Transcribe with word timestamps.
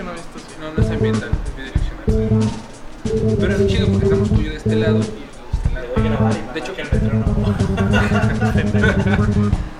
que 0.00 0.06
no. 0.06 0.16
Sí. 0.16 0.22
No, 0.60 0.72
no 0.72 0.82
es 0.82 0.90
ambiental, 0.90 1.30
es 1.46 1.56
bidireccional. 1.56 2.50
Pero 3.38 3.52
es 3.54 3.66
chido 3.66 3.86
porque 3.88 4.04
estamos 4.06 4.28
tú 4.30 4.40
y 4.40 4.44
yo 4.44 4.50
de 4.50 4.56
este 4.56 4.76
lado 4.76 4.98
y 4.98 5.02
yo 5.02 5.08
de 5.08 5.14
este 5.52 5.70
lado. 5.74 5.86
doy 5.94 6.04
grabar 6.08 6.32
y 6.36 6.42
me 6.46 6.52
De 6.52 6.58
hecho- 6.60 6.72
marca 6.72 6.82
el 6.82 7.02
metrónomo. 7.02 7.54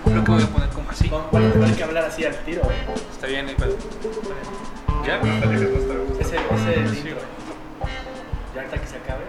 Creo 0.04 0.25
que 0.25 0.30
voy 0.30 0.43
a 0.43 0.46
poner 0.48 0.69
como 0.71 0.91
así. 0.91 1.09
Vamos 1.09 1.35
a 1.35 1.53
tener 1.53 1.77
que 1.77 1.85
hablar 1.85 2.04
así 2.04 2.25
al 2.25 2.37
tiro. 2.45 2.62
¿eh? 2.62 2.95
Está 3.12 3.27
bien, 3.27 3.46
ahí. 3.48 3.56
¿Ya? 5.06 5.21
Ese, 6.21 6.37
ese 6.37 6.37
es 6.37 6.90
el 6.90 6.98
intro. 6.98 7.16
Ya 8.54 8.60
ahorita 8.60 8.78
que 8.80 8.87
se 8.87 8.96
acabe. 8.96 9.24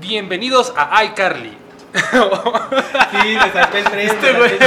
Bienvenidos 0.00 0.72
a 0.76 1.04
iCarly. 1.04 1.65
Sí, 1.94 3.36
me 3.36 3.52
salté 3.52 3.78
el 3.78 3.84
tren. 3.90 4.08
Este 4.08 4.32
güey. 4.32 4.58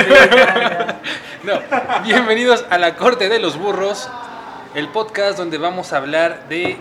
No, 1.44 1.60
bienvenidos 2.04 2.66
a 2.70 2.78
la 2.78 2.96
Corte 2.96 3.30
de 3.30 3.40
los 3.40 3.58
Burros, 3.58 4.10
el 4.76 4.90
podcast 4.90 5.38
donde 5.38 5.58
vamos 5.58 5.94
a 5.94 5.98
hablar 5.98 6.48
de 6.50 6.78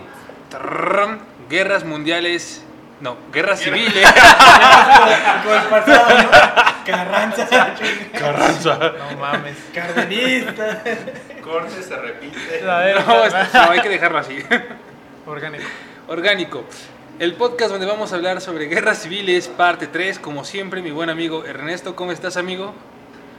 trrrrm, 0.49 1.19
guerras 1.49 1.83
mundiales, 1.85 2.63
no, 3.01 3.17
guerras 3.31 3.59
civiles. 3.59 4.05
Como 5.43 5.55
el 5.55 5.61
pasado, 5.69 6.23
¿no? 6.23 6.29
Carranza. 6.85 7.47
Carranza. 8.19 8.77
No 8.77 9.17
mames. 9.17 9.57
Cardenista. 9.73 10.83
Corte 11.43 11.83
se 11.83 11.95
repite. 11.95 12.61
No, 12.61 12.67
no, 13.65 13.71
hay 13.71 13.79
que 13.81 13.89
dejarlo 13.89 14.17
así. 14.17 14.43
Orgánico. 15.25 15.63
Orgánico. 16.07 16.65
El 17.19 17.33
podcast 17.33 17.69
donde 17.69 17.85
vamos 17.85 18.13
a 18.13 18.15
hablar 18.15 18.39
sobre 18.39 18.67
guerras 18.67 19.01
civiles, 19.01 19.49
parte 19.49 19.87
3. 19.87 20.19
Como 20.19 20.45
siempre, 20.45 20.81
mi 20.81 20.91
buen 20.91 21.09
amigo 21.09 21.43
Ernesto, 21.43 21.93
¿cómo 21.93 22.13
estás, 22.13 22.37
amigo? 22.37 22.73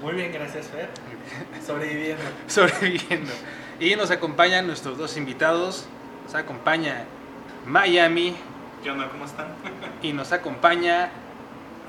Muy 0.02 0.12
bien, 0.12 0.30
gracias, 0.34 0.66
Fer. 0.66 0.90
Sobreviviendo. 1.66 2.22
Sobreviviendo. 2.46 3.32
Y 3.80 3.96
nos 3.96 4.10
acompañan 4.10 4.66
nuestros 4.66 4.98
dos 4.98 5.16
invitados. 5.16 5.86
Nos 6.24 6.34
acompaña 6.34 7.04
Miami 7.64 8.36
¿Qué 8.82 8.90
onda? 8.90 9.08
¿Cómo 9.08 9.24
están? 9.24 9.46
y 10.02 10.12
nos 10.12 10.30
acompaña 10.32 11.08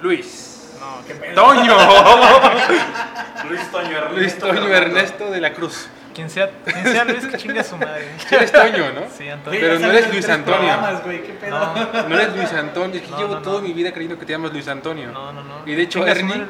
Luis. 0.01 0.77
No, 0.79 1.05
¿Qué 1.05 1.13
pedo? 1.15 1.35
Toño. 1.35 1.75
Luis 3.49 3.69
Toño 3.69 3.97
Ernesto. 3.97 4.15
Luis 4.15 4.37
Toño. 4.37 4.67
Ernesto 4.73 5.29
de 5.29 5.41
la 5.41 5.53
Cruz. 5.53 5.89
Quien 6.13 6.29
sea, 6.29 6.49
quien 6.65 6.83
sea 6.85 7.05
Luis, 7.05 7.25
que 7.25 7.37
chingue 7.37 7.59
a 7.59 7.63
su 7.63 7.77
madre. 7.77 8.07
Sí 8.27 8.35
eres 8.35 8.51
Toño, 8.51 8.91
¿no? 8.93 9.01
Sí, 9.17 9.29
Antonio. 9.29 9.59
Pero 9.61 9.79
no 9.79 9.87
eres 9.91 10.11
Luis 10.11 10.29
Antonio. 10.29 10.77
güey, 11.05 11.23
¿qué 11.23 11.33
pedo? 11.33 11.59
No. 11.59 12.09
No 12.09 12.19
eres 12.19 12.35
Luis 12.35 12.51
Antonio, 12.53 12.95
es 12.97 13.01
que 13.03 13.09
No, 13.11 13.17
llevo 13.17 13.29
no, 13.29 13.35
no. 13.35 13.41
toda 13.41 13.61
mi 13.61 13.73
vida 13.73 13.91
creyendo 13.91 14.19
que 14.19 14.25
te 14.25 14.33
llamas 14.33 14.51
Luis 14.51 14.67
Antonio. 14.67 15.11
No, 15.11 15.31
no, 15.33 15.43
no. 15.43 15.61
Y 15.65 15.73
de 15.75 15.81
hecho 15.83 15.99
Chinga 15.99 16.11
Ernie, 16.11 16.45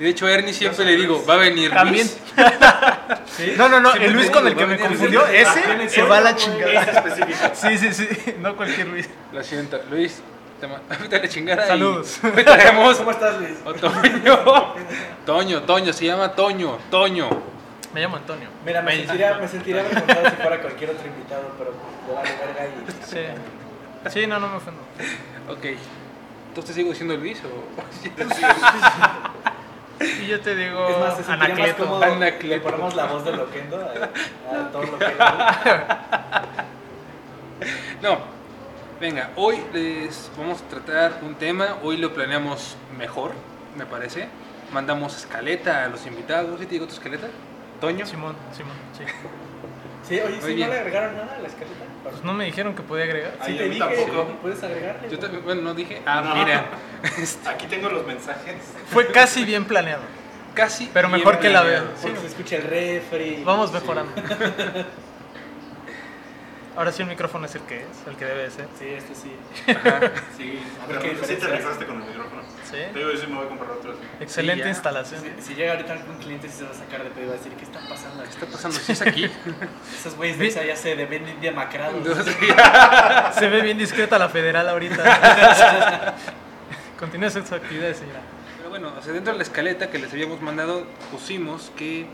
y 0.00 0.04
de 0.04 0.10
hecho 0.10 0.28
Ernie 0.28 0.52
siempre 0.52 0.84
le 0.84 0.96
digo, 0.96 1.24
va 1.28 1.34
a 1.34 1.38
venir 1.38 1.70
También. 1.72 2.06
Luis. 3.38 3.58
No, 3.58 3.68
no, 3.68 3.80
no. 3.80 3.92
Sí, 3.92 3.98
El 4.02 4.12
Luis 4.12 4.30
con 4.30 4.46
el 4.46 4.54
que 4.54 4.66
me 4.66 4.78
confundió, 4.78 5.20
Luis. 5.26 5.32
Ese 5.40 5.60
¿tienes 5.62 5.92
se 5.92 6.02
va 6.02 6.18
a 6.18 6.20
la 6.20 6.36
chingada. 6.36 6.82
Ese 6.82 6.90
específico. 6.90 7.38
Sí, 7.54 7.78
sí, 7.78 7.92
sí. 7.92 8.34
No 8.40 8.56
cualquier 8.56 8.86
Luis. 8.88 9.08
Lo 9.32 9.42
siento, 9.42 9.80
Luis, 9.90 10.20
ahorita 10.90 11.18
la 11.18 11.28
chingada. 11.28 11.66
Saludos. 11.66 12.20
Hoy 12.22 12.44
traemos 12.44 12.96
¿Cómo 12.98 13.10
estás, 13.10 13.36
Luis? 13.40 13.54
Toño. 13.80 14.74
Toño, 15.26 15.62
Toño, 15.62 15.92
se 15.92 16.04
llama 16.06 16.32
Toño, 16.32 16.78
Toño. 16.90 17.28
Me 17.98 18.04
llamo 18.04 18.16
Antonio. 18.18 18.46
Mira, 18.64 18.80
me 18.80 18.94
sentiría, 18.94 19.34
me 19.34 19.48
sentiría 19.48 19.80
avergonzado 19.80 20.30
si 20.30 20.36
fuera 20.36 20.60
cualquier 20.62 20.90
otro 20.90 21.04
invitado, 21.08 21.50
pero 21.58 21.72
le 22.06 22.14
vale 22.14 22.30
verga 22.46 22.66
y... 22.68 22.70
Sí. 23.04 23.26
Sí, 24.20 24.24
no, 24.28 24.38
no 24.38 24.46
me 24.46 24.56
ofendo. 24.58 24.80
Ok. 25.48 25.64
¿Entonces 26.46 26.66
te 26.66 26.72
sigo 26.74 26.90
diciendo 26.90 27.16
Luis 27.16 27.42
o...? 27.44 27.64
Y 30.22 30.26
yo 30.28 30.40
te 30.40 30.54
digo 30.54 30.88
Es 30.88 30.98
más, 30.98 31.16
se 31.16 31.24
sentiría 31.24 31.48
más 31.56 31.58
Anacleto. 31.58 31.84
cómodo. 31.86 32.04
Anacleto. 32.04 32.46
Le 32.54 32.60
ponemos 32.60 32.94
la 32.94 33.06
voz 33.06 33.24
de 33.24 33.32
Loquendo 33.32 33.76
a, 33.80 33.90
a 34.54 34.70
todo 34.70 34.82
lo 34.84 34.96
que... 34.96 35.06
No. 38.00 38.18
Venga, 39.00 39.30
hoy 39.34 39.60
les 39.72 40.30
vamos 40.38 40.62
a 40.62 40.68
tratar 40.68 41.18
un 41.22 41.34
tema. 41.34 41.78
Hoy 41.82 41.96
lo 41.96 42.14
planeamos 42.14 42.76
mejor, 42.96 43.32
me 43.76 43.86
parece. 43.86 44.28
Mandamos 44.72 45.16
escaleta 45.16 45.82
a 45.82 45.88
los 45.88 46.06
invitados. 46.06 46.60
¿Sí 46.60 46.66
te 46.66 46.72
digo 46.74 46.86
tu 46.86 46.92
escaleta? 46.94 47.26
Toño. 47.80 48.06
Simón, 48.06 48.36
Simón, 48.56 48.74
sí. 48.96 49.04
Sí, 50.08 50.20
oye, 50.20 50.36
Muy 50.36 50.40
¿sí 50.50 50.54
bien. 50.54 50.68
no 50.68 50.74
le 50.74 50.80
agregaron 50.80 51.16
nada 51.16 51.36
a 51.36 51.38
la 51.40 51.48
escaleta? 51.48 51.84
Pues 52.02 52.24
no 52.24 52.32
me 52.32 52.44
dijeron 52.46 52.74
que 52.74 52.82
podía 52.82 53.04
agregar. 53.04 53.32
Sí, 53.44 53.52
Ay, 53.52 53.56
te 53.58 53.64
a 53.64 53.66
mí 53.68 53.74
dije, 53.74 54.04
tampoco. 54.06 54.32
puedes 54.40 54.62
agregarle. 54.62 55.10
Yo 55.10 55.18
también, 55.18 55.44
bueno, 55.44 55.62
no 55.62 55.74
dije. 55.74 56.00
Ah, 56.06 56.22
No. 56.24 56.34
mira. 56.34 56.66
Aquí 57.50 57.66
tengo 57.66 57.88
los 57.90 58.06
mensajes. 58.06 58.54
Fue 58.90 59.06
casi 59.08 59.44
bien 59.44 59.64
planeado. 59.66 60.02
Casi. 60.54 60.90
Pero 60.94 61.08
mejor 61.08 61.34
bien 61.34 61.42
que 61.42 61.50
la 61.50 61.62
vean. 61.62 61.84
Porque 62.00 62.18
se 62.20 62.26
escucha 62.26 62.56
el 62.56 62.62
refri. 62.62 63.42
Vamos 63.44 63.70
mejorando. 63.72 64.12
Ahora 66.78 66.92
sí 66.92 67.02
el 67.02 67.08
micrófono 67.08 67.44
es 67.46 67.54
el 67.56 67.62
que 67.62 67.78
es, 67.78 68.06
el 68.06 68.14
que 68.14 68.24
debe 68.24 68.42
de 68.44 68.50
ser. 68.52 68.68
Sí, 68.78 68.86
este 68.86 69.12
sí. 69.12 69.32
Ajá. 69.68 70.12
Sí, 70.36 70.60
¿qué 71.02 71.26
sí 71.26 71.34
te 71.34 71.48
rifaste 71.48 71.84
con 71.84 72.00
el 72.00 72.06
micrófono. 72.06 72.42
Sí. 72.70 72.76
Te 72.92 72.98
digo, 73.00 73.10
yo 73.10 73.18
sí 73.18 73.26
me 73.26 73.34
voy 73.34 73.46
a 73.46 73.48
comprar 73.48 73.70
otro. 73.72 73.90
así. 73.94 74.00
Excelente 74.20 74.68
instalación. 74.68 75.20
Si, 75.20 75.42
si 75.42 75.54
llega 75.56 75.72
ahorita 75.72 75.94
algún 75.94 76.18
cliente, 76.18 76.48
sí 76.48 76.58
se 76.58 76.64
va 76.64 76.70
a 76.70 76.74
sacar 76.74 77.02
de 77.02 77.10
pedo 77.10 77.24
y 77.24 77.26
va 77.30 77.34
a 77.34 77.36
decir, 77.36 77.52
¿qué 77.54 77.64
está 77.64 77.80
pasando 77.88 78.22
¿Qué 78.22 78.28
está 78.28 78.46
pasando? 78.46 78.78
¿Sí 78.78 78.92
es 78.92 79.02
aquí? 79.02 79.24
Esos 79.98 80.14
güeyes 80.14 80.38
de 80.38 80.46
esa 80.46 80.64
ya 80.64 80.76
se 80.76 80.94
ven 80.94 81.40
demacrados. 81.40 82.00
Se 83.34 83.48
ve 83.48 83.60
bien 83.60 83.76
discreta 83.76 84.16
la 84.16 84.28
federal 84.28 84.68
ahorita. 84.68 86.14
Continúe 86.96 87.30
su 87.30 87.38
actividad, 87.56 87.92
señora. 87.92 88.20
Pero 88.56 88.70
bueno, 88.70 88.92
o 88.96 89.02
sea, 89.02 89.12
dentro 89.12 89.32
de 89.32 89.38
la 89.38 89.42
escaleta 89.42 89.90
que 89.90 89.98
les 89.98 90.12
habíamos 90.12 90.40
mandado, 90.40 90.86
pusimos 91.10 91.72
que 91.76 92.06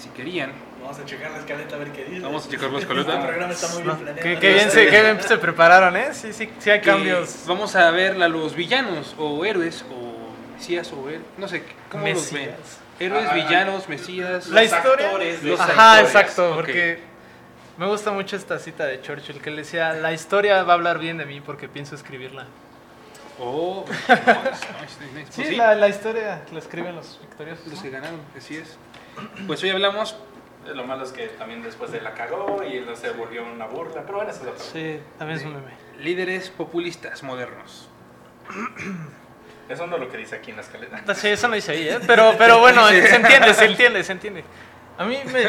si 0.00 0.08
querían, 0.10 0.52
Vamos 0.82 0.98
a 0.98 1.04
checar 1.04 1.30
la 1.30 1.38
escaleta 1.38 1.74
a 1.76 1.78
ver 1.78 1.92
qué 1.92 2.04
dice. 2.04 2.20
Vamos 2.20 2.46
a 2.46 2.48
checar 2.50 2.70
la 2.70 2.78
escaleta. 2.78 3.12
Este 3.12 3.26
programa 3.26 3.52
está 3.52 3.68
muy 3.68 3.82
bien 3.82 3.96
planeado. 3.96 4.22
qué, 4.22 4.38
qué 4.40 4.54
bien 4.54 4.70
se, 4.70 4.88
qué 4.88 5.02
bien 5.02 5.20
se 5.22 5.36
prepararon, 5.36 5.94
¿eh? 5.96 6.08
Sí, 6.14 6.32
sí, 6.32 6.50
sí 6.58 6.70
hay 6.70 6.80
que 6.80 6.86
cambios. 6.86 7.44
vamos 7.46 7.76
a 7.76 7.90
ver 7.90 8.20
a 8.22 8.28
los 8.28 8.54
villanos 8.54 9.14
o 9.18 9.44
héroes 9.44 9.84
o 9.92 10.54
mesías 10.56 10.90
o 10.92 11.06
héroes, 11.08 11.26
no 11.36 11.46
sé, 11.48 11.62
¿cómo 11.90 12.06
los 12.08 12.32
ven? 12.32 12.46
Mesías. 12.46 12.78
Héroes, 12.98 13.26
Ah, 13.30 13.34
villanos, 13.34 13.88
mesías. 13.90 14.46
La 14.48 14.62
Los 14.62 14.72
historia. 14.72 15.06
actores 15.06 15.42
de 15.42 15.50
Los 15.50 15.60
Ajá, 15.60 16.00
exacto, 16.00 16.52
porque 16.54 17.00
me 17.76 17.86
gusta 17.86 18.10
mucho 18.10 18.36
esta 18.36 18.58
cita 18.58 18.86
de 18.86 19.00
Churchill 19.02 19.40
que 19.40 19.50
le 19.50 19.58
decía, 19.58 19.92
la 19.92 20.12
historia 20.14 20.62
va 20.64 20.72
a 20.72 20.76
hablar 20.76 20.98
bien 20.98 21.18
de 21.18 21.26
mí 21.26 21.40
porque 21.42 21.68
pienso 21.68 21.94
escribirla. 21.94 22.46
Oh, 23.38 23.84
nice, 24.08 24.08
nice, 24.08 25.14
nice. 25.14 25.26
Pues 25.26 25.34
Sí, 25.34 25.44
sí, 25.44 25.56
La, 25.56 25.74
la 25.74 25.88
historia 25.88 26.42
la 26.52 26.58
escriben 26.58 26.94
los 26.96 27.18
victoriosos. 27.20 27.66
los 27.66 27.80
que 27.80 27.90
ganaron, 27.90 28.20
así 28.36 28.56
es. 28.56 28.76
Pues 29.46 29.62
hoy 29.62 29.70
hablamos, 29.70 30.16
Lo 30.74 30.84
malo 30.84 31.04
es 31.04 31.12
que 31.12 31.26
también 31.28 31.62
después 31.62 31.90
de 31.90 32.00
la 32.00 32.14
cagó 32.14 32.62
y 32.62 32.76
él 32.76 32.86
se 32.94 33.10
volvió 33.10 33.44
una 33.44 33.66
burla. 33.66 34.02
Pero 34.02 34.16
bueno, 34.16 34.30
eso 34.30 34.42
es 34.42 34.48
otra. 34.48 34.64
Sí, 34.64 35.00
también 35.18 35.40
es 35.40 35.46
un 35.46 35.54
meme. 35.54 35.72
líderes 35.98 36.50
populistas 36.50 37.22
modernos. 37.22 37.88
Eso 39.68 39.86
no 39.86 39.96
es 39.96 40.02
lo 40.02 40.10
que 40.10 40.18
dice 40.18 40.36
aquí 40.36 40.50
en 40.50 40.56
la 40.56 40.62
escaleta. 40.62 41.14
Sí, 41.14 41.28
eso 41.28 41.46
no 41.48 41.54
dice 41.54 41.72
ahí, 41.72 41.88
¿eh? 41.88 41.98
Pero, 42.06 42.34
pero 42.36 42.58
bueno, 42.58 42.86
se 42.88 43.14
entiende, 43.16 43.54
se 43.54 43.64
entiende, 43.66 44.02
se 44.04 44.12
entiende. 44.12 44.44
A 44.98 45.04
mí 45.04 45.18
me, 45.32 45.44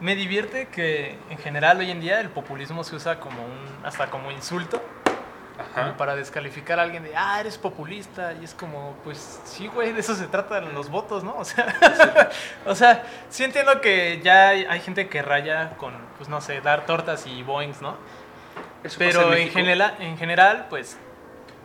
me 0.00 0.16
divierte 0.16 0.66
que 0.68 1.16
en 1.30 1.38
general 1.38 1.78
hoy 1.78 1.90
en 1.90 2.00
día 2.00 2.20
el 2.20 2.30
populismo 2.30 2.82
se 2.82 2.96
usa 2.96 3.20
como 3.20 3.44
un, 3.44 3.84
hasta 3.86 4.08
como 4.10 4.30
insulto, 4.32 4.82
Ajá. 5.58 5.96
para 5.96 6.16
descalificar 6.16 6.80
a 6.80 6.82
alguien 6.82 7.04
de, 7.04 7.16
ah, 7.16 7.38
eres 7.38 7.58
populista, 7.58 8.32
y 8.32 8.44
es 8.44 8.54
como, 8.54 8.96
pues 9.04 9.40
sí, 9.44 9.68
güey, 9.68 9.92
de 9.92 10.00
eso 10.00 10.14
se 10.16 10.26
trata 10.26 10.58
en 10.58 10.74
los 10.74 10.90
votos, 10.90 11.22
¿no? 11.22 11.36
O 11.38 11.44
sea, 11.44 12.30
o 12.66 12.74
sea, 12.74 13.04
sí 13.30 13.44
entiendo 13.44 13.80
que 13.80 14.20
ya 14.22 14.48
hay, 14.48 14.64
hay 14.64 14.80
gente 14.80 15.08
que 15.08 15.22
raya 15.22 15.76
con, 15.76 15.94
pues 16.16 16.28
no 16.28 16.40
sé, 16.40 16.60
dar 16.60 16.86
tortas 16.86 17.26
y 17.26 17.42
boings, 17.42 17.80
¿no? 17.82 17.96
Eso 18.82 18.96
Pero 18.98 19.32
en, 19.34 19.48
general, 19.50 19.94
en 20.00 20.18
general, 20.18 20.66
pues, 20.68 20.98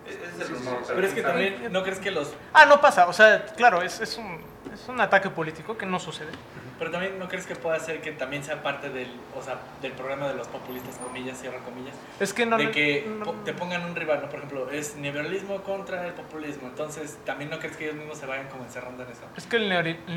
es 0.08 0.50
el 0.50 0.56
Pero 0.88 1.08
es 1.08 1.14
que 1.14 1.22
también, 1.22 1.72
¿no 1.72 1.84
crees 1.84 2.00
que 2.00 2.12
los... 2.12 2.34
ah, 2.54 2.66
no 2.66 2.80
pasa, 2.82 3.08
o 3.08 3.14
sea, 3.14 3.46
claro, 3.58 3.82
es, 3.82 4.00
es, 4.00 4.18
un, 4.18 4.40
es 4.74 4.88
un 4.88 5.02
ataque 5.02 5.30
político 5.30 5.78
que 5.78 5.86
no 5.86 6.00
sucede. 6.00 6.32
Pero 6.80 6.92
también, 6.92 7.20
¿no 7.20 7.28
crees 7.28 7.46
que 7.46 7.56
pueda 7.56 7.78
ser 7.80 8.02
que 8.02 8.14
también 8.14 8.42
sea 8.44 8.64
parte 8.64 8.90
del, 8.90 9.12
o 9.38 9.44
sea, 9.44 9.60
del 9.82 9.92
programa 9.92 10.30
de 10.30 10.34
los 10.36 10.48
populistas, 10.48 10.96
comillas, 10.96 11.38
cierra 11.38 11.60
comillas? 11.60 11.94
Es 12.22 12.34
que 12.34 12.46
no... 12.46 12.58
de 12.58 12.72
que 12.72 13.06
no- 13.20 13.26
po- 13.26 13.34
te 13.44 13.54
pongan 13.54 13.84
un 13.84 13.96
rival, 13.96 14.22
¿no? 14.22 14.30
Por 14.30 14.38
ejemplo, 14.40 14.70
es 14.72 14.96
neoliberalismo 14.96 15.62
contra 15.64 16.08
el 16.08 16.14
populismo. 16.14 16.68
Entonces, 16.70 17.20
¿también 17.26 17.50
no 17.50 17.60
crees 17.60 17.76
que 17.76 17.84
ellos 17.86 17.98
mismos 17.98 18.18
se 18.18 18.26
vayan 18.26 18.48
como 18.48 18.64
encerrando 18.64 19.04
en 19.04 19.12
eso? 19.12 19.22
Es 19.36 19.46
que 19.46 19.58
el 19.58 19.68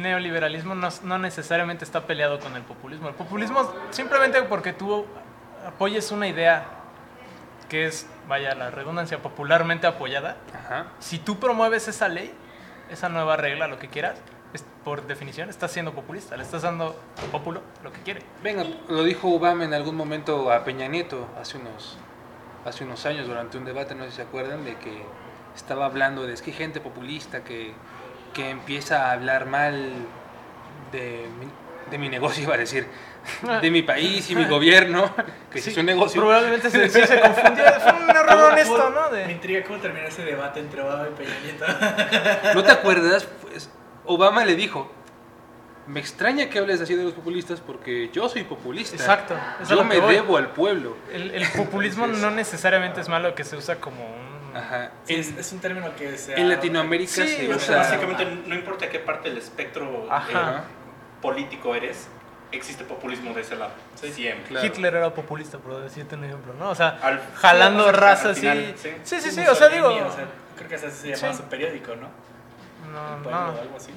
neoliberalismo 0.00 0.74
no, 0.76 0.88
no 1.02 1.18
necesariamente 1.18 1.84
está 1.84 2.06
peleado 2.06 2.38
con 2.38 2.54
el 2.54 2.62
populismo. 2.62 3.08
El 3.08 3.14
populismo 3.16 3.72
simplemente 3.90 4.40
porque 4.42 4.72
tú 4.72 5.04
apoyes 5.66 6.10
una 6.12 6.28
idea 6.28 6.64
que 7.68 7.86
es, 7.86 8.06
vaya, 8.28 8.54
la 8.54 8.70
redundancia 8.70 9.18
popularmente 9.18 9.86
apoyada. 9.86 10.36
Ajá. 10.54 10.86
Si 11.00 11.18
tú 11.18 11.40
promueves 11.40 11.88
esa 11.88 12.08
ley, 12.08 12.32
esa 12.90 13.08
nueva 13.08 13.36
regla, 13.36 13.66
lo 13.66 13.78
que 13.78 13.88
quieras, 13.88 14.18
por 14.84 15.06
definición 15.06 15.49
estás 15.49 15.70
siendo 15.72 15.93
populista. 15.93 16.37
Le 16.37 16.43
estás 16.43 16.62
dando 16.62 16.96
al 17.20 17.26
populo 17.31 17.62
lo 17.82 17.93
que 17.93 18.00
quiere. 18.00 18.22
Venga, 18.43 18.64
lo 18.88 19.04
dijo 19.04 19.28
Obama 19.32 19.64
en 19.64 19.75
algún 19.75 19.94
momento 19.96 20.50
a 20.52 20.64
Peña 20.64 20.88
Nieto 20.88 21.28
hace 21.40 21.56
unos, 21.58 21.96
hace 22.64 22.84
unos 22.84 23.06
años 23.06 23.26
durante 23.26 23.56
un 23.58 23.64
debate, 23.64 23.94
no 23.94 24.04
sé 24.04 24.10
si 24.10 24.16
se 24.16 24.22
acuerdan, 24.22 24.64
de 24.64 24.76
que 24.76 25.02
estaba 25.54 25.87
hablando 25.87 26.26
de 26.26 26.32
es 26.34 26.43
que 26.43 26.50
hay 26.50 26.56
gente 26.56 26.81
populista 26.81 27.44
que 27.44 27.72
que 28.34 28.49
empieza 28.49 29.08
a 29.08 29.12
hablar 29.12 29.44
mal 29.44 29.93
de 30.90 31.26
mi, 31.38 31.46
de 31.90 31.98
mi 31.98 32.08
negocio, 32.08 32.43
iba 32.44 32.55
a 32.55 32.58
decir, 32.58 32.87
de 33.60 33.70
mi 33.70 33.82
país 33.82 34.31
y 34.31 34.34
mi 34.34 34.46
gobierno, 34.46 35.14
que 35.52 35.60
Sí, 35.60 35.70
es 35.70 35.76
un 35.76 35.84
negocio. 35.87 36.20
Probablemente 36.22 36.70
se, 36.70 36.88
sí 36.88 37.06
se 37.06 37.20
confundió. 37.20 37.64
Fue 37.81 37.93
un 37.93 38.08
error 38.10 38.26
¿Cómo- 38.26 38.44
honesto, 38.46 38.75
cómo- 38.75 38.90
¿no? 39.00 39.10
Me 39.10 39.19
De, 39.19 39.32
intriga 39.32 39.62
cómo 39.64 39.78
terminó 39.81 40.06
ese 40.06 40.25
debate 40.25 40.60
entre 40.60 40.81
Obama 40.82 41.08
y 41.08 41.14
Peña 41.14 41.34
Nieto. 41.44 41.64
¿No 42.55 42.64
te 42.64 42.72
acuerdas? 42.72 43.25
Pues, 43.43 43.69
Obama 44.04 44.44
le 44.44 44.54
dijo, 44.56 44.90
me 45.87 46.00
extraña 46.00 46.49
que 46.49 46.58
hables 46.58 46.81
así 46.81 46.94
de 46.94 47.04
los 47.04 47.12
populistas 47.12 47.60
porque 47.60 48.10
yo 48.12 48.28
soy 48.28 48.44
populista. 48.44 48.96
Exacto, 48.96 49.37
Yo 49.69 49.84
me 49.84 49.99
voy. 50.00 50.14
debo 50.14 50.37
al 50.37 50.49
pueblo. 50.50 50.96
el, 51.12 51.31
el 51.32 51.49
populismo 51.50 52.06
no 52.08 52.31
necesariamente 52.31 53.00
es 53.00 53.08
malo 53.08 53.34
que 53.34 53.44
se 53.44 53.56
usa 53.56 53.76
como 53.76 54.04
un... 54.04 54.56
Ajá. 54.56 54.90
Sí, 55.04 55.14
es, 55.14 55.28
es 55.38 55.50
un 55.52 55.60
término 55.60 55.94
que 55.96 56.16
se 56.19 56.38
En 56.38 56.49
Latinoamérica 56.49 57.10
Sí, 57.12 57.26
se 57.26 57.46
O 57.52 57.56
usa... 57.56 57.58
sea, 57.66 57.76
básicamente 57.78 58.25
no 58.46 58.54
importa 58.54 58.88
qué 58.90 58.99
parte 58.99 59.28
del 59.31 59.38
espectro 59.38 60.06
Ajá. 60.10 60.58
eh, 60.58 60.60
político 61.22 61.75
eres, 61.75 62.06
existe 62.52 62.84
populismo 62.84 63.32
de 63.32 63.40
ese 63.40 63.56
lado. 63.56 63.72
Sí. 63.94 64.12
Siempre. 64.12 64.48
Claro. 64.48 64.66
Hitler 64.66 64.94
era 64.94 65.14
populista, 65.14 65.56
por 65.58 65.81
decirte 65.82 66.16
un 66.16 66.25
ejemplo, 66.25 66.52
¿no? 66.58 66.69
O 66.70 66.75
sea, 66.75 66.98
Al- 67.02 67.22
jalando 67.34 67.90
razas 67.93 68.38
final, 68.38 68.58
y... 68.58 68.78
sí. 68.78 68.90
Sí, 69.05 69.20
sí, 69.20 69.31
sí, 69.31 69.40
o 69.48 69.55
sea, 69.55 69.69
digo... 69.69 69.88
O 69.88 70.12
sea, 70.12 70.26
creo 70.56 70.69
que 70.69 70.75
así 70.75 70.90
se 70.90 71.08
llamaba 71.16 71.32
Sí. 71.32 71.43
su 71.43 71.48
periódico, 71.48 71.96
¿no? 71.96 72.08
No, 72.90 73.17
El 73.17 73.23
pueblo, 73.23 73.40
no, 73.40 73.46
algo 73.61 73.76
así. 73.76 73.93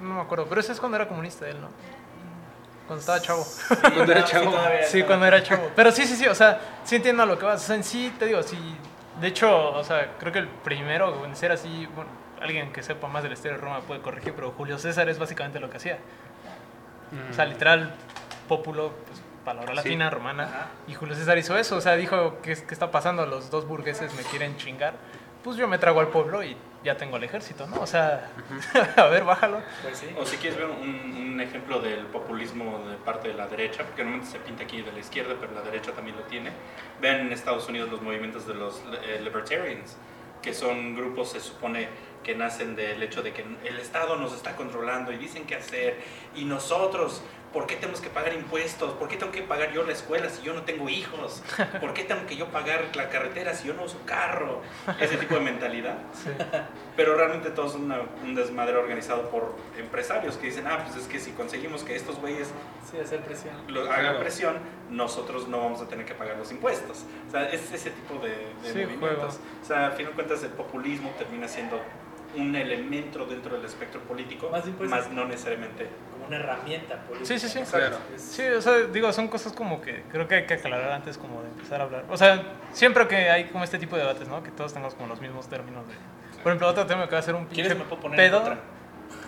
no 0.00 0.14
me 0.14 0.20
acuerdo, 0.22 0.46
pero 0.48 0.60
ese 0.60 0.72
es 0.72 0.80
cuando 0.80 0.96
era 0.96 1.06
comunista 1.08 1.48
él, 1.48 1.60
¿no? 1.60 1.68
Cuando 2.86 3.00
estaba 3.00 3.20
chavo. 3.20 3.44
Cuando 3.94 4.12
era 4.12 4.26
sí, 4.26 4.32
chavo. 4.32 4.50
todavía 4.50 4.82
Sí, 4.82 4.86
estaba. 4.98 5.06
cuando 5.06 5.26
era 5.26 5.42
chavo. 5.42 5.70
Pero 5.76 5.92
sí, 5.92 6.04
sí, 6.06 6.16
sí, 6.16 6.26
o 6.26 6.34
sea, 6.34 6.60
sí 6.84 6.96
entiendo 6.96 7.22
a 7.22 7.26
lo 7.26 7.38
que 7.38 7.46
vas. 7.46 7.62
O 7.62 7.66
sea, 7.66 7.76
en 7.76 7.84
sí, 7.84 8.12
te 8.18 8.26
digo, 8.26 8.42
sí. 8.42 8.58
De 9.20 9.28
hecho, 9.28 9.72
o 9.72 9.84
sea, 9.84 10.14
creo 10.18 10.32
que 10.32 10.40
el 10.40 10.48
primero 10.48 11.24
en 11.24 11.36
ser 11.36 11.52
así, 11.52 11.86
bueno, 11.94 12.10
alguien 12.40 12.72
que 12.72 12.82
sepa 12.82 13.06
más 13.06 13.22
de 13.22 13.28
la 13.28 13.34
historia 13.34 13.56
de 13.56 13.62
Roma 13.62 13.80
puede 13.80 14.00
corregir, 14.02 14.34
pero 14.34 14.50
Julio 14.50 14.78
César 14.78 15.08
es 15.08 15.18
básicamente 15.18 15.60
lo 15.60 15.70
que 15.70 15.76
hacía. 15.76 15.98
O 17.30 17.34
sea, 17.34 17.44
literal, 17.44 17.94
pópulo, 18.48 18.92
pues, 19.06 19.22
palabra 19.44 19.70
Sí. 19.70 19.76
latina, 19.76 20.10
romana. 20.10 20.44
Ajá. 20.44 20.66
Y 20.88 20.94
Julio 20.94 21.14
César 21.14 21.38
hizo 21.38 21.56
eso, 21.56 21.76
o 21.76 21.80
sea, 21.80 21.94
dijo, 21.94 22.38
¿qué, 22.42 22.54
qué 22.56 22.74
está 22.74 22.90
pasando? 22.90 23.24
Los 23.26 23.50
dos 23.50 23.66
burgueses 23.66 24.12
me 24.14 24.22
quieren 24.22 24.56
chingar. 24.56 24.94
Pues 25.42 25.56
yo 25.56 25.66
me 25.66 25.78
trago 25.78 26.00
al 26.00 26.08
pueblo 26.08 26.42
y 26.42 26.56
ya 26.84 26.96
tengo 26.96 27.16
el 27.16 27.24
ejército, 27.24 27.66
¿no? 27.66 27.80
O 27.80 27.86
sea, 27.86 28.30
a 28.96 29.06
ver, 29.06 29.24
bájalo. 29.24 29.60
Pues 29.82 29.98
sí. 29.98 30.06
O 30.18 30.24
si 30.24 30.36
quieres 30.36 30.58
ver 30.58 30.68
un, 30.68 31.32
un 31.32 31.40
ejemplo 31.40 31.80
del 31.80 32.06
populismo 32.06 32.84
de 32.88 32.96
parte 32.96 33.28
de 33.28 33.34
la 33.34 33.46
derecha, 33.48 33.84
porque 33.84 34.02
normalmente 34.02 34.38
se 34.38 34.38
pinta 34.38 34.64
aquí 34.64 34.82
de 34.82 34.92
la 34.92 34.98
izquierda, 34.98 35.34
pero 35.40 35.52
la 35.52 35.62
derecha 35.62 35.92
también 35.92 36.16
lo 36.16 36.22
tiene. 36.24 36.50
Vean 37.00 37.20
en 37.20 37.32
Estados 37.32 37.68
Unidos 37.68 37.90
los 37.90 38.02
movimientos 38.02 38.46
de 38.46 38.54
los 38.54 38.82
eh, 39.04 39.20
libertarians, 39.22 39.96
que 40.42 40.52
son 40.52 40.94
grupos, 40.94 41.30
se 41.30 41.40
supone, 41.40 41.88
que 42.22 42.34
nacen 42.34 42.76
del 42.76 43.02
hecho 43.02 43.22
de 43.22 43.32
que 43.32 43.44
el 43.64 43.78
Estado 43.78 44.16
nos 44.16 44.32
está 44.32 44.54
controlando 44.54 45.12
y 45.12 45.16
dicen 45.16 45.44
qué 45.44 45.56
hacer, 45.56 46.00
y 46.36 46.44
nosotros, 46.44 47.22
¿por 47.52 47.66
qué 47.66 47.76
tenemos 47.76 48.00
que 48.00 48.08
pagar 48.10 48.32
impuestos? 48.32 48.92
¿Por 48.94 49.08
qué 49.08 49.16
tengo 49.16 49.30
que 49.32 49.42
pagar 49.42 49.72
yo 49.72 49.82
la 49.84 49.92
escuela 49.92 50.28
si 50.30 50.42
yo 50.42 50.54
no 50.54 50.62
tengo 50.62 50.88
hijos? 50.88 51.42
¿Por 51.80 51.92
qué 51.94 52.04
tengo 52.04 52.26
que 52.26 52.36
yo 52.36 52.46
pagar 52.48 52.84
la 52.94 53.08
carretera 53.08 53.54
si 53.54 53.68
yo 53.68 53.74
no 53.74 53.84
uso 53.84 53.98
carro? 54.06 54.62
Ese 55.00 55.16
tipo 55.18 55.34
de 55.34 55.40
mentalidad. 55.42 55.98
Sí. 56.14 56.30
Pero 56.96 57.16
realmente 57.16 57.50
todo 57.50 57.66
es 57.66 57.74
una- 57.74 58.00
un 58.22 58.34
desmadre 58.34 58.76
organizado 58.76 59.28
por 59.30 59.54
empresarios 59.78 60.36
que 60.36 60.46
dicen, 60.46 60.66
ah, 60.66 60.82
pues 60.84 60.96
es 61.02 61.06
que 61.08 61.18
si 61.20 61.32
conseguimos 61.32 61.82
que 61.84 61.94
estos 61.96 62.18
güeyes 62.20 62.48
Sí, 62.90 62.98
hacer 62.98 63.20
presión. 63.20 63.54
lo 63.68 63.82
hagan 63.82 64.00
Claro. 64.00 64.20
presión, 64.20 64.58
nosotros 64.90 65.48
no 65.48 65.58
vamos 65.58 65.80
a 65.80 65.88
tener 65.88 66.04
que 66.04 66.14
pagar 66.14 66.36
los 66.36 66.50
impuestos. 66.52 67.04
O 67.28 67.30
sea, 67.30 67.48
es 67.50 67.72
ese 67.72 67.90
tipo 67.90 68.14
de, 68.22 68.28
de 68.30 68.36
Sí, 68.62 68.68
movimientos. 68.78 68.98
juego. 68.98 69.26
O 69.62 69.64
sea, 69.66 69.86
a 69.88 69.90
fin 69.92 70.06
de 70.06 70.12
cuentas 70.12 70.42
el 70.42 70.50
populismo 70.50 71.10
termina 71.18 71.48
siendo 71.48 71.80
un 72.36 72.54
elemento 72.56 73.24
dentro 73.26 73.56
del 73.56 73.64
espectro 73.64 74.00
político, 74.02 74.48
Más 74.50 74.64
bien, 74.64 74.76
pues, 74.76 74.90
más 74.90 75.10
no 75.10 75.24
necesariamente. 75.26 75.88
Como 76.12 76.26
una 76.26 76.36
herramienta 76.36 76.96
política. 77.02 77.26
Sí, 77.26 77.38
sí, 77.38 77.48
sí. 77.48 77.70
Claro. 77.70 77.98
Sí, 78.16 78.42
o 78.46 78.62
sea, 78.62 78.78
digo, 78.92 79.12
son 79.12 79.28
cosas 79.28 79.52
como 79.52 79.80
que 79.80 80.04
creo 80.10 80.28
que 80.28 80.36
hay 80.36 80.46
que 80.46 80.54
aclarar 80.54 80.92
antes 80.92 81.18
como 81.18 81.42
de 81.42 81.48
empezar 81.48 81.80
a 81.80 81.84
hablar. 81.84 82.04
O 82.10 82.16
sea, 82.16 82.42
siempre 82.72 83.06
que 83.08 83.30
hay 83.30 83.44
como 83.44 83.64
este 83.64 83.78
tipo 83.78 83.96
de 83.96 84.02
debates, 84.02 84.28
¿no? 84.28 84.42
Que 84.42 84.50
todos 84.50 84.72
tengamos 84.72 84.94
como 84.94 85.08
los 85.08 85.20
mismos 85.20 85.48
términos 85.48 85.86
de... 85.88 85.94
Por 86.42 86.52
ejemplo, 86.52 86.68
otro 86.68 86.86
tema 86.86 87.06
que 87.06 87.12
va 87.12 87.18
a 87.18 87.22
ser 87.22 87.34
un 87.34 87.46
pinche 87.46 87.62
¿Quieres 87.62 87.78
me 87.78 87.84
puedo 87.84 88.02
poner 88.02 88.16
pedo. 88.16 88.42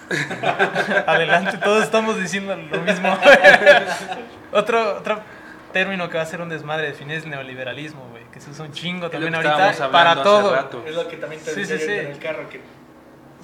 Adelante, 1.07 1.59
todos 1.59 1.85
estamos 1.85 2.19
diciendo 2.19 2.55
lo 2.57 2.81
mismo. 2.81 3.17
otro, 4.53 4.99
otro 4.99 5.21
término 5.73 6.09
que 6.09 6.17
va 6.17 6.23
a 6.23 6.27
ser 6.27 6.41
un 6.41 6.49
desmadre 6.49 6.87
definir 6.87 7.17
es 7.17 7.27
neoliberalismo, 7.27 8.09
güey. 8.11 8.25
Que 8.33 8.41
se 8.41 8.51
usa 8.51 8.65
un 8.65 8.73
chingo 8.73 9.11
también 9.11 9.35
ahorita 9.35 9.91
para 9.91 10.23
todo. 10.23 10.57
Es 10.87 10.95
lo 10.95 11.09
que 11.09 11.17
también 11.17 11.43
te 11.43 11.67
sí. 11.67 11.93
en 11.93 12.07
el 12.13 12.19
carro, 12.19 12.49
que 12.49 12.61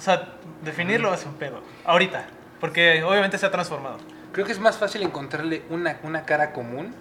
O 0.01 0.03
sea, 0.03 0.29
definirlo 0.63 1.13
es 1.13 1.23
un 1.27 1.35
pedo. 1.35 1.61
Ahorita. 1.85 2.25
Porque 2.59 3.03
obviamente 3.03 3.37
se 3.37 3.45
ha 3.45 3.51
transformado. 3.51 3.99
Creo 4.31 4.47
que 4.47 4.51
es 4.51 4.59
más 4.59 4.79
fácil 4.79 5.03
encontrarle 5.03 5.61
una, 5.69 5.99
una 6.01 6.25
cara 6.25 6.53
común 6.53 6.95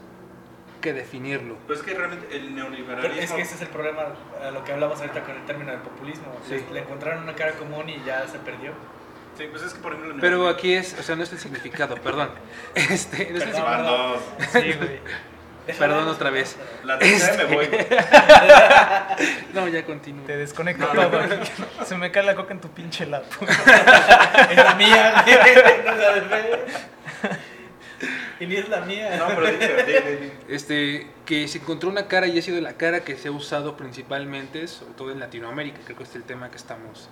que 0.82 0.92
definirlo. 0.92 1.56
Pues 1.66 1.78
es 1.78 1.86
que 1.86 1.94
realmente 1.94 2.26
el 2.36 2.52
Pero 2.52 2.68
neoliberalismo... 2.68 3.22
es 3.22 3.32
que 3.32 3.40
ese 3.40 3.54
es 3.54 3.62
el 3.62 3.68
problema, 3.68 4.02
a 4.46 4.50
lo 4.50 4.62
que 4.64 4.72
hablamos 4.74 5.00
ahorita 5.00 5.22
con 5.22 5.34
el 5.34 5.46
término 5.46 5.72
del 5.72 5.80
populismo. 5.80 6.26
Sí. 6.46 6.56
Le, 6.56 6.74
le 6.74 6.80
encontraron 6.80 7.22
una 7.22 7.34
cara 7.34 7.52
común 7.52 7.88
y 7.88 8.02
ya 8.04 8.28
se 8.28 8.38
perdió. 8.38 8.72
Sí, 9.38 9.44
pues 9.50 9.62
es 9.62 9.72
que 9.72 9.80
por 9.80 9.94
ejemplo... 9.94 10.16
Pero 10.20 10.46
aquí 10.46 10.74
es, 10.74 10.94
o 11.00 11.02
sea, 11.02 11.16
no 11.16 11.22
es 11.22 11.32
el 11.32 11.38
significado, 11.38 11.94
perdón. 11.96 12.28
Este, 12.74 13.30
no 13.30 13.38
es 13.38 13.44
el 13.46 13.54
significado. 13.54 14.18
Sí, 14.52 14.72
güey. 14.74 15.00
Perdón 15.78 16.08
otra 16.08 16.30
vez. 16.30 16.56
La 16.84 16.98
tercera 16.98 17.32
Este. 17.32 17.46
me 17.46 17.54
voy. 17.54 17.68
No, 19.54 19.68
ya 19.68 19.84
continúo. 19.84 20.24
Te 20.26 20.36
desconecta 20.36 20.86
No, 20.94 21.02
no, 21.02 21.10
todo. 21.10 21.22
Se 21.84 21.96
me 21.96 22.10
cae 22.10 22.22
la 22.22 22.34
coca 22.34 22.52
en 22.52 22.60
tu 22.60 22.68
pinche 22.70 23.06
lado. 23.06 23.24
Es 24.50 24.56
la 24.56 24.74
mía. 24.74 25.24
Y 28.40 28.46
ni 28.46 28.56
es 28.56 28.68
la 28.68 28.80
mía. 28.80 29.16
No, 29.18 29.26
pero. 29.28 29.46
Este, 30.48 31.06
que 31.26 31.46
se 31.46 31.58
encontró 31.58 31.90
una 31.90 32.06
cara 32.08 32.26
y 32.26 32.38
ha 32.38 32.42
sido 32.42 32.60
la 32.60 32.72
cara 32.72 33.00
que 33.00 33.16
se 33.16 33.28
ha 33.28 33.30
usado 33.30 33.76
principalmente, 33.76 34.66
sobre 34.66 34.94
todo 34.94 35.12
en 35.12 35.20
Latinoamérica, 35.20 35.80
creo 35.84 35.98
que 35.98 36.04
es 36.04 36.14
el 36.14 36.24
tema 36.24 36.50
que 36.50 36.56
estamos. 36.56 37.10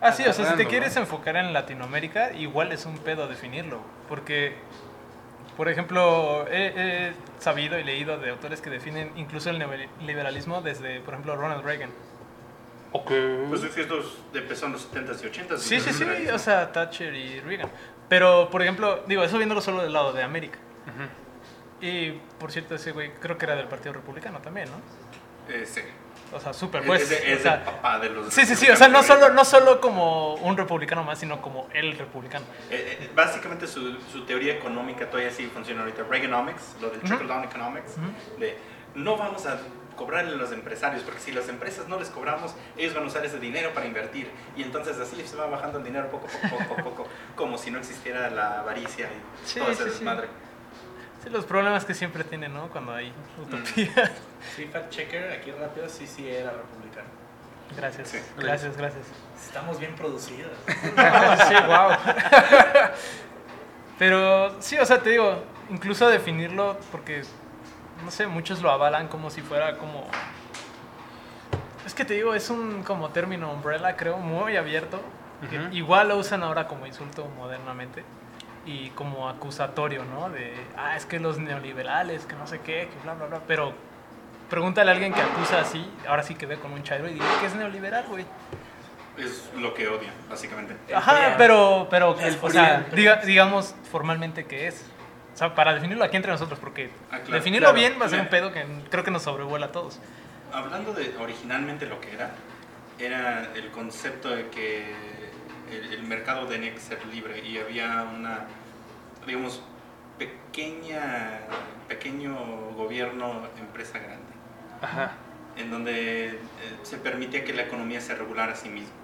Ah, 0.00 0.12
sí, 0.12 0.24
o 0.26 0.32
sea, 0.32 0.50
si 0.50 0.56
te 0.56 0.66
quieres 0.66 0.94
¿no? 0.96 1.02
enfocar 1.02 1.36
en 1.36 1.52
Latinoamérica, 1.52 2.32
igual 2.32 2.72
es 2.72 2.84
un 2.84 2.98
pedo 2.98 3.28
definirlo. 3.28 3.80
Porque, 4.08 4.54
por 5.56 5.68
ejemplo, 5.68 6.46
he, 6.48 6.72
he 6.76 7.12
sabido 7.38 7.78
y 7.78 7.84
leído 7.84 8.18
de 8.18 8.30
autores 8.30 8.60
que 8.60 8.70
definen 8.70 9.12
incluso 9.16 9.50
el 9.50 9.58
neoliberalismo 9.58 10.62
desde, 10.62 11.00
por 11.00 11.14
ejemplo, 11.14 11.36
Ronald 11.36 11.64
Reagan. 11.64 11.90
Ok. 12.92 13.10
Pues 13.48 13.64
es 13.64 13.74
que 13.74 13.82
esto 13.82 14.00
empezó 14.32 14.66
en 14.66 14.72
los 14.72 14.92
70s 14.92 15.24
y 15.24 15.26
80s. 15.26 15.58
Sí, 15.58 15.80
sí, 15.80 15.92
sí, 15.92 16.04
o 16.32 16.38
sea, 16.38 16.70
Thatcher 16.70 17.12
y 17.14 17.40
Reagan. 17.40 17.68
Pero, 18.08 18.48
por 18.50 18.62
ejemplo, 18.62 19.02
digo, 19.06 19.24
eso 19.24 19.36
viéndolo 19.36 19.60
solo 19.60 19.82
del 19.82 19.92
lado 19.92 20.12
de 20.12 20.22
América. 20.22 20.58
Y, 21.80 22.12
por 22.38 22.52
cierto, 22.52 22.76
ese 22.76 22.92
güey 22.92 23.12
creo 23.14 23.36
que 23.36 23.46
era 23.46 23.56
del 23.56 23.66
Partido 23.66 23.94
Republicano 23.94 24.38
también, 24.40 24.68
¿no? 24.70 25.52
Eh, 25.52 25.66
sí. 25.66 25.80
O 26.34 26.40
sea, 26.40 26.52
súper, 26.52 26.80
Es- 26.82 26.86
pues. 26.86 27.02
es, 27.02 27.08
de- 27.10 27.32
es 27.32 27.38
o 27.38 27.42
sea, 27.42 27.54
el 27.54 27.60
papá 27.62 27.98
de 28.00 28.10
los... 28.10 28.32
sí, 28.34 28.44
sí, 28.44 28.56
sí, 28.56 28.68
o 28.68 28.76
sea, 28.76 28.88
no 28.88 29.02
solo, 29.04 29.30
no 29.30 29.44
solo 29.44 29.80
como 29.80 30.34
un 30.34 30.56
republicano 30.56 31.04
más, 31.04 31.18
sino 31.20 31.40
como 31.40 31.68
el 31.72 31.96
republicano. 31.96 32.44
Eh, 32.70 32.98
eh, 33.00 33.10
básicamente 33.14 33.66
su, 33.68 34.00
su 34.12 34.24
teoría 34.26 34.54
económica 34.54 35.08
todavía 35.08 35.30
sí 35.30 35.46
funciona 35.46 35.82
ahorita. 35.82 36.02
Reaganomics, 36.02 36.76
lo 36.80 36.88
del 36.90 36.98
Ujú. 36.98 37.06
trickle 37.06 37.28
down 37.28 37.44
economics, 37.44 37.92
de 38.38 38.58
no 38.96 39.16
vamos 39.16 39.46
a 39.46 39.58
cobrarle 39.94 40.32
a 40.34 40.36
los 40.36 40.50
empresarios, 40.50 41.04
porque 41.04 41.20
si 41.20 41.30
las 41.30 41.48
empresas 41.48 41.86
no 41.86 42.00
les 42.00 42.08
cobramos, 42.10 42.52
ellos 42.76 42.94
van 42.94 43.04
a 43.04 43.06
usar 43.06 43.24
ese 43.24 43.38
dinero 43.38 43.72
para 43.72 43.86
invertir. 43.86 44.28
Y 44.56 44.62
entonces 44.64 44.98
así 44.98 45.22
se 45.24 45.36
va 45.36 45.46
bajando 45.46 45.78
el 45.78 45.84
dinero 45.84 46.10
poco, 46.10 46.26
poco, 46.26 46.48
poco, 46.58 46.64
poco, 46.74 46.82
poco, 46.90 47.08
como 47.36 47.58
si 47.58 47.70
no 47.70 47.78
existiera 47.78 48.28
la 48.30 48.58
avaricia 48.58 49.06
y 49.06 49.46
Sí, 49.46 49.60
todo 49.60 49.70
ese 49.70 49.84
sí. 49.84 49.90
desmadre. 49.90 50.26
Sí, 50.26 50.43
los 51.30 51.44
problemas 51.46 51.84
que 51.84 51.94
siempre 51.94 52.22
tienen, 52.24 52.52
¿no? 52.54 52.68
Cuando 52.68 52.92
hay 52.92 53.12
utopías. 53.40 54.10
Sí, 54.54 54.66
fact 54.66 54.90
checker, 54.90 55.32
aquí 55.32 55.50
rápido, 55.52 55.88
sí, 55.88 56.06
sí 56.06 56.28
era 56.28 56.50
republicano. 56.50 57.08
Gracias, 57.76 58.08
Sí. 58.10 58.18
gracias, 58.36 58.76
gracias. 58.76 59.06
Estamos 59.42 59.78
bien 59.80 59.94
producidos. 59.96 60.52
sí, 60.66 61.54
wow. 61.66 61.90
Pero 63.98 64.60
sí, 64.60 64.76
o 64.78 64.84
sea, 64.86 65.00
te 65.00 65.10
digo, 65.10 65.42
incluso 65.70 66.08
definirlo, 66.08 66.76
porque, 66.90 67.22
no 68.04 68.10
sé, 68.10 68.26
muchos 68.26 68.60
lo 68.60 68.70
avalan 68.70 69.08
como 69.08 69.30
si 69.30 69.40
fuera 69.40 69.78
como... 69.78 70.06
Es 71.86 71.94
que 71.94 72.04
te 72.04 72.14
digo, 72.14 72.34
es 72.34 72.50
un 72.50 72.82
como 72.82 73.10
término 73.10 73.50
umbrella, 73.52 73.96
creo, 73.96 74.18
muy 74.18 74.56
abierto. 74.56 75.00
que 75.50 75.68
igual 75.76 76.08
lo 76.08 76.16
usan 76.16 76.42
ahora 76.42 76.66
como 76.66 76.86
insulto 76.86 77.26
modernamente 77.36 78.02
y 78.66 78.88
como 78.90 79.28
acusatorio, 79.28 80.04
¿no? 80.04 80.30
De, 80.30 80.52
ah, 80.76 80.96
es 80.96 81.04
que 81.06 81.18
los 81.20 81.38
neoliberales, 81.38 82.24
que 82.26 82.34
no 82.36 82.46
sé 82.46 82.60
qué, 82.60 82.88
que 82.92 82.98
bla, 83.02 83.14
bla, 83.14 83.26
bla. 83.26 83.40
Pero 83.46 83.72
pregúntale 84.50 84.90
a 84.90 84.94
alguien 84.94 85.12
que 85.12 85.20
acusa 85.20 85.60
así, 85.60 85.84
ahora 86.08 86.22
sí 86.22 86.34
que 86.34 86.46
ve 86.46 86.56
con 86.58 86.72
un 86.72 86.82
chairo 86.82 87.08
y 87.08 87.14
dile 87.14 87.24
que 87.40 87.46
es 87.46 87.54
neoliberal, 87.54 88.04
güey. 88.08 88.24
Es 89.18 89.48
lo 89.56 89.72
que 89.74 89.86
odian, 89.88 90.12
básicamente. 90.28 90.74
Ajá, 90.92 91.34
pero, 91.38 91.86
pero 91.88 92.18
El 92.18 92.36
o 92.42 92.50
sea, 92.50 92.84
diga- 92.90 93.22
digamos 93.22 93.74
formalmente 93.92 94.44
que 94.46 94.66
es. 94.66 94.84
O 95.34 95.36
sea, 95.36 95.54
para 95.54 95.72
definirlo 95.74 96.02
aquí 96.04 96.16
entre 96.16 96.32
nosotros, 96.32 96.58
porque 96.58 96.90
Ah, 97.10 97.18
claro, 97.18 97.32
definirlo 97.34 97.68
claro. 97.72 97.78
bien 97.78 98.00
va 98.00 98.06
a 98.06 98.08
ser 98.08 98.20
un 98.20 98.28
pedo 98.28 98.52
que 98.52 98.64
creo 98.90 99.04
que 99.04 99.10
nos 99.10 99.22
sobrevuela 99.22 99.66
a 99.66 99.72
todos. 99.72 100.00
Hablando 100.52 100.92
de 100.94 101.14
originalmente 101.20 101.86
lo 101.86 102.00
que 102.00 102.12
era, 102.12 102.30
era 102.98 103.48
el 103.54 103.68
concepto 103.70 104.30
de 104.30 104.48
que 104.48 104.94
mercado 106.02 106.46
tenía 106.46 106.72
que 106.72 106.80
ser 106.80 107.04
libre 107.06 107.46
y 107.46 107.58
había 107.58 108.02
una, 108.02 108.46
digamos, 109.26 109.62
pequeña, 110.18 111.40
pequeño 111.88 112.36
gobierno, 112.76 113.42
empresa 113.58 113.98
grande, 113.98 114.32
Ajá. 114.80 115.12
en 115.56 115.70
donde 115.70 116.26
eh, 116.28 116.38
se 116.82 116.98
permitía 116.98 117.44
que 117.44 117.52
la 117.52 117.62
economía 117.62 118.00
se 118.00 118.14
regulara 118.14 118.52
a 118.52 118.56
sí 118.56 118.68
misma. 118.68 118.94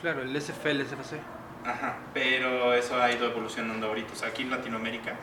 Claro, 0.00 0.22
el 0.22 0.40
SFL, 0.40 0.68
el 0.68 0.86
SFC. 0.86 1.18
Ajá, 1.64 1.96
pero 2.14 2.72
eso 2.72 3.00
ha 3.02 3.10
ido 3.10 3.26
evolucionando 3.26 3.88
ahorita. 3.88 4.12
O 4.12 4.16
sea, 4.16 4.28
aquí 4.28 4.42
en 4.42 4.50
Latinoamérica 4.50 5.16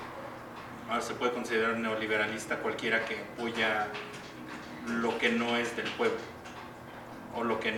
ahora 0.89 1.01
se 1.01 1.13
puede 1.13 1.31
considerar 1.31 1.77
neoliberalista 1.77 2.57
cualquiera 2.57 3.05
que 3.05 3.19
apoya 3.19 3.88
lo 4.88 5.17
que 5.17 5.31
no 5.31 5.55
es 5.57 5.75
del 5.75 5.89
pueblo. 5.91 6.17
O 7.36 7.43
lo 7.43 7.60
que... 7.60 7.74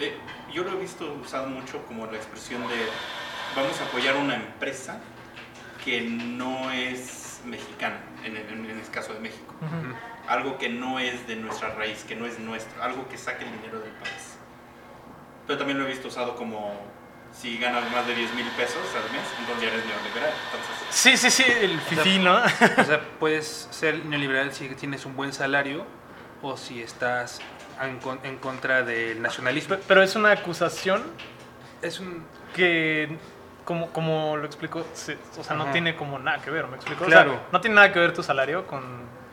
eh, 0.00 0.16
yo 0.52 0.64
lo 0.64 0.72
he 0.72 0.76
visto 0.76 1.12
usado 1.20 1.46
mucho 1.46 1.84
como 1.86 2.06
la 2.06 2.16
expresión 2.16 2.66
de 2.68 2.74
vamos 3.56 3.80
a 3.80 3.84
apoyar 3.84 4.16
una 4.16 4.36
empresa 4.36 5.00
que 5.84 6.00
no 6.02 6.70
es 6.70 7.40
mexicana, 7.44 8.00
en 8.24 8.36
el, 8.36 8.48
en 8.48 8.78
el 8.78 8.90
caso 8.90 9.12
de 9.14 9.20
México. 9.20 9.54
Algo 10.28 10.56
que 10.58 10.68
no 10.68 10.98
es 10.98 11.26
de 11.26 11.36
nuestra 11.36 11.74
raíz, 11.74 12.04
que 12.04 12.14
no 12.14 12.26
es 12.26 12.38
nuestro, 12.38 12.82
algo 12.82 13.08
que 13.08 13.18
saque 13.18 13.44
el 13.44 13.52
dinero 13.52 13.80
del 13.80 13.90
país. 13.92 14.36
Pero 15.46 15.58
también 15.58 15.78
lo 15.78 15.84
he 15.84 15.88
visto 15.88 16.08
usado 16.08 16.36
como 16.36 16.72
si 17.32 17.58
ganas 17.58 17.90
más 17.90 18.06
de 18.06 18.14
10 18.14 18.34
mil 18.34 18.46
pesos 18.50 18.82
al 18.94 19.10
mes, 19.10 19.22
entonces 19.40 19.64
ya 19.64 19.74
eres 19.74 19.86
neoliberal. 19.86 20.32
Entonces, 20.44 20.76
Sí, 20.90 21.16
sí, 21.16 21.30
sí, 21.30 21.44
el 21.48 21.80
fifí, 21.80 22.18
¿no? 22.18 22.36
O 22.36 22.84
sea, 22.84 23.00
puedes 23.18 23.68
ser 23.70 24.04
neoliberal 24.04 24.52
si 24.52 24.68
tienes 24.70 25.04
un 25.06 25.16
buen 25.16 25.32
salario 25.32 25.84
o 26.42 26.56
si 26.56 26.82
estás 26.82 27.40
en, 27.80 27.98
en 28.24 28.36
contra 28.38 28.82
del 28.82 29.20
nacionalismo. 29.22 29.76
Pe- 29.76 29.82
Pero 29.88 30.02
es 30.02 30.14
una 30.16 30.32
acusación 30.32 31.02
Es 31.80 31.98
un... 32.00 32.24
que, 32.54 33.16
como, 33.64 33.90
como 33.92 34.36
lo 34.36 34.44
explico, 34.46 34.84
se- 34.94 35.18
o 35.38 35.42
sea, 35.44 35.56
no 35.56 35.64
Ajá. 35.64 35.72
tiene 35.72 35.96
como 35.96 36.18
nada 36.18 36.38
que 36.42 36.50
ver, 36.50 36.66
¿me 36.66 36.76
explico? 36.76 37.04
O 37.04 37.06
Claro. 37.06 37.32
sea, 37.32 37.40
no 37.52 37.60
tiene 37.60 37.76
nada 37.76 37.92
que 37.92 37.98
ver 37.98 38.12
tu 38.12 38.22
salario 38.22 38.66
con 38.66 38.82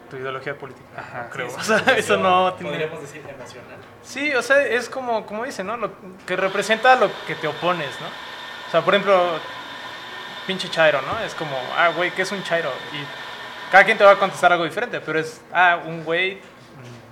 tu 0.09 0.17
ideología 0.17 0.57
política, 0.57 0.87
Ajá. 0.97 1.23
no 1.23 1.29
creo. 1.29 1.49
Sí, 1.49 1.55
o 1.55 1.59
es 1.59 1.65
sea, 1.83 1.95
eso 1.97 2.17
no 2.17 2.53
tiene... 2.53 2.71
Podríamos 2.71 3.01
decir 3.01 3.21
emocional. 3.21 3.77
Sí, 4.01 4.33
o 4.33 4.41
sea, 4.41 4.63
es 4.63 4.89
como, 4.89 5.25
como 5.25 5.45
dice, 5.45 5.63
¿no? 5.63 5.77
Lo 5.77 5.91
que 6.25 6.35
representa 6.35 6.95
lo 6.95 7.11
que 7.27 7.35
te 7.35 7.47
opones, 7.47 7.89
¿no? 8.01 8.07
O 8.07 8.71
sea, 8.71 8.81
por 8.81 8.95
ejemplo, 8.95 9.33
pinche 10.47 10.69
chairo, 10.69 11.01
¿no? 11.03 11.19
Es 11.19 11.35
como, 11.35 11.55
ah, 11.77 11.89
güey, 11.89 12.09
¿qué 12.11 12.23
es 12.23 12.31
un 12.31 12.41
chairo? 12.43 12.71
Y 12.93 13.71
cada 13.71 13.83
quien 13.83 13.97
te 13.99 14.03
va 14.03 14.11
a 14.11 14.15
contestar 14.17 14.51
algo 14.51 14.63
diferente, 14.65 14.99
pero 14.99 15.19
es, 15.19 15.41
ah, 15.53 15.79
un 15.85 16.03
güey, 16.03 16.39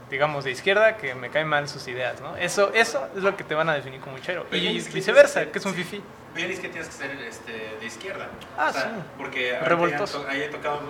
digamos, 0.09 0.43
de 0.45 0.51
izquierda 0.51 0.97
que 0.97 1.15
me 1.15 1.29
caen 1.29 1.47
mal 1.47 1.67
sus 1.67 1.87
ideas, 1.87 2.21
¿no? 2.21 2.35
Eso, 2.37 2.71
eso 2.73 3.07
es 3.15 3.23
lo 3.23 3.35
que 3.35 3.43
te 3.43 3.55
van 3.55 3.69
a 3.69 3.73
definir 3.75 3.99
como. 4.01 4.17
Pero 4.25 4.45
ya 4.51 4.57
Y 4.57 4.79
viceversa, 4.79 5.45
que- 5.45 5.51
que 5.51 5.59
es 5.59 5.65
un 5.65 5.73
fifi. 5.73 6.01
bien 6.33 6.51
es 6.51 6.59
que 6.59 6.69
tienes 6.69 6.87
que 6.89 6.93
ser 6.95 7.11
este, 7.27 7.51
de 7.79 7.85
izquierda. 7.85 8.27
Ah, 8.57 8.67
O 8.69 8.73
sea, 8.73 8.81
sí. 8.83 8.87
Porque 9.17 9.59
Revoltoso. 9.59 10.25
ahí 10.29 10.41
he 10.43 10.49
tocado, 10.49 10.81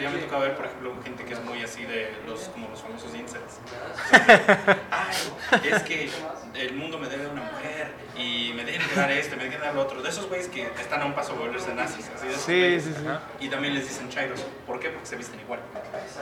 ya 0.00 0.10
me 0.10 0.18
ha 0.18 0.20
tocado 0.24 0.40
ver, 0.42 0.56
por 0.56 0.66
ejemplo, 0.66 0.92
gente 1.04 1.24
que 1.24 1.34
es 1.34 1.40
muy 1.44 1.62
así 1.62 1.84
de 1.84 2.12
los, 2.26 2.40
como 2.48 2.68
los 2.70 2.80
famosos 2.82 3.14
incels. 3.14 3.58
O 4.02 4.08
sea, 4.08 4.78
Ay, 4.90 5.60
es 5.70 5.82
que 5.82 6.10
el 6.54 6.74
mundo 6.74 6.98
me 6.98 7.08
debe 7.08 7.26
una 7.26 7.42
mujer 7.42 7.92
y 8.16 8.52
me 8.56 8.64
deben 8.64 8.80
que 8.88 8.94
dar 8.94 9.10
esto, 9.10 9.36
me 9.36 9.44
deben 9.44 9.58
que 9.58 9.64
dar 9.64 9.74
lo 9.74 9.82
otro. 9.82 10.00
De 10.02 10.08
esos 10.08 10.26
güeyes 10.28 10.48
que 10.48 10.62
están 10.80 11.02
a 11.02 11.04
un 11.04 11.12
paso 11.14 11.32
de 11.34 11.38
volverse 11.40 11.74
nazis. 11.74 12.08
Así 12.14 12.26
de 12.28 12.34
Sí, 12.34 12.52
güeyes. 12.52 12.84
sí, 12.84 12.90
sí. 12.94 13.44
Y 13.44 13.48
también 13.48 13.74
les 13.74 13.86
dicen 13.88 14.08
chairos. 14.08 14.40
¿Por 14.66 14.80
qué? 14.80 14.88
Porque 14.90 15.06
se 15.06 15.16
visten 15.16 15.38
igual. 15.40 15.60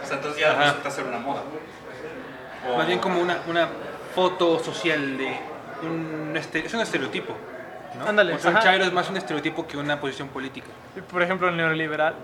O 0.02 0.06
sea, 0.06 0.16
entonces 0.16 0.40
ya 0.40 0.54
resulta 0.54 0.90
ser 0.90 1.04
una 1.04 1.18
moda. 1.18 1.42
O- 2.70 2.76
Más 2.76 2.86
bien 2.86 2.98
como 2.98 3.20
una, 3.20 3.38
una 3.48 3.68
foto 4.14 4.58
social 4.58 5.16
de 5.18 5.36
un... 5.82 6.32
este- 6.36 6.64
es 6.66 6.74
un 6.74 6.80
estereotipo. 6.80 7.34
¿no? 7.98 8.06
Ándale, 8.06 8.34
O 8.34 8.38
sea, 8.38 8.52
un 8.52 8.58
chairo 8.60 8.84
es 8.84 8.92
más 8.92 9.10
un 9.10 9.16
estereotipo 9.16 9.66
que 9.66 9.76
una 9.76 10.00
posición 10.00 10.28
política. 10.28 10.68
Por 11.10 11.22
ejemplo, 11.22 11.48
el 11.48 11.56
neoliberal, 11.58 12.14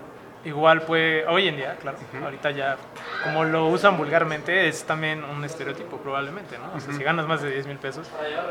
igual 0.43 0.81
puede, 0.81 1.27
hoy 1.27 1.47
en 1.47 1.57
día, 1.57 1.75
claro, 1.79 1.97
ahorita 2.23 2.49
ya, 2.51 2.77
como 3.23 3.43
lo 3.43 3.67
usan 3.67 3.95
vulgarmente, 3.97 4.67
es 4.67 4.83
también 4.85 5.23
un 5.23 5.43
estereotipo 5.43 5.97
probablemente, 5.97 6.57
¿no? 6.57 6.75
O 6.75 6.79
sea, 6.79 6.93
si 6.93 7.03
ganas 7.03 7.27
más 7.27 7.41
de 7.43 7.51
10 7.51 7.67
mil 7.67 7.77
pesos, 7.77 8.07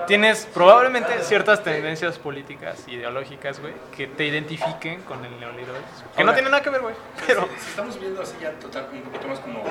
tienes 0.07 0.47
probablemente 0.55 1.21
ciertas 1.23 1.65
tendencias 1.65 2.19
políticas, 2.21 2.87
ideológicas, 2.87 3.59
güey, 3.61 3.73
que 3.97 4.07
te 4.07 4.25
identifiquen 4.27 5.01
con 5.03 5.25
el 5.25 5.41
neoliberalismo. 5.41 6.13
Que 6.17 6.23
no 6.23 6.33
tiene 6.35 6.51
nada 6.51 6.63
que 6.63 6.71
ver, 6.71 6.83
güey, 6.83 6.95
Pero 7.27 7.41
pero... 7.47 7.55
si, 7.57 7.65
si 7.65 7.71
estamos 7.71 7.99
viendo 7.99 8.23
así 8.23 8.35
ya 8.41 8.53
total, 8.53 8.87
un 8.93 9.01
poquito 9.03 9.27
más 9.27 9.41
como, 9.41 9.65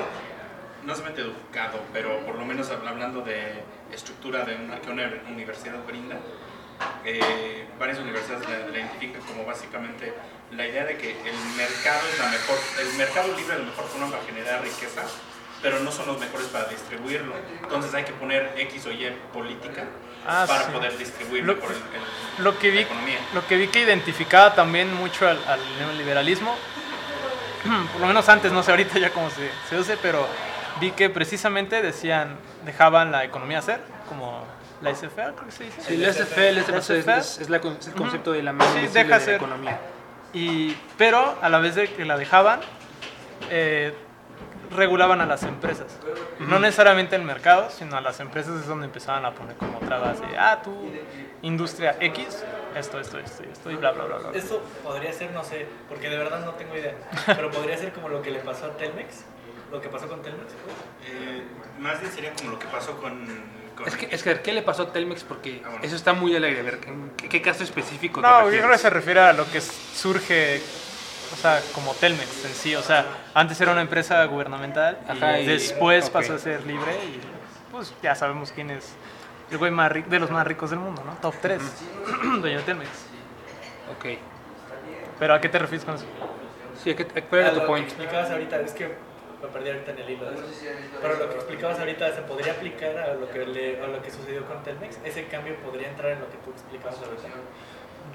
no 0.88 0.96
solamente 0.96 1.22
educado, 1.22 1.82
pero 1.92 2.20
por 2.26 2.36
lo 2.36 2.46
menos 2.46 2.72
habl- 2.72 2.88
hablando 2.88 3.22
de 3.22 3.62
estructura 3.92 4.46
de 4.46 4.56
una, 4.56 4.80
que 4.80 4.90
una 4.90 5.04
universidad 5.30 5.76
brinda, 5.86 6.16
eh, 7.04 7.68
varias 7.78 8.00
universidades 8.00 8.48
la, 8.48 8.60
la 8.68 8.78
identifican 8.78 9.22
como 9.24 9.46
básicamente 9.46 10.14
la 10.52 10.66
idea 10.66 10.86
de 10.86 10.98
que 10.98 11.12
el 11.12 11.36
mercado 11.58 12.00
es 12.14 12.20
la 12.20 12.28
mejor, 12.30 12.58
el 12.80 12.94
mercado 12.98 13.28
libre 13.36 13.56
es 13.56 13.60
la 13.60 13.66
mejor 13.66 13.86
forma 13.86 14.10
para 14.12 14.24
generar 14.24 14.62
riqueza, 14.64 15.02
pero 15.62 15.80
no 15.82 15.92
son 15.92 16.08
los 16.08 16.20
mejores 16.22 16.48
para 16.48 16.66
distribuirlo. 16.70 17.34
Entonces 17.64 17.94
hay 17.94 18.06
que 18.06 18.14
poner 18.14 18.54
X 18.58 18.86
o 18.86 18.92
Y 18.92 19.12
política 19.34 19.84
Ah, 20.26 20.46
para 20.48 20.66
sí. 20.68 20.72
poder 20.72 20.98
distribuir 20.98 21.44
Lo- 21.44 21.56
mejor 21.56 21.72
el, 21.72 21.78
el- 21.78 22.44
Lo 22.46 22.58
que, 22.60 22.68
la 22.70 22.74
vi, 22.76 22.80
economía. 22.82 23.20
lo 23.34 23.46
que 23.46 23.58
vi 23.58 23.68
que 23.68 23.82
identificaba 23.82 24.56
también 24.56 24.94
mucho 24.94 25.28
al, 25.28 25.38
al 25.48 25.60
neoliberalismo, 25.80 26.56
por 27.92 28.02
lo 28.02 28.08
menos 28.08 28.30
antes, 28.30 28.52
no 28.54 28.64
sé 28.64 28.72
ahorita 28.72 29.00
ya 29.00 29.10
cómo 29.10 29.30
se, 29.32 29.50
se 29.70 29.78
use, 29.78 29.98
pero 29.98 30.28
vi 30.80 30.92
que 30.92 31.10
precisamente 31.10 31.82
decían, 31.82 32.38
dejaban 32.66 33.12
la 33.12 33.24
economía 33.24 33.62
ser, 33.62 33.80
como 34.10 34.44
la 34.82 34.92
SFA, 34.92 35.34
creo 35.34 35.46
que 35.46 35.52
se 35.52 35.64
dice. 35.66 35.82
Sí, 35.82 35.94
el 35.96 36.06
SFL, 36.06 36.58
es, 36.60 36.66
SFL. 36.68 37.12
es- 37.20 37.40
es 37.40 37.50
la 37.50 37.58
es 37.58 37.88
el 37.88 37.94
concepto 37.94 38.32
de 38.32 38.44
la 38.44 38.52
Sí, 38.54 38.88
deja 38.94 39.20
de 39.20 39.26
ser. 39.26 39.30
la 39.34 39.36
economía. 39.48 39.80
Y, 40.34 40.78
pero 40.98 41.36
a 41.42 41.50
la 41.50 41.60
vez 41.60 41.76
de 41.76 41.88
que 41.94 42.06
la 42.06 42.18
dejaban, 42.18 42.60
eh, 43.50 43.94
regulaban 44.76 45.22
a 45.22 45.26
las 45.26 45.44
empresas. 45.44 45.98
No 46.40 46.60
necesariamente 46.60 47.16
el 47.16 47.22
mercado, 47.24 47.70
sino 47.70 47.96
a 47.98 48.02
las 48.02 48.20
empresas 48.20 48.60
es 48.60 48.68
donde 48.68 48.86
empezaban 48.86 49.24
a 49.26 49.32
poner 49.32 49.56
como 49.56 49.80
trabas 49.80 50.20
de, 50.20 50.38
ah, 50.38 50.60
tú, 50.64 50.76
industria 51.42 51.96
X, 52.02 52.44
esto, 52.76 53.00
esto, 53.00 53.18
esto, 53.20 53.44
y 53.48 53.52
esto, 53.52 53.72
y 53.72 53.76
bla, 53.78 53.92
bla, 53.92 54.04
bla, 54.04 54.18
bla. 54.18 54.32
Esto 54.34 54.62
podría 54.84 55.14
ser, 55.14 55.32
no 55.32 55.44
sé, 55.44 55.66
porque 55.88 56.10
de 56.10 56.18
verdad 56.18 56.44
no 56.44 56.52
tengo 56.52 56.76
idea, 56.76 56.96
pero 57.26 57.50
podría 57.50 57.78
ser 57.78 57.94
como 57.94 58.10
lo 58.10 58.22
que 58.22 58.30
le 58.32 58.40
pasó 58.40 58.66
a 58.66 58.70
Telmex, 58.78 59.24
lo 59.72 59.82
que 59.82 59.90
pasó 59.90 60.08
con 60.08 60.22
Telmex. 60.22 60.54
Eh, 61.06 61.44
más 61.80 62.00
bien 62.02 62.12
sería 62.12 62.34
como 62.34 62.52
lo 62.52 62.60
que 62.60 62.68
pasó 62.68 62.98
con... 62.98 63.26
con 63.76 63.88
Es 63.88 63.96
que, 63.96 64.08
es 64.12 64.24
que, 64.24 64.42
¿qué 64.42 64.54
le 64.54 64.62
pasó 64.62 64.84
a 64.84 64.94
Telmex? 64.94 65.24
Porque 65.24 65.62
Ah, 65.64 65.70
bueno. 65.70 65.84
eso 65.86 65.96
está 65.96 66.14
muy 66.14 66.36
al 66.36 66.44
aire. 66.44 66.60
A 66.62 66.64
ver, 66.64 66.80
¿en 66.88 67.12
¿qué, 67.18 67.30
qué 67.30 67.42
caso 67.42 67.64
específico 67.64 68.22
te 68.22 68.28
No, 68.28 68.44
yo 68.50 68.58
creo 68.60 68.70
que 68.72 68.78
se 68.78 68.90
refiere 68.90 69.20
a 69.20 69.34
lo 69.34 69.50
que 69.52 69.62
surge, 69.62 70.62
o 71.34 71.36
sea, 71.36 71.62
como 71.74 71.94
Telmex 71.96 72.46
en 72.46 72.54
sí. 72.54 72.76
O 72.76 72.82
sea, 72.82 73.06
antes 73.34 73.60
era 73.62 73.72
una 73.72 73.82
empresa 73.82 74.24
gubernamental 74.26 75.00
y 75.08 75.12
Ajá, 75.12 75.40
y- 75.40 75.46
después 75.46 76.10
pasó 76.10 76.34
a 76.36 76.40
ser 76.40 76.66
libre 76.66 76.94
y 77.06 77.20
pues 77.72 77.94
ya 78.02 78.16
sabemos 78.16 78.52
quién 78.54 78.72
es 78.72 78.94
el 79.52 79.58
güey 79.58 79.72
más 79.72 79.92
rico, 79.92 80.10
de 80.10 80.20
los 80.20 80.32
más 80.32 80.48
ricos 80.48 80.70
del 80.72 80.80
mundo, 80.80 81.04
¿no? 81.06 81.14
Top 81.22 81.36
3, 81.42 81.62
dueño 82.42 82.58
de 82.58 82.64
Telmex. 82.64 82.90
Ok. 83.98 84.18
Pero 85.20 85.34
¿a 85.34 85.42
qué 85.42 85.50
te 85.50 85.60
refieres 85.60 85.86
con 85.86 85.96
eso? 85.96 86.06
Sí, 86.84 86.94
¿qué- 86.96 87.06
¿cuál 87.06 87.42
Ah, 87.42 87.46
era 87.46 87.50
tu 87.52 87.56
lo 87.56 87.62
que 87.62 87.68
point? 87.68 87.88
explicabas 87.88 88.30
ahorita, 88.32 88.60
es 88.62 88.72
que 88.72 88.94
me 89.42 89.48
perdí 89.50 89.70
ahorita 89.70 89.92
en 89.92 90.00
el 90.00 90.10
hilo 90.10 90.30
de 90.30 90.36
eso. 90.36 90.44
Pero 91.02 91.16
lo 91.18 91.30
que 91.30 91.36
explicabas 91.36 91.80
ahorita 91.80 92.16
se 92.16 92.22
podría 92.24 92.54
aplicar 92.54 92.98
a 92.98 93.14
lo 93.14 93.30
que, 93.30 93.46
le, 93.46 93.82
a 93.82 93.88
lo 93.88 94.02
que 94.02 94.12
sucedió 94.12 94.46
con 94.46 94.64
Telmex. 94.64 95.00
Ese 95.04 95.28
cambio 95.28 95.56
podría 95.58 95.90
entrar 95.90 96.12
en 96.14 96.20
lo 96.22 96.30
que 96.30 96.38
tú 96.38 96.52
explicabas 96.52 96.98
ahorita. 96.98 97.28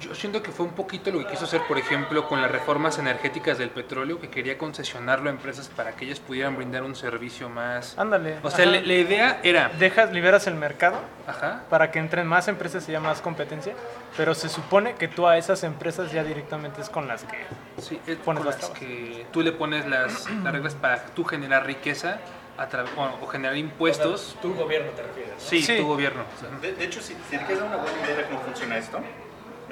Yo 0.02 0.14
siento 0.16 0.42
que 0.42 0.50
fue 0.50 0.66
un 0.66 0.72
poquito 0.72 1.10
lo 1.10 1.20
que 1.20 1.26
quiso 1.26 1.44
hacer, 1.44 1.62
por 1.68 1.78
ejemplo, 1.78 2.26
con 2.28 2.42
las 2.42 2.50
reformas 2.50 2.98
energéticas 2.98 3.56
del 3.56 3.70
petróleo, 3.70 4.18
que 4.20 4.28
quería 4.28 4.58
concesionarlo 4.58 5.30
a 5.30 5.32
empresas 5.32 5.68
para 5.68 5.92
que 5.92 6.04
ellas 6.06 6.18
pudieran 6.18 6.56
brindar 6.56 6.82
un 6.82 6.94
servicio 6.96 7.48
más... 7.48 7.96
Ándale. 7.98 8.38
O 8.42 8.50
sea, 8.50 8.66
la, 8.66 8.80
la 8.80 8.92
idea 8.94 9.40
era... 9.42 9.68
Dejas, 9.78 10.12
liberas 10.12 10.46
el 10.48 10.54
mercado 10.56 10.96
Ajá. 11.26 11.62
para 11.70 11.90
que 11.92 12.00
entren 12.00 12.26
más 12.26 12.48
empresas 12.48 12.86
y 12.88 12.92
haya 12.92 13.00
más 13.00 13.20
competencia, 13.22 13.74
pero 14.16 14.34
se 14.34 14.48
supone 14.48 14.94
que 14.96 15.06
tú 15.08 15.26
a 15.28 15.38
esas 15.38 15.62
empresas 15.62 16.10
ya 16.12 16.24
directamente 16.24 16.80
es 16.80 16.90
con 16.90 17.06
las 17.06 17.22
que... 17.24 17.38
Sí, 17.80 18.00
es 18.06 18.16
Pones 18.16 18.42
con 18.42 18.50
las 18.52 18.60
las 18.60 18.70
que 18.70 19.26
tú 19.32 19.40
le 19.42 19.52
pones 19.52 19.86
las, 19.86 20.28
las 20.42 20.52
reglas 20.52 20.74
para 20.74 21.04
tú 21.06 21.24
generar 21.24 21.64
riqueza 21.64 22.18
a 22.58 22.68
tra- 22.68 22.84
o, 22.96 23.24
o 23.24 23.26
generar 23.28 23.56
impuestos. 23.56 24.20
O 24.28 24.32
sea, 24.32 24.40
tu 24.42 24.54
gobierno 24.54 24.90
te 24.92 25.02
refieres. 25.02 25.32
¿no? 25.34 25.40
Sí, 25.40 25.62
Sí. 25.62 25.76
tu 25.78 25.86
gobierno. 25.86 26.24
De, 26.60 26.72
de 26.72 26.84
hecho, 26.84 27.00
si, 27.00 27.14
si 27.14 27.38
te 27.38 27.38
quieres 27.38 27.60
dar 27.60 27.68
una 27.68 27.76
buena 27.78 27.98
idea 28.04 28.16
de 28.16 28.24
cómo 28.24 28.40
funciona 28.40 28.76
esto, 28.76 29.00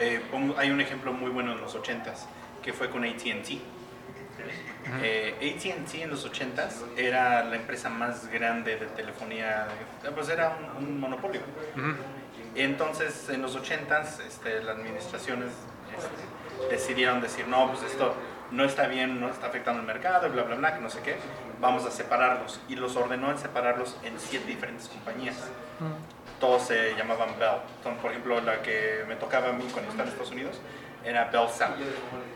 eh, 0.00 0.20
hay 0.56 0.70
un 0.70 0.80
ejemplo 0.80 1.12
muy 1.12 1.30
bueno 1.30 1.52
en 1.52 1.60
los 1.60 1.76
80s, 1.76 2.26
que 2.62 2.72
fue 2.72 2.90
con 2.90 3.04
ATT. 3.04 3.60
Eh, 5.02 5.34
ATT 5.36 5.94
en 5.96 6.10
los 6.10 6.26
80s 6.26 6.96
era 6.96 7.44
la 7.44 7.56
empresa 7.56 7.90
más 7.90 8.28
grande 8.28 8.76
de 8.76 8.86
telefonía, 8.86 9.68
eh, 10.02 10.10
pues 10.14 10.30
era 10.30 10.56
un, 10.78 10.86
un 10.86 11.00
monopolio. 11.00 11.42
Entonces, 12.54 13.28
en 13.28 13.42
los 13.42 13.56
80s, 13.56 14.20
este, 14.26 14.62
las 14.62 14.76
administraciones 14.76 15.50
este, 15.96 16.74
decidieron 16.74 17.20
decir, 17.20 17.46
no, 17.46 17.68
pues 17.70 17.82
esto 17.82 18.14
no 18.50 18.64
está 18.64 18.86
bien, 18.88 19.20
no 19.20 19.28
está 19.28 19.46
afectando 19.46 19.80
el 19.80 19.86
mercado, 19.86 20.28
bla, 20.30 20.42
bla, 20.42 20.56
bla, 20.56 20.74
que 20.74 20.80
no 20.80 20.90
sé 20.90 21.00
qué, 21.00 21.16
vamos 21.60 21.84
a 21.84 21.90
separarlos. 21.90 22.60
Y 22.68 22.76
los 22.76 22.96
ordenó 22.96 23.30
en 23.30 23.38
separarlos 23.38 23.96
en 24.02 24.18
siete 24.18 24.46
diferentes 24.46 24.88
compañías. 24.88 25.36
Todos 26.40 26.62
se 26.62 26.94
llamaban 26.96 27.38
Bell. 27.38 27.60
Entonces, 27.76 28.02
por 28.02 28.10
ejemplo, 28.10 28.40
la 28.40 28.62
que 28.62 29.04
me 29.06 29.16
tocaba 29.16 29.50
a 29.50 29.52
mí 29.52 29.64
cuando 29.72 29.90
estaba 29.90 30.04
en 30.04 30.08
Estados 30.08 30.32
Unidos 30.32 30.60
era 31.04 31.26
Bell 31.26 31.48
South, 31.48 31.76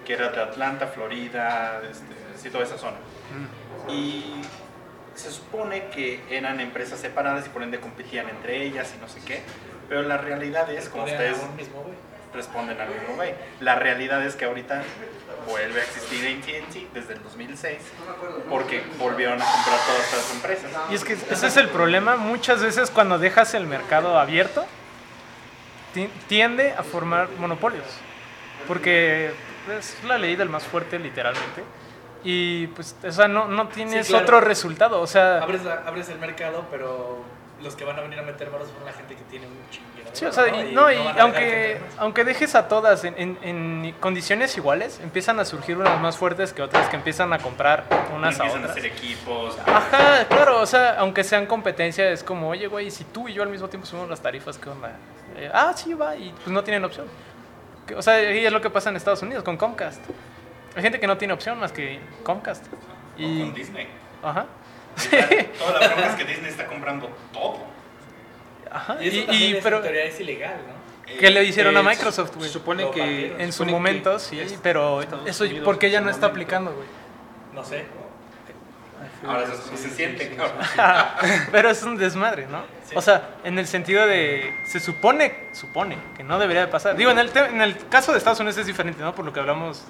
que 0.04 0.12
era 0.12 0.28
de 0.28 0.40
Atlanta, 0.40 0.86
Florida, 0.86 1.82
este, 1.90 2.14
sí, 2.36 2.50
toda 2.50 2.64
esa 2.64 2.78
zona. 2.78 2.96
Y 3.88 4.42
se 5.14 5.30
supone 5.30 5.88
que 5.88 6.22
eran 6.30 6.60
empresas 6.60 7.00
separadas 7.00 7.46
y 7.46 7.48
por 7.48 7.62
ende 7.62 7.80
competían 7.80 8.28
entre 8.28 8.62
ellas 8.64 8.92
y 8.96 9.00
no 9.00 9.08
sé 9.08 9.20
qué. 9.26 9.42
Pero 9.88 10.02
la 10.02 10.16
realidad 10.16 10.70
es, 10.70 10.88
como 10.88 11.04
ustedes 11.04 11.36
mismo. 11.56 11.84
Responden 12.34 12.80
al 12.80 12.88
mismo 12.88 13.14
güey, 13.16 13.34
la 13.60 13.74
realidad 13.76 14.24
es 14.24 14.36
que 14.36 14.44
ahorita 14.44 14.82
vuelve 15.48 15.80
a 15.80 15.84
existir 15.84 16.38
AT&T 16.38 16.88
desde 16.94 17.14
el 17.14 17.22
2006 17.22 17.78
porque 18.48 18.82
volvieron 18.98 19.40
a 19.40 19.44
comprar 19.44 19.78
todas 19.86 20.04
estas 20.12 20.34
empresas. 20.34 20.70
Y 20.90 20.94
es 20.94 21.04
que 21.04 21.12
ese 21.14 21.46
es 21.46 21.56
el 21.56 21.68
problema. 21.68 22.16
Muchas 22.16 22.62
veces 22.62 22.90
cuando 22.90 23.18
dejas 23.18 23.54
el 23.54 23.66
mercado 23.66 24.18
abierto, 24.18 24.64
ti- 25.92 26.10
tiende 26.28 26.72
a 26.72 26.82
formar 26.82 27.28
monopolios. 27.38 27.84
Porque 28.66 29.32
es 29.78 30.02
la 30.04 30.16
ley 30.18 30.36
del 30.36 30.48
más 30.48 30.64
fuerte, 30.64 30.98
literalmente. 30.98 31.62
Y 32.22 32.68
pues, 32.68 32.96
o 33.06 33.12
sea, 33.12 33.28
no, 33.28 33.46
no 33.48 33.68
tienes 33.68 34.06
Sí, 34.06 34.12
claro. 34.12 34.24
otro 34.24 34.40
resultado. 34.40 35.00
O 35.02 35.06
sea, 35.06 35.38
Abres, 35.42 35.62
la- 35.64 35.82
abres 35.86 36.08
el 36.08 36.18
mercado, 36.18 36.66
pero 36.70 37.22
los 37.64 37.74
que 37.74 37.84
van 37.84 37.98
a 37.98 38.02
venir 38.02 38.18
a 38.18 38.22
meter 38.22 38.50
manos 38.50 38.68
son 38.68 38.84
la 38.84 38.92
gente 38.92 39.16
que 39.16 39.22
tiene 39.24 39.46
un 39.46 39.54
chinguero. 39.70 40.10
Sí, 40.12 40.24
o 40.26 40.32
sea, 40.32 40.46
y, 40.62 40.72
no, 40.72 40.92
y 40.92 40.96
aunque, 41.18 41.80
aunque 41.98 42.22
dejes 42.24 42.54
a 42.54 42.68
todas 42.68 43.02
en, 43.04 43.14
en- 43.18 43.38
en 43.42 43.92
condiciones 43.98 44.56
iguales, 44.56 45.00
empiezan 45.02 45.40
a 45.40 45.44
surgir 45.44 45.76
unas 45.76 46.00
más 46.00 46.16
fuertes 46.16 46.52
que 46.52 46.62
otras 46.62 46.88
que 46.88 46.94
empiezan 46.96 47.32
a 47.32 47.38
comprar 47.38 47.84
unas 48.14 48.38
a 48.38 48.44
empiezan 48.44 48.62
a 48.62 48.66
otras. 48.66 48.70
hacer 48.70 48.86
equipos. 48.86 49.56
Ajá, 49.66 50.24
claro, 50.28 50.60
o 50.60 50.66
sea, 50.66 50.96
aunque 51.00 51.24
sean 51.24 51.46
competencia, 51.46 52.08
es 52.10 52.22
como, 52.22 52.50
oye, 52.50 52.68
güey, 52.68 52.90
si 52.92 53.02
tú 53.04 53.28
y 53.28 53.32
yo 53.32 53.42
al 53.42 53.48
mismo 53.48 53.68
tiempo 53.68 53.86
subimos 53.86 54.08
las 54.08 54.20
tarifas, 54.20 54.56
¿qué 54.58 54.68
onda? 54.70 54.92
Eh, 55.36 55.50
ah, 55.52 55.72
sí, 55.74 55.94
va, 55.94 56.14
y 56.14 56.30
pues 56.30 56.48
no 56.48 56.62
tienen 56.62 56.84
opción. 56.84 57.06
O 57.96 58.02
sea, 58.02 58.22
y 58.32 58.46
es 58.46 58.52
lo 58.52 58.60
que 58.60 58.70
pasa 58.70 58.90
en 58.90 58.96
Estados 58.96 59.20
Unidos 59.22 59.42
con 59.42 59.56
Comcast. 59.56 60.00
Hay 60.76 60.82
gente 60.82 61.00
que 61.00 61.06
no 61.06 61.16
tiene 61.18 61.34
opción 61.34 61.58
más 61.58 61.72
que 61.72 61.98
Comcast. 62.22 62.66
o 62.66 63.20
Y, 63.20 63.40
con 63.40 63.54
Disney. 63.54 63.88
ajá. 64.22 64.46
Toda 65.58 65.80
la 65.80 65.88
broma 65.88 66.06
es 66.08 66.14
que 66.14 66.24
Disney 66.24 66.50
está 66.50 66.66
comprando 66.66 67.08
todo. 67.32 67.58
Ajá. 68.70 68.96
Y 69.00 69.08
eso 69.08 69.32
Y, 69.32 69.36
y- 69.36 69.56
es, 69.56 69.62
pero, 69.62 69.84
es 69.84 70.20
ilegal, 70.20 70.56
¿no? 70.68 70.74
¿qué 71.18 71.30
le 71.30 71.44
hicieron 71.44 71.76
a 71.76 71.80
Eh, 71.80 71.82
Microsoft, 71.82 72.30
Se 72.32 72.36
güey? 72.38 72.50
supone 72.50 72.84
que. 72.90 72.98
partieron. 73.00 73.40
En 73.40 73.46
su 73.52 73.58
supone 73.58 73.70
que 73.70 73.76
momento, 73.76 74.18
sí, 74.18 74.40
es- 74.40 74.58
pero 74.62 75.00
Estados 75.02 75.28
eso, 75.28 75.44
Unidos 75.44 75.64
¿por 75.64 75.78
qué 75.78 75.90
ya 75.90 76.00
no 76.00 76.10
su 76.10 76.14
está 76.14 76.26
aplicando, 76.26 76.72
güey? 76.72 76.86
No 77.54 77.64
sé. 77.64 77.84
Ahora 79.26 79.44
eso 79.44 79.76
se 79.76 79.90
siente, 79.90 80.34
cabrón. 80.34 80.58
Pero 81.52 81.70
es 81.70 81.82
un 81.82 81.96
desmadre, 81.96 82.46
¿no? 82.46 82.62
Sí. 82.86 82.94
O 82.96 83.00
sea, 83.00 83.36
en 83.44 83.58
el 83.58 83.66
sentido 83.66 84.06
de. 84.06 84.54
Se 84.66 84.80
supone, 84.80 85.48
supone 85.52 85.96
que 86.16 86.22
no 86.22 86.38
debería 86.38 86.62
de 86.62 86.68
pasar. 86.72 86.96
Digo, 86.96 87.10
en 87.10 87.18
el, 87.18 87.30
te- 87.30 87.46
en 87.46 87.60
el 87.62 87.76
caso 87.88 88.12
de 88.12 88.18
Estados 88.18 88.40
Unidos 88.40 88.58
es 88.58 88.66
diferente, 88.66 89.02
¿no? 89.02 89.14
Por 89.14 89.24
lo 89.24 89.32
que 89.32 89.40
hablamos 89.40 89.82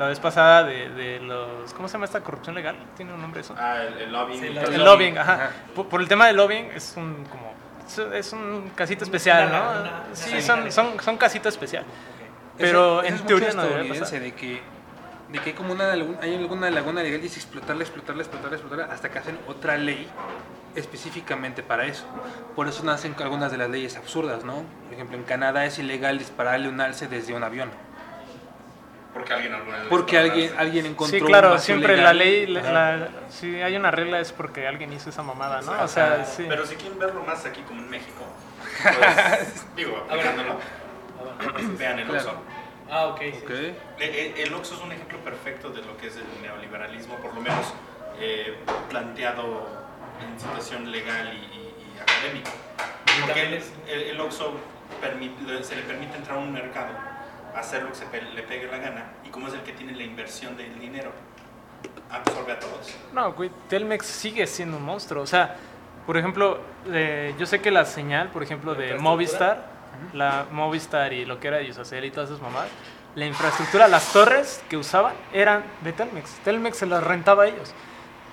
la 0.00 0.08
vez 0.08 0.18
pasada 0.18 0.64
de, 0.64 0.88
de 0.88 1.20
los. 1.20 1.72
¿Cómo 1.74 1.86
se 1.86 1.92
llama 1.92 2.06
esta 2.06 2.20
corrupción 2.22 2.54
legal? 2.56 2.74
¿Tiene 2.96 3.12
un 3.12 3.20
nombre 3.20 3.42
eso? 3.42 3.54
Ah, 3.56 3.76
el, 3.82 3.98
el 3.98 4.12
lobbying. 4.12 4.40
Sí, 4.40 4.46
el 4.46 4.58
eso. 4.58 4.72
lobbying, 4.84 5.18
ajá. 5.18 5.34
Ajá. 5.34 5.50
Por, 5.74 5.88
por 5.88 6.00
el 6.00 6.08
tema 6.08 6.26
del 6.26 6.36
lobbying 6.36 6.70
es 6.74 6.94
un 6.96 7.24
como. 7.26 7.52
es- 7.86 7.98
Es 8.26 8.32
un 8.32 8.70
casito 8.74 9.04
especial, 9.04 9.48
Una- 9.48 9.58
¿no? 9.74 9.80
una- 9.80 10.02
sí, 10.14 10.40
son, 10.40 10.72
son, 10.72 10.98
son 11.00 11.16
casito 11.18 11.48
especial. 11.48 11.84
Pero 12.56 13.00
Eso- 13.02 13.04
en 13.08 13.14
eso 13.14 13.22
es 13.22 13.26
teoría 13.26 13.48
mucho 13.48 13.56
no 13.58 13.62
de 14.20 14.32
que 14.34 14.62
de 15.30 15.38
que 15.38 15.50
hay 15.50 15.54
como 15.54 15.72
una 15.72 15.92
hay 15.92 16.34
alguna 16.36 16.70
laguna 16.70 17.02
legal 17.02 17.22
y 17.22 17.26
es 17.26 17.36
explotarla, 17.36 17.82
explotarla, 17.84 18.22
explotarla, 18.22 18.56
explotarla 18.56 18.92
hasta 18.92 19.10
que 19.10 19.18
hacen 19.20 19.38
otra 19.46 19.76
ley 19.76 20.08
específicamente 20.74 21.62
para 21.62 21.84
eso. 21.86 22.04
Por 22.56 22.68
eso 22.68 22.82
nacen 22.84 23.14
algunas 23.20 23.50
de 23.52 23.58
las 23.58 23.70
leyes 23.70 23.96
absurdas, 23.96 24.44
¿no? 24.44 24.64
Por 24.84 24.94
ejemplo, 24.94 25.16
en 25.16 25.24
Canadá 25.24 25.64
es 25.66 25.78
ilegal 25.78 26.18
dispararle 26.18 26.68
un 26.68 26.80
alce 26.80 27.06
desde 27.08 27.34
un 27.34 27.42
avión. 27.44 27.70
Porque 29.12 29.32
alguien 29.32 29.52
alguna 29.54 29.78
vez 29.78 29.86
Porque 29.88 30.18
alguien, 30.18 30.52
alguien 30.56 30.86
encontró 30.86 31.18
Sí, 31.18 31.22
un 31.22 31.26
claro, 31.28 31.50
vacío 31.50 31.66
siempre 31.74 31.96
legal. 31.96 32.04
la 32.18 32.24
ley, 32.24 32.46
la- 32.46 32.96
la- 32.96 33.08
si 33.28 33.60
hay 33.60 33.74
una 33.76 33.90
regla 33.90 34.20
es 34.20 34.32
porque 34.32 34.68
alguien 34.68 34.92
hizo 34.92 35.10
esa 35.10 35.22
mamada, 35.22 35.60
¿no? 35.62 35.72
O 35.82 35.88
sea, 35.88 36.24
sí. 36.24 36.46
Pero 36.48 36.64
si 36.64 36.76
quieren 36.76 36.98
verlo 36.98 37.22
más 37.24 37.44
aquí 37.44 37.60
como 37.62 37.80
en 37.80 37.90
México, 37.90 38.24
pues, 38.82 39.66
digo, 39.74 40.06
aplicándolo, 40.08 40.58
vean 41.78 41.98
el 41.98 42.06
Claro. 42.06 42.20
Oxxo. 42.30 42.42
Ah, 42.90 43.06
ok. 43.06 43.20
sí. 43.20 43.38
Ok. 43.44 43.50
Eh, 43.50 43.74
eh, 43.98 44.34
El 44.46 44.54
Oxxo 44.54 44.74
es 44.74 44.80
un 44.80 44.92
ejemplo 44.92 45.18
perfecto 45.18 45.70
de 45.70 45.82
lo 45.82 45.96
que 45.96 46.08
es 46.08 46.16
el 46.16 46.24
neoliberalismo, 46.42 47.16
por 47.16 47.34
lo 47.34 47.40
menos 47.40 47.72
eh, 48.20 48.58
planteado 48.88 49.66
en 50.20 50.38
situación 50.38 50.90
legal 50.92 51.32
y, 51.32 51.36
y- 51.36 51.74
y 51.96 52.00
académica. 52.00 52.50
Porque 53.26 53.42
el, 53.42 53.54
el- 53.88 54.02
el 54.10 54.20
Oxxo 54.20 54.54
se 55.62 55.76
le 55.76 55.82
permite 55.82 56.16
entrar 56.16 56.36
a 56.36 56.40
un 56.40 56.52
mercado, 56.52 56.90
hacer 57.56 57.82
lo 57.82 57.90
que 57.90 57.94
se 57.96 58.06
pe- 58.06 58.22
le 58.22 58.42
pegue 58.42 58.66
la 58.66 58.78
gana, 58.78 59.12
y 59.24 59.28
como 59.30 59.48
es 59.48 59.54
el 59.54 59.60
que 59.62 59.72
tiene 59.72 59.92
la 59.94 60.02
inversión 60.02 60.56
del 60.56 60.78
dinero, 60.78 61.12
absorbe 62.10 62.52
a 62.52 62.58
todos. 62.58 62.94
No, 63.12 63.32
güey, 63.32 63.50
Telmex 63.68 64.06
sigue 64.06 64.46
siendo 64.46 64.76
un 64.76 64.84
monstruo. 64.84 65.22
O 65.22 65.26
sea, 65.26 65.56
por 66.06 66.16
ejemplo, 66.16 66.60
eh, 66.88 67.34
yo 67.38 67.46
sé 67.46 67.60
que 67.60 67.70
la 67.70 67.84
señal, 67.84 68.28
por 68.28 68.42
ejemplo, 68.42 68.74
de. 68.74 68.94
Movistar, 68.94 69.64
la 70.12 70.46
Movistar 70.50 71.12
y 71.12 71.24
lo 71.24 71.38
que 71.40 71.48
era 71.48 71.60
Yusacel 71.62 72.04
y 72.04 72.10
todas 72.10 72.30
esas 72.30 72.42
mamadas, 72.42 72.68
la 73.14 73.26
infraestructura, 73.26 73.88
las 73.88 74.12
torres 74.12 74.62
que 74.68 74.76
usaban 74.76 75.14
eran 75.32 75.64
de 75.82 75.92
Telmex. 75.92 76.30
Telmex 76.44 76.76
se 76.78 76.86
las 76.86 77.02
rentaba 77.02 77.44
a 77.44 77.46
ellos. 77.48 77.74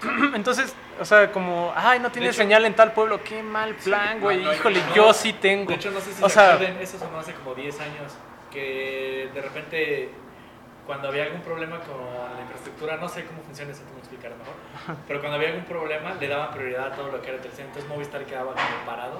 Entonces, 0.35 0.75
o 0.99 1.05
sea, 1.05 1.31
como, 1.31 1.73
ay, 1.75 1.99
no 1.99 2.11
tiene 2.11 2.27
hecho- 2.29 2.37
señal 2.37 2.65
en 2.65 2.75
tal 2.75 2.91
pueblo, 2.93 3.23
qué 3.23 3.41
mal 3.43 3.73
plan, 3.75 4.19
güey. 4.19 4.43
no, 4.43 4.53
Híjole, 4.53 4.81
no. 4.89 4.95
yo 4.95 5.13
sí 5.13 5.33
tengo. 5.33 5.69
De 5.69 5.75
hecho, 5.75 5.91
no 5.91 5.99
sé 5.99 6.13
si 6.13 6.23
o 6.23 6.29
se 6.29 6.33
sea, 6.35 6.53
acuerdan, 6.53 6.77
eso 6.81 6.97
sonó 6.99 7.19
hace 7.19 7.33
como 7.33 7.55
10 7.55 7.79
años, 7.79 8.13
que 8.61 9.29
de 9.33 9.41
repente 9.41 10.09
cuando 10.85 11.09
había 11.09 11.23
algún 11.25 11.41
problema 11.41 11.79
con 11.81 11.97
la 11.97 12.41
infraestructura, 12.41 12.95
no 12.97 13.09
sé 13.09 13.25
cómo 13.25 13.41
funciona 13.43 13.71
eso, 13.71 13.81
tú 13.83 13.93
me 13.93 13.99
explicarás 13.99 14.37
mejor, 14.37 14.53
pero 15.07 15.19
cuando 15.19 15.35
había 15.35 15.49
algún 15.49 15.65
problema 15.65 16.13
le 16.13 16.27
daban 16.29 16.51
prioridad 16.51 16.93
a 16.93 16.95
todo 16.95 17.11
lo 17.11 17.21
que 17.21 17.29
era 17.29 17.41
Telcel, 17.41 17.65
entonces 17.65 17.89
Movistar 17.89 18.23
quedaba 18.25 18.53
como 18.53 18.85
parado 18.85 19.19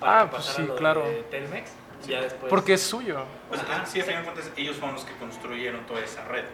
para 0.00 0.20
Ah, 0.20 0.24
que 0.24 0.30
pues 0.32 0.44
sí, 0.44 0.62
lo 0.62 0.74
claro. 0.74 1.02
de 1.06 1.22
Telmex, 1.30 1.70
y 2.04 2.08
ya 2.10 2.20
después... 2.20 2.50
porque 2.50 2.72
es 2.74 2.82
suyo. 2.82 3.24
Pues 3.48 3.60
Ajá. 3.62 3.86
sí, 3.86 4.00
a 4.00 4.04
fin 4.04 4.16
de 4.16 4.22
cuentas, 4.24 4.50
ellos 4.56 4.76
fueron 4.76 4.96
los 4.96 5.04
que 5.04 5.14
construyeron 5.14 5.86
toda 5.86 6.00
esa 6.00 6.24
red. 6.24 6.44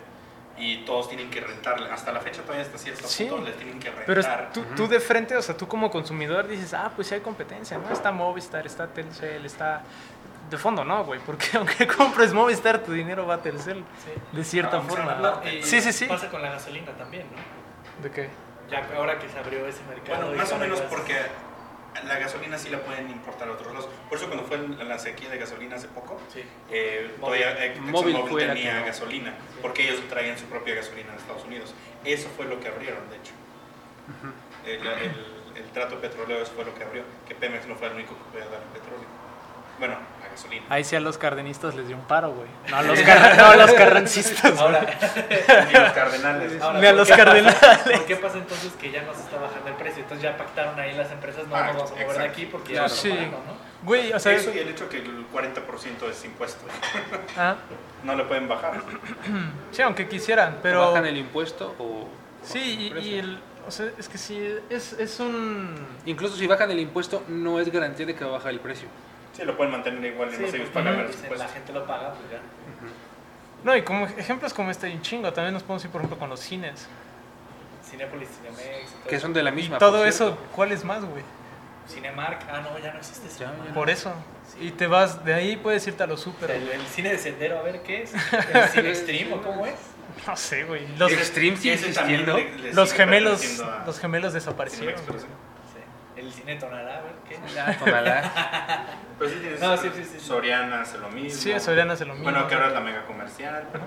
Y 0.61 0.79
todos 0.79 1.09
tienen 1.09 1.31
que 1.31 1.41
rentarle. 1.41 1.89
Hasta 1.89 2.11
la 2.11 2.19
fecha 2.19 2.43
todavía 2.43 2.65
hasta 2.67 2.77
cierto 2.79 3.07
Sí. 3.07 3.27
punto 3.27 3.45
les 3.47 3.57
tienen 3.57 3.79
que 3.79 3.93
Pero 3.93 4.21
es- 4.21 4.27
rentar. 4.27 4.53
tú, 4.53 4.65
tú 4.75 4.89
de 4.89 4.99
frente, 4.99 5.37
o 5.37 5.41
sea, 5.41 5.57
tú 5.57 5.69
como 5.69 5.89
consumidor 5.89 6.49
dices, 6.49 6.75
ah, 6.75 6.91
pues 6.97 7.07
sí 7.07 7.15
hay 7.15 7.21
competencia, 7.21 7.79
¿no? 7.79 7.89
Está 7.93 8.11
Movistar, 8.11 8.67
está 8.67 8.89
Telcel, 8.89 9.47
está... 9.47 9.85
De 10.51 10.57
fondo, 10.57 10.85
no, 10.85 11.05
güey, 11.05 11.21
porque 11.21 11.47
aunque 11.57 11.87
compres 11.87 12.33
Movistar, 12.33 12.83
tu 12.83 12.93
dinero 12.93 13.27
va 13.27 13.35
a 13.35 13.43
Telcel, 13.43 13.85
Sí. 14.05 14.37
de 14.37 14.45
cierta 14.45 14.81
sea 14.81 14.89
forma. 14.89 15.15
No, 15.17 15.43
y 15.49 15.63
Sí, 15.63 15.81
sí, 15.83 15.93
sí. 15.93 16.07
Pasa 16.07 16.29
con 16.31 16.41
la 16.43 16.51
gasolina 16.51 16.93
también, 16.93 17.27
¿no? 17.31 18.03
¿De 18.03 18.11
qué? 18.11 18.31
Ya 18.71 18.87
ahora 18.97 19.19
que 19.19 19.29
se 19.29 19.39
abrió 19.39 19.67
ese 19.67 19.83
mercado... 19.85 20.27
Bueno, 20.27 20.37
más 20.37 20.53
o 20.53 20.59
menos 20.59 20.79
ya- 20.79 20.89
porque 20.89 21.15
la 22.05 22.19
gasolina 22.19 22.57
sí 22.59 22.69
la 22.71 22.79
pueden 22.81 23.11
importar 23.11 23.49
a 23.49 23.53
otros 23.53 23.73
lados. 23.73 23.89
Por 24.09 24.19
eso 24.19 24.27
cuando 24.29 24.45
fue 24.47 24.59
la 24.59 24.99
sequía 24.99 25.29
de 25.31 25.39
gasolina 25.39 25.77
hace 25.77 25.89
poco, 25.89 26.21
Sí. 26.33 26.43
eh, 26.71 27.11
Móvil. 27.19 27.43
todavía 27.43 27.65
eh, 27.67 27.81
Móvil 27.81 28.17
tenía 28.37 28.81
gasolina, 28.83 29.35
porque 29.63 29.89
ellos 29.89 30.01
traían 30.09 30.39
su 30.39 30.45
propia 30.47 30.75
gasolina 30.77 31.11
de 31.13 31.17
Estados 31.19 31.45
Unidos. 31.45 31.75
Eso 32.05 32.29
fue 32.37 32.45
lo 32.47 32.61
que 32.61 32.69
abrieron, 32.69 33.09
de 33.11 33.17
hecho. 33.17 33.33
el, 34.65 34.87
el- 34.87 35.39
el 35.57 35.65
trato 35.73 35.99
petrolero 36.01 36.47
fue 36.47 36.65
lo 36.65 36.73
que 36.75 36.85
abrió, 36.85 37.03
que 37.27 37.35
Pemex 37.35 37.67
no 37.67 37.75
fue 37.75 37.89
el 37.89 37.95
único 37.95 38.15
que 38.17 38.23
podía 38.31 38.45
dar 38.49 38.61
petróleo. 38.73 39.07
Bueno, 39.81 39.97
gasolina. 40.39 40.65
Ahí 40.69 40.85
sí 40.85 40.97
a 40.97 41.01
los 41.01 41.19
cardenistas 41.19 41.75
les 41.75 41.87
dio 41.89 41.97
un 41.97 42.03
paro, 42.05 42.33
güey. 42.33 42.49
No 42.71 42.77
a 42.77 42.83
los, 42.83 43.01
car- 43.01 43.37
no 43.37 43.45
a 43.47 43.57
los 43.57 43.73
carrancistas. 43.73 44.59
Ahora, 44.59 44.81
Y 45.71 45.73
los 45.77 45.93
cardenales. 45.93 46.63
ahora, 46.63 46.81
Ni 46.81 46.87
a 46.87 46.91
¿por 46.91 46.99
los 46.99 47.09
pasa- 47.09 47.25
cardenales. 47.25 47.79
¿Por 47.99 48.05
qué 48.07 48.17
pasa 48.17 48.39
entonces 48.39 48.73
que 48.81 48.91
ya 48.91 49.03
no 49.03 49.13
se 49.15 49.21
está 49.21 49.37
bajando 49.39 49.69
el 49.69 49.75
precio? 49.75 50.03
Entonces 50.03 50.23
ya 50.23 50.37
pactaron 50.37 50.79
ahí 50.79 50.95
las 50.95 51.11
empresas, 51.11 51.47
no 51.49 51.57
Ah, 51.57 51.67
nos 51.67 51.77
vamos 51.77 51.91
a 51.93 51.95
mover 52.03 52.19
de 52.19 52.25
aquí 52.25 52.47
porque 52.47 52.73
Claro. 52.75 52.89
ya 52.89 52.95
Sí. 52.95 53.11
pagando, 53.11 53.37
¿no? 53.47 53.69
Güey, 53.83 54.13
o 54.13 54.19
sea, 54.19 54.33
Eso 54.33 54.53
y 54.53 54.59
el 54.59 54.69
hecho 54.69 54.89
que 54.89 54.99
el 54.99 55.27
40% 55.33 56.09
es 56.11 56.25
impuesto. 56.25 56.65
ah, 57.37 57.55
No 58.05 58.15
le 58.17 58.25
pueden 58.25 58.49
bajar. 58.49 58.81
sí, 59.71 59.83
aunque 59.83 60.09
quisieran, 60.09 60.59
pero... 60.63 60.89
¿Bajan 60.91 61.07
el 61.07 61.17
impuesto 61.17 61.75
o...? 61.79 62.09
Sí, 62.43 62.93
y, 62.95 62.99
y 62.99 63.19
el... 63.19 63.39
O 63.67 63.71
sea, 63.71 63.87
es 63.99 64.09
que 64.09 64.17
sí, 64.17 64.57
es, 64.71 64.95
es 64.95 65.21
un... 65.21 65.75
Incluso 66.07 66.37
si 66.37 66.47
bajan 66.47 66.71
el 66.71 66.81
impuesto, 66.81 67.23
no 67.29 67.61
es 67.61 67.71
garantía 67.71 68.07
de 68.07 68.15
que 68.15 68.25
va 68.25 68.31
a 68.31 68.33
bajar 68.35 68.51
el 68.53 68.61
precio. 68.61 68.89
Sí, 69.39 69.45
lo 69.45 69.57
pueden 69.57 69.71
mantener 69.73 70.05
igual 70.13 70.29
y 70.31 70.33
Sí, 70.33 70.43
no 70.43 70.49
ellos 70.49 70.69
porque 70.73 70.73
pagan 70.89 71.03
los 71.05 71.17
dicen, 71.23 71.39
la 71.39 71.49
gente 71.49 71.73
lo 71.73 71.87
paga, 71.87 72.13
pues 72.13 72.31
ya. 72.33 72.41
No, 73.65 73.77
y 73.77 73.83
como 73.83 74.07
ejemplos 74.07 74.53
como 74.53 74.71
este 74.71 74.91
un 74.93 75.01
chingo. 75.01 75.33
También 75.33 75.55
nos 75.55 75.63
podemos 75.63 75.85
ir, 75.85 75.91
por 75.91 76.01
ejemplo, 76.01 76.19
con 76.19 76.29
los 76.29 76.41
cines. 76.41 76.87
Cinépolis, 77.89 78.29
Cinemex, 78.29 78.91
Que 79.09 79.17
eso. 79.17 79.23
son 79.23 79.33
de 79.33 79.43
la 79.43 79.51
Y 79.51 79.55
misma. 79.55 79.79
todo 79.79 80.05
eso. 80.05 80.37
¿cuál 80.55 80.73
es 80.73 80.85
más, 80.85 81.05
güey? 81.05 81.23
Cinemark, 81.89 82.43
ah 82.53 82.61
no, 82.61 82.79
ya 82.79 82.93
no 82.93 82.99
existe 82.99 83.29
Ya, 83.29 83.49
Cinemark. 83.51 83.73
Por 83.75 83.89
eso. 83.91 84.13
Y 84.61 84.73
te 84.73 84.87
vas, 84.87 85.25
de 85.25 85.33
ahí 85.35 85.57
puedes 85.57 85.87
irte 85.87 86.03
a 86.03 86.07
los 86.07 86.21
super. 86.21 86.51
El, 86.51 86.69
el 86.69 86.83
cine 86.87 87.11
de 87.11 87.19
sendero, 87.19 87.59
a 87.59 87.63
ver 87.63 87.83
qué 87.83 88.03
es. 88.03 88.13
¿El 88.55 88.69
cine 88.69 88.89
extreme 88.91 89.35
o 89.35 89.43
cómo 89.43 89.65
es? 89.67 89.75
No 90.27 90.37
sé, 90.37 90.65
güey. 90.65 90.87
Los, 90.99 91.13
Extreme 91.13 91.57
sigue 91.57 91.75
existiendo. 91.75 92.37
le- 92.37 92.59
le 92.59 92.73
los 92.73 92.93
gemelos, 92.93 93.41
los 93.87 94.01
gemelos 94.01 94.33
desaparecieron. 94.33 94.99
Cinemex. 95.01 95.27
El 96.19 96.33
cine 96.33 96.57
Tonalá, 96.57 96.99
a 96.99 97.01
ver, 97.03 97.13
¿qué? 97.29 97.39
Ya, 97.55 97.79
tonalá. 97.79 98.85
Pero 99.19 99.31
sí 99.31 99.37
tienes 99.41 99.61
No, 99.61 99.77
sí, 99.77 99.91
sí, 99.95 100.05
sí. 100.05 100.21
Soriana 100.21 100.83
hace 100.83 100.99
lo 100.99 101.09
mismo. 101.11 101.39
Sí, 101.41 101.59
Soriana 101.61 101.93
hace 101.95 102.05
lo 102.05 102.15
mismo. 102.15 102.31
Bueno, 102.31 102.47
que 102.49 102.55
ahora 102.55 102.69
es 102.69 102.73
la 102.75 102.81
mega 102.81 103.05
comercial. 103.07 103.69
Pero, 103.73 103.85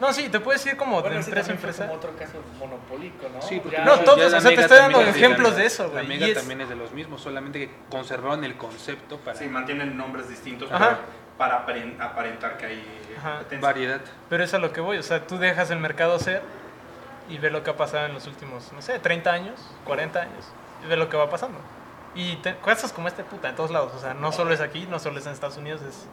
No, 0.00 0.12
sí, 0.12 0.28
te 0.28 0.40
puedes 0.40 0.64
ir 0.66 0.76
como 0.76 1.00
Bueno, 1.00 1.16
de 1.16 1.22
empresa 1.22 1.50
a 1.50 1.54
empresa. 1.54 1.84
como 1.86 1.98
otro 1.98 2.16
caso 2.16 2.42
monopólico, 2.58 3.28
¿no? 3.32 3.40
Sí, 3.40 3.60
porque 3.60 3.76
Ya- 3.76 3.84
No, 3.84 3.98
todos, 4.00 4.18
la 4.32 4.38
o 4.38 4.40
sea, 4.40 4.40
te 4.40 4.48
Mega 4.48 4.62
estoy 4.62 4.78
dando 4.78 5.00
es 5.02 5.08
ejemplos 5.16 5.52
la- 5.52 5.58
de 5.58 5.66
eso, 5.66 5.84
La 5.84 5.88
güey, 5.90 6.06
Mega 6.08 6.26
y 6.26 6.30
es- 6.30 6.38
también 6.38 6.60
es 6.62 6.68
de 6.68 6.74
los 6.76 6.92
mismos, 6.92 7.20
solamente 7.20 7.58
que 7.60 7.70
conservaron 7.90 8.42
el 8.44 8.56
concepto 8.56 9.18
para 9.18 9.38
sí, 9.38 9.46
mantienen 9.46 9.96
nombres 9.96 10.28
distintos 10.28 10.70
Ajá. 10.72 10.98
para, 11.38 11.64
para 11.64 11.66
aparen- 11.66 12.00
aparentar 12.00 12.56
que 12.58 12.66
hay 12.66 12.84
variedad. 13.60 14.00
Pero 14.28 14.44
es 14.44 14.52
a 14.54 14.58
lo 14.58 14.72
que 14.72 14.80
voy, 14.80 14.98
o 14.98 15.02
sea, 15.02 15.26
tú 15.26 15.38
dejas 15.38 15.70
el 15.70 15.78
mercado 15.78 16.18
ser 16.18 16.42
y 17.28 17.38
ve 17.38 17.50
lo 17.50 17.62
que 17.62 17.70
ha 17.70 17.76
pasado 17.76 18.06
en 18.06 18.14
los 18.14 18.26
últimos, 18.26 18.72
no 18.72 18.82
sé, 18.82 18.98
30 18.98 19.32
años, 19.32 19.60
40 19.84 20.20
años, 20.22 20.44
ve 20.88 20.96
lo 20.96 21.08
que 21.08 21.16
va 21.16 21.28
pasando. 21.30 21.58
Y 22.14 22.36
te, 22.36 22.56
casos 22.58 22.92
como 22.92 23.08
este 23.08 23.24
puta 23.24 23.48
en 23.48 23.56
todos 23.56 23.70
lados, 23.70 23.92
o 23.94 23.98
sea, 23.98 24.14
no 24.14 24.30
solo 24.32 24.54
es 24.54 24.60
aquí, 24.60 24.86
no 24.88 24.98
solo 25.00 25.18
es 25.18 25.26
en 25.26 25.32
Estados 25.32 25.56
Unidos, 25.56 25.82
es 25.82 26.06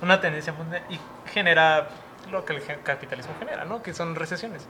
una 0.00 0.20
tendencia 0.20 0.52
mundial 0.54 0.82
y 0.88 0.98
genera 1.30 1.88
lo 2.30 2.44
que 2.44 2.54
el 2.54 2.62
capitalismo 2.82 3.34
genera, 3.38 3.64
¿no? 3.66 3.82
Que 3.82 3.92
son 3.92 4.14
recesiones. 4.14 4.66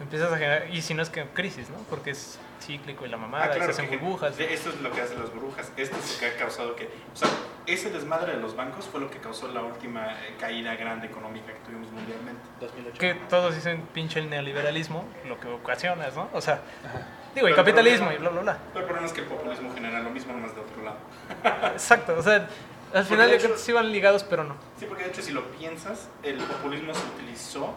Empiezas 0.00 0.32
a 0.32 0.36
generar, 0.38 0.68
y 0.74 0.82
si 0.82 0.94
no 0.94 1.02
es 1.02 1.10
que 1.10 1.24
crisis, 1.26 1.70
¿no? 1.70 1.76
Porque 1.88 2.10
es 2.10 2.40
cíclico 2.60 3.06
y 3.06 3.08
la 3.08 3.16
mamada, 3.18 3.44
Ah, 3.44 3.48
y 3.52 3.56
claro, 3.58 3.72
se 3.72 3.82
hacen 3.82 3.90
que- 3.90 3.98
burbujas. 3.98 4.36
de- 4.36 4.52
Esto 4.52 4.70
es 4.70 4.80
lo 4.80 4.90
que 4.90 5.00
hacen 5.00 5.20
las 5.20 5.32
burbujas. 5.32 5.70
Esto 5.76 5.96
es 5.96 6.14
lo 6.14 6.18
que 6.18 6.26
ha 6.26 6.36
causado 6.36 6.74
que. 6.74 6.86
O 6.86 7.16
sea, 7.16 7.28
ese 7.66 7.90
desmadre 7.90 8.32
de 8.34 8.40
los 8.40 8.56
bancos 8.56 8.86
fue 8.86 8.98
lo 8.98 9.08
que 9.10 9.18
causó 9.18 9.46
la 9.48 9.62
última 9.62 10.12
eh, 10.14 10.34
caída 10.40 10.74
grande 10.74 11.06
económica 11.06 11.52
que 11.52 11.60
tuvimos 11.60 11.88
mundialmente. 11.92 12.42
2008. 12.60 12.98
Que 12.98 13.14
todos 13.28 13.54
dicen 13.54 13.82
pinche 13.94 14.18
el 14.18 14.28
neoliberalismo, 14.28 15.04
lo 15.28 15.38
que 15.38 15.46
ocasiona, 15.48 16.08
¿no? 16.16 16.28
O 16.32 16.40
sea, 16.40 16.62
Ajá. 16.84 17.06
Digo, 17.34 17.46
el 17.46 17.52
el 17.52 17.56
capitalismo 17.56 18.06
y 18.12 18.16
problema- 18.16 18.30
bla, 18.30 18.30
bla, 18.30 18.52
bla. 18.52 18.58
Pero 18.72 18.80
el 18.80 18.84
problema 18.86 19.06
es 19.06 19.12
que 19.12 19.20
el 19.20 19.26
populismo 19.26 19.72
genera 19.74 20.00
lo 20.00 20.10
mismo, 20.10 20.32
nomás 20.32 20.54
de 20.54 20.60
otro 20.60 20.82
lado. 20.82 20.96
Exacto, 21.72 22.14
o 22.18 22.22
sea, 22.22 22.48
al 22.94 23.04
final 23.04 23.28
de 23.30 23.36
hecho- 23.36 23.46
cuentas 23.46 23.64
sí 23.64 23.72
van 23.72 23.90
ligados, 23.92 24.24
pero 24.24 24.44
no. 24.44 24.54
Sí, 24.78 24.86
porque 24.86 25.04
de 25.04 25.10
hecho, 25.10 25.22
si 25.22 25.32
lo 25.32 25.50
piensas, 25.52 26.08
el 26.22 26.36
populismo 26.38 26.94
se 26.94 27.06
utilizó 27.16 27.74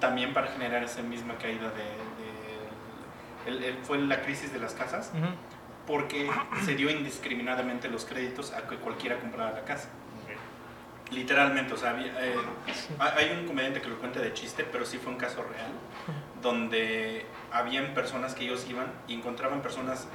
también 0.00 0.32
para 0.34 0.48
generar 0.48 0.82
esa 0.84 1.02
misma 1.02 1.36
caída 1.38 1.70
de. 1.70 1.82
de- 1.84 3.50
el- 3.50 3.64
el- 3.64 3.78
fue 3.84 3.98
la 3.98 4.20
crisis 4.22 4.52
de 4.52 4.58
las 4.58 4.74
casas, 4.74 5.10
Ujú. 5.14 5.26
porque 5.86 6.30
se 6.66 6.74
dio 6.74 6.90
indiscriminadamente 6.90 7.88
los 7.88 8.04
créditos 8.04 8.52
a 8.52 8.68
que 8.68 8.76
cualquiera 8.76 9.18
comprara 9.18 9.52
la 9.52 9.64
casa. 9.64 9.88
Literalmente, 11.10 11.72
o 11.72 11.76
sea, 11.78 11.90
había, 11.90 12.12
eh, 12.22 12.34
hay 13.16 13.30
un 13.40 13.46
comediante 13.46 13.80
que 13.80 13.88
lo 13.88 13.98
cuenta 13.98 14.20
de 14.20 14.34
chiste, 14.34 14.66
pero 14.70 14.84
sí 14.84 14.98
fue 14.98 15.10
un 15.10 15.18
caso 15.18 15.42
real, 15.42 15.70
donde 16.48 17.26
habían 17.52 17.92
personas 17.94 18.34
que 18.34 18.44
ellos 18.44 18.66
iban 18.68 18.86
y 19.06 19.14
encontraban 19.14 19.60
personas 19.60 20.08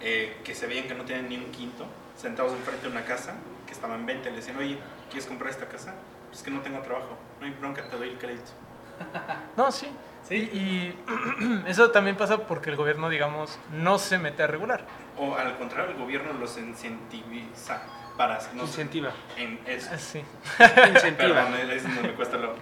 eh, 0.00 0.36
que 0.44 0.54
se 0.54 0.66
veían 0.66 0.86
que 0.86 0.94
no 0.94 1.04
tenían 1.04 1.28
ni 1.28 1.36
un 1.36 1.50
quinto, 1.50 1.86
sentados 2.16 2.52
enfrente 2.52 2.86
de 2.86 2.92
una 2.92 3.04
casa 3.04 3.36
que 3.66 3.72
estaba 3.72 3.94
en 3.94 4.04
venta 4.04 4.28
y 4.28 4.32
le 4.32 4.38
decían, 4.38 4.58
oye, 4.58 4.78
¿quieres 5.08 5.26
comprar 5.26 5.50
esta 5.50 5.66
casa? 5.66 5.94
Pues 6.28 6.42
que 6.42 6.50
no 6.50 6.60
tengo 6.60 6.80
trabajo, 6.80 7.16
no 7.40 7.46
hay 7.46 7.52
bronca, 7.52 7.88
te 7.88 7.96
doy 7.96 8.10
el 8.10 8.18
crédito. 8.18 8.50
No, 9.56 9.72
sí. 9.72 9.88
Sí. 10.28 10.34
Y, 10.36 10.58
y 10.58 11.64
eso 11.66 11.90
también 11.90 12.16
pasa 12.16 12.46
porque 12.46 12.70
el 12.70 12.76
gobierno, 12.76 13.08
digamos, 13.08 13.58
no 13.72 13.98
se 13.98 14.18
mete 14.18 14.42
a 14.42 14.46
regular. 14.46 14.84
O 15.16 15.34
al 15.36 15.56
contrario, 15.56 15.92
el 15.92 15.96
gobierno 15.96 16.32
los 16.34 16.58
incentiviza 16.58 17.82
para... 18.16 18.38
No 18.54 18.64
Incentiva. 18.64 19.12
en 19.36 19.58
eso. 19.66 19.88
Ah, 19.92 19.98
Sí. 19.98 20.22
Incentiva. 20.94 21.46
Perdón, 21.46 21.70
es 21.70 21.82
donde 21.82 22.02
me 22.02 22.12
cuesta 22.14 22.36
lo... 22.36 22.54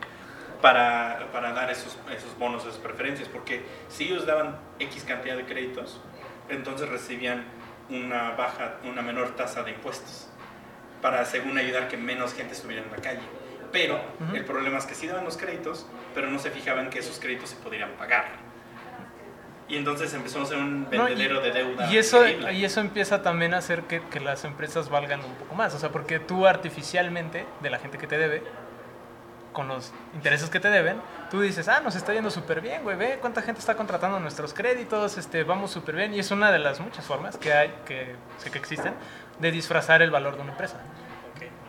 Para, 0.62 1.29
para 1.33 1.53
dar 1.53 1.71
esos, 1.71 1.99
esos 2.16 2.37
bonos, 2.38 2.64
esas 2.64 2.79
preferencias, 2.79 3.29
porque 3.29 3.62
si 3.88 4.05
ellos 4.05 4.27
daban 4.27 4.59
X 4.79 5.05
cantidad 5.05 5.37
de 5.37 5.45
créditos, 5.45 6.01
entonces 6.49 6.88
recibían 6.88 7.45
una 7.90 8.31
baja, 8.33 8.77
una 8.85 9.03
menor 9.03 9.37
tasa 9.37 9.62
de 9.62 9.73
impuestos, 9.73 10.29
para 11.03 11.25
según 11.25 11.59
ayudar 11.59 11.88
que 11.88 11.97
menos 11.97 12.35
gente 12.35 12.55
estuviera 12.55 12.83
en 12.83 12.90
la 12.90 12.97
calle. 12.97 13.21
Pero 13.71 14.01
Ujú. 14.21 14.35
el 14.37 14.45
problema 14.45 14.79
es 14.79 14.87
que 14.87 14.95
sí 14.95 15.07
daban 15.07 15.25
los 15.25 15.37
créditos, 15.37 15.87
pero 16.14 16.31
no 16.31 16.38
se 16.38 16.51
fijaban 16.51 16.88
que 16.88 17.01
esos 17.01 17.19
créditos 17.21 17.51
se 17.51 17.57
podrían 17.57 17.90
pagar. 17.92 18.25
Y 19.69 19.77
entonces 19.77 20.14
empezó 20.14 20.42
a 20.42 20.47
ser 20.47 20.59
un 20.59 20.85
No, 20.85 20.88
y- 20.95 20.97
vendedero 21.14 21.40
de 21.40 21.51
deuda. 21.51 21.92
Y 21.92 21.99
eso, 21.99 22.27
y 22.29 22.64
eso 22.64 22.81
empieza 22.81 23.23
también 23.23 23.53
a 23.53 23.59
hacer 23.59 23.83
que, 23.83 24.01
que 24.01 24.21
las 24.21 24.45
empresas 24.45 24.88
valgan 24.88 25.25
un 25.25 25.35
poco 25.35 25.55
más. 25.57 25.75
O 25.75 25.79
sea, 25.79 25.90
porque 25.90 26.21
tú 26.21 26.47
artificialmente, 26.47 27.45
de 27.61 27.71
la 27.71 27.79
gente 27.79 27.99
que 27.99 28.07
te 28.07 28.16
debe, 28.16 28.42
con 29.57 29.69
los 29.69 29.90
intereses 30.12 30.51
que 30.51 30.61
te 30.61 30.69
deben, 30.69 31.01
tú 31.31 31.40
dices, 31.40 31.66
ah, 31.69 31.81
nos 31.81 31.97
está 31.97 32.12
yendo 32.12 32.31
súper 32.31 32.61
bien, 32.61 32.83
güey, 32.83 32.95
ve 32.95 33.16
cuánta 33.23 33.40
gente 33.40 33.59
está 33.59 33.75
contratando 33.75 34.21
nuestros 34.21 34.53
créditos, 34.53 35.16
este, 35.16 35.45
vamos 35.45 35.71
súper 35.71 35.97
bien. 35.97 36.12
Y 36.12 36.19
es 36.19 36.31
una 36.31 36.53
de 36.53 36.59
las 36.59 36.79
muchas 36.79 37.07
formas 37.07 37.38
que 37.38 37.55
hay, 37.55 37.75
que 37.87 38.16
sé 38.37 38.51
que 38.51 38.59
existen, 38.59 38.92
de 39.38 39.51
disfrazar 39.51 40.03
el 40.03 40.11
valor 40.11 40.37
de 40.37 40.42
una 40.42 40.53
empresa. 40.53 40.77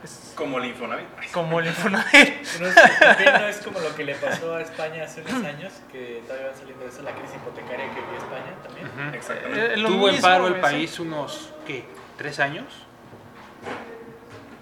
Es 0.03 0.33
Como 0.35 0.59
el 0.59 0.65
Infonavit. 0.65 1.31
como 1.31 1.61
el 1.61 1.67
Infonavit. 1.71 2.43
No 2.59 2.67
es, 2.67 2.75
también 2.99 3.33
no 3.33 3.47
es 3.47 3.57
como 3.59 3.79
lo 3.79 3.95
que 3.95 4.03
le 4.03 4.15
pasó 4.15 4.55
a 4.55 4.61
España 4.61 5.05
hace 5.05 5.21
unos 5.21 5.45
años, 5.45 5.71
que 5.89 6.21
todavía 6.27 6.49
va 6.49 6.53
saliendo 6.55 6.83
de 6.83 6.89
eso, 6.89 7.03
la 7.03 7.11
crisis 7.11 7.37
hipotecaria 7.37 7.85
que 7.85 8.01
vivió 8.01 8.17
España 8.17 8.51
también. 8.63 9.15
Exactamente. 9.15 9.73
Eh, 9.73 9.77
lo 9.77 9.87
Tuvo 9.87 10.09
en 10.09 10.19
paro 10.19 10.47
el 10.47 10.59
país 10.59 10.99
unos, 10.99 11.53
¿qué? 11.65 11.85
¿Tres 12.17 12.41
años? 12.41 12.65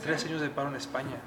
Tres 0.03 0.23
años 0.25 0.41
de 0.41 0.49
paro 0.49 0.69
en 0.69 0.75
España. 0.75 1.17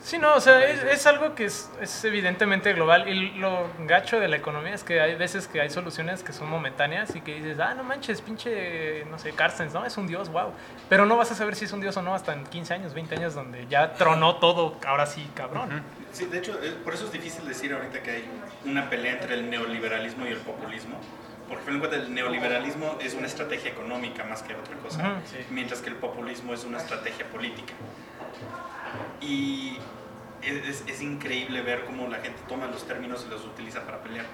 Sí, 0.00 0.16
no, 0.16 0.34
o 0.36 0.40
sea, 0.40 0.64
es, 0.64 0.82
es 0.84 1.06
algo 1.06 1.34
que 1.34 1.44
es, 1.46 1.68
es 1.80 2.04
evidentemente 2.04 2.72
global 2.72 3.08
y 3.08 3.32
lo 3.32 3.68
gacho 3.80 4.20
de 4.20 4.28
la 4.28 4.36
economía 4.36 4.72
es 4.74 4.84
que 4.84 5.00
hay 5.00 5.16
veces 5.16 5.48
que 5.48 5.60
hay 5.60 5.70
soluciones 5.70 6.22
que 6.22 6.32
son 6.32 6.48
momentáneas 6.48 7.16
y 7.16 7.20
que 7.20 7.34
dices, 7.34 7.58
ah, 7.58 7.74
no 7.74 7.82
manches, 7.82 8.20
pinche, 8.22 9.04
no 9.06 9.18
sé, 9.18 9.32
Carstens, 9.32 9.74
¿no? 9.74 9.84
Es 9.84 9.96
un 9.96 10.06
dios, 10.06 10.28
wow. 10.30 10.52
Pero 10.88 11.04
no 11.04 11.16
vas 11.16 11.32
a 11.32 11.34
saber 11.34 11.56
si 11.56 11.64
es 11.64 11.72
un 11.72 11.80
dios 11.80 11.96
o 11.96 12.02
no 12.02 12.14
hasta 12.14 12.32
en 12.32 12.44
15 12.46 12.74
años, 12.74 12.94
20 12.94 13.16
años 13.16 13.34
donde 13.34 13.66
ya 13.66 13.94
tronó 13.94 14.36
todo, 14.36 14.76
ahora 14.86 15.04
sí, 15.04 15.28
cabrón. 15.34 15.82
Sí, 16.12 16.26
de 16.26 16.38
hecho, 16.38 16.58
eh, 16.62 16.76
por 16.84 16.94
eso 16.94 17.06
es 17.06 17.12
difícil 17.12 17.46
decir 17.46 17.72
ahorita 17.72 18.00
que 18.02 18.10
hay 18.12 18.24
una 18.64 18.88
pelea 18.88 19.14
entre 19.14 19.34
el 19.34 19.50
neoliberalismo 19.50 20.26
y 20.26 20.30
el 20.30 20.38
populismo. 20.38 20.98
Porque, 21.48 21.72
de 21.72 21.78
cuentas, 21.78 22.00
el 22.00 22.14
neoliberalismo 22.14 22.98
es 23.00 23.14
una 23.14 23.26
estrategia 23.26 23.70
económica 23.72 24.22
más 24.24 24.42
que 24.42 24.54
otra 24.54 24.76
cosa, 24.76 24.98
Ujú. 25.02 25.20
Sí. 25.24 25.38
mientras 25.50 25.80
que 25.80 25.88
el 25.90 25.96
populismo 25.96 26.54
es 26.54 26.64
una 26.64 26.78
estrategia 26.78 27.26
política. 27.26 27.72
Y 29.20 29.76
es, 30.42 30.66
es- 30.68 30.84
es 30.86 31.02
increíble 31.02 31.62
ver 31.62 31.84
cómo 31.84 32.06
la 32.08 32.18
gente 32.18 32.40
toma 32.48 32.66
los 32.66 32.86
términos 32.86 33.24
y 33.26 33.30
los 33.30 33.44
utiliza 33.44 33.82
para 33.84 33.98
pelear. 34.02 34.26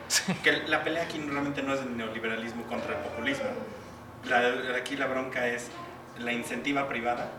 Que 0.42 0.52
la 0.68 0.82
pelea 0.84 1.04
aquí 1.04 1.18
realmente 1.20 1.62
no 1.62 1.74
es 1.74 1.80
el 1.80 1.96
neoliberalismo 1.96 2.64
contra 2.64 2.96
el 2.98 3.02
populismo. 3.04 3.46
La- 4.28 4.76
aquí 4.76 4.96
la 4.96 5.06
bronca 5.06 5.46
es 5.48 5.70
la 6.18 6.32
incentiva 6.32 6.88
privada 6.88 7.30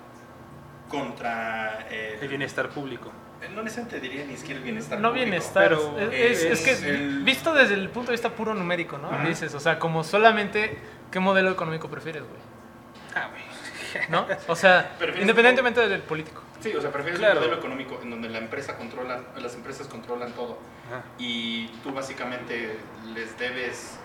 contra... 0.89 1.87
eh, 1.89 2.19
El 2.21 2.27
bienestar 2.27 2.69
público. 2.69 3.11
no 3.53 3.61
necesariamente 3.63 3.99
diría 3.99 4.25
ni 4.25 4.37
siquiera 4.37 4.57
el 4.59 4.63
bienestar. 4.63 4.99
No 4.99 5.09
público. 5.09 5.25
bienestar, 5.29 5.69
pero 5.69 5.99
es, 6.11 6.43
es- 6.43 6.65
es 6.67 6.81
que 6.81 6.89
el- 6.89 7.23
visto 7.23 7.53
desde 7.53 7.75
el 7.75 7.89
punto 7.89 8.07
de 8.11 8.13
vista 8.13 8.29
puro 8.29 8.53
numérico, 8.53 8.97
¿no? 8.97 9.09
Dices, 9.27 9.53
o 9.53 9.59
sea, 9.59 9.77
como 9.79 10.03
solamente, 10.03 10.77
¿qué 11.11 11.19
modelo 11.19 11.51
económico 11.51 11.89
prefieres, 11.89 12.23
güey? 12.23 12.41
Ah, 13.15 13.29
güey. 13.29 14.07
¿No? 14.09 14.25
O 14.47 14.55
sea, 14.55 14.95
independientemente 15.21 15.87
del 15.87 16.01
político. 16.01 16.41
Sí, 16.61 16.73
o 16.75 16.81
sea, 16.81 16.91
prefieres 16.91 17.19
Claro. 17.19 17.35
un 17.35 17.39
modelo 17.41 17.57
económico 17.57 17.99
en 18.01 18.09
donde 18.09 18.29
la 18.29 18.39
empresa 18.39 18.75
controla, 18.77 19.21
las 19.37 19.53
empresas 19.55 19.87
controlan 19.87 20.31
todo 20.33 20.57
Ajá. 20.87 21.03
y 21.19 21.67
tú 21.83 21.91
básicamente 21.93 22.77
les 23.13 23.37
debes 23.37 23.97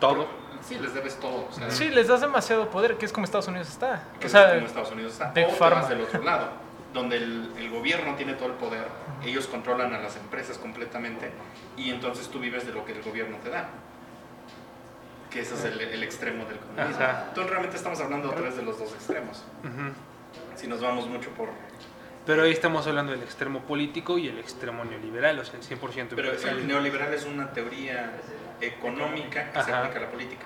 Todo. 0.00 0.26
Sí, 0.62 0.78
les 0.78 0.94
debes 0.94 1.16
todo. 1.20 1.46
O 1.48 1.52
sea, 1.52 1.70
Sí, 1.70 1.88
les 1.90 2.08
das 2.08 2.20
demasiado 2.22 2.70
poder, 2.70 2.96
que 2.96 3.04
es 3.06 3.12
como 3.12 3.24
Estados 3.24 3.48
Unidos 3.48 3.68
está. 3.68 4.02
que 4.18 4.24
O 4.24 4.26
es 4.26 4.32
sea, 4.32 4.54
como 4.54 4.66
Estados 4.66 4.90
Unidos 4.92 5.12
está. 5.12 5.30
Big 5.32 5.46
o 5.46 5.88
del 5.88 6.00
otro 6.00 6.22
lado, 6.22 6.48
donde 6.94 7.16
el, 7.18 7.52
el 7.58 7.70
gobierno 7.70 8.14
tiene 8.14 8.32
todo 8.34 8.46
el 8.46 8.54
poder, 8.54 8.86
ellos 9.24 9.46
controlan 9.46 9.92
a 9.92 9.98
las 9.98 10.16
empresas 10.16 10.56
completamente 10.58 11.30
y 11.76 11.90
entonces 11.90 12.28
tú 12.28 12.40
vives 12.40 12.66
de 12.66 12.72
lo 12.72 12.84
que 12.84 12.92
el 12.92 13.02
gobierno 13.02 13.36
te 13.44 13.50
da. 13.50 13.68
Que 15.30 15.40
ese 15.40 15.54
es 15.54 15.64
el, 15.64 15.80
el 15.80 16.02
extremo 16.02 16.44
del 16.46 16.58
comunismo. 16.58 17.02
Ajá. 17.04 17.24
Entonces 17.28 17.50
realmente 17.50 17.76
estamos 17.76 18.00
hablando 18.00 18.30
otra 18.30 18.42
vez 18.42 18.56
de 18.56 18.62
los 18.62 18.78
dos 18.78 18.92
extremos. 18.92 19.42
Ujú. 19.64 19.92
Si 20.56 20.66
nos 20.66 20.80
vamos 20.80 21.06
mucho 21.08 21.30
por... 21.30 21.48
Pero 22.26 22.42
ahí 22.44 22.52
estamos 22.52 22.86
hablando 22.86 23.12
del 23.12 23.22
extremo 23.22 23.60
político 23.60 24.16
y 24.18 24.28
el 24.28 24.38
extremo 24.38 24.84
neoliberal, 24.84 25.38
o 25.38 25.44
sea, 25.44 25.58
el 25.60 25.62
100% 25.66 26.08
Pero 26.16 26.32
el 26.32 26.66
neoliberal 26.66 27.12
es 27.12 27.24
una 27.26 27.52
teoría 27.52 28.12
económica 28.60 29.50
que 29.52 29.62
se 29.62 29.70
Ajá. 29.70 29.80
aplica 29.82 29.98
a 29.98 30.02
la 30.02 30.10
política. 30.10 30.42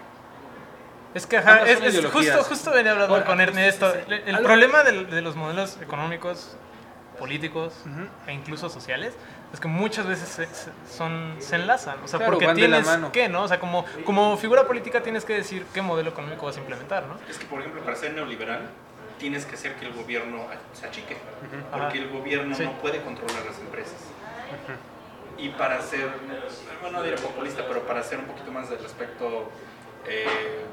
Es 1.14 1.27
que, 1.27 1.37
ajá, 1.38 1.62
es, 1.66 1.81
es- 1.81 2.05
justo, 2.07 2.42
justo 2.44 2.71
venía 2.73 2.92
hablando 2.92 3.14
Bueno, 3.14 3.27
con 3.27 3.40
Ernesto. 3.40 3.90
sí, 3.92 3.99
sí, 4.01 4.05
sí. 4.16 4.23
El, 4.27 4.37
el 4.37 4.42
problema 4.42 4.83
del- 4.83 5.09
de, 5.09 5.23
los 5.23 5.37
modelos 5.37 5.79
económicos, 5.81 6.57
políticos 7.18 7.75
Ujú. 7.87 8.07
e 8.27 8.33
incluso 8.33 8.68
sociales 8.68 9.14
es 9.53 9.61
que 9.61 9.68
muchas 9.68 10.07
veces 10.07 10.29
se, 10.29 10.47
se- 10.47 10.71
son, 10.90 11.37
se 11.38 11.57
enlazan. 11.57 11.97
O 12.05 12.09
sea, 12.09 12.18
Claro, 12.18 12.33
porque 12.35 12.47
de 12.49 12.55
tienes 12.55 12.87
que, 13.12 13.29
¿no? 13.29 13.42
O 13.42 13.49
sea, 13.49 13.59
como, 13.59 13.85
como 14.05 14.37
figura 14.37 14.66
política 14.66 15.03
tienes 15.03 15.25
que 15.25 15.35
decir 15.35 15.64
qué 15.73 15.81
modelo 15.81 16.11
económico 16.11 16.47
vas 16.47 16.57
a 16.57 16.61
implementar, 16.61 17.07
¿no? 17.07 17.18
Es 17.29 17.38
que, 17.38 17.47
por 17.47 17.61
ejemplo, 17.61 17.83
para 17.83 17.97
ser 17.97 18.12
neoliberal 18.14 18.68
tienes 19.18 19.44
que 19.46 19.54
hacer 19.57 19.74
que 19.76 19.87
el 19.87 19.92
gobierno 19.92 20.46
se 20.72 20.87
achique, 20.87 21.16
porque 21.72 21.98
el 21.98 22.09
gobierno 22.11 22.54
Sí. 22.54 22.64
no 22.64 22.72
puede 22.78 23.02
controlar 23.02 23.44
las 23.44 23.59
empresas. 23.59 23.96
Y 25.37 25.50
para 25.50 25.81
ser, 25.83 26.11
bueno, 26.81 26.98
no 26.98 27.04
diré 27.04 27.16
populista, 27.16 27.64
pero 27.68 27.83
para 27.87 28.00
hacer 28.00 28.18
un 28.18 28.24
poquito 28.24 28.50
más 28.50 28.70
del 28.70 28.85
aspecto 28.85 29.50
eh, 30.07 30.64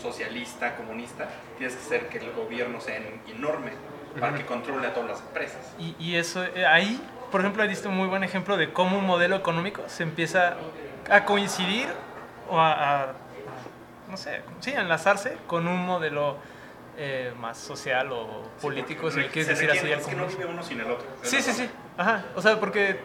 socialista, 0.00 0.76
comunista, 0.76 1.28
tienes 1.58 1.76
que 1.76 1.82
hacer 1.82 2.08
que 2.08 2.18
el 2.18 2.32
gobierno 2.32 2.80
sea 2.80 2.96
en- 2.96 3.20
enorme 3.28 3.72
para 4.18 4.36
que 4.36 4.44
controle 4.44 4.86
a 4.86 4.94
todas 4.94 5.10
las 5.10 5.20
empresas. 5.20 5.72
Y, 5.78 5.94
y 5.98 6.16
eso, 6.16 6.42
eh, 6.42 6.66
ahí, 6.66 7.00
por 7.30 7.40
ejemplo, 7.42 7.66
diste 7.68 7.86
un 7.88 7.96
muy 7.96 8.08
buen 8.08 8.24
ejemplo 8.24 8.56
de 8.56 8.72
cómo 8.72 8.98
un 8.98 9.06
modelo 9.06 9.36
económico 9.36 9.82
se 9.88 10.02
empieza 10.02 10.56
a 11.10 11.24
coincidir 11.24 11.86
o 12.48 12.58
a, 12.58 13.02
a, 13.02 13.06
no 14.08 14.16
sé, 14.16 14.40
sí, 14.60 14.72
a 14.72 14.80
enlazarse 14.80 15.36
con 15.46 15.68
un 15.68 15.84
modelo 15.86 16.36
eh, 17.02 17.32
más 17.38 17.56
social 17.56 18.12
o 18.12 18.42
político, 18.60 19.10
si 19.10 19.20
le 19.20 19.28
quieres 19.28 19.46
Se 19.46 19.52
decir 19.54 19.70
así. 19.70 19.78
requiere- 19.78 19.94
al 19.94 20.00
Es 20.02 20.06
que 20.06 20.14
no 20.16 20.26
vive 20.26 20.44
uno 20.44 20.62
sin 20.62 20.80
el 20.80 20.90
otro. 20.90 21.06
es 21.22 21.30
Sí, 21.30 21.40
sí, 21.40 21.52
sí. 21.52 21.70
Ajá. 21.96 22.24
O 22.36 22.42
sea, 22.42 22.60
porque 22.60 23.00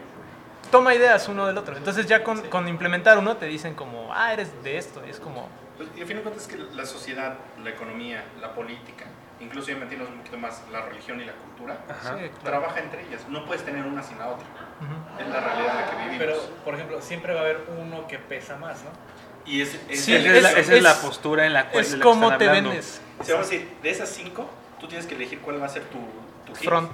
toma 0.69 0.93
ideas 0.93 1.29
uno 1.29 1.47
del 1.47 1.57
otro. 1.57 1.77
Entonces 1.77 2.05
ya 2.05 2.21
con, 2.21 2.41
con 2.49 2.67
implementar 2.67 3.17
uno 3.17 3.37
te 3.37 3.45
dicen 3.45 3.73
como, 3.73 4.13
ah, 4.13 4.33
eres 4.33 4.51
de 4.63 4.77
esto. 4.77 5.01
Y 5.07 5.11
es 5.11 5.19
como, 5.21 5.47
Pues, 5.77 5.87
y 5.95 6.01
a 6.01 6.05
fin 6.05 6.17
de 6.17 6.23
cuentas 6.23 6.43
es 6.43 6.49
que 6.53 6.57
la 6.75 6.85
sociedad, 6.85 7.37
la 7.63 7.69
economía, 7.69 8.25
la 8.41 8.53
política, 8.53 9.05
incluso 9.39 9.69
ya 9.69 9.77
metiéndonos 9.77 10.11
un 10.13 10.19
poquito 10.19 10.37
más 10.39 10.61
la 10.73 10.81
religión 10.81 11.21
y 11.21 11.25
la 11.25 11.33
cultura, 11.33 11.77
Ajá. 11.89 12.17
sí, 12.17 12.29
claro. 12.29 12.29
trabaja 12.43 12.79
entre 12.81 13.07
ellas. 13.07 13.25
No 13.29 13.45
puedes 13.45 13.63
tener 13.63 13.85
una 13.85 14.03
sin 14.03 14.19
la 14.19 14.27
otra. 14.27 14.45
Ujú. 14.81 15.21
Es 15.23 15.29
la 15.29 15.39
realidad 15.39 15.69
en 15.71 15.81
la 15.85 15.89
que 15.89 15.95
vivimos. 15.97 16.17
Pero, 16.19 16.35
por 16.65 16.73
ejemplo, 16.75 17.01
siempre 17.01 17.33
va 17.33 17.39
a 17.39 17.43
haber 17.43 17.61
uno 17.77 18.07
que 18.07 18.19
pesa 18.19 18.57
más, 18.57 18.83
¿no? 18.83 18.89
Y 19.45 19.61
es, 19.61 19.75
es- 19.89 20.03
Sí, 20.05 20.13
esa 20.15 20.33
es, 20.35 20.43
la, 20.43 20.51
es- 20.51 20.57
esa 20.57 20.75
es 20.75 20.83
la 20.83 20.95
postura 21.01 21.45
en 21.45 21.53
la 21.53 21.69
cual 21.69 21.83
Es 21.83 21.95
como 21.97 22.27
te 22.37 22.47
hablando. 22.47 22.69
vendes. 22.71 23.01
Si 23.23 23.31
vamos 23.31 23.47
a 23.47 23.49
decir, 23.51 23.69
de 23.81 23.89
esas 23.89 24.09
cinco, 24.09 24.49
tú 24.79 24.87
tienes 24.87 25.05
que 25.07 25.15
elegir 25.15 25.39
cuál 25.39 25.61
va 25.61 25.65
a 25.67 25.69
ser 25.69 25.83
tu, 25.83 25.99
tu 26.45 26.53
hit. 26.55 26.67
Front. 26.67 26.93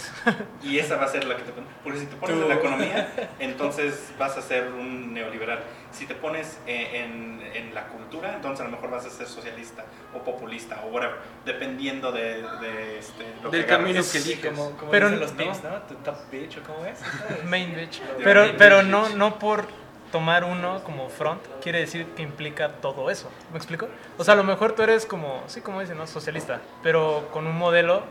Y 0.63 0.77
esa 0.79 0.95
va 0.97 1.05
a 1.05 1.07
ser 1.07 1.23
la 1.25 1.35
que 1.35 1.43
te 1.43 1.51
pones. 1.51 1.69
Porque 1.83 1.99
si 1.99 2.05
te 2.05 2.15
pones 2.15 2.35
Tú. 2.37 2.43
en 2.43 2.49
la 2.49 2.55
economía, 2.55 3.13
entonces 3.39 4.11
vas 4.19 4.37
a 4.37 4.41
ser 4.41 4.67
un 4.67 5.13
neoliberal. 5.13 5.63
Si 5.91 6.05
te 6.05 6.13
pones 6.15 6.57
eh, 6.67 7.03
en, 7.03 7.41
en 7.53 7.73
la 7.73 7.87
cultura, 7.87 8.33
entonces 8.35 8.61
a 8.61 8.65
lo 8.65 8.71
mejor 8.71 8.91
vas 8.91 9.05
a 9.05 9.09
ser 9.09 9.27
socialista 9.27 9.83
o 10.13 10.19
populista 10.23 10.81
o 10.85 10.89
whatever, 10.89 11.17
dependiendo 11.43 12.11
de, 12.11 12.43
de, 12.61 12.99
este, 12.99 13.25
lo 13.43 13.49
Del 13.49 13.61
que 13.61 13.67
camino 13.67 13.97
que 13.99 14.03
Sí, 14.03 14.31
eliges. 14.33 14.51
como, 14.51 14.71
como 14.77 14.91
Pero 14.91 15.07
dicen 15.07 15.19
los 15.21 15.31
no. 15.31 15.37
teams, 15.37 15.63
¿no? 15.63 15.69
Tu 15.81 15.95
top 15.95 16.15
bitch 16.31 16.57
o 16.59 16.63
cómo 16.63 16.85
es. 16.85 16.99
Main 17.45 17.75
bitch. 17.75 17.99
Pero, 18.23 18.41
main 18.43 18.55
pero 18.57 18.77
bitch. 18.77 18.87
no, 18.87 19.09
no 19.09 19.37
por 19.39 19.65
tomar 20.11 20.43
uno 20.43 20.83
como 20.83 21.09
front 21.09 21.41
quiere 21.61 21.79
decir 21.79 22.05
que 22.15 22.21
implica 22.21 22.69
todo 22.81 23.09
eso. 23.09 23.29
¿Me 23.51 23.57
explico? 23.57 23.87
O 24.17 24.23
sea, 24.23 24.33
a 24.33 24.37
lo 24.37 24.43
mejor 24.43 24.73
tú 24.73 24.81
eres 24.83 25.05
como, 25.05 25.43
sí, 25.47 25.61
como 25.61 25.79
dicen, 25.81 25.97
¿no? 25.97 26.05
Socialista, 26.07 26.59
pero 26.83 27.29
con 27.31 27.47
un 27.47 27.57
modelo 27.57 28.03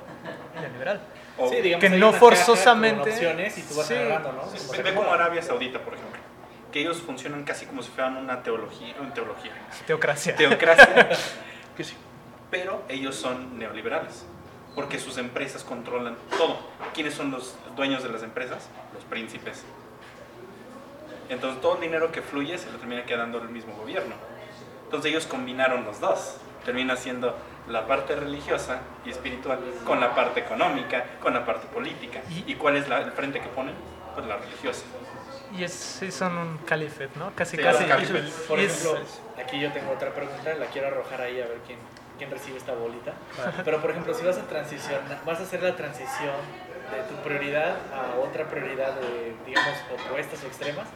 neoliberal. 0.60 1.00
O- 1.38 1.48
Sí, 1.48 1.56
digamos, 1.60 1.80
que 1.82 1.90
no 1.90 2.12
forzosamente- 2.12 3.10
opciones 3.10 3.56
y 3.58 3.62
tú 3.62 3.74
vas 3.76 3.86
Sí. 3.86 3.94
agarrando, 3.94 4.32
¿no? 4.32 4.44
Sí, 4.50 4.58
ve, 4.70 4.76
se 4.76 4.82
ve 4.82 4.94
como. 4.94 5.12
Arabia 5.12 5.42
Saudita, 5.42 5.78
por 5.80 5.94
ejemplo, 5.94 6.18
que 6.72 6.80
ellos 6.80 6.98
funcionan 6.98 7.44
casi 7.44 7.66
como 7.66 7.82
si 7.82 7.90
fueran 7.90 8.16
una 8.16 8.42
teología, 8.42 8.94
una 9.00 9.12
teología, 9.14 9.52
Teocracia. 9.86 10.36
teocracia, 10.36 11.08
Que 11.76 11.84
sí. 11.84 11.94
pero 12.50 12.82
ellos 12.88 13.16
son 13.16 13.58
neoliberales, 13.58 14.26
porque 14.74 14.98
sus 14.98 15.16
empresas 15.18 15.64
controlan 15.64 16.16
todo. 16.36 16.58
¿Quiénes 16.94 17.14
son 17.14 17.30
los 17.30 17.54
dueños 17.76 18.02
de 18.02 18.08
las 18.10 18.22
empresas? 18.22 18.68
Los 18.94 19.04
príncipes. 19.04 19.64
Entonces 21.30 21.60
todo 21.62 21.76
el 21.76 21.80
dinero 21.80 22.12
que 22.12 22.20
fluye 22.22 22.58
se 22.58 22.70
lo 22.70 22.78
termina 22.78 23.04
quedando 23.04 23.38
el 23.38 23.48
mismo 23.48 23.74
gobierno. 23.76 24.14
Entonces 24.84 25.10
ellos 25.10 25.26
combinaron 25.26 25.84
los 25.84 26.00
dos. 26.00 26.36
Termina 26.64 26.96
siendo 26.96 27.36
la 27.68 27.86
parte 27.86 28.16
religiosa 28.16 28.80
y 29.06 29.10
espiritual 29.10 29.60
con 29.86 30.00
la 30.00 30.14
parte 30.14 30.40
económica, 30.40 31.04
con 31.22 31.32
la 31.32 31.46
parte 31.46 31.66
política. 31.68 32.20
Y- 32.28 32.44
¿Y 32.52 32.54
cuál 32.56 32.76
es 32.76 32.88
la- 32.88 33.00
el 33.00 33.12
frente 33.12 33.40
que 33.40 33.48
ponen? 33.48 33.74
Pues 34.14 34.26
la 34.26 34.36
religiosa. 34.36 34.82
Y 35.56 35.64
es, 35.64 35.72
sí, 35.72 36.10
son 36.10 36.36
un 36.36 36.58
califet, 36.58 37.14
¿no? 37.16 37.32
Casi, 37.34 37.56
Sí, 37.56 37.62
casi. 37.62 37.84
califet. 37.84 38.28
Por 38.46 38.58
Y 38.60 38.64
es- 38.64 38.84
ejemplo, 38.84 39.00
aquí 39.42 39.60
yo 39.60 39.72
tengo 39.72 39.92
otra 39.92 40.10
pregunta, 40.12 40.52
la 40.54 40.66
quiero 40.66 40.88
arrojar 40.88 41.20
ahí 41.22 41.40
a 41.40 41.46
ver 41.46 41.58
quién, 41.66 41.78
quién 42.18 42.30
recibe 42.30 42.58
esta 42.58 42.74
bolita. 42.74 43.12
Pero 43.64 43.80
por 43.80 43.90
ejemplo, 43.90 44.12
si 44.14 44.24
vas 44.24 44.36
a 44.38 44.42
transicionar, 44.48 45.20
vas 45.24 45.38
a 45.40 45.42
hacer 45.44 45.62
la 45.62 45.74
transición 45.76 46.34
de 46.90 47.02
tu 47.14 47.22
prioridad 47.22 47.76
a 47.94 48.18
otra 48.20 48.46
prioridad 48.48 48.94
de, 48.94 49.34
digamos, 49.46 49.74
opuestas 49.92 50.42
o 50.42 50.46
extremas, 50.48 50.88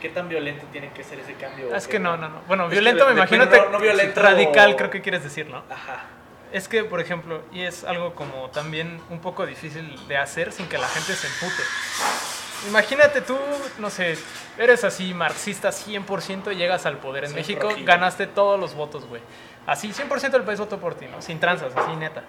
¿qué 0.00 0.08
tan 0.08 0.28
violento 0.28 0.66
tiene 0.72 0.90
que 0.92 1.02
ser 1.04 1.18
ese 1.20 1.34
cambio? 1.34 1.74
es 1.74 1.86
¿Qué 1.86 1.92
que 1.92 1.98
no, 1.98 2.16
no, 2.16 2.28
no. 2.28 2.40
Bueno, 2.46 2.64
Es 2.66 2.70
violento 2.70 3.06
me 3.06 3.12
imagino. 3.12 3.46
no- 3.46 3.70
no 3.70 3.78
violento- 3.78 4.22
Radical 4.22 4.76
creo 4.76 4.90
que 4.90 5.00
quieres 5.02 5.22
decir, 5.24 5.46
¿no? 5.48 5.62
Ajá. 5.70 6.04
Es 6.52 6.66
que, 6.68 6.82
por 6.84 7.00
ejemplo, 7.00 7.42
y 7.52 7.62
es 7.62 7.84
algo 7.84 8.14
como 8.14 8.48
también 8.50 9.00
un 9.10 9.20
poco 9.20 9.44
difícil 9.44 9.98
de 10.08 10.16
hacer 10.16 10.50
sin 10.52 10.66
que 10.66 10.78
la 10.78 10.88
gente 10.88 11.14
se 11.14 11.26
empute. 11.26 11.62
Imagínate 12.68 13.20
tú, 13.20 13.38
no 13.78 13.88
sé, 13.90 14.18
eres 14.56 14.82
así 14.82 15.14
marxista 15.14 15.70
100% 15.70 16.50
y 16.52 16.56
llegas 16.56 16.86
al 16.86 16.96
poder 16.98 17.24
en 17.24 17.30
Soy 17.30 17.40
México, 17.40 17.68
ganaste 17.84 18.26
todos 18.26 18.58
los 18.58 18.74
votos, 18.74 19.06
güey. 19.06 19.22
Así, 19.66 19.92
100% 19.92 20.30
del 20.30 20.42
país 20.42 20.58
votó 20.58 20.78
por 20.80 20.94
ti, 20.94 21.06
¿no? 21.06 21.22
Sin 21.22 21.38
tranzas, 21.38 21.72
así 21.76 21.94
neta. 21.96 22.24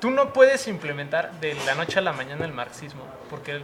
Tú 0.00 0.10
no 0.10 0.32
puedes 0.32 0.68
implementar 0.68 1.32
de 1.40 1.54
la 1.66 1.74
noche 1.74 1.98
a 1.98 2.02
la 2.02 2.12
mañana 2.12 2.44
el 2.44 2.52
marxismo, 2.52 3.02
porque 3.28 3.60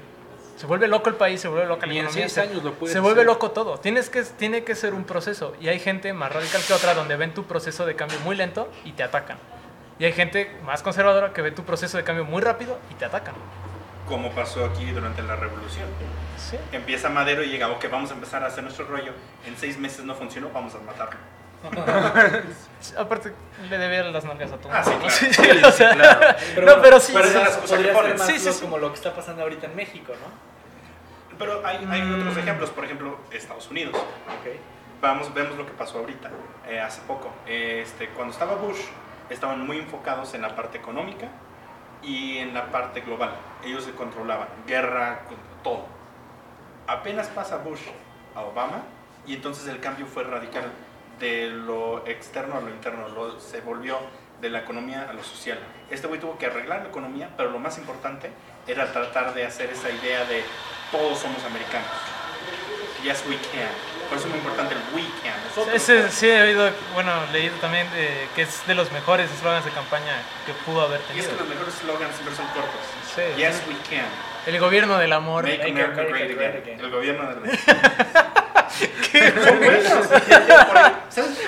se 0.57 0.67
vuelve 0.67 0.89
loco 0.89 1.09
el 1.09 1.15
país, 1.17 1.41
se 1.41 1.49
vuelve 1.49 1.67
loca 1.67 1.87
la 1.87 1.93
Ni 1.93 1.99
en 1.99 2.05
economía, 2.07 2.29
seis 2.29 2.33
se- 2.33 2.41
años 2.51 2.65
lo 2.65 2.73
puedes 2.75 2.93
se 2.93 3.01
vuelve 3.01 3.25
loco 3.25 3.51
todo. 3.51 3.79
Tienes 3.79 4.11
que, 4.11 4.23
tiene 4.23 4.65
que 4.65 4.75
ser 4.75 4.95
un 4.95 5.05
proceso. 5.05 5.55
Y 5.61 5.69
hay 5.69 5.79
gente 5.79 6.13
más 6.13 6.33
radical 6.33 6.63
que 6.67 6.73
otra 6.73 6.95
donde 6.95 7.17
ven 7.17 7.35
tu 7.35 7.45
proceso 7.45 7.85
de 7.87 7.95
cambio 7.97 8.19
muy 8.21 8.37
lento 8.37 8.71
y 8.85 8.93
te 8.93 9.03
atacan. 9.03 9.39
Y 9.99 10.05
hay 10.05 10.13
gente 10.13 10.51
más 10.65 10.83
conservadora 10.83 11.33
que 11.33 11.43
ve 11.43 11.51
tu 11.53 11.65
proceso 11.65 11.97
de 11.97 12.05
cambio 12.05 12.25
muy 12.25 12.43
rápido 12.43 12.79
y 12.91 12.95
te 12.95 13.05
atacan. 13.05 13.35
Como 14.07 14.31
pasó 14.33 14.65
aquí 14.65 14.91
durante 14.93 15.23
la 15.23 15.37
revolución. 15.37 15.87
Sí. 16.39 16.57
Empieza 16.73 17.09
Madero 17.09 17.43
y 17.43 17.49
llega, 17.49 17.69
ok, 17.69 17.87
vamos 17.91 18.11
a 18.11 18.15
empezar 18.15 18.45
a 18.45 18.47
hacer 18.47 18.63
nuestro 18.63 18.87
rollo. 18.87 19.13
En 19.47 19.57
seis 19.57 19.79
meses 19.79 20.05
no 20.05 20.15
funcionó, 20.15 20.51
vamos 20.55 20.75
a 20.75 20.79
matarlo. 20.79 21.19
Aparte, 22.99 23.33
le 23.69 23.79
debía 23.79 24.05
las 24.05 24.25
nalgas 24.25 24.53
a 24.53 24.57
todo. 24.59 24.73
Ah, 24.73 24.83
sí, 24.85 24.91
claro. 24.91 25.11
Sí, 25.11 25.33
Sí, 25.33 25.65
o 25.65 25.73
sea, 25.73 25.95
claro. 25.95 26.37
no, 26.77 26.83
pero 26.83 27.01
sí. 27.01 27.13
pero 27.15 27.27
sí, 27.29 27.33
sí. 27.65 27.77
que 27.77 27.89
ponen. 27.89 28.17
más 28.19 28.59
como 28.61 28.79
lo 28.79 28.91
que 28.91 28.95
está 28.97 29.15
pasando 29.15 29.43
ahorita 29.43 29.67
en 29.67 29.77
México, 29.77 30.13
¿no? 30.13 31.37
Pero 31.39 31.67
hay, 31.67 31.87
hay 31.91 32.03
Mm. 32.03 32.21
otros 32.21 32.37
ejemplos, 32.37 32.71
por 32.71 32.85
ejemplo, 32.85 33.19
Estados 33.31 33.69
Unidos. 33.71 33.95
Ok. 33.95 34.57
Vamos, 35.03 35.33
vemos 35.35 35.57
lo 35.59 35.67
que 35.67 35.73
pasó 35.73 35.99
ahorita, 35.99 36.31
eh, 36.69 36.81
hace 36.81 37.01
poco. 37.03 37.31
Este, 37.47 38.09
cuando 38.11 38.33
estaba 38.33 38.55
Bush, 38.55 38.79
estaban 39.29 39.67
muy 39.67 39.79
enfocados 39.79 40.33
en 40.35 40.43
la 40.43 40.57
parte 40.57 40.79
económica 40.79 41.29
y 42.03 42.39
en 42.39 42.55
la 42.55 42.71
parte 42.71 43.01
global. 43.03 43.35
Ellos 43.65 43.85
se 43.85 43.91
controlaban, 43.93 44.49
guerra, 44.67 45.21
con- 45.27 45.37
todo. 45.63 45.85
Apenas 46.87 47.27
pasa 47.29 47.57
Bush 47.59 47.81
a 48.35 48.41
Obama 48.43 48.83
y 49.27 49.35
entonces 49.35 49.67
el 49.69 49.81
cambio 49.81 50.07
fue 50.07 50.23
radical 50.25 50.65
de 51.19 51.49
lo 51.49 52.07
externo 52.07 52.57
a 52.59 52.61
lo 52.61 52.71
interno, 52.71 53.09
lo- 53.09 53.41
se 53.41 53.61
volvió 53.61 53.99
de 54.41 54.51
la 54.51 54.59
economía 54.61 55.07
a 55.09 55.13
lo 55.15 55.23
social. 55.25 55.59
Este 55.91 56.07
güey 56.07 56.21
tuvo 56.21 56.37
que 56.39 56.47
arreglar 56.47 56.83
la 56.83 56.89
economía, 56.89 57.31
pero 57.37 57.51
lo 57.51 57.59
más 57.59 57.79
importante 57.79 58.31
era 58.67 58.93
tratar 58.93 59.33
de 59.35 59.47
hacer 59.47 59.71
esa 59.71 59.89
idea 59.91 60.25
de 60.25 60.43
todos 60.93 61.19
somos 61.19 61.43
americanos. 61.45 61.89
Yes, 63.03 63.23
we 63.29 63.37
can. 63.37 63.71
Por 64.09 64.19
eso 64.19 64.27
es 64.27 64.31
muy 64.35 64.39
importante 64.39 64.75
el 64.75 64.81
we 64.95 65.03
can. 65.23 65.35
nosotros 65.49 65.75
Ese 65.75 66.11
sí 66.11 66.29
he 66.29 66.43
oído, 66.43 66.71
bueno, 66.95 67.13
leído 67.33 67.55
también 67.59 67.87
eh, 67.95 68.29
que 68.35 68.43
es 68.43 68.67
de 68.67 68.75
los 68.75 68.91
mejores 68.93 69.31
eslogans 69.33 69.65
de 69.65 69.71
campaña 69.71 70.13
que 70.45 70.53
pudo 70.65 70.83
haber 70.83 71.01
Y 71.15 71.21
es 71.21 71.27
tenido. 71.27 71.31
que 71.31 71.37
los 71.41 71.49
mejores 71.49 71.75
slogans 71.75 72.15
siempre 72.15 72.35
son 72.37 72.47
cortos. 72.49 72.81
Sí. 73.15 73.23
Yes, 73.37 73.63
we 73.69 73.75
can. 73.89 74.07
El 74.47 74.59
gobierno 74.61 74.99
del 74.99 75.13
amor. 75.13 75.45
Make, 75.45 75.59
Make 75.59 75.71
America, 75.71 75.93
America 76.01 76.19
great, 76.19 76.37
great 76.37 76.51
again. 76.55 76.63
again. 76.63 76.81
El 76.85 76.91
gobierno 76.91 77.35
del... 77.35 77.59
Son 79.45 79.59
buenos. 79.59 80.07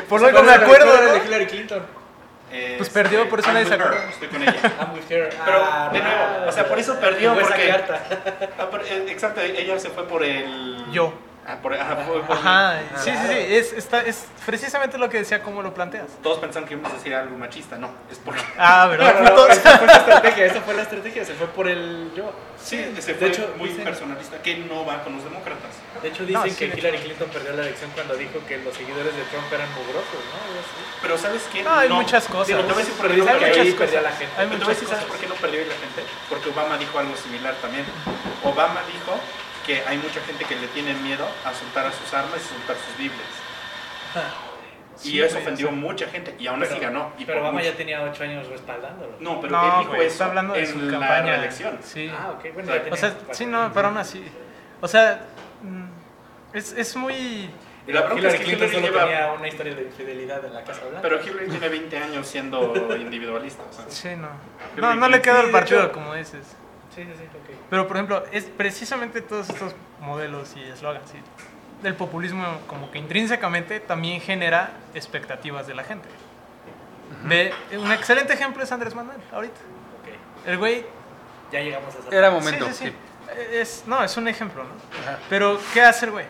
Por. 0.08 0.20
Por 0.20 0.24
algo 0.24 0.42
me 0.42 0.52
acuerdo, 0.52 1.02
de. 1.12 1.26
Hillary 1.26 1.46
Clinton. 1.46 1.82
Eh, 2.50 2.74
Pues 2.78 2.88
perdió, 2.88 3.28
por 3.28 3.40
eso 3.40 3.52
nadie 3.52 3.66
se 3.66 3.74
acuerda. 3.74 4.08
Estoy 4.08 4.28
con 4.28 4.42
ella. 4.42 4.54
I'm 4.80 4.94
with 4.94 5.10
her. 5.10 5.28
Pero, 5.44 5.58
Ah, 5.70 5.90
de 5.92 6.00
nuevo, 6.00 6.46
o 6.48 6.52
sea, 6.52 6.66
por 6.66 6.78
eso 6.78 6.98
perdió, 6.98 7.34
porque... 7.34 7.70
Ah, 8.58 8.68
eh, 8.86 9.06
exacto, 9.08 9.40
ella 9.42 9.78
se 9.78 9.90
fue 9.90 10.08
por 10.08 10.24
el... 10.24 10.84
Yo. 10.90 11.12
Ah, 11.50 11.56
por, 11.62 11.72
ajá, 11.72 11.96
fue 12.06 12.20
por- 12.22 12.36
Ajá, 12.36 12.72
Ah. 12.72 12.80
sí, 13.02 13.10
sí, 13.10 13.26
sí. 13.26 13.34
Es, 13.54 13.72
está, 13.72 14.02
es 14.02 14.26
precisamente 14.44 14.98
lo 14.98 15.08
que 15.08 15.16
decía, 15.18 15.42
cómo 15.42 15.62
lo 15.62 15.72
planteas. 15.72 16.04
Todos 16.22 16.38
pensaron 16.40 16.68
que 16.68 16.74
íbamos 16.74 16.92
a 16.92 16.96
decir 16.96 17.14
algo 17.14 17.38
machista, 17.38 17.76
no, 17.78 17.90
es 18.12 18.18
porque... 18.18 18.42
Ah, 18.58 18.84
No, 18.90 18.90
¿verdad? 18.90 19.20
no, 19.22 19.34
no, 19.34 19.46
esa 19.48 19.78
fue 19.78 19.86
la 19.86 19.92
estrategia, 19.96 20.44
esa 20.44 20.60
fue 20.60 20.74
la 20.74 20.82
estrategia, 20.82 21.24
se 21.24 21.32
fue 21.32 21.46
por 21.46 21.66
el 21.66 22.10
yo. 22.14 22.30
Sí, 22.62 22.76
se 23.00 23.14
de 23.14 23.18
fue 23.18 23.28
hecho, 23.28 23.54
muy 23.56 23.70
dicen- 23.70 23.84
personalista, 23.84 24.42
que 24.42 24.58
no 24.58 24.84
va 24.84 25.02
con 25.02 25.14
los 25.14 25.24
demócratas. 25.24 25.72
De 26.02 26.08
hecho 26.08 26.22
No, 26.24 26.42
dicen 26.44 26.50
sí, 26.50 26.56
que 26.58 26.68
de 26.68 26.78
Hillary 26.80 26.98
Clinton 26.98 27.28
perdió 27.30 27.52
la 27.54 27.62
elección 27.62 27.90
cuando 27.94 28.14
dijo 28.16 28.40
que 28.46 28.58
los 28.58 28.74
seguidores 28.76 29.16
de 29.16 29.22
Trump 29.32 29.50
eran 29.50 29.68
mugrosos, 29.72 30.20
¿no? 30.28 30.38
Pero 31.00 31.16
¿sabes 31.16 31.42
qué? 31.50 31.62
No, 31.62 31.72
hay 31.74 31.88
muchas 31.88 32.26
cosas. 32.26 32.48
Digo, 32.48 32.60
te 32.60 32.72
voy 32.74 32.82
a 32.82 32.84
decir 32.84 32.94
por 32.94 33.08
qué 33.10 33.16
no 33.16 33.24
perdió 33.24 34.00
la 34.02 34.10
gente. 34.12 34.34
Hay 34.36 34.46
Pero 34.46 34.58
te 34.58 34.64
voy 34.64 34.72
a 34.72 34.74
decir, 34.76 34.88
¿sabes 34.88 35.04
por 35.04 35.16
qué 35.16 35.26
no 35.26 35.34
perdió 35.36 35.60
la 35.64 35.74
gente? 35.80 36.02
Porque 36.28 36.50
Obama 36.50 36.76
dijo 36.76 36.98
algo 36.98 37.16
similar 37.16 37.54
también. 37.62 37.86
Obama 38.44 38.80
dijo 38.92 39.16
que 39.68 39.82
hay 39.86 39.98
mucha 39.98 40.20
gente 40.22 40.44
que 40.44 40.56
le 40.56 40.66
tiene 40.68 40.94
miedo 40.94 41.24
a 41.44 41.52
soltar 41.54 41.86
a 41.86 41.92
sus 41.92 42.12
armas 42.14 42.40
y 42.44 42.48
soltar 42.56 42.76
sus 42.76 42.96
Biblias. 42.98 43.28
Sí, 44.96 45.12
y 45.14 45.20
eso 45.20 45.38
ofendió 45.38 45.70
mucha 45.70 46.08
gente 46.08 46.34
y 46.40 46.48
aún 46.48 46.60
así 46.60 46.74
Pero- 46.76 46.88
ganó. 46.92 47.12
Y 47.16 47.24
Pero 47.24 47.38
Obama 47.38 47.60
mucho. 47.60 47.70
ya 47.70 47.76
tenía 47.76 48.02
ocho 48.02 48.24
años 48.24 48.48
respaldándolo. 48.48 49.12
No, 49.20 49.40
pero 49.40 49.52
No, 49.56 49.64
él 49.64 49.72
dijo 49.78 49.90
güey, 49.90 50.00
eso 50.06 50.12
está 50.14 50.24
hablando 50.26 50.54
de 50.54 50.60
en 50.60 50.66
su 50.66 50.78
la 50.80 50.90
campaña. 50.98 51.22
reelección. 51.36 51.78
Sí. 51.84 52.10
Ah, 52.12 52.32
ok, 52.36 52.52
bueno, 52.52 52.62
O 52.62 52.64
sea, 52.64 52.74
ya 52.74 52.82
tenía 52.82 52.94
O 52.94 52.96
sea, 52.96 53.10
cuatro 53.14 53.34
sí, 53.34 53.46
no, 53.46 53.70
pero 53.72 53.86
aún 53.88 53.96
así. 53.98 54.24
O 54.80 54.88
sea, 54.88 55.20
mm, 55.62 56.56
es, 56.56 56.72
es 56.72 56.96
muy. 56.96 57.14
Y 57.14 57.92
la 57.92 58.00
bronca 58.00 58.18
Hillary 58.22 58.34
es 58.34 58.40
que 58.40 58.44
Clinton 58.46 58.68
Hillary 58.70 58.86
solo 58.86 58.92
lleva- 58.98 59.04
tenía 59.08 59.32
una 59.38 59.46
historia 59.48 59.74
de 59.76 59.82
infidelidad 59.84 60.44
en 60.44 60.54
la 60.54 60.64
Casa 60.64 60.80
Blanca. 60.80 60.98
Pero 61.02 61.22
Hillary 61.22 61.48
tiene 61.48 61.68
20 61.68 61.96
años 61.98 62.26
siendo 62.26 62.74
individualista. 62.96 63.62
o 63.70 63.72
sea. 63.72 63.84
Sí, 63.88 64.08
no. 64.20 64.30
No, 64.82 64.96
no 64.96 65.08
le 65.08 65.22
queda 65.22 65.34
Sí, 65.36 65.40
el 65.42 65.46
de 65.46 65.52
partido, 65.52 65.80
hecho- 65.84 65.92
como 65.92 66.14
dices. 66.14 66.44
Sí, 66.92 67.04
sí, 67.04 67.12
sí, 67.16 67.24
ok. 67.24 67.47
Pero, 67.70 67.86
por 67.86 67.96
ejemplo, 67.96 68.24
es 68.32 68.44
precisamente 68.44 69.20
todos 69.20 69.48
estos 69.50 69.74
modelos 70.00 70.54
y 70.56 70.62
eslogans 70.62 71.10
¿sí? 71.10 71.18
del 71.82 71.94
populismo 71.94 72.44
como 72.66 72.90
que 72.90 72.98
intrínsecamente 72.98 73.80
también 73.80 74.20
genera 74.20 74.72
expectativas 74.94 75.66
de 75.66 75.74
la 75.74 75.84
gente. 75.84 76.08
De, 77.28 77.52
un 77.76 77.90
excelente 77.92 78.32
ejemplo 78.32 78.62
es 78.62 78.72
Andrés 78.72 78.94
Manuel, 78.94 79.18
ahorita. 79.32 79.60
El 80.46 80.58
güey... 80.58 80.84
Ya 81.50 81.60
llegamos 81.60 81.94
a 81.94 81.98
esa 81.98 82.16
Era 82.16 82.30
momento. 82.30 82.66
sí, 82.66 82.72
sí. 82.72 82.84
sí. 82.86 82.94
Es, 83.52 83.84
no, 83.86 84.02
es 84.02 84.16
un 84.16 84.28
ejemplo, 84.28 84.64
¿no? 84.64 84.70
Pero, 85.28 85.60
¿qué 85.74 85.82
hace 85.82 86.06
el 86.06 86.12
güey? 86.12 86.26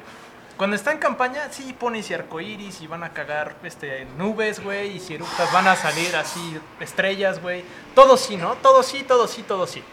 Cuando 0.56 0.74
está 0.74 0.90
en 0.90 0.98
campaña, 0.98 1.48
sí 1.52 1.72
pone 1.72 2.00
ese 2.00 2.16
arcoíris 2.16 2.80
y 2.80 2.88
van 2.88 3.04
a 3.04 3.12
cagar 3.12 3.54
este, 3.62 4.06
nubes, 4.16 4.60
güey, 4.60 4.96
y 4.96 5.00
si 5.00 5.14
eructas 5.14 5.52
van 5.52 5.68
a 5.68 5.76
salir 5.76 6.16
así 6.16 6.60
estrellas, 6.80 7.40
güey. 7.40 7.64
Todo 7.94 8.16
sí, 8.16 8.36
¿no? 8.36 8.54
Todo 8.56 8.82
sí, 8.82 9.04
todo 9.04 9.28
sí, 9.28 9.44
todo 9.44 9.68
sí. 9.68 9.84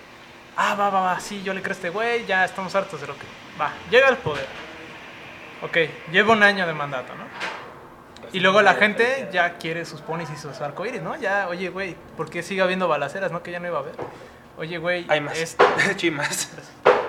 Ah, 0.58 0.76
va, 0.76 0.90
va, 0.90 1.02
va, 1.02 1.20
sí, 1.20 1.44
yo 1.44 1.54
le 1.54 1.62
creo 1.62 1.74
a 1.74 1.76
este 1.76 1.90
güey, 1.90 2.26
ya 2.26 2.46
estamos 2.46 2.74
hartos 2.76 3.02
de 3.02 3.08
lo 3.08 3.14
que... 3.16 3.26
Va, 3.60 3.72
llega 3.92 4.08
al 4.08 4.18
poder. 4.18 4.46
Ok, 5.62 5.78
lleva 6.12 6.34
un 6.34 6.44
año 6.44 6.66
de 6.68 6.74
mandato, 6.74 7.14
¿no? 7.16 7.26
Y 8.32 8.40
luego 8.40 8.62
la 8.62 8.74
gente 8.76 9.30
ya 9.32 9.58
quiere 9.58 9.86
sus 9.86 10.02
ponis 10.02 10.30
y 10.30 10.36
sus 10.36 10.60
arcoíris, 10.62 11.02
¿no? 11.02 11.16
Ya, 11.16 11.48
oye, 11.48 11.70
güey, 11.70 11.96
¿por 12.18 12.30
qué 12.30 12.44
sigue 12.44 12.62
habiendo 12.62 12.88
balaceras, 12.88 13.32
no? 13.32 13.42
Que 13.44 13.52
ya 13.52 13.60
no 13.60 13.68
iba 13.68 13.78
a 13.78 13.82
haber. 13.82 13.96
Oye, 14.58 14.78
güey, 14.78 15.06
Hay 15.10 15.22
más. 15.22 15.38
esto. 15.38 15.66
Sí, 15.98 16.12
más. 16.12 16.52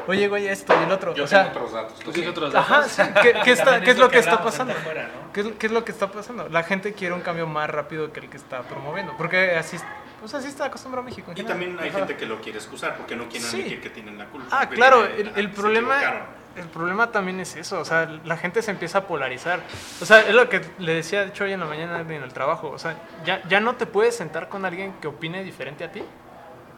Oye, 0.08 0.28
güey, 0.28 0.46
esto 0.46 0.72
y 0.80 0.84
el 0.84 0.92
otro. 0.92 1.14
Yo 1.14 1.24
o 1.24 1.26
sea, 1.26 1.52
tengo 1.52 1.66
otros 1.66 1.72
datos. 1.72 1.98
Tú 1.98 2.10
otros 2.30 2.52
datos. 2.52 2.70
Ajá, 2.70 2.82
sí. 2.84 3.02
¿Qué, 3.22 3.34
qué 3.42 3.50
está- 3.52 3.80
qué 3.80 3.90
es 3.90 3.98
lo 3.98 4.08
que 4.08 4.18
está 4.18 4.42
pasando? 4.42 4.72
antes 4.72 4.86
afuera, 4.86 5.08
¿no? 5.08 5.32
¿Qué 5.32 5.40
es, 5.40 5.46
qué 5.58 5.66
es 5.66 5.72
lo 5.72 5.84
que 5.84 5.90
está 5.92 6.10
pasando? 6.12 6.48
La 6.48 6.62
gente 6.62 6.92
quiere 6.92 7.14
un 7.14 7.22
cambio 7.22 7.46
más 7.48 7.68
rápido 7.68 8.12
que 8.12 8.20
el 8.20 8.28
que 8.30 8.36
está 8.36 8.62
promoviendo. 8.62 9.14
Porque 9.16 9.56
así, 9.56 9.78
pues 10.20 10.34
así 10.34 10.48
está 10.48 10.66
acostumbrado 10.66 11.04
México. 11.04 11.30
en 11.30 11.36
Y 11.36 11.40
general. 11.42 11.58
también 11.58 11.78
hay 11.80 11.88
Ajá. 11.90 11.98
gente 11.98 12.16
que 12.16 12.26
lo 12.26 12.40
quiere 12.40 12.58
excusar 12.58 12.96
porque 12.96 13.16
no 13.16 13.28
quieren 13.28 13.48
Sí. 13.48 13.56
admitir 13.60 13.80
que 13.80 13.90
tienen 13.90 14.18
la 14.18 14.26
culpa. 14.26 14.48
Ah, 14.60 14.68
claro, 14.68 15.04
el, 15.04 15.50
problema 15.50 16.26
el 16.56 16.66
problema 16.68 17.12
también 17.12 17.38
es 17.40 17.54
eso, 17.56 17.78
o 17.80 17.84
sea, 17.84 18.06
la 18.24 18.36
gente 18.38 18.62
se 18.62 18.70
empieza 18.70 18.98
a 18.98 19.06
polarizar. 19.06 19.60
O 20.00 20.06
sea, 20.06 20.20
es 20.20 20.34
lo 20.34 20.48
que 20.48 20.62
le 20.78 20.94
decía, 20.94 21.20
de 21.20 21.28
hecho, 21.28 21.44
hoy 21.44 21.52
en 21.52 21.60
la 21.60 21.66
mañana 21.66 22.00
en 22.00 22.10
el 22.22 22.32
trabajo. 22.32 22.70
O 22.70 22.78
sea, 22.78 22.96
ya, 23.26 23.42
ya 23.46 23.60
no 23.60 23.74
te 23.76 23.84
puedes 23.84 24.16
sentar 24.16 24.48
con 24.48 24.64
alguien 24.64 24.94
que 25.00 25.06
opine 25.08 25.44
diferente 25.44 25.84
a 25.84 25.92
ti 25.92 26.02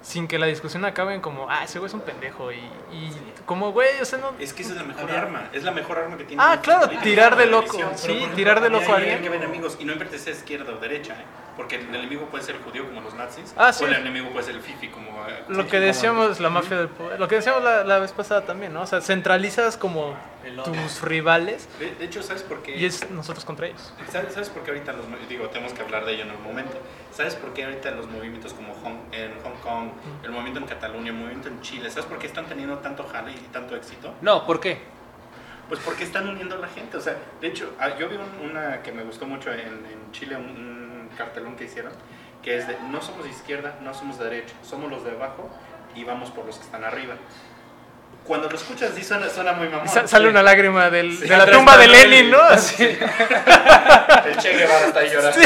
sin 0.00 0.28
que 0.28 0.38
la 0.38 0.46
discusión 0.46 0.84
acabe 0.84 1.14
en 1.14 1.20
como, 1.20 1.50
ah, 1.50 1.64
ese 1.64 1.78
güey 1.78 1.88
es 1.88 1.94
un 1.94 2.00
pendejo. 2.00 2.52
Y, 2.52 2.56
y 2.92 3.10
como, 3.46 3.72
güey, 3.72 4.00
o 4.00 4.04
sea, 4.04 4.18
no... 4.18 4.32
Es 4.38 4.52
que 4.54 4.62
esa 4.62 4.72
es 4.72 4.78
la 4.78 4.84
mejor 4.84 5.10
arma. 5.10 5.48
Es 5.52 5.64
la 5.64 5.72
mejor 5.72 5.98
arma 5.98 6.16
que 6.16 6.24
tiene. 6.24 6.42
Ah, 6.44 6.60
claro, 6.62 6.88
tirar 7.02 7.36
de 7.36 7.46
loco, 7.46 7.78
sí, 7.96 8.12
ejemplo, 8.12 8.36
tirar 8.36 8.60
de 8.60 8.70
loco 8.70 8.92
a 8.92 8.96
alguien. 8.96 9.20
Que 9.22 9.28
ver 9.28 9.42
enemigos 9.42 9.76
y 9.80 9.84
no 9.84 9.94
si 10.10 10.18
sea 10.18 10.32
izquierda 10.32 10.72
o 10.72 10.76
derecha, 10.78 11.14
¿eh? 11.14 11.24
porque 11.56 11.74
el 11.74 11.92
enemigo 11.92 12.26
puede 12.26 12.44
ser 12.44 12.54
el 12.54 12.62
judío 12.62 12.86
como 12.86 13.00
los 13.00 13.14
nazis, 13.14 13.52
Ah, 13.56 13.72
sí. 13.72 13.82
o 13.82 13.88
el 13.88 13.94
enemigo 13.94 14.30
puede 14.30 14.44
ser 14.46 14.54
el 14.54 14.62
fifi 14.62 14.86
como. 14.88 15.10
eh, 15.26 15.42
Lo 15.48 15.66
que 15.66 15.80
decíamos, 15.80 16.38
la 16.38 16.50
mafia 16.50 16.76
del 16.76 16.88
poder. 16.88 17.18
Lo 17.18 17.26
que 17.26 17.34
decíamos 17.34 17.64
la, 17.64 17.82
la 17.82 17.98
vez 17.98 18.12
pasada 18.12 18.42
también, 18.42 18.72
¿no? 18.72 18.82
O 18.82 18.86
sea, 18.86 19.00
centralizas 19.00 19.76
como. 19.76 20.14
Tus 20.64 21.02
rivales 21.02 21.68
De, 21.78 21.94
de 21.94 22.04
hecho, 22.04 22.22
¿sabes 22.22 22.42
por 22.42 22.62
qué? 22.62 22.76
y 22.76 22.84
es 22.84 23.10
nosotros 23.10 23.44
contra 23.44 23.66
ellos. 23.66 23.92
¿Sabes, 24.10 24.34
¿Sabes 24.34 24.48
por 24.50 24.62
qué 24.62 24.70
ahorita 24.72 24.92
los 24.92 25.06
digo, 25.28 25.48
tenemos 25.48 25.72
que 25.72 25.82
hablar 25.82 26.04
de 26.04 26.14
ello 26.14 26.24
en 26.24 26.30
un 26.32 26.42
momento? 26.42 26.76
¿Sabes 27.12 27.34
por 27.34 27.52
qué 27.54 27.64
ahorita 27.64 27.90
los 27.92 28.06
movimientos 28.08 28.54
como 28.54 28.74
Hong, 28.74 28.96
en 29.12 29.32
Hong 29.42 29.56
Kong, 29.62 29.90
el 30.22 30.30
movimiento 30.30 30.60
en 30.60 30.66
Cataluña, 30.66 31.08
el 31.10 31.16
movimiento 31.16 31.48
en 31.48 31.60
Chile, 31.62 31.90
¿sabes 31.90 32.06
por 32.06 32.18
qué 32.18 32.26
están 32.26 32.46
teniendo 32.46 32.78
tanto 32.78 33.04
jale 33.04 33.32
y 33.32 33.34
tanto 33.52 33.74
éxito? 33.76 34.14
No, 34.20 34.46
¿por 34.46 34.60
qué? 34.60 34.80
Pues 35.68 35.80
porque 35.80 36.04
están 36.04 36.26
uniendo 36.28 36.54
a 36.54 36.58
la 36.58 36.68
gente. 36.68 36.96
O 36.96 37.00
sea, 37.00 37.16
de 37.40 37.46
hecho, 37.48 37.74
ah, 37.78 37.90
yo 37.98 38.08
vi 38.08 38.16
un- 38.16 38.50
una 38.50 38.82
que 38.82 38.90
me 38.92 39.02
gustó 39.02 39.26
mucho 39.26 39.52
en, 39.52 39.60
en 39.60 40.12
Chile, 40.12 40.36
un, 40.36 40.44
un 40.44 41.10
cartelón 41.16 41.56
que 41.56 41.64
hicieron, 41.64 41.92
que 42.42 42.56
es 42.56 42.66
de 42.66 42.76
no 42.90 43.02
somos 43.02 43.24
de 43.24 43.30
izquierda, 43.30 43.76
no 43.82 43.92
somos 43.92 44.18
de 44.18 44.24
derecha, 44.24 44.54
somos 44.62 44.90
los 44.90 45.04
de 45.04 45.10
abajo 45.10 45.50
y 45.94 46.04
vamos 46.04 46.30
por 46.30 46.46
los 46.46 46.56
que 46.56 46.64
están 46.64 46.84
arriba. 46.84 47.16
Cuando 48.28 48.48
lo 48.48 48.56
escuchas, 48.56 48.90
sí 48.94 49.02
suena, 49.02 49.28
suena 49.30 49.54
muy 49.54 49.68
mamón. 49.68 49.88
Sa- 49.88 50.06
sale 50.06 50.26
Sí. 50.26 50.30
una 50.30 50.42
lágrima 50.42 50.90
del- 50.90 51.16
Sí. 51.16 51.26
de 51.26 51.36
la 51.36 51.50
tumba 51.50 51.76
de. 51.78 51.88
Lenin, 51.88 52.30
¿no? 52.30 52.40
Así. 52.42 52.84
El 52.84 54.36
Che 54.36 54.52
Guevara 54.56 54.86
está 54.86 55.00
ahí 55.00 55.10
llorando. 55.10 55.40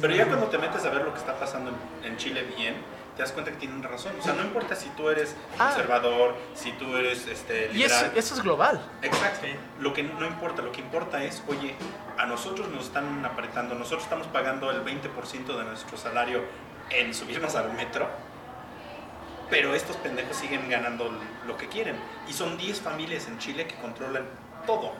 Pero 0.00 0.14
ya 0.14 0.26
cuando 0.26 0.46
te 0.46 0.58
metes 0.58 0.84
a 0.84 0.90
ver 0.90 1.02
lo 1.02 1.12
que 1.12 1.18
está 1.20 1.38
pasando 1.38 1.72
en, 2.02 2.16
Chile 2.16 2.44
bien, 2.56 2.74
te 3.16 3.22
das 3.22 3.32
cuenta 3.32 3.50
que 3.50 3.58
tienen 3.58 3.82
razón. 3.82 4.12
O 4.18 4.22
sea, 4.22 4.32
no 4.34 4.42
importa 4.42 4.74
si 4.74 4.88
tú 4.90 5.08
eres 5.10 5.34
Ah. 5.58 5.68
conservador, 5.68 6.36
si 6.54 6.72
tú 6.72 6.96
eres 6.96 7.26
este, 7.26 7.70
Y 7.74 7.82
eso, 7.82 7.94
liberal. 7.96 8.12
eso 8.16 8.34
es 8.34 8.42
global. 8.42 8.80
Exacto. 9.02 9.40
Sí. 9.42 9.52
Lo 9.80 9.92
que 9.92 10.02
no 10.02 10.26
importa, 10.26 10.62
lo 10.62 10.72
que 10.72 10.80
importa 10.80 11.22
es, 11.22 11.42
oye, 11.48 11.74
a 12.18 12.26
nosotros 12.26 12.68
nos 12.68 12.84
están 12.86 13.24
apretando, 13.24 13.74
nosotros 13.74 14.04
estamos 14.04 14.26
pagando 14.28 14.70
el 14.70 14.80
20% 14.82 15.56
de 15.58 15.64
nuestro 15.64 15.96
salario 15.98 16.42
en 16.90 17.12
subirnos 17.14 17.54
al 17.54 17.72
metro, 17.74 18.08
pero 19.50 19.74
estos 19.74 19.96
pendejos 19.96 20.36
siguen 20.36 20.68
ganando 20.70 21.10
lo 21.46 21.56
que 21.56 21.68
quieren. 21.68 21.96
Y 22.28 22.32
son 22.32 22.56
10 22.56 22.80
familias 22.80 23.26
en 23.28 23.38
Chile 23.38 23.66
que 23.66 23.74
controlan 23.76 24.24
todo. 24.66 24.92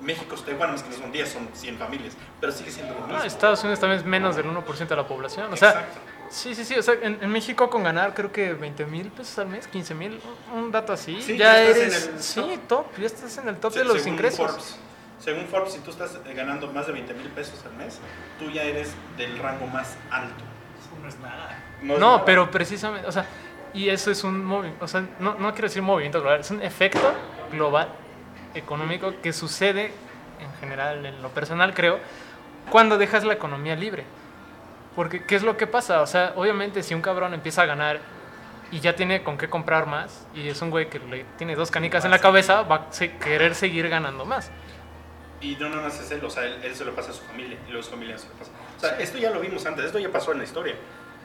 México, 0.00 0.36
está 0.36 0.52
igual, 0.52 0.70
no 0.70 0.76
es 0.76 0.82
que 0.84 0.90
no 0.90 0.96
son 0.96 1.10
10, 1.12 1.28
son 1.32 1.48
100 1.52 1.76
familias, 1.76 2.14
pero 2.40 2.52
sigue 2.52 2.70
siendo 2.70 2.94
lo 2.94 3.00
mismo. 3.00 3.14
No, 3.18 3.24
Estados 3.24 3.60
Unidos 3.64 3.80
también 3.80 3.98
es 4.00 4.06
menos 4.06 4.36
del 4.36 4.46
1% 4.46 4.86
de 4.86 4.96
la 4.96 5.06
población. 5.08 5.52
O 5.52 5.56
sea, 5.56 5.70
Exacto. 5.70 5.98
sí, 6.30 6.54
sí, 6.54 6.64
sí. 6.64 6.76
O 6.76 6.82
sea, 6.84 6.94
en, 7.02 7.18
en 7.20 7.30
México 7.30 7.68
con 7.68 7.82
ganar 7.82 8.14
creo 8.14 8.30
que 8.30 8.52
20 8.54 8.86
mil 8.86 9.08
pesos 9.10 9.36
al 9.40 9.48
mes, 9.48 9.66
15 9.66 9.94
mil, 9.96 10.20
un, 10.54 10.70
dato 10.70 10.92
así. 10.92 11.20
Sí, 11.20 11.36
ya 11.36 11.54
ya 11.54 11.62
estás 11.62 11.76
eres. 11.82 12.06
en 12.06 12.14
el 12.14 12.22
sí, 12.22 12.60
top. 12.68 12.86
Ya 12.96 13.06
estás 13.06 13.38
en 13.38 13.48
el 13.48 13.56
top 13.56 13.72
Se- 13.72 13.78
de 13.80 13.84
los 13.86 13.96
según 13.98 14.12
ingresos. 14.12 14.38
Forbes, 14.46 14.76
según 15.18 15.46
Forbes, 15.46 15.72
si 15.72 15.80
tú 15.80 15.90
estás 15.90 16.16
eh, 16.26 16.32
ganando 16.32 16.70
más 16.72 16.86
de 16.86 16.92
20 16.92 17.14
mil 17.14 17.28
pesos 17.30 17.60
al 17.66 17.72
mes, 17.74 17.98
tú 18.38 18.48
ya 18.50 18.62
eres 18.62 18.92
del 19.16 19.36
rango 19.38 19.66
más 19.66 19.96
alto. 20.12 20.44
Eso 20.80 21.02
no 21.02 21.08
es 21.08 21.18
nada. 21.18 21.64
No, 21.82 21.98
nada. 21.98 22.24
pero 22.24 22.48
precisamente, 22.52 23.06
o 23.08 23.12
sea, 23.12 23.26
y 23.78 23.90
eso 23.90 24.10
es 24.10 24.24
un 24.24 24.44
movimiento, 24.44 24.84
o 24.84 24.88
sea, 24.88 25.06
no, 25.20 25.34
no 25.34 25.52
quiero 25.52 25.68
decir 25.68 25.82
movimiento 25.82 26.20
global, 26.20 26.40
es 26.40 26.50
un 26.50 26.60
efecto 26.62 27.12
global 27.52 27.88
económico 28.56 29.14
que 29.22 29.32
sucede 29.32 29.92
en 30.40 30.52
general, 30.58 31.06
en 31.06 31.22
lo 31.22 31.28
personal 31.28 31.72
creo, 31.74 32.00
cuando 32.70 32.98
dejas 32.98 33.22
la 33.22 33.34
economía 33.34 33.76
libre. 33.76 34.04
Porque, 34.96 35.22
¿qué 35.22 35.36
es 35.36 35.44
lo 35.44 35.56
que 35.56 35.68
pasa? 35.68 36.02
O 36.02 36.08
sea, 36.08 36.32
obviamente 36.34 36.82
si 36.82 36.92
un 36.92 37.02
cabrón 37.02 37.34
empieza 37.34 37.62
a 37.62 37.66
ganar 37.66 38.00
y 38.72 38.80
ya 38.80 38.96
tiene 38.96 39.22
con 39.22 39.38
qué 39.38 39.48
comprar 39.48 39.86
más, 39.86 40.26
y 40.34 40.48
es 40.48 40.60
un 40.60 40.70
güey 40.70 40.90
que 40.90 40.98
le 40.98 41.24
tiene 41.36 41.54
dos 41.54 41.70
canicas 41.70 42.04
en 42.04 42.10
la 42.10 42.18
cabeza, 42.18 42.62
va 42.62 42.74
a 42.74 42.90
querer 43.22 43.54
seguir 43.54 43.88
ganando 43.88 44.24
más. 44.24 44.50
Y 45.40 45.54
no, 45.54 45.68
no, 45.68 45.76
no 45.76 45.86
es 45.86 46.10
él, 46.10 46.24
o 46.24 46.30
sea, 46.30 46.46
él, 46.46 46.58
él 46.64 46.74
se 46.74 46.84
lo 46.84 46.96
pasa 46.96 47.12
a 47.12 47.14
su 47.14 47.22
familia 47.22 47.56
y 47.68 47.70
luego 47.70 47.84
su 47.84 47.92
familia 47.92 48.18
se 48.18 48.26
lo 48.26 48.34
pasa. 48.34 48.50
O 48.76 48.80
sea, 48.80 48.98
esto 48.98 49.18
ya 49.18 49.30
lo 49.30 49.38
vimos 49.38 49.64
antes, 49.66 49.84
esto 49.84 50.00
ya 50.00 50.10
pasó 50.10 50.32
en 50.32 50.38
la 50.38 50.44
historia. 50.44 50.74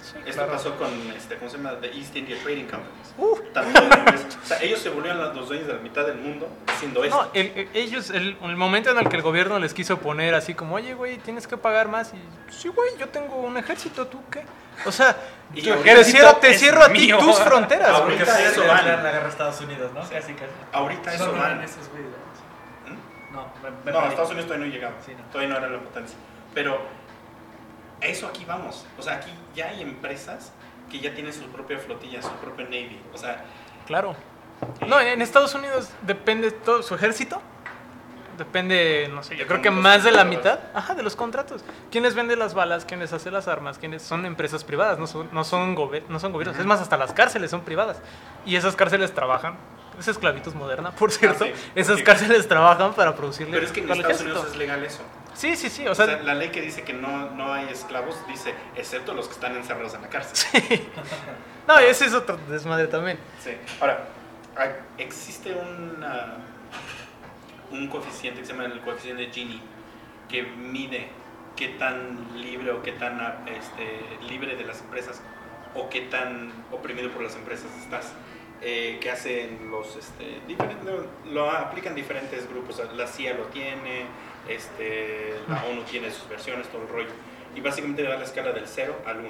Esto 0.07 0.31
claro. 0.33 0.51
pasó 0.51 0.75
con, 0.77 0.89
este, 1.15 1.35
¿cómo 1.37 1.49
se 1.49 1.57
llama? 1.57 1.79
The 1.79 1.87
East 1.97 2.15
India 2.15 2.35
Trading 2.43 2.65
Companies. 2.65 3.13
Uh. 3.17 3.37
También, 3.53 3.85
o 4.43 4.45
sea, 4.45 4.61
ellos 4.61 4.79
se 4.79 4.89
volvieron 4.89 5.35
los 5.35 5.47
dueños 5.47 5.67
de 5.67 5.73
la 5.73 5.79
mitad 5.79 6.05
del 6.05 6.17
mundo 6.17 6.49
haciendo 6.67 7.03
esto. 7.03 7.15
No, 7.23 7.29
el- 7.33 7.51
el- 7.55 7.69
ellos, 7.73 8.09
el, 8.09 8.37
el 8.41 8.55
momento 8.55 8.91
en 8.91 8.97
el 8.99 9.07
que 9.09 9.15
el 9.15 9.21
gobierno 9.21 9.59
les 9.59 9.73
quiso 9.73 9.97
poner 9.99 10.35
así 10.35 10.53
como, 10.53 10.75
oye, 10.75 10.93
güey, 10.93 11.17
tienes 11.17 11.47
que 11.47 11.57
pagar 11.57 11.87
más. 11.87 12.13
Y, 12.13 12.51
sí, 12.51 12.67
güey, 12.69 12.89
yo 12.99 13.07
tengo 13.09 13.35
un 13.37 13.57
ejército, 13.57 14.07
¿tú 14.07 14.21
qué? 14.29 14.43
O 14.85 14.91
sea, 14.91 15.15
Y 15.53 15.61
te, 15.61 15.71
ahorita 15.71 15.95
te 15.95 16.03
cierro, 16.03 16.35
te 16.37 16.53
cierro 16.55 16.83
a 16.83 16.89
ti 16.91 17.09
tus 17.19 17.39
fronteras. 17.39 17.89
Ahorita 17.89 18.41
eso 18.49 18.65
van. 18.67 18.85
la 18.85 19.11
guerra 19.11 19.25
a 19.27 19.29
Estados 19.29 19.61
Unidos, 19.61 19.91
¿no? 19.93 20.01
Casi. 20.01 20.35
Ahorita 20.71 21.13
eso 21.13 21.27
no, 21.27 21.33
no 21.33 21.41
van. 21.41 21.61
esos 21.63 21.87
güeyes, 21.89 22.09
¿no? 22.09 22.93
¿Mm? 22.93 23.33
No, 23.33 23.53
me- 23.61 23.69
me 23.69 23.91
No, 23.91 23.99
perdí. 23.99 24.07
Estados 24.09 24.29
Unidos 24.31 24.47
todavía 24.47 24.67
no 24.67 24.73
llegaba. 24.73 24.95
Sí, 25.05 25.13
no. 25.17 25.23
Todavía 25.31 25.53
no 25.53 25.57
era 25.59 25.69
la 25.73 25.79
potencia. 25.79 26.17
Pero 26.55 26.81
a 28.01 28.05
eso 28.05 28.27
aquí 28.27 28.43
vamos. 28.45 28.85
O 28.97 29.01
sea, 29.03 29.13
aquí 29.17 29.29
ya 29.55 29.67
hay 29.69 29.81
empresas 29.81 30.51
que 30.91 30.99
ya 30.99 31.13
tienen 31.13 31.33
su 31.33 31.43
propia 31.47 31.79
flotilla, 31.79 32.21
su 32.21 32.31
propio 32.33 32.65
Navy. 32.65 32.99
O 33.13 33.17
sea, 33.17 33.43
Claro. 33.87 34.15
No, 34.87 34.99
en 34.99 35.21
Estados 35.21 35.53
Unidos 35.55 35.89
depende 36.03 36.51
todo 36.51 36.83
su 36.83 36.95
ejército. 36.95 37.41
Depende, 38.37 39.11
no 39.13 39.21
sé, 39.21 39.35
yo 39.37 39.45
creo 39.45 39.61
que 39.61 39.69
más 39.69 40.03
de 40.03 40.11
la 40.11 40.23
mitad 40.23 40.59
ajá, 40.73 40.95
de 40.95 41.03
los 41.03 41.15
contratos. 41.15 41.63
¿Quiénes 41.91 42.15
venden 42.15 42.39
las 42.39 42.55
balas? 42.55 42.83
¿Quiénes 42.83 43.13
hacen 43.13 43.31
las 43.33 43.47
armas? 43.47 43.77
¿Quiénes 43.77 44.01
son 44.01 44.25
empresas 44.25 44.63
privadas? 44.63 44.97
No 44.97 45.05
son, 45.05 45.29
no 45.31 45.43
son, 45.43 45.75
gobe- 45.75 46.01
no 46.09 46.19
son 46.19 46.31
gobiernos. 46.31 46.57
Es 46.57 46.65
más, 46.65 46.79
hasta 46.81 46.97
las 46.97 47.13
cárceles 47.13 47.51
son 47.51 47.61
privadas. 47.61 47.97
Y 48.45 48.55
esas 48.55 48.75
cárceles 48.75 49.13
trabajan. 49.13 49.55
Es 49.99 50.07
esclavitud 50.07 50.53
moderna, 50.55 50.89
por 50.91 51.11
cierto. 51.11 51.45
sí, 51.45 51.51
Esas 51.75 51.97
sí. 51.97 52.03
cárceles 52.03 52.47
trabajan 52.47 52.93
para 52.95 53.15
producirle 53.15 53.53
pero 53.53 53.65
es 53.67 53.71
que 53.71 53.81
en 53.81 53.91
Estados 53.91 54.05
ejército. 54.05 54.31
Unidos 54.31 54.51
es 54.51 54.57
legal 54.57 54.83
eso. 54.83 55.01
Sí, 55.33 55.55
sí, 55.55 55.69
sí. 55.69 55.87
O 55.87 55.91
O 55.91 55.95
sea, 55.95 56.05
la 56.05 56.33
ley 56.35 56.49
que 56.49 56.61
dice 56.61 56.83
que 56.83 56.93
no, 56.93 57.31
no 57.31 57.51
hay 57.53 57.67
esclavos 57.69 58.15
dice, 58.27 58.53
excepto 58.75 59.13
los 59.13 59.27
que 59.27 59.33
están 59.33 59.55
encerrados 59.55 59.93
en 59.95 60.01
la 60.03 60.09
cárcel. 60.09 60.61
no, 61.67 61.79
ese 61.79 62.05
es 62.05 62.13
otro 62.13 62.37
desmadre 62.49 62.87
también. 62.87 63.17
Sí. 63.43 63.51
Ahora, 63.81 64.05
existe 64.97 65.53
una- 65.55 66.35
un 67.71 67.87
coeficiente 67.87 68.41
que 68.41 68.45
se 68.45 68.53
llama 68.53 68.65
el 68.65 68.79
coeficiente 68.81 69.23
de 69.25 69.31
Gini 69.31 69.61
que 70.29 70.43
mide 70.43 71.07
qué 71.55 71.69
tan 71.69 72.27
libre 72.39 72.71
o 72.71 72.81
qué 72.83 72.91
tan 72.93 73.19
este, 73.47 73.99
libre 74.27 74.55
de 74.55 74.63
las 74.65 74.81
empresas 74.81 75.21
o 75.75 75.89
qué 75.89 76.01
tan 76.01 76.51
oprimido 76.71 77.09
por 77.11 77.23
las 77.23 77.35
empresas 77.35 77.67
estás. 77.81 78.13
eh, 78.65 78.97
que 79.01 79.11
hacen 79.11 79.69
los, 79.69 79.93
este, 79.97 80.39
diferentes, 80.47 80.85
lo, 80.85 81.05
lo 81.33 81.51
aplican 81.51 81.93
diferentes 81.95 82.47
grupos. 82.49 82.81
La 82.95 83.07
CIA 83.07 83.33
lo 83.33 83.43
tiene, 83.47 84.05
este, 84.47 85.33
la 85.47 85.63
ONU 85.65 85.83
tiene 85.83 86.11
sus 86.11 86.27
versiones, 86.29 86.67
todo 86.67 86.83
el 86.83 86.89
rollo. 86.89 87.11
Y 87.55 87.61
básicamente 87.61 88.03
da 88.03 88.17
la 88.17 88.23
escala 88.25 88.51
del 88.51 88.67
0 88.67 89.01
al 89.05 89.19
1. 89.19 89.29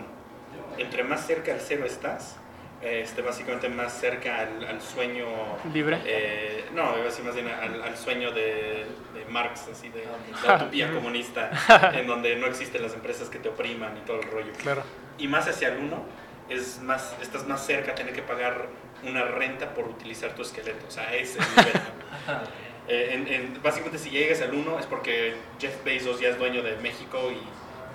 Entre 0.77 1.03
más 1.03 1.25
cerca 1.27 1.51
al 1.53 1.59
0 1.59 1.85
estás, 1.85 2.37
este, 2.81 3.21
básicamente 3.21 3.69
más 3.69 3.93
cerca 3.99 4.39
al, 4.39 4.63
al 4.65 4.81
sueño... 4.81 5.25
Libre. 5.73 5.99
eh, 6.05 6.65
no, 6.73 6.83
iba 6.93 7.01
a 7.01 7.05
decir 7.05 7.23
más 7.23 7.35
bien 7.35 7.47
al, 7.47 7.81
al 7.81 7.97
sueño 7.97 8.31
de, 8.31 8.85
de 9.13 9.25
Marx, 9.29 9.67
así 9.71 9.89
de 9.89 10.05
la 10.45 10.55
utopía 10.55 10.91
comunista, 10.91 11.51
en 11.93 12.07
donde 12.07 12.35
no 12.35 12.47
existen 12.47 12.81
las 12.81 12.93
empresas 12.93 13.29
que 13.29 13.39
te 13.39 13.49
opriman 13.49 13.97
y 13.97 14.01
todo 14.01 14.19
el 14.19 14.29
rollo. 14.31 14.51
Claro. 14.61 14.83
Y 15.17 15.27
más 15.27 15.47
hacia 15.47 15.69
el 15.69 15.77
1, 15.79 16.03
es 16.49 16.81
más, 16.81 17.15
estás 17.21 17.47
más 17.47 17.65
cerca 17.65 17.91
a 17.91 17.95
tener 17.95 18.13
que 18.13 18.21
pagar 18.21 18.67
una 19.03 19.23
renta 19.23 19.73
por 19.73 19.87
utilizar 19.87 20.33
tu 20.35 20.41
esqueleto. 20.41 20.85
O 20.87 20.91
sea, 20.91 21.13
es 21.13 21.35
el 21.35 21.41
nivel. 21.55 21.73
Eh, 22.87 23.09
en- 23.13 23.27
en- 23.27 23.63
básicamente, 23.63 23.97
si 23.97 24.09
llegas 24.09 24.41
al 24.41 24.53
1 24.53 24.79
es 24.79 24.85
porque 24.85 25.35
Jeff 25.59 25.83
Bezos 25.83 26.19
ya 26.19 26.29
es 26.29 26.37
dueño 26.37 26.61
de 26.63 26.75
México 26.77 27.31
y 27.31 27.41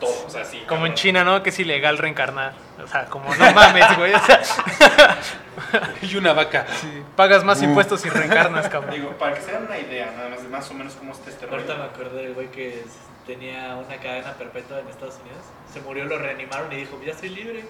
todo. 0.00 0.26
O 0.26 0.30
sea, 0.30 0.44
sí, 0.44 0.62
Como 0.68 0.86
en. 0.86 0.94
China, 0.94 1.24
¿no? 1.24 1.42
Que 1.42 1.50
es 1.50 1.58
ilegal 1.58 1.98
reencarnar. 1.98 2.52
O 2.82 2.86
sea, 2.86 3.04
como 3.06 3.34
no 3.34 3.52
mames, 3.52 3.96
güey. 3.98 4.14
O 4.14 4.20
sea, 4.20 4.40
Y 6.02 6.16
una 6.16 6.32
vaca. 6.32 6.66
sí, 6.80 7.02
pagas 7.16 7.44
más 7.44 7.60
impuestos 7.62 8.00
si 8.00 8.08
reencarnas, 8.08 8.68
cabrón. 8.68 8.92
Digo, 8.94 9.10
para 9.18 9.34
que 9.34 9.42
se 9.42 9.52
den 9.52 9.64
una 9.64 9.76
idea, 9.78 10.12
nada 10.16 10.28
más 10.30 10.42
de 10.42 10.48
más 10.48 10.70
o 10.70 10.74
menos 10.74 10.94
cómo 10.94 11.12
está 11.12 11.28
este 11.30 11.44
rollo. 11.46 11.56
Ahorita 11.58 11.74
me 11.76 11.84
acordé 11.84 12.22
del 12.22 12.34
güey 12.34 12.48
que 12.50 12.84
tenía 13.26 13.74
una 13.76 13.96
cadena 13.98 14.32
perpetua 14.34 14.78
en 14.80 14.88
Estados 14.88 15.16
Unidos. 15.20 15.42
Se 15.72 15.80
murió, 15.80 16.04
lo 16.06 16.16
reanimaron 16.18 16.72
y 16.72 16.76
dijo, 16.76 16.98
ya 17.04 17.12
estoy 17.12 17.30
libre. 17.30 17.64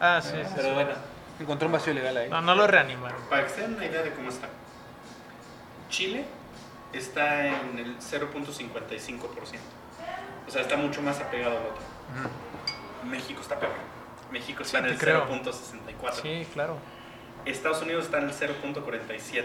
Ah, 0.00 0.20
sí. 0.22 0.30
sí. 0.42 0.52
Pero 0.56 0.74
bueno, 0.74 0.90
Encontró 1.40 1.66
un 1.66 1.72
vacío 1.72 1.92
legal 1.92 2.16
ahí. 2.16 2.30
No, 2.30 2.40
no 2.40 2.54
lo 2.54 2.66
reanimaron. 2.66 3.20
Para 3.28 3.42
que 3.44 3.50
se 3.50 3.60
den 3.62 3.74
una 3.74 3.84
idea 3.84 4.02
de 4.02 4.12
cómo 4.12 4.28
está. 4.28 4.46
Chile 5.88 6.24
está 6.92 7.46
en 7.46 7.78
el 7.78 7.98
0.55%. 7.98 9.28
O 10.46 10.50
sea, 10.50 10.62
está 10.62 10.76
mucho 10.76 11.02
más 11.02 11.20
apegado 11.20 11.56
al 11.56 11.64
otro. 11.64 11.82
México 13.08 13.40
está 13.40 13.58
peor. 13.58 13.72
México 14.30 14.64
Sí, 14.64 14.76
está 14.76 14.78
en 14.78 14.86
el 14.86 14.98
creo. 14.98 15.26
0.64. 15.28 16.22
Sí, 16.22 16.46
claro. 16.52 16.78
Estados 17.44 17.82
Unidos 17.82 18.04
está 18.06 18.18
en 18.18 18.24
el 18.24 18.32
0.47. 18.32 19.44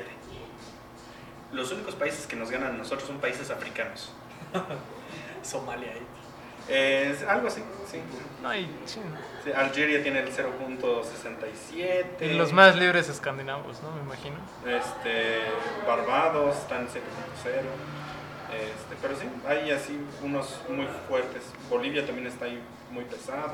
Los 1.53 1.71
únicos 1.71 1.95
países 1.95 2.27
que 2.27 2.35
nos 2.35 2.51
ganan 2.51 2.75
a 2.75 2.77
nosotros 2.77 3.07
son 3.07 3.19
países 3.19 3.49
africanos. 3.49 4.13
Somalia 5.43 5.91
ahí. 5.91 7.17
Algo 7.27 7.47
así, 7.47 7.63
sí. 7.89 7.99
No, 8.41 8.53
y, 8.53 8.65
sí, 8.85 8.99
no. 8.99 9.15
Sí, 9.15 9.36
Algeria 9.55 10.01
tiene 10.03 10.19
el 10.19 10.29
0.67. 10.29 12.21
Y 12.21 12.33
los 12.33 12.53
más 12.53 12.75
libres 12.75 13.09
escandinavos, 13.09 13.81
¿no? 13.81 13.91
Me 13.91 14.01
imagino. 14.01 14.35
Este, 14.65 15.39
Barbados 15.87 16.57
está 16.57 16.79
en 16.79 16.87
0.0. 16.87 16.91
Este, 18.53 18.95
pero 19.01 19.15
sí, 19.15 19.25
hay 19.47 19.71
así 19.71 19.99
unos 20.23 20.59
muy 20.69 20.87
fuertes. 21.07 21.43
Bolivia 21.69 22.05
también 22.05 22.27
está 22.27 22.45
ahí 22.45 22.61
muy 22.91 23.03
pesado. 23.05 23.53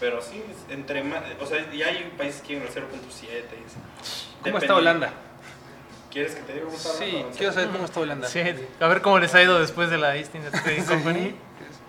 Pero 0.00 0.20
sí, 0.22 0.44
entre 0.68 1.02
más, 1.02 1.22
o 1.40 1.46
sea, 1.46 1.66
y 1.72 1.82
hay 1.82 2.12
países 2.16 2.40
que 2.42 2.54
llegan 2.54 2.68
al 2.68 2.74
0.7. 2.74 2.82
y 3.24 3.34
así. 3.66 4.28
¿Cómo 4.44 4.58
está 4.58 4.76
Holanda? 4.76 5.10
¿Quieres 6.10 6.34
que 6.34 6.42
te 6.42 6.52
diga 6.54 6.64
cómo 6.66 6.76
está 6.76 6.90
Sí, 6.90 7.10
Holanda? 7.16 7.36
quiero 7.36 7.52
saber 7.52 7.68
cómo 7.70 7.84
está 7.84 8.00
Holanda. 8.00 8.28
Sí, 8.28 8.40
a 8.80 8.86
ver 8.88 9.02
cómo 9.02 9.18
les 9.18 9.34
ha 9.34 9.42
ido 9.42 9.58
después 9.58 9.90
de 9.90 9.98
la 9.98 10.16
East 10.16 10.34
India 10.34 10.50
Trading 10.50 10.82
Company. 10.84 11.34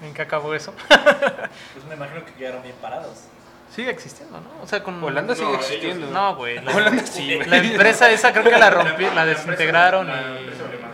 ¿En 0.02 0.14
qué 0.14 0.22
acabó 0.22 0.54
eso? 0.54 0.74
Pues 0.88 1.86
me 1.88 1.96
imagino 1.96 2.24
que 2.26 2.34
quedaron 2.34 2.64
bien 2.64 2.76
parados. 2.82 3.18
Sigue 3.76 3.92
existiendo, 3.92 4.40
¿no? 4.42 4.50
O 4.64 4.68
sea, 4.68 4.84
con... 4.84 5.04
Holanda 5.04 5.36
sigue 5.36 5.48
No, 5.52 5.56
existiendo. 5.56 6.08
No, 6.10 6.36
güey. 6.36 6.60
La, 6.62 6.76
Holanda 6.76 7.06
sí, 7.06 7.36
la 7.46 7.58
empresa 7.58 8.10
esa 8.10 8.32
creo 8.32 8.46
que 8.46 8.58
la 8.58 8.70
rompí, 8.70 9.06
la 9.14 9.26
desintegraron 9.26 10.08
la 10.08 10.22
y... 10.22 10.38
empresa 10.40 10.66
alemana. 10.66 10.94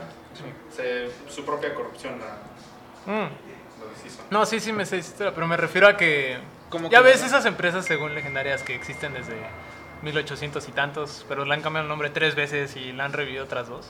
Se- 0.75 1.09
su 1.33 1.45
propia 1.45 1.73
corrupción 1.73 2.19
la, 2.19 3.11
Mm. 3.11 3.29
lo 3.79 3.87
deshizo. 3.95 4.23
No, 4.31 4.45
sí, 4.45 4.59
sí 4.59 4.73
me 4.73 4.85
sé 4.85 5.01
pero 5.17 5.45
me 5.47 5.55
refiero 5.57 5.87
a 5.87 5.95
que... 5.95 6.37
¿Cómo 6.69 6.89
Ya 6.89 6.97
que 6.97 7.03
ves 7.05 7.21
no? 7.21 7.27
esas 7.27 7.45
empresas 7.45 7.85
según 7.85 8.13
legendarias 8.15 8.63
que 8.63 8.73
existen 8.75 9.13
desde 9.13 9.35
1800 10.01 10.67
y 10.67 10.71
tantos, 10.71 11.25
pero 11.29 11.45
le 11.45 11.53
han 11.53 11.61
cambiado 11.61 11.83
el 11.83 11.89
nombre 11.89 12.09
tres 12.09 12.35
veces 12.35 12.75
y 12.75 12.91
la 12.91 13.05
han 13.05 13.13
revivido 13.13 13.45
otras 13.45 13.67
dos. 13.69 13.89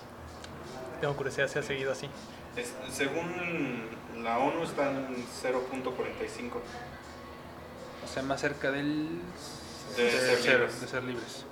Tengo 1.02 1.16
curiosidad 1.16 1.48
si 1.48 1.58
ha 1.60 1.64
seguido 1.64 1.92
así. 1.94 2.08
Es- 2.56 2.74
según 2.92 3.90
la 4.24 4.38
ONU 4.40 4.64
está 4.64 4.90
en 4.92 5.08
0.45. 5.16 6.52
O 8.04 8.08
sea, 8.08 8.24
más 8.24 8.42
cerca 8.42 8.72
del... 8.72 9.20
De 9.98 10.12
ser 10.12 10.38
cero, 10.42 10.58
libres. 10.60 10.82
de 10.82 10.88
ser 10.88 11.04
libres. 11.04 11.46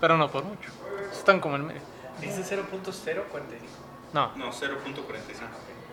Pero 0.00 0.16
no 0.16 0.30
por 0.30 0.44
mucho. 0.44 0.70
Están 1.12 1.40
como 1.40 1.56
en 1.56 1.66
medio. 1.66 1.80
Dice 2.20 2.42
0.045. 2.42 2.62
No. 4.12 4.34
No, 4.36 4.52
0.45. 4.52 4.64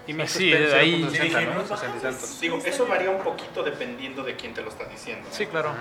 Y 0.08 0.14
México 0.14 0.40
Sí, 0.40 0.50
de 0.50 0.74
ahí- 0.76 1.04
0.60, 1.04 1.12
Sí, 1.12 1.20
dije, 1.20 1.46
¿no? 1.46 1.54
no, 1.56 1.68
60 1.68 1.98
y 1.98 2.02
tantos. 2.02 2.40
Digo, 2.42 2.58
eso 2.66 2.88
varía 2.88 3.10
un 3.12 3.24
poquito 3.24 3.64
dependiendo 3.64 4.24
de 4.24 4.36
quién 4.36 4.54
te 4.54 4.62
lo 4.62 4.70
está 4.70 4.86
diciendo. 4.86 5.28
¿no? 5.30 5.34
Sí, 5.36 5.46
claro. 5.46 5.74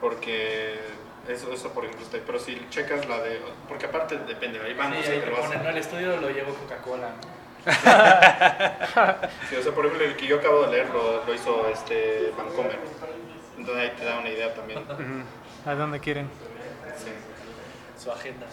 Porque 0.00 0.78
eso, 1.28 1.52
eso 1.52 1.70
por 1.70 1.84
ejemplo, 1.84 2.04
está- 2.06 2.18
pero 2.24 2.38
si 2.38 2.58
checas 2.70 3.06
la 3.08 3.20
de... 3.22 3.40
Porque 3.68 3.86
aparte 3.86 4.16
depende, 4.18 4.60
hay 4.60 4.74
bancos 4.74 5.04
Sí, 5.04 5.12
ahí 5.12 5.20
te 5.20 5.26
lo 5.26 5.36
ponen, 5.36 5.62
no, 5.62 5.68
el 5.70 5.78
estudio 5.78 6.16
lo 6.20 6.30
llevó 6.30 6.54
Coca-Cola. 6.54 7.10
Sí, 9.50 9.56
o 9.56 9.62
sea, 9.62 9.72
por 9.72 9.86
ejemplo, 9.86 10.06
el 10.06 10.16
que 10.16 10.26
yo 10.26 10.36
acabo 10.38 10.62
de 10.62 10.72
leer 10.72 10.90
lo, 10.90 11.24
lo 11.24 11.34
hizo 11.34 11.68
este 11.68 12.32
Vancomer. 12.36 12.78
Entonces 13.58 13.90
ahí 13.90 13.96
te 13.96 14.04
da 14.04 14.18
una 14.18 14.28
idea 14.28 14.54
también. 14.54 14.84
¿A 15.64 15.74
dónde 15.74 15.98
quieren? 16.00 16.28
Sí. 16.96 17.10
Su 18.02 18.10
agenda. 18.10 18.46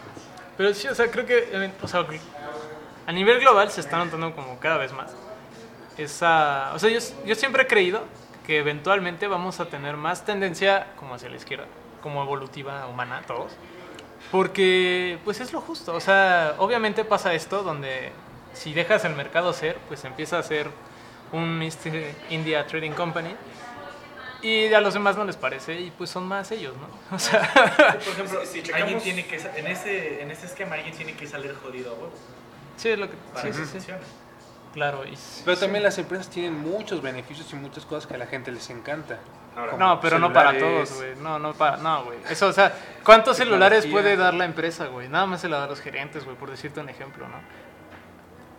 Pero 0.56 0.74
sí, 0.74 0.88
o 0.88 0.94
sea, 0.94 1.10
creo 1.10 1.26
que 1.26 1.72
o 1.82 1.88
sea, 1.88 2.06
a 3.06 3.12
nivel 3.12 3.40
global 3.40 3.70
se 3.70 3.80
está 3.80 3.98
notando 3.98 4.34
como 4.34 4.58
cada 4.60 4.76
vez 4.76 4.92
más. 4.92 5.12
Esa, 5.98 6.72
o 6.74 6.78
sea, 6.78 6.90
yo, 6.90 7.00
yo 7.24 7.34
siempre 7.34 7.64
he 7.64 7.66
creído 7.66 8.02
que 8.46 8.58
eventualmente 8.58 9.26
vamos 9.26 9.58
a 9.60 9.66
tener 9.66 9.96
más 9.96 10.24
tendencia 10.24 10.86
como 10.96 11.14
hacia 11.14 11.28
la 11.28 11.36
izquierda, 11.36 11.66
como 12.02 12.22
evolutiva 12.22 12.86
humana, 12.86 13.22
todos. 13.26 13.52
Porque, 14.30 15.18
pues 15.24 15.40
es 15.40 15.52
lo 15.52 15.60
justo. 15.60 15.94
O 15.94 16.00
sea, 16.00 16.54
obviamente 16.58 17.04
pasa 17.04 17.34
esto 17.34 17.62
donde 17.62 18.12
si 18.52 18.72
dejas 18.74 19.04
el 19.04 19.14
mercado 19.14 19.52
ser, 19.52 19.76
pues 19.88 20.04
empieza 20.04 20.38
a 20.38 20.42
ser 20.42 20.68
un 21.32 21.62
East 21.62 21.86
India 22.30 22.66
Trading 22.66 22.92
Company. 22.92 23.34
Y 24.42 24.72
a 24.72 24.80
los 24.80 24.94
demás 24.94 25.16
no 25.18 25.24
les 25.24 25.36
parece 25.36 25.78
y 25.78 25.90
pues 25.90 26.08
son 26.08 26.26
más 26.26 26.50
ellos, 26.50 26.74
¿no? 26.76 26.88
O 27.16 27.18
sea, 27.18 27.40
Por 27.52 28.12
ejemplo, 28.14 28.40
Si- 28.46 28.62
si 28.62 28.72
alguien 28.72 28.98
checamos- 28.98 29.02
tiene 29.02 29.26
que, 29.26 29.36
en, 29.36 29.66
ese, 29.66 30.22
en 30.22 30.30
ese 30.30 30.46
esquema 30.46 30.76
alguien 30.76 30.96
tiene 30.96 31.12
que 31.14 31.26
salir 31.26 31.54
jodido 31.62 31.90
a 31.90 31.94
huevo. 31.94 32.12
sí, 32.76 32.88
es 32.88 32.98
lo 32.98 33.10
que... 33.10 33.16
Para 33.34 33.42
Sí, 33.42 33.48
que 33.48 33.52
sí, 33.54 33.64
sí. 33.64 33.70
funcione. 33.72 34.00
Claro. 34.72 35.04
Y, 35.04 35.18
Pero 35.44 35.58
también 35.58 35.82
las 35.84 35.98
empresas 35.98 36.30
tienen 36.30 36.58
muchos 36.58 37.02
beneficios 37.02 37.52
y 37.52 37.56
muchas 37.56 37.84
cosas 37.84 38.06
que 38.06 38.14
a 38.14 38.18
la 38.18 38.26
gente 38.26 38.50
les 38.50 38.70
encanta. 38.70 39.18
Ahora, 39.56 39.72
No, 39.76 40.00
pero 40.00 40.18
no 40.20 40.32
para 40.32 40.56
todos, 40.56 40.94
güey. 40.94 41.16
No, 41.16 41.38
no 41.40 41.52
para. 41.54 41.76
No, 41.78 42.04
güey. 42.04 42.18
Eso, 42.30 42.46
o 42.46 42.52
sea, 42.52 42.72
¿cuántos 43.04 43.36
celulares 43.36 43.84
puede 43.86 44.16
dar 44.16 44.32
la 44.32 44.44
empresa, 44.44 44.86
güey? 44.86 45.08
Nada 45.08 45.26
más 45.26 45.40
se 45.40 45.48
la 45.48 45.58
da 45.58 45.64
a 45.64 45.66
los 45.66 45.80
gerentes, 45.80 46.24
güey, 46.24 46.36
por 46.36 46.50
decirte 46.50 46.78
un 46.80 46.88
ejemplo, 46.88 47.26
¿no? 47.28 47.38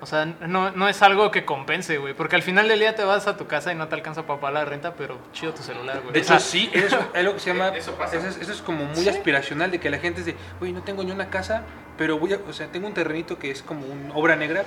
O 0.02 0.06
sea, 0.08 0.26
no, 0.26 0.72
no 0.72 0.90
es 0.90 1.02
algo 1.04 1.30
que 1.30 1.46
compense, 1.46 1.98
güey. 2.00 2.14
Porque 2.16 2.36
al 2.36 2.42
final 2.42 2.68
del 2.68 2.80
día 2.80 2.96
te 2.96 3.04
vas 3.04 3.28
a 3.28 3.38
tu 3.38 3.46
casa 3.48 3.72
y 3.72 3.76
no 3.76 3.88
te 3.88 3.94
alcanza 3.96 4.26
para 4.26 4.40
pagar 4.42 4.54
la 4.56 4.66
renta, 4.66 4.96
pero 4.96 5.20
chido 5.32 5.54
tu 5.54 5.62
celular, 5.62 6.02
güey. 6.02 6.12
De 6.14 6.22
O 6.22 6.24
sea, 6.24 6.38
hecho, 6.38 6.46
sí, 6.46 6.70
eso 6.74 6.98
es 7.00 7.06
algo 7.16 7.34
que 7.36 7.40
se 7.40 7.54
llama. 7.54 7.70
Eso 7.70 7.94
pasa. 7.94 8.18
Eso 8.18 8.28
es, 8.28 8.38
eso 8.38 8.52
es 8.52 8.62
como 8.64 8.86
muy 8.86 9.08
aspiracional 9.08 9.70
de 9.70 9.80
que 9.80 9.90
la 9.92 10.00
gente 10.00 10.22
es 10.22 10.26
de, 10.26 10.36
oye, 10.60 10.72
no 10.74 10.82
tengo 10.82 11.04
ni 11.04 11.12
una 11.12 11.30
casa, 11.30 11.64
pero 11.98 12.18
voy 12.18 12.34
a. 12.34 12.40
O 12.50 12.54
sea, 12.54 12.68
tengo 12.68 12.88
un 12.88 12.94
terrenito 12.96 13.38
que 13.38 13.52
es 13.52 13.62
como 13.62 13.86
una 13.86 14.14
obra 14.16 14.36
negra, 14.36 14.64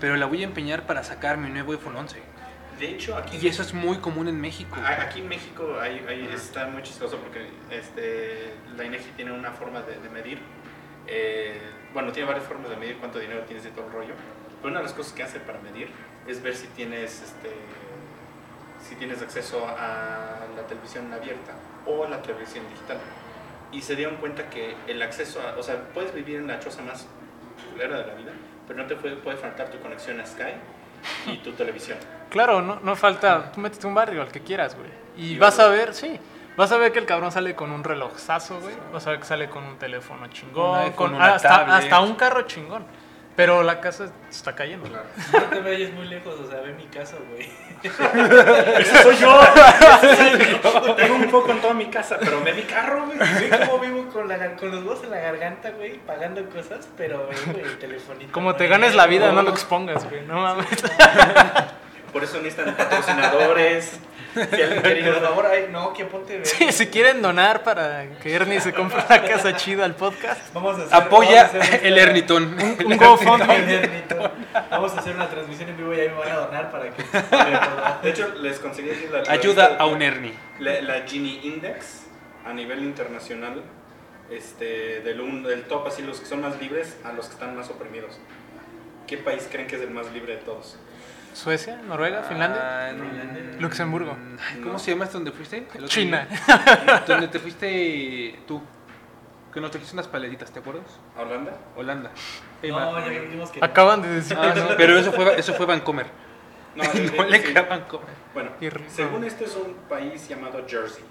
pero 0.00 0.16
la 0.16 0.26
voy 0.26 0.42
a 0.42 0.44
empeñar 0.44 0.86
para 0.86 1.02
sacar 1.02 1.36
mi 1.36 1.50
nuevo 1.50 1.72
iPhone 1.72 1.96
11. 1.96 2.22
De 2.78 2.90
hecho, 2.90 3.16
aquí, 3.16 3.38
Y 3.42 3.48
eso 3.48 3.62
es 3.62 3.72
muy 3.74 3.96
común 3.98 4.28
en 4.28 4.40
México. 4.40 4.76
a- 4.84 5.02
aquí 5.02 5.20
en 5.20 5.28
México 5.28 5.78
hay- 5.80 6.04
hay- 6.06 6.30
está 6.32 6.66
muy 6.66 6.82
chistoso 6.82 7.16
porque 7.16 7.48
este, 7.70 8.52
la 8.76 8.84
INEGI 8.84 9.10
tiene 9.16 9.32
una 9.32 9.50
forma 9.50 9.80
de, 9.82 9.98
de 9.98 10.08
medir. 10.10 10.38
eh, 11.08 11.58
bueno, 11.94 12.12
tiene 12.12 12.28
varias 12.28 12.46
formas 12.46 12.68
de 12.68 12.76
medir 12.76 12.98
cuánto 12.98 13.18
dinero 13.18 13.40
tienes 13.46 13.64
y 13.64 13.70
todo 13.70 13.86
el 13.86 13.92
rollo. 13.92 14.14
Pero 14.66 14.72
una 14.74 14.80
de 14.80 14.86
las 14.86 14.94
cosas 14.94 15.12
que 15.12 15.22
hace 15.22 15.38
para 15.38 15.60
medir 15.60 15.88
es 16.26 16.42
ver 16.42 16.56
si 16.56 16.66
tienes, 16.66 17.22
este, 17.22 17.52
si 18.82 18.96
tienes 18.96 19.22
acceso 19.22 19.64
a 19.64 20.40
la 20.56 20.62
televisión 20.66 21.12
abierta 21.12 21.52
o 21.86 22.04
a 22.04 22.08
la 22.08 22.20
televisión 22.20 22.64
digital. 22.68 22.98
Y 23.70 23.80
se 23.80 23.94
dieron 23.94 24.16
cuenta 24.16 24.50
que 24.50 24.74
el 24.88 25.00
acceso 25.02 25.40
a, 25.40 25.56
o 25.56 25.62
sea, 25.62 25.84
puedes 25.94 26.12
vivir 26.12 26.40
en 26.40 26.48
la 26.48 26.58
choza 26.58 26.82
más 26.82 27.06
culera 27.70 27.98
de 27.98 28.06
la 28.08 28.14
vida, 28.14 28.32
pero 28.66 28.82
no 28.82 28.88
te 28.88 28.96
puede, 28.96 29.14
puede 29.14 29.36
faltar 29.36 29.68
tu 29.68 29.78
conexión 29.78 30.18
a 30.18 30.26
Sky 30.26 30.54
y 31.28 31.36
tu 31.36 31.52
televisión. 31.52 31.98
Claro, 32.28 32.60
no, 32.60 32.80
no 32.82 32.96
falta. 32.96 33.52
Tú 33.52 33.60
métete 33.60 33.86
un 33.86 33.94
barrio, 33.94 34.20
al 34.20 34.32
que 34.32 34.40
quieras, 34.40 34.74
güey. 34.74 34.90
Y, 35.16 35.34
Y 35.34 35.38
vas 35.38 35.60
a 35.60 35.68
ver, 35.68 35.94
sí. 35.94 36.18
Vas 36.56 36.72
a 36.72 36.76
ver 36.76 36.90
que 36.90 36.98
el 36.98 37.06
cabrón 37.06 37.30
sale 37.30 37.54
con 37.54 37.70
un 37.70 37.84
relojazo, 37.84 38.58
güey. 38.60 38.74
Vas 38.92 39.06
a 39.06 39.10
ver 39.10 39.20
que 39.20 39.26
sale 39.26 39.48
con 39.48 39.62
un 39.62 39.78
teléfono 39.78 40.26
chingón. 40.26 40.70
Un 40.70 40.76
iPhone, 40.78 40.94
con 40.96 41.14
una 41.14 41.34
hasta, 41.34 41.48
tablet. 41.50 41.74
hasta 41.76 42.00
un 42.00 42.16
carro 42.16 42.42
chingón. 42.42 43.05
Pero 43.36 43.62
la 43.62 43.80
casa 43.80 44.06
está 44.30 44.54
cayendo. 44.54 44.88
Claro. 44.88 45.04
No 45.32 45.42
te 45.44 45.60
vayas 45.60 45.92
muy 45.92 46.06
lejos, 46.06 46.40
o 46.40 46.50
sea, 46.50 46.62
ve 46.62 46.72
mi 46.72 46.86
casa, 46.86 47.16
güey. 47.30 47.48
¡Ese 48.80 49.02
soy 49.02 49.16
yo! 49.18 49.38
Tengo 50.96 51.16
un 51.16 51.28
foco 51.28 51.52
en 51.52 51.60
toda 51.60 51.74
mi 51.74 51.86
casa, 51.86 52.16
pero 52.18 52.42
ve 52.42 52.54
mi 52.54 52.62
carro, 52.62 53.04
güey. 53.04 53.18
Ve 53.18 53.66
cómo 53.68 53.78
vivo 53.78 54.08
con, 54.10 54.26
la, 54.26 54.56
con 54.56 54.70
los 54.70 54.82
huevos 54.82 55.04
en 55.04 55.10
la 55.10 55.18
garganta, 55.18 55.70
güey, 55.72 55.98
pagando 55.98 56.48
cosas, 56.48 56.88
pero, 56.96 57.28
ve, 57.28 57.52
güey, 57.52 57.64
el 57.66 57.78
telefonito. 57.78 58.32
Como 58.32 58.56
te 58.56 58.68
ganes 58.68 58.94
la 58.94 59.06
vida, 59.06 59.30
no 59.32 59.42
lo 59.42 59.50
expongas, 59.50 60.08
güey. 60.08 60.22
No 60.22 60.40
mames. 60.40 60.66
Por 62.14 62.24
eso 62.24 62.40
necesitan 62.40 62.74
patrocinadores. 62.74 64.00
Si 64.56 64.62
alguien 64.62 64.82
quiere 64.82 65.00
ir 65.00 65.06
Por 65.14 65.24
a- 65.24 65.28
favor, 65.28 65.46
ay, 65.46 65.68
no, 65.70 65.92
que 65.92 66.04
ponte. 66.04 66.44
Sí, 66.44 66.70
si 66.72 66.86
quieren 66.88 67.22
donar 67.22 67.62
para 67.62 68.06
que 68.20 68.34
Ernie 68.34 68.60
se 68.60 68.72
compre 68.72 68.98
una 69.08 69.22
casa 69.22 69.56
chida 69.56 69.84
al 69.84 69.94
podcast. 69.94 70.52
Vamos 70.52 70.78
a 70.78 70.82
hacer, 70.82 70.94
Apoya 70.94 71.44
vamos 71.52 71.54
a 71.54 71.58
hacer 71.74 71.86
el 71.86 71.98
Ernitón. 71.98 72.44
Un 72.44 72.76
El 72.92 72.98
GoFundMe. 72.98 74.04
Vamos 74.70 74.92
a 74.94 75.00
hacer 75.00 75.14
una 75.14 75.28
transmisión 75.28 75.70
en 75.70 75.76
vivo 75.76 75.94
y 75.94 76.00
ahí 76.00 76.08
me 76.08 76.14
van 76.14 76.30
a 76.32 76.36
donar 76.36 76.70
para 76.70 76.90
que. 76.90 77.02
De 78.02 78.10
hecho, 78.10 78.34
les 78.40 78.58
conseguí 78.58 78.90
la, 79.10 79.22
la 79.22 79.32
Ayuda 79.32 79.76
a 79.78 79.86
un 79.86 80.02
Ernie. 80.02 80.34
La, 80.58 80.80
la 80.82 81.02
Gini 81.06 81.40
Index 81.44 82.02
a 82.44 82.52
nivel 82.52 82.80
internacional, 82.82 83.62
este, 84.30 85.00
del, 85.00 85.20
un- 85.20 85.42
del 85.42 85.64
top, 85.64 85.86
así 85.86 86.02
los 86.02 86.20
que 86.20 86.26
son 86.26 86.40
más 86.42 86.60
libres 86.60 86.96
a 87.04 87.12
los 87.12 87.26
que 87.26 87.32
están 87.34 87.56
más 87.56 87.68
oprimidos. 87.70 88.18
¿Qué 89.06 89.16
país 89.18 89.48
creen 89.50 89.68
que 89.68 89.76
es 89.76 89.82
el 89.82 89.90
más 89.90 90.10
libre 90.12 90.36
de 90.36 90.42
todos? 90.42 90.76
Suecia, 91.36 91.76
Noruega, 91.86 92.22
Finlandia, 92.22 92.88
Ah, 92.88 92.92
mm, 92.94 93.60
Luxemburgo. 93.60 94.16
ay, 94.40 94.60
¿Cómo 94.60 94.72
No. 94.74 94.78
se 94.78 94.90
llama 94.92 95.04
este 95.04 95.16
donde 95.18 95.32
fuiste? 95.32 95.66
China. 95.86 96.26
Donde 97.06 97.28
te 97.28 97.38
fuiste 97.38 98.38
tú. 98.46 98.62
Que 99.52 99.60
nos 99.60 99.70
trajiste 99.70 99.94
unas 99.94 100.08
paletitas, 100.08 100.50
¿te 100.50 100.60
acuerdas? 100.60 100.84
¿A 101.16 101.22
Holanda? 101.22 101.52
Holanda. 101.76 102.10
Ey, 102.62 102.70
No, 102.70 102.98
ya 103.00 103.08
dijimos 103.08 103.50
que. 103.50 103.60
no. 103.60 103.66
Acaban 103.66 104.02
de 104.02 104.08
decir 104.08 104.36
Ah, 104.40 104.52
que 104.54 104.60
no, 104.60 104.68
pero 104.76 104.98
eso 104.98 105.12
fue, 105.12 105.38
eso 105.38 105.52
fue 105.54 105.66
Vancomer. 105.66 106.06
No, 106.74 106.82
No, 107.16 107.24
le 107.24 107.38
sí. 107.40 107.44
queda 107.48 107.62
Vancomer. 107.62 108.08
Bueno, 108.34 108.50
según 108.88 109.24
esto 109.24 109.44
es 109.44 109.54
un 109.56 109.74
país 109.88 110.28
llamado 110.28 110.62
Jersey. 110.66 111.04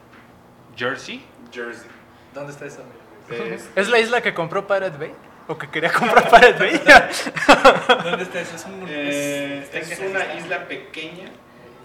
Jersey. 0.76 1.24
Jersey. 1.52 1.88
¿Dónde 2.34 2.52
está 2.52 2.66
eso? 2.66 2.82
Es- 3.30 3.70
¿Es 3.76 3.90
la 3.90 4.00
isla 4.00 4.22
que 4.22 4.34
compró 4.34 4.68
Pirate 4.68 4.98
Bay? 4.98 5.14
¿O 5.48 5.58
que 5.58 5.70
quería 5.70 5.92
comprar 5.92 6.28
Pirate 6.30 6.60
Bay? 6.60 6.82
¿Dónde 8.04 8.24
está 8.24 8.42
eso? 8.42 8.56
Es 8.56 8.66
un. 8.66 8.86
eh, 8.88 9.70
es 9.74 10.00
una 10.00 10.34
isla 10.36 10.68
pequeña 10.68 11.30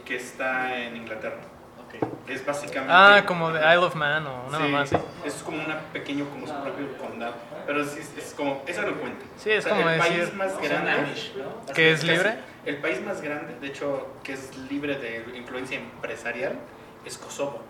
que 0.05 0.17
está 0.17 0.77
en 0.79 0.97
Inglaterra. 0.97 1.37
Ok. 1.79 2.09
Es 2.29 2.47
básicamente... 2.47 2.93
ah, 2.95 3.25
como 3.27 3.51
de 3.53 3.59
Isle 3.61 3.85
of 3.85 3.95
Man 3.97 4.27
o 4.27 4.47
una 4.47 4.57
Sí, 4.59 4.63
mamá 4.65 4.81
así. 4.83 4.97
Es 5.25 5.35
como 5.43 5.59
un 5.59 5.67
pequeño, 5.93 6.25
como 6.31 6.47
su 6.47 6.55
propio 6.55 6.97
condado. 6.99 7.35
Pero 7.67 7.85
sí, 7.85 7.99
es, 8.01 8.17
es 8.27 8.33
como, 8.35 8.63
eso 8.67 8.83
no 8.83 8.95
cuenta. 8.95 9.25
Sí, 9.37 9.51
es 9.51 9.67
O 9.67 9.69
sea, 9.69 9.77
como 9.77 9.91
el 9.91 10.01
decir- 10.01 10.17
país 10.19 10.35
más 10.35 10.59
grande. 10.61 10.91
Amish, 10.93 11.33
¿no? 11.37 11.75
¿Que 11.75 11.93
es 11.93 12.05
libre? 12.05 12.39
El 12.65 12.77
país 12.79 13.01
más 13.05 13.21
grande, 13.21 13.55
de 13.61 13.67
hecho, 13.67 14.15
que 14.23 14.35
es 14.35 14.57
libre 14.71 14.99
de 14.99 15.25
influencia 15.37 15.79
empresarial, 15.79 16.55
es 17.05 17.19
Kosovo. 17.19 17.63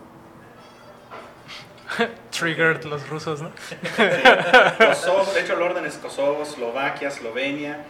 Triggered 2.31 2.85
los 2.85 3.09
rusos, 3.09 3.43
¿no? 3.43 3.51
Kosovo, 4.87 5.33
de 5.33 5.41
hecho, 5.41 5.55
el 5.55 5.63
orden 5.63 5.85
es 5.87 5.95
Kosovo, 5.97 6.43
Eslovaquia, 6.43 7.09
Eslovenia, 7.09 7.85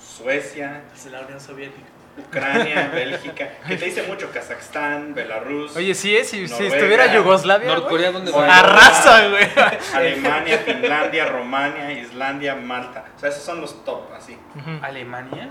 Suecia, 0.00 0.82
Es 0.94 1.06
la 1.06 1.20
Unión 1.20 1.40
Soviética. 1.40 1.86
Ucrania, 2.18 2.90
Bélgica, 2.94 3.48
que 3.66 3.76
te 3.76 3.84
dice 3.84 4.02
mucho 4.02 4.30
Kazajstán, 4.32 5.14
Belarus, 5.14 5.76
Oye, 5.76 5.94
sí 5.94 6.14
es, 6.16 6.28
si, 6.28 6.48
si 6.48 6.66
estuviera 6.66 7.14
Yugoslavia, 7.14 7.68
Norcorea, 7.68 8.10
¿dónde 8.10 8.30
está? 8.30 8.58
arrasa, 8.58 9.28
güey. 9.28 9.48
Alemania, 9.94 10.58
Finlandia, 10.58 11.26
Romania, 11.26 11.92
Islandia, 11.92 12.56
Malta. 12.56 13.04
O 13.16 13.18
sea, 13.18 13.28
esos 13.30 13.42
son 13.42 13.60
los 13.60 13.84
top, 13.84 14.12
así. 14.12 14.36
Alemania. 14.82 15.50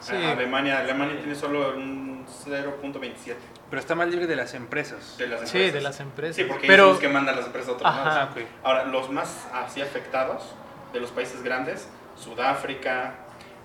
Sí. 0.00 0.14
Ah, 0.16 0.32
Alemania, 0.32 0.78
Alemania 0.78 1.16
tiene 1.18 1.34
solo 1.34 1.74
un 1.76 2.24
0.27 2.46 3.34
Pero 3.70 3.80
está 3.80 3.94
más 3.94 4.08
libre 4.08 4.26
de 4.26 4.36
las 4.36 4.52
empresas. 4.54 5.16
de 5.16 5.28
las 5.28 5.40
empresas. 5.42 5.50
Sí, 5.50 5.70
de 5.70 5.80
las 5.80 6.00
empresas. 6.00 6.36
Sí, 6.36 6.44
porque 6.44 6.66
ellos 6.66 6.72
Pero 6.72 6.82
son 6.84 6.92
los 6.92 7.00
que 7.00 7.08
mandan 7.08 7.36
las 7.36 7.46
empresas 7.46 7.68
a 7.70 7.72
otros 7.72 7.90
Ajá. 7.90 8.04
lados. 8.04 8.18
Ah, 8.22 8.30
ok. 8.40 8.46
Ahora, 8.64 8.84
los 8.84 9.10
más 9.10 9.46
así 9.54 9.80
afectados 9.80 10.54
de 10.92 11.00
los 11.00 11.10
países 11.12 11.42
grandes, 11.42 11.88
Sudáfrica, 12.16 13.14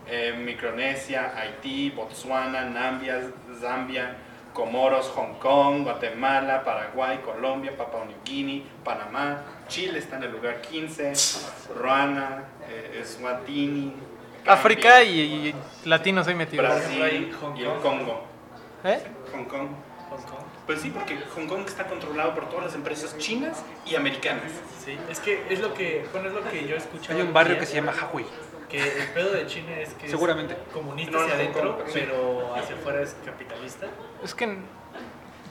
eh, 0.08 0.34
Micronesia, 0.38 1.34
Haití, 1.36 1.90
Botswana, 1.90 2.66
Nambia, 2.66 3.20
Zambia, 3.60 4.16
Comoros, 4.54 5.08
Hong 5.10 5.34
Kong, 5.40 5.84
Guatemala, 5.84 6.64
Paraguay, 6.64 7.20
Colombia, 7.26 7.76
Papua 7.76 8.06
New 8.06 8.16
Guinea, 8.24 8.64
Panamá, 8.84 9.42
Chile 9.68 10.00
está 10.00 10.18
en 10.18 10.24
el 10.24 10.32
lugar 10.32 10.62
15, 10.62 11.14
Ruanda, 11.76 12.44
eh, 12.70 13.00
Eswatini, 13.02 13.94
África 14.46 15.02
y, 15.04 15.20
y 15.20 15.56
latinos 15.90 16.28
ahí 16.28 16.36
metidos. 16.36 16.66
Brasil 16.68 17.00
y 17.00 17.04
el. 17.16 17.32
Congo. 17.82 18.24
¿Eh? 18.84 19.02
Hong 19.34 19.46
Kong. 19.46 19.68
Pues 20.66 20.82
sí, 20.82 20.90
porque 20.90 21.18
Hong 21.36 21.48
Kong 21.48 21.64
está 21.68 21.86
controlado 21.88 22.34
por 22.34 22.50
todas 22.50 22.66
las 22.66 22.76
empresas 22.76 23.16
chinas 23.20 23.64
y 23.86 23.96
americanas. 23.96 24.52
Sí, 24.84 24.98
es 25.10 25.20
que 25.20 25.46
es 25.50 25.60
lo 25.60 25.74
que, 25.76 26.06
bueno, 26.12 26.28
es 26.30 26.34
lo 26.34 26.44
que 26.50 26.68
yo 26.68 26.74
he 26.76 26.78
escuchado. 26.80 27.16
Hay 27.20 27.22
un 27.26 27.34
barrio 27.34 27.60
que 27.60 27.66
se 27.68 27.76
llama 27.76 27.94
Hawaii. 27.94 28.26
Que 28.70 28.80
el 28.82 29.08
pedo 29.14 29.32
de 29.32 29.46
China 29.46 29.80
es 29.80 29.94
que 29.94 30.10
Seguramente. 30.10 30.54
es 30.56 30.74
comunista 30.74 31.12
No, 31.12 31.20
hacia 31.20 31.34
no, 31.36 31.40
adentro, 31.40 31.64
no, 31.64 31.86
sí. 31.86 31.92
pero 31.94 32.56
hacia 32.56 32.76
afuera 32.76 33.02
es 33.04 33.16
capitalista. 33.24 33.86
Es 34.24 34.34
que 34.34 34.58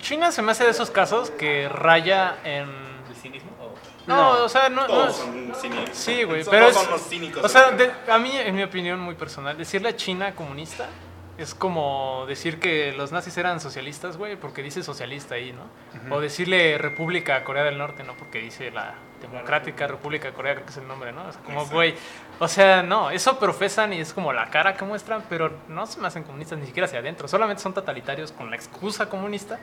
China 0.00 0.32
se 0.32 0.42
me 0.42 0.50
hace 0.50 0.64
de 0.64 0.70
esos 0.70 0.90
casos 0.90 1.30
que 1.30 1.68
raya 1.68 2.38
en... 2.42 2.68
¿El 3.08 3.14
cinismo? 3.14 3.52
O- 3.60 3.74
No, 4.08 4.16
No, 4.38 4.44
o 4.44 4.48
sea, 4.48 4.68
no... 4.68 4.80
no 4.82 4.86
Todos 4.88 5.10
es- 5.10 5.16
son 5.16 5.52
cínicos. 5.54 5.90
Sí, 5.96 6.24
güey, 6.24 6.42
pero 6.44 6.70
todos 6.70 6.76
es... 6.76 6.82
son 6.82 6.90
los 6.90 7.02
cínicos. 7.08 7.44
O 7.44 7.48
sea, 7.48 7.70
de- 7.70 7.92
a 8.10 8.18
mí, 8.18 8.32
en 8.36 8.52
mi 8.56 8.64
opinión 8.64 8.98
muy 8.98 9.14
personal, 9.14 9.56
decirle 9.56 9.90
a 9.90 9.96
China 9.96 10.34
comunista 10.34 10.88
es 11.36 11.54
como 11.54 12.24
decir 12.28 12.60
que 12.60 12.92
los 12.92 13.10
nazis 13.10 13.36
eran 13.36 13.60
socialistas, 13.60 14.16
güey, 14.16 14.36
porque 14.36 14.62
dice 14.62 14.82
socialista 14.82 15.34
ahí, 15.34 15.52
¿no? 15.52 16.14
O 16.14 16.20
decirle 16.20 16.78
República 16.78 17.36
a 17.36 17.44
Corea 17.44 17.64
del 17.64 17.76
Norte, 17.76 18.04
¿no? 18.04 18.14
Porque 18.14 18.40
dice 18.40 18.70
la 18.70 18.94
Democrática 19.20 19.86
República 19.86 20.28
de 20.28 20.34
Corea, 20.34 20.54
creo 20.54 20.66
que 20.66 20.70
es 20.70 20.76
el 20.76 20.86
nombre, 20.86 21.12
¿no? 21.12 21.28
Es 21.28 21.36
como, 21.38 21.58
Exacto. 21.58 21.74
güey, 21.74 21.94
o 22.38 22.46
sea, 22.46 22.82
no, 22.82 23.10
eso 23.10 23.38
profesan 23.38 23.92
y 23.92 24.00
es 24.00 24.12
como 24.12 24.32
la 24.32 24.48
cara 24.50 24.74
que 24.74 24.84
muestran, 24.84 25.24
pero 25.28 25.50
no 25.68 25.86
se 25.86 26.00
me 26.00 26.06
hacen 26.06 26.22
comunistas 26.22 26.58
ni 26.58 26.66
siquiera 26.66 26.86
hacia 26.86 27.00
adentro, 27.00 27.26
solamente 27.26 27.62
son 27.62 27.74
totalitarios 27.74 28.30
con 28.30 28.50
la 28.50 28.56
excusa 28.56 29.08
comunista, 29.08 29.58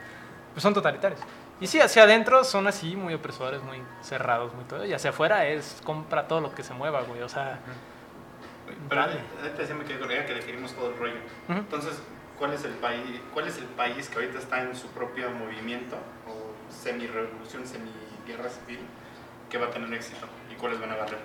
pues 0.52 0.62
son 0.62 0.74
totalitarios. 0.74 1.20
Y 1.58 1.68
sí, 1.68 1.80
hacia 1.80 2.02
adentro 2.02 2.44
son 2.44 2.66
así, 2.66 2.96
muy 2.96 3.14
opresores, 3.14 3.62
muy 3.62 3.80
cerrados, 4.02 4.52
muy 4.52 4.64
todo, 4.64 4.84
y 4.84 4.92
hacia 4.92 5.10
afuera 5.10 5.46
es 5.46 5.80
compra 5.84 6.28
todo 6.28 6.40
lo 6.42 6.54
que 6.54 6.62
se 6.62 6.74
mueva, 6.74 7.00
güey, 7.02 7.22
o 7.22 7.28
sea... 7.28 7.60
Pero 8.88 9.00
ahorita 9.02 9.58
decía 9.58 9.76
que 9.86 9.98
Corea 9.98 10.26
que 10.26 10.34
definimos 10.34 10.72
todo 10.74 10.90
el 10.90 10.96
rollo. 10.98 11.14
Ujú. 11.48 11.58
Entonces, 11.58 12.00
¿cuál 12.38 12.52
es 12.52 12.64
el 12.64 12.72
país, 12.72 13.20
cuál 13.32 13.48
es 13.48 13.58
el 13.58 13.64
país 13.64 14.08
que 14.08 14.14
ahorita 14.16 14.38
está 14.38 14.62
en 14.62 14.74
su 14.76 14.88
propio 14.88 15.30
movimiento 15.30 15.96
o 16.28 16.52
semi-revolución, 16.72 17.66
semi-guerra 17.66 18.48
civil 18.50 18.80
que 19.50 19.58
va 19.58 19.66
a 19.66 19.70
tener 19.70 19.92
éxito 19.94 20.26
y 20.50 20.54
cuáles 20.54 20.80
van 20.80 20.92
a 20.92 20.96
valer? 20.96 21.18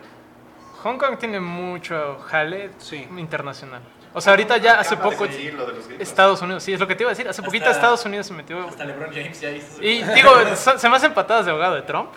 Hong 0.83 0.97
Kong 0.97 1.17
tiene 1.17 1.39
mucho 1.39 2.19
jale 2.27 2.69
Sí. 2.77 3.07
internacional. 3.17 3.81
O 4.13 4.21
sea, 4.21 4.33
ahorita 4.33 4.57
ya 4.57 4.79
hace 4.79 4.95
poco 4.97 5.27
decir 5.27 5.53
lo 5.53 5.65
de 5.65 5.73
los 5.73 5.87
gringos. 5.87 6.07
Estados 6.07 6.41
Unidos, 6.41 6.63
sí, 6.63 6.73
es 6.73 6.79
lo 6.79 6.87
que 6.87 6.95
te 6.95 7.03
iba 7.03 7.11
a 7.11 7.13
decir, 7.13 7.27
hace 7.27 7.41
poquito 7.43 7.65
Hasta- 7.65 7.77
Estados 7.77 8.05
Unidos 8.05 8.25
se 8.27 8.33
metió... 8.33 8.67
Hasta 8.67 8.85
LeBron 8.85 9.11
James 9.13 9.39
ya 9.41 9.51
hizo 9.51 9.75
su- 9.75 9.83
Y 9.83 10.01
digo, 10.03 10.31
se 10.55 10.89
me 10.89 10.95
hacen 10.95 11.13
patadas 11.13 11.45
de 11.45 11.51
ahogado 11.51 11.75
de 11.75 11.81
Trump, 11.83 12.09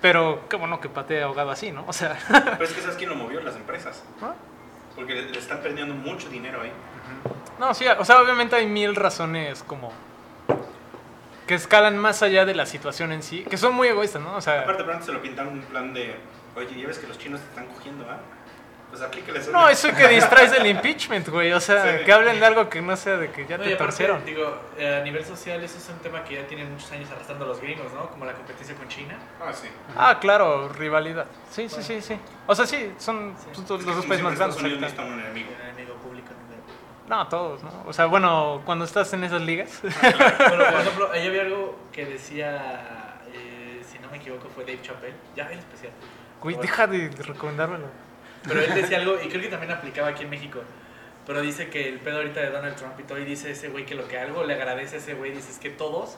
pero 0.00 0.46
qué 0.48 0.56
bueno 0.56 0.80
que 0.80 0.88
patee 0.88 1.22
ahogado 1.22 1.50
así, 1.50 1.72
¿no? 1.72 1.84
O 1.86 1.92
sea, 1.92 2.16
Pero 2.28 2.64
es 2.64 2.72
que 2.72 2.80
sabes 2.80 2.96
quién 2.96 3.10
lo 3.10 3.16
movió, 3.16 3.40
las 3.40 3.56
empresas. 3.56 4.02
¿no? 4.20 4.34
Porque 4.94 5.14
le, 5.14 5.22
le 5.30 5.38
están 5.38 5.60
perdiendo 5.60 5.94
mucho 5.94 6.28
dinero 6.28 6.60
ahí. 6.62 6.72
No, 7.58 7.74
sí, 7.74 7.86
o 7.86 8.04
sea, 8.04 8.20
obviamente 8.20 8.56
hay 8.56 8.66
mil 8.66 8.94
razones 8.94 9.62
como 9.64 9.92
que 11.46 11.54
escalan 11.54 11.96
más 11.96 12.22
allá 12.22 12.44
de 12.44 12.54
la 12.54 12.66
situación 12.66 13.10
en 13.10 13.22
sí, 13.22 13.42
que 13.48 13.56
son 13.56 13.74
muy 13.74 13.88
egoístas, 13.88 14.20
¿no? 14.22 14.36
O 14.36 14.40
sea, 14.40 14.60
Aparte, 14.60 14.84
pronto 14.84 15.06
se 15.06 15.12
lo 15.12 15.22
pintan 15.22 15.48
un 15.48 15.60
plan 15.62 15.94
de, 15.94 16.14
oye, 16.54 16.80
ya 16.80 16.86
ves 16.86 16.98
que 16.98 17.06
los 17.06 17.18
chinos 17.18 17.40
te 17.40 17.48
están 17.48 17.66
cogiendo, 17.74 18.04
¿ah? 18.08 18.18
Pues 18.98 19.08
aplíqueles 19.08 19.48
una. 19.48 19.60
no, 19.62 19.68
eso 19.68 19.88
que 19.94 20.08
distraes 20.16 20.50
del 20.50 20.66
impeachment, 20.66 21.28
güey, 21.28 21.52
o 21.52 21.60
sea, 21.60 21.98
Sí. 21.98 22.04
que 22.04 22.12
hablen 22.12 22.40
de 22.40 22.46
algo 22.46 22.68
que 22.68 22.82
no 22.82 22.96
sea 22.96 23.16
de 23.16 23.30
que 23.30 23.46
ya 23.46 23.56
No, 23.58 23.64
te 23.64 23.76
torcieron. 23.76 24.24
Digo, 24.24 24.58
eh, 24.76 24.98
a 25.00 25.04
nivel 25.04 25.24
social, 25.24 25.62
eso 25.62 25.78
es 25.78 25.88
un 25.88 25.98
tema 26.00 26.24
que 26.24 26.34
ya 26.34 26.46
tienen 26.46 26.72
muchos 26.72 26.90
años 26.92 27.08
arrastrando 27.10 27.44
a 27.44 27.48
los 27.48 27.60
gringos, 27.60 27.92
¿no? 27.92 28.08
Como 28.10 28.24
la 28.24 28.32
competencia 28.32 28.74
con 28.74 28.88
China. 28.88 29.16
Ah, 29.40 29.52
sí. 29.52 29.68
Ah, 29.96 30.18
claro, 30.20 30.68
rivalidad. 30.70 31.26
Sí, 31.50 31.68
sí, 31.68 31.82
sí, 31.82 32.00
sí. 32.02 32.18
O 32.46 32.54
sea, 32.54 32.66
sí, 32.66 32.92
son 32.98 33.34
Sí. 33.38 33.62
Es 33.62 33.68
los 33.70 33.84
dos 33.84 34.06
países 34.06 34.22
más 34.22 34.36
grandes. 34.36 34.56
Estados 34.56 34.62
Unidos 34.62 34.80
necesita 34.80 35.04
un 35.04 35.20
enemigo. 35.20 35.48
El 35.60 35.68
enemigo 35.68 35.94
público. 35.96 36.28
No, 37.08 37.26
todos, 37.28 37.62
¿no? 37.62 37.70
O 37.86 37.92
sea, 37.94 38.04
bueno, 38.04 38.60
cuando 38.66 38.84
estás 38.84 39.10
en 39.14 39.24
esas 39.24 39.40
ligas. 39.40 39.80
Bueno, 39.82 40.64
por 40.70 40.80
ejemplo, 40.80 41.10
ahí 41.12 41.26
había 41.26 41.40
algo 41.42 41.78
que 41.90 42.04
decía, 42.04 43.20
eh, 43.32 43.82
si 43.90 43.98
no 43.98 44.10
me 44.10 44.18
equivoco, 44.18 44.48
fue 44.54 44.64
Dave 44.64 44.80
Chappelle. 44.82 45.14
Ya, 45.34 45.44
el 45.50 45.58
especial. 45.58 45.92
Güey, 46.42 46.54
Bueno, 46.56 46.70
deja 46.70 46.86
de 46.86 47.08
recomendármelo. 47.22 47.86
Pero 48.48 48.60
él 48.62 48.74
decía 48.74 48.98
algo, 48.98 49.16
y 49.22 49.28
creo 49.28 49.42
que 49.42 49.48
también 49.48 49.70
aplicaba 49.72 50.08
aquí 50.08 50.24
en 50.24 50.30
México. 50.30 50.60
Pero 51.26 51.42
dice 51.42 51.68
que 51.68 51.88
el 51.88 51.98
pedo 52.00 52.16
ahorita 52.18 52.40
de 52.40 52.50
Donald 52.50 52.74
Trump 52.76 52.98
y 52.98 53.02
todo, 53.02 53.18
y 53.18 53.24
dice 53.24 53.50
ese 53.50 53.68
güey 53.68 53.84
que 53.84 53.94
lo 53.94 54.08
que 54.08 54.18
algo 54.18 54.44
le 54.44 54.54
agradece 54.54 54.96
a 54.96 54.98
ese 54.98 55.14
güey, 55.14 55.30
dice 55.32 55.50
es 55.50 55.58
que 55.58 55.68
todos 55.70 56.16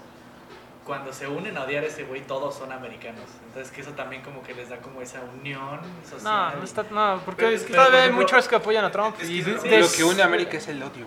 cuando 0.85 1.13
se 1.13 1.29
unen 1.29 1.57
a 1.57 1.65
odiar 1.65 1.85
a 1.85 1.87
ese 1.89 2.05
güey, 2.05 2.23
todos 2.23 2.55
son 2.57 2.73
americanos. 2.73 3.25
Entonces 3.47 3.71
que 3.73 3.81
eso 3.83 3.91
también 3.93 4.23
como 4.23 4.43
que 4.43 4.55
les 4.55 4.69
da 4.71 4.79
como 4.79 5.03
esa 5.03 5.21
unión 5.39 5.81
social. 6.09 6.53
No, 6.53 6.57
no 6.57 6.65
está, 6.65 6.85
no, 6.91 7.21
porque 7.25 7.43
Pero 7.45 7.57
es 7.57 7.63
que- 7.65 7.75
todavía 7.75 8.05
hay 8.05 8.13
muchos 8.13 8.49
que 8.49 8.57
apoyan 8.57 8.85
a 8.85 8.91
Trump. 8.91 9.15
Es 9.21 9.27
que 9.29 9.33
y 9.35 9.43
de- 9.43 9.81
Lo 9.81 9.91
que 9.93 10.05
une 10.05 10.23
a 10.23 10.25
América 10.25 10.57
es 10.57 10.69
el 10.69 10.83
odio. 10.83 11.07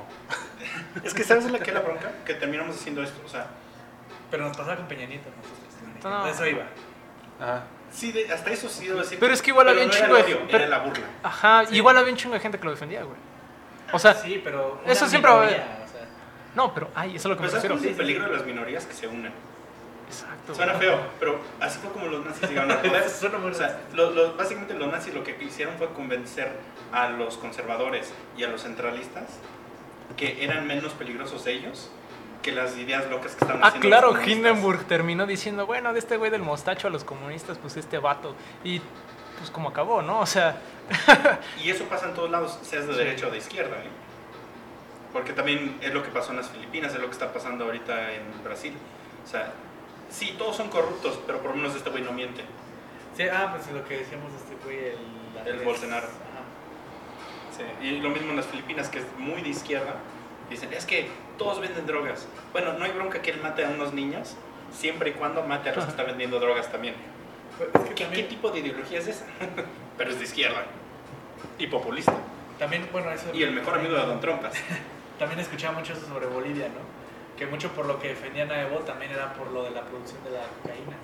Es 1.03 1.13
que 1.13 1.23
¿sabes 1.23 1.49
la 1.51 1.59
que 1.59 1.71
es 1.71 1.73
la 1.73 1.81
bronca? 1.81 2.11
Que 2.25 2.33
terminamos 2.35 2.75
haciendo 2.75 3.01
esto, 3.03 3.19
o 3.25 3.29
sea, 3.29 3.47
Pero 4.29 4.45
nos 4.47 4.55
pasaba 4.55 4.77
con 4.77 4.87
Peña 4.87 5.05
Nieto 5.05 5.29
nosotros. 5.35 6.33
Eso 6.35 6.47
iba. 6.47 6.63
Ajá. 7.39 7.63
Sí, 7.93 8.11
de- 8.11 8.31
hasta 8.33 8.49
eso 8.51 8.67
sí 8.69 8.87
debo 8.87 8.99
decir. 8.99 9.19
Pero 9.19 9.33
es 9.33 9.41
que 9.41 9.51
igual 9.51 9.69
había 9.69 9.85
un 9.85 9.89
chingo 9.91 10.15
de- 10.15 10.23
odio, 10.23 10.39
pero- 10.47 10.57
Era 10.57 10.67
la 10.67 10.79
burla. 10.79 11.05
Ajá, 11.23 11.65
Sí. 11.65 11.75
igual 11.75 11.97
había 11.97 12.11
un 12.11 12.17
chingo 12.17 12.33
de 12.33 12.39
gente 12.41 12.57
que 12.59 12.65
lo 12.65 12.71
defendía, 12.71 13.03
güey. 13.03 13.17
O 13.91 13.99
sea, 13.99 14.13
sí, 14.15 14.41
pero 14.43 14.81
eso 14.85 15.07
siempre 15.07 15.29
va 15.31 15.37
a 15.37 15.41
haber. 15.43 15.51
minoría, 15.59 15.83
o 15.85 15.87
sea, 15.91 16.01
no, 16.55 16.73
pero 16.73 16.89
ay, 16.95 17.09
eso 17.15 17.17
es 17.17 17.25
lo 17.25 17.35
que 17.35 17.41
Pero 17.41 17.43
me 17.43 17.49
¿sabes 17.51 17.63
refiero. 17.63 17.75
es 17.75 17.85
el 17.91 17.95
peligro 17.95 18.25
de 18.25 18.37
las 18.37 18.45
minorías 18.45 18.85
que 18.85 18.93
se 18.93 19.07
unen? 19.07 19.31
Exacto. 20.07 20.53
Suena 20.55 20.73
feo, 20.75 20.99
pero 21.19 21.39
así 21.59 21.79
fue 21.79 21.91
como 21.91 22.07
los 22.07 22.23
nazis 22.25 22.47
llegaron 22.49 22.71
al 22.71 22.81
poder. 22.81 23.09
Suena 23.09 23.37
muy 23.37 23.51
O 23.51 23.53
sea, 23.53 23.79
lo- 23.93 24.11
lo- 24.11 24.33
básicamente 24.35 24.73
los 24.75 24.91
nazis 24.91 25.13
lo 25.13 25.23
que 25.23 25.35
hicieron 25.41 25.75
fue 25.77 25.87
convencer 25.93 26.51
a 26.91 27.09
los 27.09 27.37
conservadores 27.37 28.11
y 28.37 28.43
a 28.43 28.47
los 28.47 28.61
centralistas 28.63 29.23
que 30.17 30.43
eran 30.43 30.67
menos 30.67 30.93
peligrosos 30.93 31.47
ellos 31.47 31.89
que 32.43 32.51
las 32.51 32.77
ideas 32.77 33.09
locas 33.09 33.31
que 33.31 33.43
estaban 33.43 33.63
Ah, 33.63 33.67
haciendo 33.69 33.87
claro, 33.87 34.07
los 34.09 34.17
comunistas. 34.19 34.37
Hindenburg 34.51 34.83
terminó 34.85 35.25
diciendo, 35.25 35.65
bueno, 35.65 35.93
de 35.93 35.99
este 35.99 36.17
güey 36.17 36.29
del 36.29 36.43
mostacho 36.43 36.87
a 36.87 36.91
los 36.91 37.03
comunistas, 37.03 37.57
pues 37.57 37.75
este 37.77 37.97
vato. 37.97 38.35
Y 38.63 38.79
pues 39.39 39.49
como 39.49 39.69
acabó, 39.69 40.01
¿no? 40.03 40.19
O 40.19 40.25
sea, 40.27 40.57
Y 41.63 41.69
eso 41.71 41.85
pasa 41.85 42.07
en 42.09 42.13
todos 42.13 42.29
lados, 42.29 42.59
seas 42.61 42.85
de 42.85 42.93
Sí. 42.93 42.99
derecha 42.99 43.27
o 43.27 43.31
de 43.31 43.37
izquierda. 43.39 43.77
¿eh? 43.77 43.87
Porque 45.11 45.33
también 45.33 45.77
es 45.81 45.93
lo 45.93 46.03
que 46.03 46.09
pasó 46.09 46.31
en 46.31 46.37
las 46.37 46.49
Filipinas, 46.49 46.93
es 46.93 46.99
lo 46.99 47.05
que 47.07 47.13
está 47.13 47.31
pasando 47.33 47.65
ahorita 47.65 48.11
en 48.13 48.23
Brasil. 48.43 48.73
O 49.25 49.27
sea, 49.27 49.51
sí, 50.09 50.35
todos 50.37 50.55
son 50.55 50.69
corruptos, 50.69 51.19
pero 51.25 51.39
por 51.39 51.51
lo 51.51 51.57
menos 51.57 51.75
este 51.75 51.89
güey 51.89 52.03
no 52.03 52.11
miente. 52.11 52.43
sí, 53.15 53.23
ah, 53.31 53.53
pues 53.55 53.71
lo 53.71 53.83
que 53.87 53.97
decíamos 53.99 54.31
de 54.31 54.37
este 54.37 54.55
güey, 54.65 54.77
el... 54.77 55.47
El 55.59 55.63
Bolsonaro. 55.65 56.07
Ajá. 56.07 56.43
Sí, 57.57 57.85
Y 57.87 57.99
lo 58.01 58.09
mismo 58.09 58.31
en 58.31 58.37
las 58.37 58.45
Filipinas, 58.47 58.89
que 58.89 58.99
es 58.99 59.05
muy 59.17 59.41
de 59.41 59.49
izquierda. 59.49 59.95
Dicen, 60.53 60.71
es 60.71 60.85
que 60.85 61.07
todos 61.39 61.59
venden 61.59 61.87
drogas. 61.87 62.27
Bueno, 62.51 62.73
no 62.73 62.85
hay 62.85 62.91
bronca 62.91 63.23
que 63.23 63.31
él 63.31 63.39
mate 63.41 63.65
a 63.65 63.69
unos 63.69 63.91
niños, 63.91 64.35
siempre 64.71 65.09
y 65.09 65.13
cuando 65.13 65.41
mate 65.41 65.69
a 65.69 65.75
los 65.75 65.85
que 65.85 65.89
están 65.89 66.05
vendiendo 66.05 66.39
drogas 66.39 66.71
también. 66.71 66.93
Pues, 67.57 67.69
es 67.73 67.89
que 67.89 67.95
¿Qué, 67.95 68.03
también, 68.03 68.27
qué 68.27 68.35
tipo 68.35 68.51
de 68.51 68.59
ideología 68.59 68.99
es 68.99 69.07
esa? 69.07 69.25
pero 69.97 70.11
es 70.11 70.19
de 70.19 70.25
izquierda. 70.25 70.65
Y 71.57 71.65
populista. 71.65 72.13
también, 72.59 72.87
bueno, 72.91 73.09
eso... 73.09 73.31
Y 73.33 73.41
el 73.41 73.51
mejor 73.51 73.79
amigo 73.79 73.95
de 73.95 74.05
Don 74.05 74.19
Trompas. 74.19 74.53
También 75.17 75.39
escuchaba 75.39 75.77
mucho 75.77 75.93
eso 75.93 76.05
sobre 76.05 76.27
Bolivia, 76.27 76.67
¿no? 76.67 76.81
Que 77.35 77.47
mucho 77.47 77.69
por 77.69 77.87
lo 77.87 77.99
que 77.99 78.09
defendían 78.09 78.51
a 78.51 78.61
Evo 78.61 78.79
también 78.79 79.11
era 79.11 79.33
por 79.33 79.51
lo 79.51 79.63
de 79.63 79.71
la 79.71 79.81
producción 79.81 80.23
de 80.23 80.31
la 80.31 80.41
cocaína. 80.61 80.97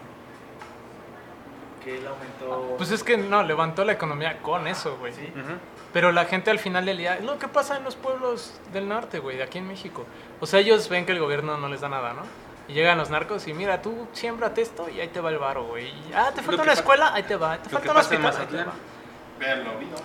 Que 1.84 1.98
él 1.98 2.08
aumentó... 2.08 2.76
pues 2.78 2.92
es 2.92 3.04
que 3.04 3.18
no, 3.18 3.42
levantó 3.42 3.84
la 3.84 3.94
economía 3.94 4.40
con 4.42 4.68
eso, 4.68 4.98
güey. 4.98 5.14
Sí. 5.14 5.32
Ujú. 5.32 5.58
Pero 5.94 6.12
la 6.12 6.26
gente 6.26 6.52
al 6.52 6.60
final 6.60 6.86
del 6.86 6.98
día, 6.98 7.16
es 7.18 7.24
lo 7.26 7.40
que 7.40 7.48
pasa 7.48 7.78
en 7.78 7.84
los 7.84 7.96
pueblos 7.96 8.60
del 8.74 8.88
norte, 8.88 9.20
güey, 9.20 9.38
de 9.38 9.44
aquí 9.44 9.58
en 9.58 9.68
México. 9.68 10.06
O 10.40 10.46
sea, 10.46 10.60
ellos 10.60 10.88
ven 10.90 11.06
que 11.06 11.12
el 11.14 11.20
gobierno 11.20 11.58
no 11.58 11.68
les 11.68 11.82
da 11.82 11.90
nada, 11.90 12.14
¿no? 12.14 12.22
Y 12.68 12.74
llegan 12.74 13.00
los 13.00 13.10
narcos 13.10 13.48
y 13.48 13.54
mira, 13.54 13.82
tú 13.82 14.08
siémbrate 14.14 14.62
esto 14.62 14.88
y 14.90 15.00
ahí 15.00 15.08
te 15.08 15.20
va 15.20 15.30
el 15.32 15.40
varo, 15.40 15.64
güey. 15.66 15.88
Y, 15.88 16.12
ah, 16.16 16.32
te 16.36 16.44
falta 16.44 16.62
una 16.62 16.74
escuela, 16.74 17.14
ahí 17.16 17.24
te 17.24 17.36
va. 17.36 17.58
Te 17.58 17.70
falta 17.70 17.92
un 17.92 17.98
hospital. 18.32 18.46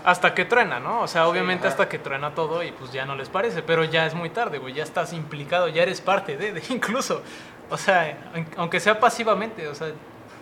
Hasta 0.05 0.33
que 0.35 0.45
truena, 0.47 0.81
¿no? 0.81 1.03
O 1.03 1.09
sea, 1.09 1.29
obviamente 1.29 1.67
hasta 1.69 1.89
que 1.89 1.99
truena 1.99 2.35
todo 2.35 2.63
y 2.63 2.71
pues 2.73 2.93
ya 2.93 3.05
no 3.05 3.17
les 3.17 3.29
parece, 3.29 3.63
pero 3.63 3.85
ya 3.85 4.07
es 4.07 4.15
muy 4.15 4.31
tarde, 4.31 4.59
güey, 4.59 4.73
ya 4.75 4.83
estás 4.85 5.13
implicado, 5.13 5.69
ya 5.69 5.83
eres 5.83 6.01
parte 6.01 6.37
de, 6.39 6.53
de 6.53 6.63
incluso. 6.71 7.21
O 7.69 7.77
sea, 7.77 8.17
aun- 8.35 8.47
aunque 8.57 8.81
sea 8.81 8.99
pasivamente, 9.01 9.67
o 9.69 9.75
sea, 9.75 9.89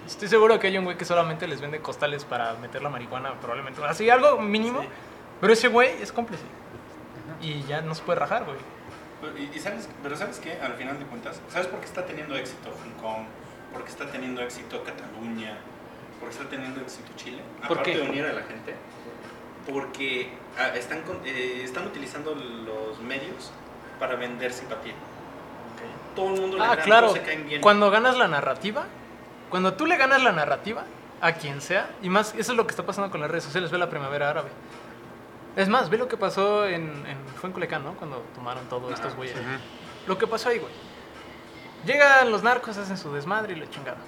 estoy 0.07 0.29
seguro 0.29 0.61
que 0.61 0.67
hay 0.69 0.79
un 0.79 0.85
güey 0.85 0.97
que 0.97 1.05
solamente 1.05 1.49
les 1.49 1.61
vende 1.61 1.81
costales 1.81 2.25
para 2.25 2.53
meter 2.55 2.83
la 2.83 2.91
marihuana, 2.91 3.33
probablemente. 3.41 3.83
Así, 3.85 4.09
algo 4.11 4.39
mínimo, 4.41 4.83
Sí. 4.83 4.89
Pero 5.43 5.53
ese 5.53 5.69
güey 5.69 5.91
es 6.01 6.11
cómplice. 6.13 6.45
Y 7.43 7.63
ya 7.65 7.83
no 7.83 7.95
se 7.95 8.03
puede 8.03 8.19
rajar, 8.21 8.45
güey. 8.45 8.57
Pero, 9.21 9.37
y, 9.37 9.51
y 9.55 9.59
sabes, 9.59 9.89
pero 10.03 10.17
¿sabes 10.17 10.39
qué? 10.39 10.53
Al 10.63 10.75
final 10.75 10.99
de 10.99 11.05
cuentas, 11.05 11.41
¿sabes 11.51 11.67
por 11.67 11.81
qué 11.81 11.87
está 11.87 12.07
teniendo 12.07 12.35
éxito 12.37 12.71
Hong 12.71 13.03
Kong? 13.03 13.27
¿Por 13.73 13.85
qué 13.85 13.91
está 13.91 14.07
teniendo 14.11 14.41
éxito 14.43 14.83
Cataluña? 14.85 15.59
¿Por 16.21 16.29
qué 16.31 16.35
está 16.37 16.49
teniendo 16.49 16.81
éxito 16.81 17.11
Chile? 17.17 17.43
¿Por 17.59 17.79
Aparte 17.79 17.93
qué? 17.93 17.99
de 17.99 18.09
unir 18.09 18.25
a 18.25 18.33
la 18.33 18.43
gente. 18.43 18.75
Porque 19.71 20.31
ah, 20.59 20.69
están, 20.77 21.03
con- 21.03 21.21
eh, 21.25 21.61
están 21.65 21.87
utilizando 21.87 22.35
los 22.35 23.01
medios 23.01 23.51
para 23.99 24.17
vender 24.17 24.53
simpatía. 24.53 24.95
Todo 26.17 26.35
el 26.35 26.41
mundo 26.41 26.57
le 26.59 26.63
Ah, 26.63 26.67
agrada, 26.73 26.83
claro. 26.85 27.13
se 27.13 27.23
caen 27.23 27.47
bien. 27.47 27.61
Cuando 27.61 27.91
ganas 27.91 28.17
la 28.17 28.29
narrativa, 28.29 28.85
cuando 29.51 29.75
tú 29.75 29.87
le 29.87 29.97
ganas 29.97 30.23
la 30.23 30.33
narrativa 30.33 30.85
a 31.21 31.33
quien 31.33 31.61
sea, 31.61 31.89
y 32.03 32.09
más, 32.09 32.35
eso 32.37 32.53
es 32.53 32.57
lo 32.57 32.67
que 32.67 32.71
está 32.73 32.85
pasando 32.85 33.11
con 33.11 33.21
las 33.21 33.31
redes 33.31 33.45
sociales, 33.45 33.71
ve 33.71 33.79
la 33.79 33.89
primavera 33.89 34.29
árabe. 34.31 34.51
Es 35.57 35.69
más, 35.69 35.91
ve 35.91 35.99
lo 35.99 36.09
que 36.09 36.17
pasó 36.17 36.67
en, 36.67 36.83
en 37.07 37.19
fue 37.41 37.49
en 37.49 37.53
Culiacán, 37.53 37.85
¿no? 37.85 37.93
Cuando 37.95 38.19
tomaron 38.35 38.67
todos 38.69 38.93
estos 38.93 39.15
güeyes. 39.17 39.37
Lo 40.07 40.17
que 40.19 40.27
pasó 40.27 40.49
ahí, 40.49 40.59
güey. 40.59 40.73
Llegan 41.85 42.31
los 42.31 42.43
narcos, 42.43 42.77
hacen 42.79 42.97
su 42.97 43.13
desmadre 43.13 43.53
y 43.55 43.57
la 43.57 43.69
chingada. 43.69 43.99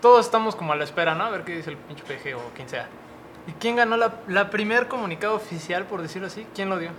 Todos 0.00 0.24
estamos 0.26 0.56
como 0.56 0.72
a 0.72 0.76
la 0.76 0.84
espera, 0.84 1.14
¿no? 1.14 1.24
A 1.24 1.30
ver 1.30 1.44
qué 1.44 1.56
dice 1.56 1.70
el 1.70 1.76
pinche 1.76 2.04
PG 2.04 2.36
o 2.36 2.40
quien 2.54 2.68
sea. 2.68 2.88
¿Y 3.46 3.52
quién 3.52 3.76
ganó 3.76 3.96
la, 3.96 4.14
la 4.28 4.50
primer 4.50 4.86
comunicado 4.88 5.34
oficial, 5.34 5.84
por 5.86 6.02
decirlo 6.02 6.28
así? 6.28 6.46
¿Quién 6.54 6.68
lo 6.68 6.78
dio? 6.78 6.90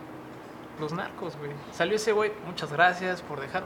Los 0.79 0.91
narcos, 0.93 1.37
güey. 1.37 1.51
Salió 1.71 1.95
ese 1.95 2.11
güey, 2.11 2.31
muchas 2.45 2.71
gracias 2.73 3.21
por 3.21 3.39
dejar. 3.39 3.63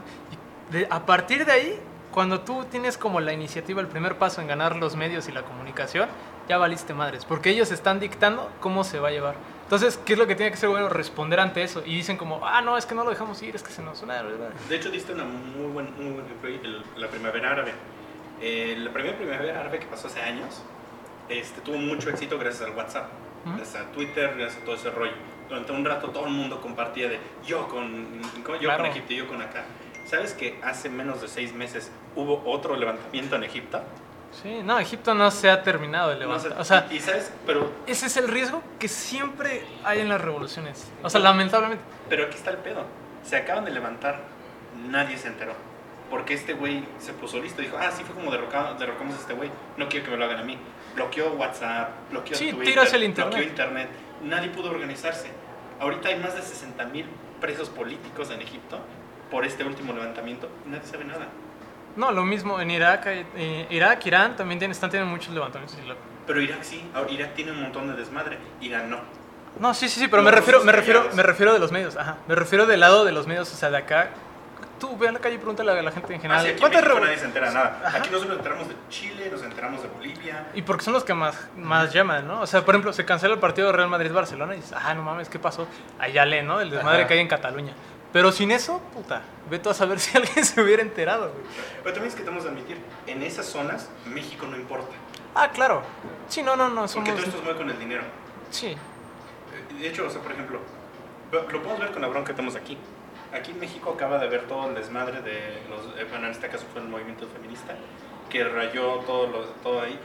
Y 0.70 0.72
de- 0.74 0.86
a 0.90 1.04
partir 1.06 1.44
de 1.46 1.52
ahí, 1.52 1.80
cuando 2.12 2.40
tú 2.40 2.64
tienes 2.70 2.96
como 2.98 3.20
la 3.20 3.32
iniciativa, 3.32 3.80
el 3.80 3.88
primer 3.88 4.16
paso 4.18 4.40
en 4.40 4.46
ganar 4.46 4.76
los 4.76 4.96
medios 4.96 5.28
y 5.28 5.32
la 5.32 5.42
comunicación, 5.42 6.08
ya 6.48 6.58
valiste 6.58 6.94
madres. 6.94 7.24
Porque 7.24 7.50
ellos 7.50 7.72
están 7.72 8.00
dictando 8.00 8.50
cómo 8.60 8.84
se 8.84 8.98
va 9.00 9.08
a 9.08 9.10
llevar. 9.12 9.34
Entonces, 9.66 9.98
¿qué 10.04 10.12
es 10.12 10.18
lo 10.18 10.28
que 10.28 10.36
tiene 10.36 10.52
que 10.52 10.56
ser 10.58 10.68
bueno? 10.68 10.88
Responder 10.88 11.40
ante 11.40 11.60
eso. 11.62 11.82
Y 11.84 11.96
dicen 11.96 12.16
como, 12.16 12.46
ah, 12.46 12.62
no, 12.62 12.78
es 12.78 12.86
que 12.86 12.94
no 12.94 13.02
lo 13.02 13.10
dejamos 13.10 13.42
ir, 13.42 13.56
es 13.56 13.64
que 13.64 13.72
se 13.72 13.82
nos 13.82 13.98
suena. 13.98 14.22
De 14.22 14.76
hecho, 14.76 14.90
diste 14.90 15.12
una 15.12 15.24
muy 15.24 15.66
buen, 15.72 15.92
muy 15.96 16.12
buen 16.12 16.24
ejemplo 16.24 16.48
el- 16.50 16.84
la 16.96 17.08
primavera 17.08 17.50
árabe. 17.50 17.72
Eh, 18.40 18.76
la 18.78 18.92
primera 18.92 19.16
primavera 19.16 19.60
árabe 19.60 19.80
que 19.80 19.86
pasó 19.86 20.06
hace 20.08 20.20
años 20.20 20.62
este, 21.28 21.60
tuvo 21.62 21.78
mucho 21.78 22.10
éxito 22.10 22.38
gracias 22.38 22.68
al 22.68 22.76
WhatsApp, 22.76 23.08
Ujú. 23.44 23.56
gracias 23.56 23.82
a 23.82 23.90
Twitter, 23.90 24.34
gracias 24.38 24.62
a 24.62 24.64
todo 24.64 24.76
ese 24.76 24.90
rollo. 24.90 25.14
Durante 25.48 25.72
un 25.72 25.84
rato 25.84 26.10
todo 26.10 26.26
el 26.26 26.32
mundo 26.32 26.60
compartía 26.60 27.08
de 27.08 27.18
yo 27.44 27.66
con, 27.66 28.20
con- 28.44 28.54
yo 28.56 28.68
Claro. 28.68 28.84
con 28.84 28.92
Egipto 28.92 29.12
y 29.14 29.16
yo 29.16 29.26
con 29.26 29.42
acá. 29.42 29.64
¿Sabes 30.06 30.34
que 30.34 30.60
hace 30.62 30.88
menos 30.88 31.20
de 31.22 31.26
seis 31.28 31.52
meses 31.52 31.90
hubo 32.14 32.40
otro 32.46 32.76
levantamiento 32.76 33.34
en 33.34 33.42
Egipto? 33.42 33.80
Sí, 34.42 34.62
no, 34.62 34.78
Egipto 34.78 35.14
no 35.14 35.30
se 35.30 35.50
ha 35.50 35.62
terminado 35.62 36.10
de 36.10 36.14
No 36.16 36.20
levantar. 36.20 36.54
O 36.58 36.64
sea, 36.64 36.86
y, 36.90 36.96
y 36.96 37.00
sabes, 37.00 37.32
pero, 37.46 37.72
ese 37.86 38.06
es 38.06 38.16
el 38.16 38.28
riesgo 38.28 38.62
que 38.78 38.88
siempre 38.88 39.64
hay 39.84 40.00
en 40.00 40.08
las 40.08 40.20
revoluciones. 40.20 40.90
O 41.02 41.10
sea, 41.10 41.20
lamentablemente. 41.20 41.82
pero 42.08 42.24
aquí 42.26 42.36
está 42.36 42.50
el 42.50 42.58
pedo. 42.58 42.84
Se 43.24 43.36
acaban 43.36 43.64
de 43.64 43.70
levantar, 43.70 44.20
nadie 44.88 45.16
se 45.18 45.28
enteró. 45.28 45.54
Porque 46.10 46.34
este 46.34 46.52
güey 46.52 46.84
se 47.00 47.12
puso 47.12 47.40
listo. 47.40 47.60
Dijo, 47.62 47.76
ah, 47.80 47.90
sí 47.90 48.04
fue 48.04 48.14
como 48.14 48.30
derrocado, 48.30 48.76
derrocamos 48.76 49.16
a 49.16 49.18
este 49.18 49.32
güey. 49.32 49.50
No 49.76 49.88
quiero 49.88 50.04
que 50.04 50.12
me 50.12 50.16
lo 50.16 50.24
hagan 50.26 50.38
a 50.38 50.44
mí. 50.44 50.56
Bloqueó 50.94 51.32
WhatsApp, 51.32 51.90
bloqueó 52.10 52.36
Sí, 52.36 52.50
Twitter, 52.52 52.66
tiras 52.74 52.92
el 52.92 53.02
internet. 53.02 53.34
bloqueó 53.34 53.48
internet. 53.50 53.88
Nadie 54.22 54.50
pudo 54.50 54.70
organizarse. 54.70 55.28
Ahorita 55.80 56.08
hay 56.08 56.20
más 56.20 56.36
de 56.36 56.42
60 56.42 56.84
mil 56.86 57.06
presos 57.40 57.68
políticos 57.70 58.30
en 58.30 58.40
Egipto 58.40 58.78
por 59.30 59.44
este 59.44 59.64
último 59.64 59.92
levantamiento. 59.92 60.48
Nadie 60.66 60.86
sabe 60.86 61.04
nada. 61.04 61.26
No, 61.96 62.12
lo 62.12 62.24
mismo 62.24 62.60
en 62.60 62.70
Irak, 62.70 63.04
eh, 63.06 63.66
Irak, 63.70 64.04
Irán 64.06 64.36
también 64.36 64.58
tienen, 64.58 64.72
están 64.72 64.90
teniendo 64.90 65.10
muchos 65.10 65.32
levantamientos. 65.32 65.78
Pero 66.26 66.40
Irak 66.40 66.58
sí, 66.62 66.88
ahora 66.94 67.10
Irak 67.10 67.34
tiene 67.34 67.52
un 67.52 67.62
montón 67.62 67.88
de 67.88 67.94
desmadre. 67.94 68.38
Irán 68.60 68.90
no. 68.90 68.98
No, 69.58 69.72
sí, 69.72 69.88
sí, 69.88 70.00
sí, 70.00 70.08
pero 70.08 70.22
me 70.22 70.30
refiero, 70.30 70.62
me 70.64 70.72
refiero, 70.72 70.98
callados. 71.00 71.16
me 71.16 71.22
refiero 71.22 71.52
de 71.54 71.58
los 71.58 71.72
medios, 71.72 71.96
ajá. 71.96 72.16
Me 72.28 72.34
refiero 72.34 72.66
del 72.66 72.80
lado 72.80 73.04
de 73.06 73.12
los 73.12 73.26
medios, 73.26 73.50
o 73.52 73.56
sea, 73.56 73.70
de 73.70 73.78
acá. 73.78 74.10
Tú 74.78 74.98
ve 74.98 75.08
a 75.08 75.12
la 75.12 75.18
calle 75.20 75.36
y 75.36 75.38
pregúntale 75.38 75.70
a 75.72 75.82
la 75.82 75.90
gente 75.90 76.12
en 76.12 76.20
general. 76.20 76.44
Aquí 76.44 76.60
¿cuántas 76.60 76.82
México 76.82 76.98
revo- 77.00 77.04
nadie 77.06 77.16
se 77.18 77.24
entera 77.24 77.48
de 77.48 77.54
nada. 77.54 77.80
Ajá. 77.82 77.96
Aquí 77.96 78.10
nosotros 78.10 78.26
nos 78.28 78.36
enteramos 78.36 78.68
de 78.68 78.74
Chile, 78.90 79.28
nos 79.32 79.42
enteramos 79.42 79.82
de 79.82 79.88
Bolivia. 79.88 80.48
Y 80.52 80.60
porque 80.60 80.84
son 80.84 80.92
los 80.92 81.02
que 81.02 81.14
más, 81.14 81.48
más 81.56 81.94
llaman, 81.94 82.28
¿no? 82.28 82.42
O 82.42 82.46
sea, 82.46 82.62
por 82.62 82.74
ejemplo, 82.74 82.92
se 82.92 83.06
cancela 83.06 83.32
el 83.32 83.40
partido 83.40 83.72
Real 83.72 83.88
Madrid-Barcelona 83.88 84.52
y 84.52 84.56
dices, 84.56 84.74
ah, 84.76 84.92
no 84.92 85.02
mames, 85.02 85.30
¿qué 85.30 85.38
pasó? 85.38 85.66
Allá 85.98 86.26
lee, 86.26 86.42
¿no? 86.42 86.60
El 86.60 86.68
desmadre 86.68 86.98
Ajá. 86.98 87.08
que 87.08 87.14
hay 87.14 87.20
en 87.20 87.28
Cataluña. 87.28 87.72
Pero 88.16 88.32
sin 88.32 88.50
eso, 88.50 88.80
puta, 88.94 89.20
ve 89.50 89.58
tú 89.58 89.68
a 89.68 89.74
saber 89.74 90.00
si 90.00 90.16
alguien 90.16 90.42
se 90.42 90.58
hubiera 90.62 90.80
enterado, 90.80 91.32
güey. 91.32 91.44
Pero 91.82 91.92
también 91.92 92.08
es 92.08 92.14
que 92.14 92.22
tenemos 92.22 92.44
que 92.44 92.50
admitir, 92.50 92.78
en 93.06 93.22
esas 93.22 93.44
zonas 93.44 93.90
México 94.06 94.46
no 94.46 94.56
importa. 94.56 94.88
Ah, 95.34 95.50
claro. 95.50 95.82
Sí, 96.26 96.42
no, 96.42 96.56
no, 96.56 96.70
no, 96.70 96.86
Porque 96.86 96.92
somos... 96.92 97.08
todo 97.10 97.18
esto 97.18 97.36
se 97.36 97.44
mueve 97.44 97.58
con 97.58 97.68
el 97.68 97.78
dinero. 97.78 98.04
Sí. 98.48 98.68
Eh, 98.68 98.76
De 99.78 99.88
hecho, 99.88 100.06
o 100.06 100.10
sea, 100.10 100.22
por 100.22 100.32
ejemplo, 100.32 100.60
lo 101.30 101.42
lo 101.42 101.62
podemos 101.62 101.78
ver 101.78 101.90
con 101.90 102.00
la 102.00 102.08
bronca 102.08 102.28
que 102.28 102.36
tenemos 102.36 102.56
aquí. 102.56 102.78
Aquí 103.34 103.50
en 103.50 103.60
México 103.60 103.92
acaba 103.94 104.18
de 104.18 104.28
ver 104.28 104.48
todo 104.48 104.66
el 104.66 104.74
desmadre 104.74 105.20
de 105.20 105.60
los, 105.68 105.84
eh, 106.00 106.06
bueno, 106.08 106.24
en 106.24 106.32
este 106.32 106.48
caso 106.48 106.64
fue 106.72 106.80
el 106.80 106.88
movimiento 106.88 107.28
feminista, 107.28 107.74
que 108.30 108.44
rayó 108.44 109.00
todo, 109.00 109.26
lo, 109.26 109.40
todo 109.62 109.82
ahí. 109.82 109.98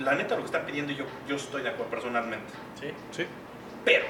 La 0.00 0.16
neta 0.16 0.34
lo 0.34 0.40
que 0.40 0.46
están 0.46 0.66
pidiendo 0.66 0.92
yo, 0.92 1.04
yo 1.28 1.36
estoy 1.36 1.62
de 1.62 1.68
acuerdo 1.68 1.92
personalmente. 1.92 2.52
Sí. 2.80 2.88
Sí. 3.12 3.24
Pero, 3.84 4.06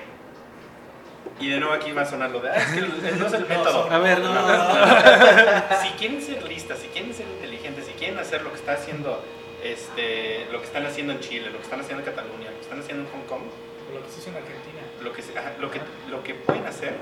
Y 1.39 1.49
de 1.49 1.59
nuevo 1.59 1.75
aquí 1.75 1.93
va 1.93 2.03
a 2.03 2.07
sonar 2.07 2.31
lo 2.31 2.41
de, 2.41 2.51
ah, 2.51 2.57
es 2.57 2.67
que 2.67 2.81
no 3.17 3.27
es 3.27 3.33
el 3.33 3.47
método. 3.49 3.91
A 3.91 3.99
ver, 3.99 4.21
no, 4.21 4.35
no, 4.35 4.43
no, 4.43 5.77
si 5.83 5.89
quieren 5.99 6.21
ser 6.23 6.43
listas, 6.45 6.79
si 6.79 6.89
quieren 6.89 7.15
ser 7.15 7.27
inteligentes, 7.27 7.87
si 7.87 7.93
quieren 7.93 8.19
hacer 8.19 8.43
lo 8.43 8.51
que 8.51 8.57
está 8.59 8.73
haciendo, 8.73 9.23
este, 9.63 10.47
lo 10.53 10.61
que 10.61 10.67
están 10.67 10.85
haciendo 10.87 11.13
en 11.15 11.21
Chile, 11.21 11.51
lo 11.51 11.59
que 11.59 11.65
están 11.65 11.81
haciendo 11.81 12.05
en 12.05 12.11
Cataluña, 12.15 12.51
lo 12.51 12.57
que 12.57 12.63
están 12.63 12.81
haciendo 12.81 13.05
en 13.05 13.11
Hong 13.11 13.27
Kong, 13.27 13.43
Lo 13.95 14.05
que 14.05 14.11
se 14.13 14.21
hizo 14.21 14.31
en 14.31 14.37
Argentina. 14.37 14.81
lo 15.03 15.13
que, 15.13 15.23
ajá, 15.39 15.53
lo 15.59 15.71
que, 15.71 15.81
lo 16.11 16.23
que 16.23 16.35
pueden 16.35 16.67
hacer 16.67 16.95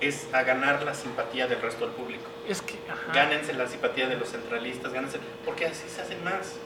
es 0.00 0.26
a 0.32 0.42
ganar 0.42 0.82
la 0.82 0.94
simpatía 0.94 1.46
del 1.46 1.60
resto 1.60 1.84
del 1.86 1.94
público. 1.94 2.24
Es 2.48 2.60
que, 2.62 2.74
ajá. 2.90 3.12
Gánense 3.12 3.52
la 3.52 3.68
simpatía 3.68 4.08
de 4.08 4.16
los 4.16 4.30
centralistas, 4.30 4.92
gánense, 4.92 5.18
porque 5.44 5.66
así 5.66 5.88
se 5.88 6.00
hacen 6.02 6.22
más. 6.24 6.56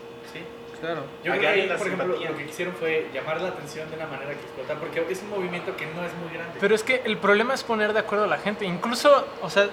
Claro. 0.80 1.04
Yo 1.24 1.32
creo 1.32 1.40
que 1.40 1.48
ahí, 1.48 1.68
por 1.68 1.86
ejemplo, 1.86 2.06
lo 2.06 2.36
que 2.36 2.46
quisieron 2.46 2.74
fue 2.74 3.08
llamar 3.12 3.40
la 3.40 3.48
atención 3.48 3.88
de 3.90 3.96
una 3.96 4.06
manera 4.06 4.32
que 4.32 4.40
explotar, 4.40 4.78
porque 4.78 5.04
es 5.08 5.22
un 5.22 5.30
movimiento 5.30 5.76
que 5.76 5.86
no 5.86 6.04
es 6.04 6.12
muy 6.14 6.32
grande. 6.32 6.58
Pero 6.60 6.74
es 6.74 6.82
que 6.82 7.02
el 7.04 7.16
problema 7.18 7.54
es 7.54 7.62
poner 7.62 7.92
de 7.92 8.00
acuerdo 8.00 8.24
a 8.24 8.28
la 8.28 8.38
gente. 8.38 8.64
Incluso, 8.64 9.26
o 9.42 9.50
sea, 9.50 9.68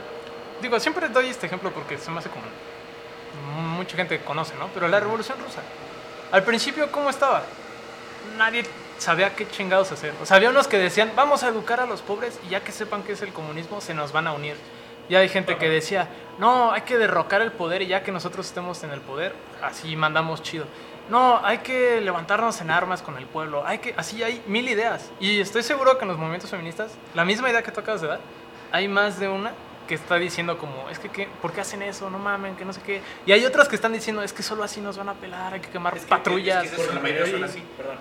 digo, 0.61 0.79
siempre 0.79 1.09
doy 1.09 1.27
este 1.27 1.47
ejemplo 1.47 1.71
porque 1.71 1.97
se 1.97 2.09
me 2.11 2.19
hace 2.19 2.29
como 2.29 2.43
mucha 3.77 3.97
gente 3.97 4.19
conoce, 4.19 4.55
¿no? 4.55 4.69
Pero 4.73 4.87
la 4.87 4.99
Revolución 4.99 5.37
Rusa, 5.39 5.61
al 6.31 6.43
principio, 6.43 6.91
¿cómo 6.91 7.09
estaba? 7.09 7.43
Nadie 8.37 8.63
sabía 8.97 9.35
qué 9.35 9.47
chingados 9.49 9.91
hacer. 9.91 10.13
O 10.21 10.25
sea, 10.25 10.37
había 10.37 10.49
unos 10.49 10.67
que 10.67 10.77
decían, 10.77 11.11
vamos 11.15 11.43
a 11.43 11.49
educar 11.49 11.79
a 11.79 11.85
los 11.85 12.01
pobres 12.01 12.39
y 12.47 12.51
ya 12.51 12.61
que 12.61 12.71
sepan 12.71 13.03
qué 13.03 13.13
es 13.13 13.21
el 13.21 13.33
comunismo, 13.33 13.81
se 13.81 13.93
nos 13.93 14.11
van 14.11 14.27
a 14.27 14.33
unir. 14.33 14.55
Y 15.09 15.15
hay 15.15 15.27
gente 15.27 15.57
que 15.57 15.69
decía, 15.69 16.07
no, 16.39 16.71
hay 16.71 16.81
que 16.81 16.97
derrocar 16.97 17.41
el 17.41 17.51
poder 17.51 17.81
y 17.81 17.87
ya 17.87 18.03
que 18.03 18.11
nosotros 18.11 18.45
estemos 18.45 18.83
en 18.83 18.91
el 18.91 19.01
poder, 19.01 19.33
así 19.61 19.95
mandamos 19.95 20.41
chido. 20.41 20.65
No, 21.09 21.39
hay 21.43 21.59
que 21.59 21.99
levantarnos 22.01 22.59
en 22.61 22.71
armas 22.71 23.01
con 23.01 23.17
el 23.17 23.25
pueblo. 23.25 23.63
Hay 23.65 23.79
que, 23.79 23.93
así 23.97 24.23
hay 24.23 24.41
mil 24.47 24.67
ideas. 24.69 25.11
Y 25.19 25.39
estoy 25.41 25.63
seguro 25.63 25.97
que 25.97 26.03
en 26.05 26.09
los 26.09 26.17
movimientos 26.17 26.49
feministas, 26.49 26.91
la 27.13 27.25
misma 27.25 27.49
idea 27.49 27.61
que 27.61 27.71
tú 27.71 27.81
acabas 27.81 28.01
de 28.01 28.07
dar, 28.07 28.19
hay 28.71 28.87
más 28.87 29.19
de 29.19 29.27
una 29.27 29.51
que 29.87 29.95
está 29.95 30.15
diciendo 30.15 30.57
como, 30.57 30.89
es 30.89 30.97
que, 30.99 31.09
¿qué? 31.09 31.27
¿por 31.41 31.51
qué 31.51 31.59
hacen 31.61 31.81
eso? 31.81 32.09
No 32.09 32.17
mamen, 32.19 32.55
que 32.55 32.63
no 32.63 32.71
sé 32.71 32.79
qué. 32.81 33.01
Y 33.25 33.33
hay 33.33 33.45
otras 33.45 33.67
que 33.67 33.75
están 33.75 33.91
diciendo, 33.91 34.23
es 34.23 34.31
que 34.31 34.43
solo 34.43 34.63
así 34.63 34.79
nos 34.79 34.97
van 34.97 35.09
a 35.09 35.13
pelar, 35.13 35.53
hay 35.53 35.59
que 35.59 35.69
quemar 35.69 35.95
Es 35.97 36.03
que- 36.03 36.09
patrullas. 36.09 36.63
es 36.63 36.71
que 36.71 36.93
la 36.93 37.01
mayoría 37.01 37.29
son 37.29 37.43
así. 37.43 37.61
Perdón. 37.75 37.97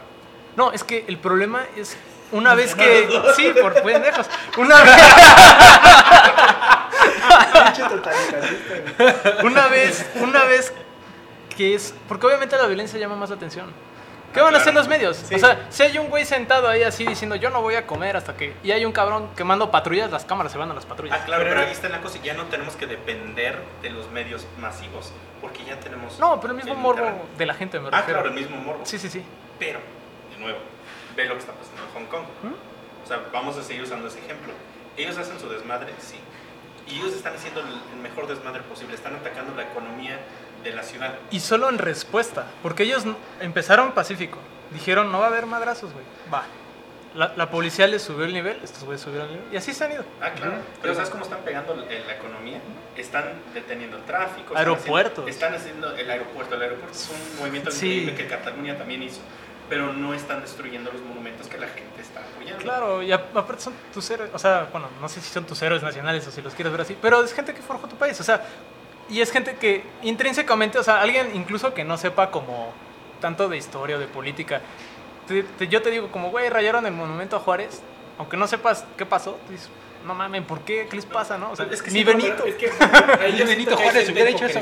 No, 0.54 0.70
es 0.70 0.84
que 0.84 1.04
el 1.08 1.18
problema 1.18 1.64
es 1.76 1.96
una 2.30 2.54
vez 2.54 2.74
que... 2.76 3.08
Sí, 3.36 3.52
por 3.60 3.82
pendejos. 3.82 4.26
Una 4.56 4.76
vez... 4.84 4.94
una 9.42 9.66
vez, 9.68 10.06
una 10.20 10.44
vez 10.44 10.72
que 11.62 11.74
es... 11.76 11.94
Porque 12.08 12.26
obviamente 12.26 12.56
la 12.56 12.66
violencia 12.66 12.98
llama 12.98 13.14
más 13.16 13.30
la 13.30 13.36
atención. 13.36 13.66
¿Qué 14.34 14.40
Ah, 14.40 14.44
van 14.44 14.54
a 14.54 14.58
hacer 14.58 14.72
los 14.74 14.88
medios? 14.88 15.16
Sí. 15.16 15.34
O 15.34 15.38
sea, 15.38 15.66
si 15.70 15.82
hay 15.84 15.98
un 15.98 16.08
güey 16.08 16.24
sentado 16.24 16.66
ahí 16.66 16.82
así 16.82 17.04
diciendo 17.06 17.36
yo 17.36 17.50
no 17.50 17.60
voy 17.62 17.74
a 17.76 17.86
comer 17.86 18.16
hasta 18.16 18.34
que... 18.36 18.54
Y 18.64 18.72
hay 18.72 18.84
un 18.84 18.90
cabrón 18.92 19.28
quemando 19.36 19.70
patrullas, 19.70 20.10
las 20.10 20.24
cámaras 20.24 20.50
se 20.52 20.58
van 20.58 20.70
a 20.70 20.74
las 20.74 20.86
patrullas. 20.86 21.18
Ah, 21.20 21.24
claro, 21.24 21.42
Pero- 21.44 21.54
pero 21.54 21.66
ahí 21.66 21.72
está 21.72 21.88
la 21.88 22.00
cosa, 22.00 22.18
ya 22.22 22.34
no 22.34 22.46
tenemos 22.46 22.74
que 22.74 22.86
depender 22.86 23.62
de 23.82 23.90
los 23.90 24.10
medios 24.10 24.46
masivos, 24.58 25.12
porque 25.40 25.64
ya 25.64 25.78
tenemos... 25.78 26.18
No, 26.18 26.40
pero 26.40 26.52
el 26.52 26.56
mismo 26.56 26.72
el 26.72 26.78
morbo 26.78 27.02
internet. 27.06 27.36
de 27.38 27.46
la 27.46 27.54
gente 27.54 27.78
me 27.78 27.88
Ah, 27.88 27.90
refiero. 27.98 28.20
claro, 28.22 28.28
el 28.36 28.42
mismo 28.42 28.56
morbo. 28.56 28.80
Sí, 28.86 28.98
sí, 28.98 29.08
sí. 29.10 29.22
Pero, 29.58 29.78
de 30.32 30.38
nuevo, 30.42 30.58
ve 31.14 31.24
lo 31.26 31.34
que 31.34 31.40
está 31.40 31.52
pasando 31.52 31.82
en 31.84 31.88
Hong 31.94 32.06
Kong. 32.10 32.24
¿Mm? 32.42 33.04
O 33.04 33.06
sea, 33.06 33.20
vamos 33.32 33.56
a 33.58 33.62
seguir 33.62 33.82
usando 33.82 34.08
ese 34.08 34.18
ejemplo. 34.18 34.52
Ellos 34.96 35.16
hacen 35.18 35.38
su 35.38 35.48
desmadre, 35.50 35.92
sí. 36.00 36.16
Y 36.88 36.96
ellos 37.00 37.12
están 37.14 37.34
haciendo 37.34 37.60
el 37.60 38.00
mejor 38.02 38.26
desmadre 38.26 38.62
posible. 38.62 38.94
Están 38.94 39.14
atacando 39.14 39.54
la 39.54 39.62
economía 39.64 40.18
de 40.62 40.72
la 40.72 40.82
ciudad. 40.82 41.14
Y 41.30 41.40
solo 41.40 41.68
en 41.68 41.78
respuesta, 41.78 42.46
porque 42.62 42.82
ellos 42.84 43.04
empezaron 43.40 43.92
pacífico. 43.92 44.38
Dijeron, 44.70 45.10
no 45.12 45.18
va 45.18 45.26
a 45.26 45.28
haber 45.28 45.46
madrazos, 45.46 45.92
güey. 45.92 46.04
Va. 46.32 46.44
La, 47.14 47.34
la 47.36 47.50
policía 47.50 47.86
les 47.86 48.00
subió 48.00 48.24
el 48.24 48.32
nivel, 48.32 48.58
estos 48.64 48.84
güeyes 48.84 49.02
subieron 49.02 49.28
el 49.28 49.34
nivel. 49.34 49.48
Y 49.52 49.56
así 49.58 49.74
se 49.74 49.84
han 49.84 49.92
ido. 49.92 50.04
Ah, 50.22 50.30
claro. 50.30 50.52
Ujú. 50.52 50.62
Pero 50.80 50.94
¿sabes 50.94 51.10
cómo 51.10 51.24
están 51.24 51.40
pegando 51.40 51.74
la 51.74 51.82
la 51.84 52.12
economía? 52.14 52.58
Están 52.96 53.24
deteniendo 53.52 53.98
el 53.98 54.04
tráfico. 54.04 54.40
están 54.48 54.56
Aeropuertos. 54.58 55.12
haciendo- 55.24 55.28
Están 55.30 55.54
haciendo 55.54 55.94
el 55.94 56.10
aeropuerto. 56.10 56.54
El 56.54 56.62
aeropuerto 56.62 56.96
es 56.96 57.10
un 57.10 57.38
movimiento 57.38 57.70
Sí. 57.70 57.86
increíble 57.86 58.14
que 58.14 58.26
Cataluña 58.28 58.78
también 58.78 59.02
hizo. 59.02 59.20
Pero 59.68 59.92
no 59.92 60.14
están 60.14 60.40
destruyendo 60.40 60.90
los 60.90 61.02
monumentos 61.02 61.48
que 61.48 61.58
la 61.58 61.66
gente 61.68 62.00
está 62.00 62.20
apoyando. 62.20 62.62
Claro, 62.62 63.02
y 63.02 63.12
a- 63.12 63.16
aparte 63.34 63.60
son 63.62 63.74
tus 63.92 64.10
héroes, 64.10 64.30
o 64.32 64.38
sea, 64.38 64.68
bueno, 64.72 64.88
no 65.00 65.08
sé 65.08 65.20
si 65.20 65.30
son 65.30 65.44
tus 65.44 65.60
héroes 65.62 65.82
nacionales 65.82 66.26
o 66.26 66.30
si 66.30 66.40
los 66.42 66.54
quieres 66.54 66.72
ver 66.72 66.80
así, 66.82 66.96
pero 67.00 67.22
es 67.22 67.32
gente 67.34 67.52
que 67.54 67.60
forjó 67.62 67.86
tu 67.88 67.96
país, 67.96 68.18
o 68.20 68.24
sea, 68.24 68.42
y 69.12 69.20
es 69.20 69.30
gente 69.30 69.54
que 69.56 69.82
intrínsecamente, 70.02 70.78
o 70.78 70.82
sea, 70.82 71.00
alguien 71.00 71.30
incluso 71.34 71.74
que 71.74 71.84
no 71.84 71.96
sepa 71.98 72.30
como 72.30 72.72
tanto 73.20 73.48
de 73.48 73.56
historia 73.56 73.96
o 73.96 73.98
de 73.98 74.06
política, 74.06 74.60
te- 75.28 75.42
te- 75.44 75.68
yo 75.68 75.82
te 75.82 75.90
digo 75.90 76.10
como, 76.10 76.30
güey, 76.30 76.48
rayaron 76.48 76.84
el 76.86 76.92
monumento 76.92 77.36
a 77.36 77.40
Juárez, 77.40 77.82
aunque 78.18 78.36
no 78.36 78.46
sepas 78.46 78.84
qué 78.96 79.06
pasó, 79.06 79.38
tú 79.46 79.52
dices, 79.52 79.68
no 80.06 80.14
mames, 80.14 80.42
¿por 80.42 80.60
qué? 80.62 80.88
¿Qué 80.90 80.96
les 80.96 81.06
pasa, 81.06 81.38
no? 81.38 81.52
O 81.52 81.56
sea, 81.56 81.66
Es 81.70 81.80
que 81.82 81.90
ni 81.92 82.00
sí, 82.00 82.04
Benito. 82.04 82.44
Es 82.44 82.56
que 82.56 82.70
ahí 83.20 83.36
yo 83.36 83.46
Benito 83.46 83.76
que 83.76 83.82
Juárez 83.84 84.08
hubiera 84.10 84.30
hecho 84.30 84.46
eso. 84.46 84.60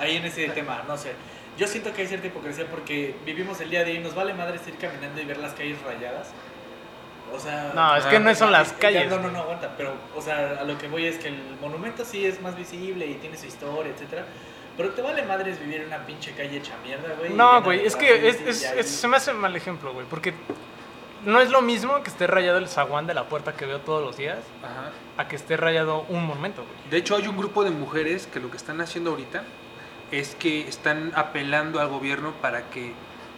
Ahí 0.00 0.16
en 0.16 0.24
ese 0.24 0.48
tema, 0.48 0.82
no 0.88 0.96
sé. 0.96 1.12
Yo 1.56 1.66
siento 1.68 1.92
que 1.92 2.02
hay 2.02 2.08
cierta 2.08 2.26
hipocresía 2.26 2.66
porque 2.66 3.14
vivimos 3.24 3.60
el 3.60 3.70
día 3.70 3.80
a 3.80 3.84
día 3.84 3.94
y 3.94 3.98
nos 4.00 4.14
vale 4.14 4.34
madre 4.34 4.58
ir 4.66 4.74
caminando 4.78 5.20
y 5.20 5.24
ver 5.24 5.36
las 5.36 5.52
calles 5.52 5.80
rayadas. 5.82 6.30
O 7.34 7.38
sea. 7.40 7.72
No, 7.74 7.96
es 7.96 8.04
que 8.06 8.18
no 8.20 8.34
son 8.34 8.52
las 8.52 8.72
calles. 8.74 9.08
No, 9.10 9.18
no, 9.18 9.30
no, 9.30 9.38
aguanta. 9.40 9.70
Pero, 9.76 9.94
o 10.14 10.20
sea, 10.22 10.58
a 10.60 10.64
lo 10.64 10.76
que 10.78 10.88
voy 10.88 11.06
es 11.06 11.18
que 11.18 11.28
el 11.28 11.40
monumento 11.60 12.04
sí 12.04 12.26
es 12.26 12.40
más 12.40 12.56
visible 12.56 13.06
y 13.06 13.14
tiene 13.14 13.36
su 13.36 13.46
historia, 13.46 13.92
etcétera. 13.92 14.26
Pero 14.76 14.90
te 14.90 15.02
vale 15.02 15.22
madres 15.22 15.60
vivir 15.60 15.82
en 15.82 15.88
una 15.88 16.06
pinche 16.06 16.32
calle 16.32 16.56
hecha 16.58 16.72
mierda, 16.84 17.14
güey. 17.18 17.30
No, 17.34 17.62
güey, 17.62 17.84
es 17.84 17.94
que 17.96 18.28
es, 18.28 18.40
es- 18.40 18.62
es- 18.72 18.88
se 18.90 19.06
me 19.08 19.16
hace 19.18 19.32
mal 19.34 19.54
ejemplo, 19.54 19.92
güey, 19.92 20.06
porque 20.08 20.32
no 21.26 21.40
es 21.40 21.50
lo 21.50 21.60
mismo 21.62 22.02
que 22.02 22.08
esté 22.10 22.26
rayado 22.26 22.58
el 22.58 22.68
zaguán 22.68 23.06
de 23.06 23.14
la 23.14 23.24
puerta 23.24 23.52
que 23.54 23.66
veo 23.66 23.80
todos 23.80 24.02
los 24.02 24.16
días 24.16 24.38
Ajá. 24.62 24.90
a 25.18 25.28
que 25.28 25.36
esté 25.36 25.56
rayado 25.58 26.06
un 26.08 26.24
monumento, 26.26 26.64
güey. 26.64 26.90
De 26.90 26.96
hecho, 26.96 27.16
hay 27.16 27.28
un 27.28 27.36
grupo 27.36 27.64
de 27.64 27.70
mujeres 27.70 28.26
que 28.26 28.40
lo 28.40 28.50
que 28.50 28.56
están 28.56 28.80
haciendo 28.80 29.10
ahorita 29.10 29.44
es 30.10 30.34
que 30.34 30.66
están 30.66 31.12
apelando 31.14 31.78
al 31.80 31.88
gobierno 31.88 32.32
para 32.40 32.62
que 32.70 32.92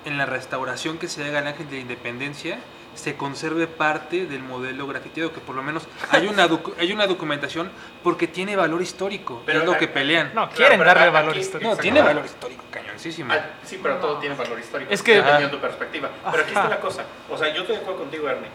en 0.04 0.16
la 0.18 0.26
restauración 0.26 0.98
que 0.98 1.08
se 1.08 1.24
haga 1.24 1.40
al 1.40 1.46
Ángel 1.48 1.68
de 1.68 1.76
la 1.76 1.82
Independencia 1.82 2.58
se 2.94 3.16
conserve 3.16 3.66
parte 3.66 4.26
del 4.26 4.42
modelo 4.42 4.86
grafiteado, 4.86 5.32
que 5.32 5.40
por 5.40 5.54
lo 5.54 5.62
menos 5.62 5.86
hay 6.10 6.26
una, 6.26 6.48
docu- 6.48 6.74
hay 6.78 6.92
una 6.92 7.06
documentación 7.06 7.70
porque 8.02 8.26
tiene 8.28 8.56
valor 8.56 8.80
histórico, 8.82 9.42
Pero 9.46 9.60
es 9.60 9.64
lo 9.66 9.72
a- 9.72 9.78
que 9.78 9.88
pelean. 9.88 10.28
No, 10.28 10.42
Claro, 10.42 10.54
quieren 10.54 10.78
pero 10.78 10.94
darle 10.94 11.10
valor 11.10 11.30
aquí- 11.32 11.40
histórico. 11.40 11.70
No, 11.70 11.76
tiene 11.76 12.02
valor 12.02 12.24
histórico, 12.24 12.64
cañoncísimo. 12.70 13.32
Ah, 13.32 13.44
sí, 13.64 13.78
pero 13.82 13.96
todo 13.96 14.18
tiene 14.18 14.34
valor 14.36 14.58
histórico. 14.58 14.92
Es 14.92 15.02
que- 15.02 15.14
dependiendo 15.16 15.48
de 15.48 15.54
tu 15.56 15.60
perspectiva. 15.60 16.08
Pero 16.30 16.42
aquí 16.42 16.52
está 16.54 16.68
la 16.68 16.80
cosa. 16.80 17.04
O 17.30 17.36
sea, 17.38 17.52
yo 17.52 17.62
estoy 17.62 17.76
de 17.76 17.82
acuerdo 17.82 18.00
contigo, 18.00 18.28
Ernie. 18.28 18.48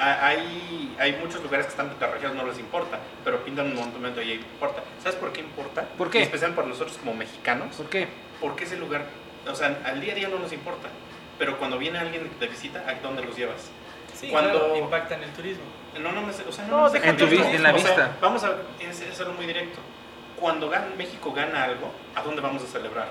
Ah, 0.00 0.28
Hay, 0.28 0.94
hay 1.00 1.12
muchos 1.16 1.42
lugares 1.42 1.66
que 1.66 1.70
están 1.70 1.88
pintarrajeados, 1.88 2.36
no 2.36 2.46
les 2.46 2.58
importa, 2.60 3.00
pero 3.24 3.42
pintan 3.44 3.66
un 3.66 3.74
monumento 3.74 4.22
y 4.22 4.30
ahí 4.30 4.34
importa. 4.36 4.82
¿Sabes 5.02 5.18
por 5.18 5.32
qué 5.32 5.40
importa? 5.40 5.88
¿Por 5.98 6.08
qué? 6.08 6.20
Y 6.20 6.22
especial 6.22 6.54
para 6.54 6.68
nosotros 6.68 6.96
como 6.98 7.14
mexicanos. 7.14 7.74
¿Por 7.74 7.86
qué? 7.88 8.06
Porque 8.40 8.62
ese 8.64 8.76
lugar, 8.76 9.06
o 9.50 9.54
sea, 9.56 9.76
al 9.84 10.00
día 10.00 10.12
a 10.12 10.16
día 10.16 10.28
no 10.28 10.38
nos 10.38 10.52
importa. 10.52 10.88
Pero 11.38 11.58
cuando 11.58 11.78
viene 11.78 11.98
alguien 11.98 12.30
de 12.38 12.46
visita, 12.48 12.84
¿a 12.86 12.94
dónde 12.94 13.22
los 13.22 13.36
llevas? 13.36 13.70
Sí, 14.14 14.28
cuando- 14.30 14.58
claro, 14.58 14.76
impacta 14.76 15.14
en 15.14 15.22
el 15.22 15.30
turismo. 15.32 15.62
No, 16.00 16.12
no, 16.12 16.26
o 16.26 16.52
sea, 16.52 16.66
No, 16.66 16.80
no, 16.82 16.90
deja 16.90 17.08
En 17.10 17.16
vista, 17.16 17.50
en 17.50 17.62
la 17.62 17.72
O 17.74 17.78
sea, 17.78 17.86
vista. 17.90 18.16
vamos 18.20 18.44
a 18.44 18.52
es, 18.80 19.00
es 19.00 19.20
algo 19.20 19.32
muy 19.34 19.46
directo. 19.46 19.78
Cuando 20.38 20.68
gana, 20.68 20.86
México 20.96 21.32
gana 21.32 21.64
algo, 21.64 21.92
¿a 22.14 22.22
dónde 22.22 22.40
vamos 22.40 22.62
a 22.62 22.66
celebrar? 22.66 23.08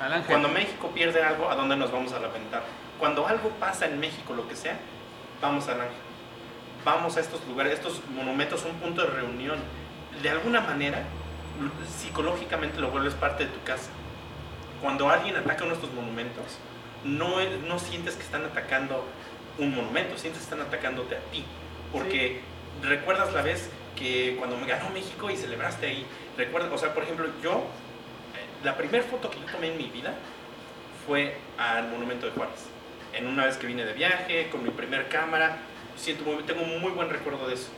Al 0.00 0.12
Ángel. 0.12 0.26
Cuando 0.26 0.48
México 0.48 0.90
pierde 0.94 1.22
algo, 1.22 1.50
¿a 1.50 1.54
dónde 1.54 1.76
nos 1.76 1.90
vamos 1.90 2.12
a 2.12 2.18
lamentar? 2.20 2.62
Cuando 2.98 3.26
algo 3.26 3.48
pasa 3.60 3.86
en 3.86 3.98
México, 4.00 4.34
lo 4.34 4.46
que 4.48 4.56
sea, 4.56 4.76
vamos 5.40 5.66
al 5.68 5.80
ángel. 5.80 5.96
Vamos 6.84 7.16
a 7.16 7.20
estos 7.20 7.46
lugares, 7.46 7.74
estos 7.74 8.00
monumentos 8.10 8.60
son 8.60 8.72
un 8.72 8.76
punto 8.78 9.02
de 9.02 9.08
reunión. 9.08 9.58
De 10.22 10.28
alguna 10.30 10.60
manera, 10.60 11.02
psicológicamente 11.98 12.78
lo 12.80 12.90
vuelves 12.90 13.14
parte 13.14 13.44
de 13.46 13.50
tu 13.52 13.62
casa. 13.64 13.90
Cuando 14.82 15.08
alguien 15.08 15.36
ataca 15.36 15.64
uno 15.64 15.74
de 15.74 15.80
estos 15.80 15.92
monumentos, 15.94 16.58
no, 17.04 17.36
no 17.66 17.78
sientes 17.78 18.14
que 18.14 18.22
están 18.22 18.44
atacando 18.44 19.04
un 19.58 19.74
monumento, 19.74 20.18
sientes 20.18 20.42
que 20.42 20.44
están 20.44 20.60
atacándote 20.60 21.16
a 21.16 21.20
ti. 21.30 21.44
Porque 21.92 22.40
recuerdas 22.82 23.32
la 23.32 23.42
vez 23.42 23.70
que 23.96 24.36
cuando 24.38 24.56
me 24.58 24.66
ganó 24.66 24.90
México 24.90 25.30
y 25.30 25.36
celebraste 25.36 25.86
ahí, 25.86 26.06
recuerdas, 26.36 26.70
o 26.72 26.78
sea, 26.78 26.92
por 26.92 27.02
ejemplo, 27.04 27.26
yo, 27.42 27.52
eh, 27.52 28.64
la 28.64 28.76
primera 28.76 29.04
foto 29.04 29.30
que 29.30 29.38
yo 29.40 29.46
tomé 29.46 29.68
en 29.72 29.78
mi 29.78 29.86
vida 29.86 30.14
fue 31.06 31.36
al 31.56 31.88
Monumento 31.88 32.26
de 32.26 32.32
Juárez. 32.32 32.66
En 33.14 33.26
una 33.26 33.46
vez 33.46 33.56
que 33.56 33.66
vine 33.66 33.84
de 33.84 33.94
viaje, 33.94 34.48
con 34.50 34.62
mi 34.62 34.70
primer 34.70 35.08
cámara, 35.08 35.58
siento 35.96 36.24
muy- 36.24 36.42
tengo 36.42 36.62
un 36.62 36.80
muy 36.80 36.90
buen 36.92 37.08
recuerdo 37.08 37.48
de 37.48 37.54
eso. 37.54 37.68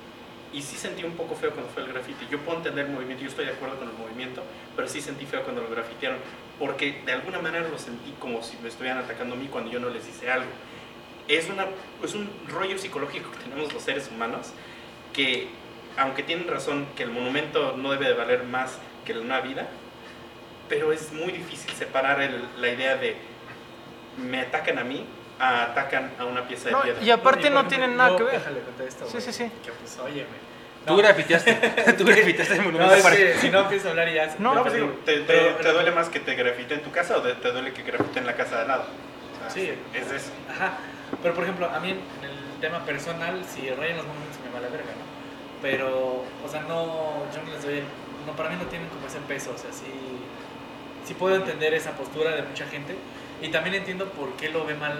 Y 0.53 0.63
sí 0.63 0.77
sentí 0.77 1.05
un 1.05 1.13
poco 1.13 1.37
feo 1.37 1.51
cuando 1.53 1.71
fue 1.71 1.83
el 1.85 1.93
grafiti. 1.93 2.27
Yo 2.31 2.39
puedo 2.39 2.57
entender 2.59 2.87
el 2.87 2.93
movimiento, 2.93 3.23
yo 3.23 3.29
estoy 3.29 3.45
de 3.45 3.53
acuerdo 3.53 3.79
con 3.79 3.89
el 3.89 3.95
movimiento, 3.95 4.43
pero 4.75 4.89
sí 4.89 5.01
sentí 5.01 5.27
feo 5.27 5.43
cuando 5.45 5.63
lo 5.63 5.71
grafitearon, 5.71 6.19
porque 6.59 7.03
de 7.07 7.13
alguna 7.13 7.39
manera 7.41 7.69
lo 7.69 7.79
sentí 7.79 8.13
como 8.19 8.43
si 8.43 8.57
me 8.59 8.69
estuvieran 8.69 8.99
atacando 8.99 9.35
a 9.35 9.39
mí 9.39 9.47
cuando 9.47 9.71
yo 9.71 9.79
no 9.81 9.89
les 9.91 10.07
hice 10.09 10.31
algo. 10.31 10.51
Es, 11.29 11.49
una, 11.51 11.67
es 12.03 12.15
un 12.15 12.29
rollo 12.49 12.79
psicológico 12.79 13.31
que 13.31 13.39
tenemos 13.39 13.73
los 13.73 13.83
seres 13.83 14.09
humanos, 14.09 14.53
que 15.13 15.49
aunque 15.97 16.23
tienen 16.23 16.49
razón 16.49 16.87
que 16.97 17.03
el 17.03 17.11
monumento 17.11 17.77
no 17.77 17.91
debe 17.93 18.07
de 18.07 18.15
valer 18.15 18.45
más 18.45 18.79
que 19.05 19.13
una 19.19 19.41
vida, 19.41 19.69
pero 20.69 20.93
es 20.93 21.13
muy 21.13 21.33
difícil 21.33 21.71
separar 21.73 22.21
el- 22.21 22.45
la 22.59 22.69
idea 22.69 22.97
de 22.97 23.17
me 24.17 24.41
atacan 24.41 24.79
a 24.79 24.85
mí 24.85 25.05
atacan 25.39 26.11
a 26.19 26.25
una 26.25 26.49
pieza 26.49 26.67
de 26.67 26.73
No, 26.73 26.83
piedra. 26.83 27.03
y 27.03 27.11
aparte 27.11 27.49
no 27.51 27.61
ejemplo, 27.61 27.69
tienen 27.69 27.97
nada 27.97 28.11
yo- 28.11 28.17
que 28.17 28.23
ver. 28.25 28.33
Déjale 28.35 28.61
contar 28.61 28.87
esto. 28.89 29.07
Sí, 29.09 29.21
sí, 29.21 29.33
sí. 29.33 29.45
Que 29.65 29.71
pues, 29.71 29.99
óyeme. 29.99 30.27
Tú 30.89 30.93
No, 30.95 30.99
grafiteaste. 30.99 31.53
Tú 31.99 32.05
grafiteaste 32.05 32.55
el 32.55 32.59
No, 32.61 32.65
monumento 32.67 32.95
es 32.95 33.03
para- 33.03 33.17
que 33.17 33.35
si 33.37 33.51
no 33.51 33.61
empiezo 33.61 33.89
a 33.89 33.91
hablar 33.93 34.09
y 34.09 34.15
ya. 34.15 34.35
No, 34.39 34.55
No, 34.55 34.63
pues 34.63 34.75
digo. 34.75 34.89
¿te, 35.05 35.19
te- 35.19 35.23
Pero- 35.23 35.57
te 35.57 35.73
duele 35.73 35.91
más 35.93 36.09
que 36.09 36.21
te 36.21 36.35
grafite 36.35 36.75
en 36.75 36.83
tu 36.83 36.91
casa 36.91 37.19
o 37.19 37.23
te, 37.23 37.35
te 37.35 37.53
duele 37.53 37.73
que 37.73 37.83
grafite 37.83 38.19
en 38.19 38.27
la 38.27 38.35
casa 38.35 38.57
de 38.57 38.63
al 38.63 38.69
lado? 38.69 38.85
O 38.85 39.41
sea, 39.41 39.51
Sí. 39.51 39.73
Es 39.95 40.11
eso. 40.11 40.31
Ajá. 40.51 40.79
Pero 41.23 41.35
por 41.35 41.45
ejemplo, 41.45 41.71
a 41.71 41.79
mí 41.81 41.91
en 41.91 41.97
el 42.25 42.61
tema 42.61 42.85
personal, 42.85 43.43
si 43.45 43.71
rayan 43.71 43.97
los 43.99 44.07
monumentos 44.07 44.39
me 44.45 44.51
vale 44.53 44.69
verga, 44.69 44.91
¿no? 44.93 45.07
Pero, 45.63 46.25
o 46.45 46.49
sea, 46.51 46.61
no, 46.63 47.25
yo 47.35 47.43
no 47.45 47.53
les 47.53 47.63
doy, 47.65 47.79
el- 47.79 47.85
no, 48.27 48.33
para 48.37 48.51
mí 48.51 48.57
no 48.61 48.67
tienen 48.69 48.89
como 48.89 49.07
ese 49.07 49.19
peso, 49.27 49.53
o 49.55 49.59
sea, 49.59 49.73
sí, 49.73 49.87
sí 51.07 51.15
puedo 51.15 51.37
entender 51.37 51.73
esa 51.75 51.93
postura 51.93 52.37
de 52.37 52.43
mucha 52.43 52.67
gente 52.67 52.95
y 53.41 53.49
también 53.49 53.75
entiendo 53.77 54.07
por 54.11 54.33
qué 54.37 54.51
lo 54.51 54.65
ve 54.67 54.75
mal, 54.75 54.99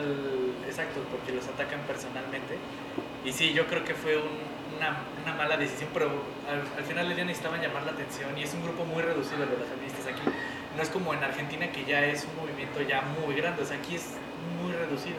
exacto, 0.67 1.01
porque 1.11 1.33
los 1.33 1.47
atacan 1.47 1.81
personalmente. 1.87 2.57
Y 3.25 3.33
sí, 3.33 3.53
yo 3.53 3.67
creo 3.67 3.85
que 3.85 3.95
fue 3.95 4.17
un- 4.17 4.48
una, 4.77 4.99
una 5.23 5.35
mala 5.35 5.57
decisión, 5.57 5.91
pero 5.93 6.11
al, 6.49 6.61
al 6.77 6.85
final 6.85 7.07
del 7.09 7.17
día 7.17 7.25
necesitaban 7.25 7.61
llamar 7.61 7.85
la 7.85 7.93
atención 7.93 8.37
y 8.37 8.43
es 8.43 8.53
un 8.55 8.63
grupo 8.63 8.85
muy 8.85 9.03
reducido 9.03 9.47
de 9.47 9.57
los 9.57 9.69
feministas 9.69 10.07
aquí. 10.07 10.23
No 10.77 10.83
es 10.83 10.89
como 10.91 11.15
en 11.15 11.23
Argentina 11.23 11.71
que 11.73 11.85
ya 11.85 12.05
es 12.05 12.25
un 12.25 12.37
movimiento 12.37 12.81
ya 12.83 13.03
muy 13.03 13.35
grande, 13.35 13.63
o 13.63 13.67
sea, 13.67 13.77
aquí 13.77 13.97
es 13.97 14.15
muy 14.63 14.73
reducido. 14.73 15.17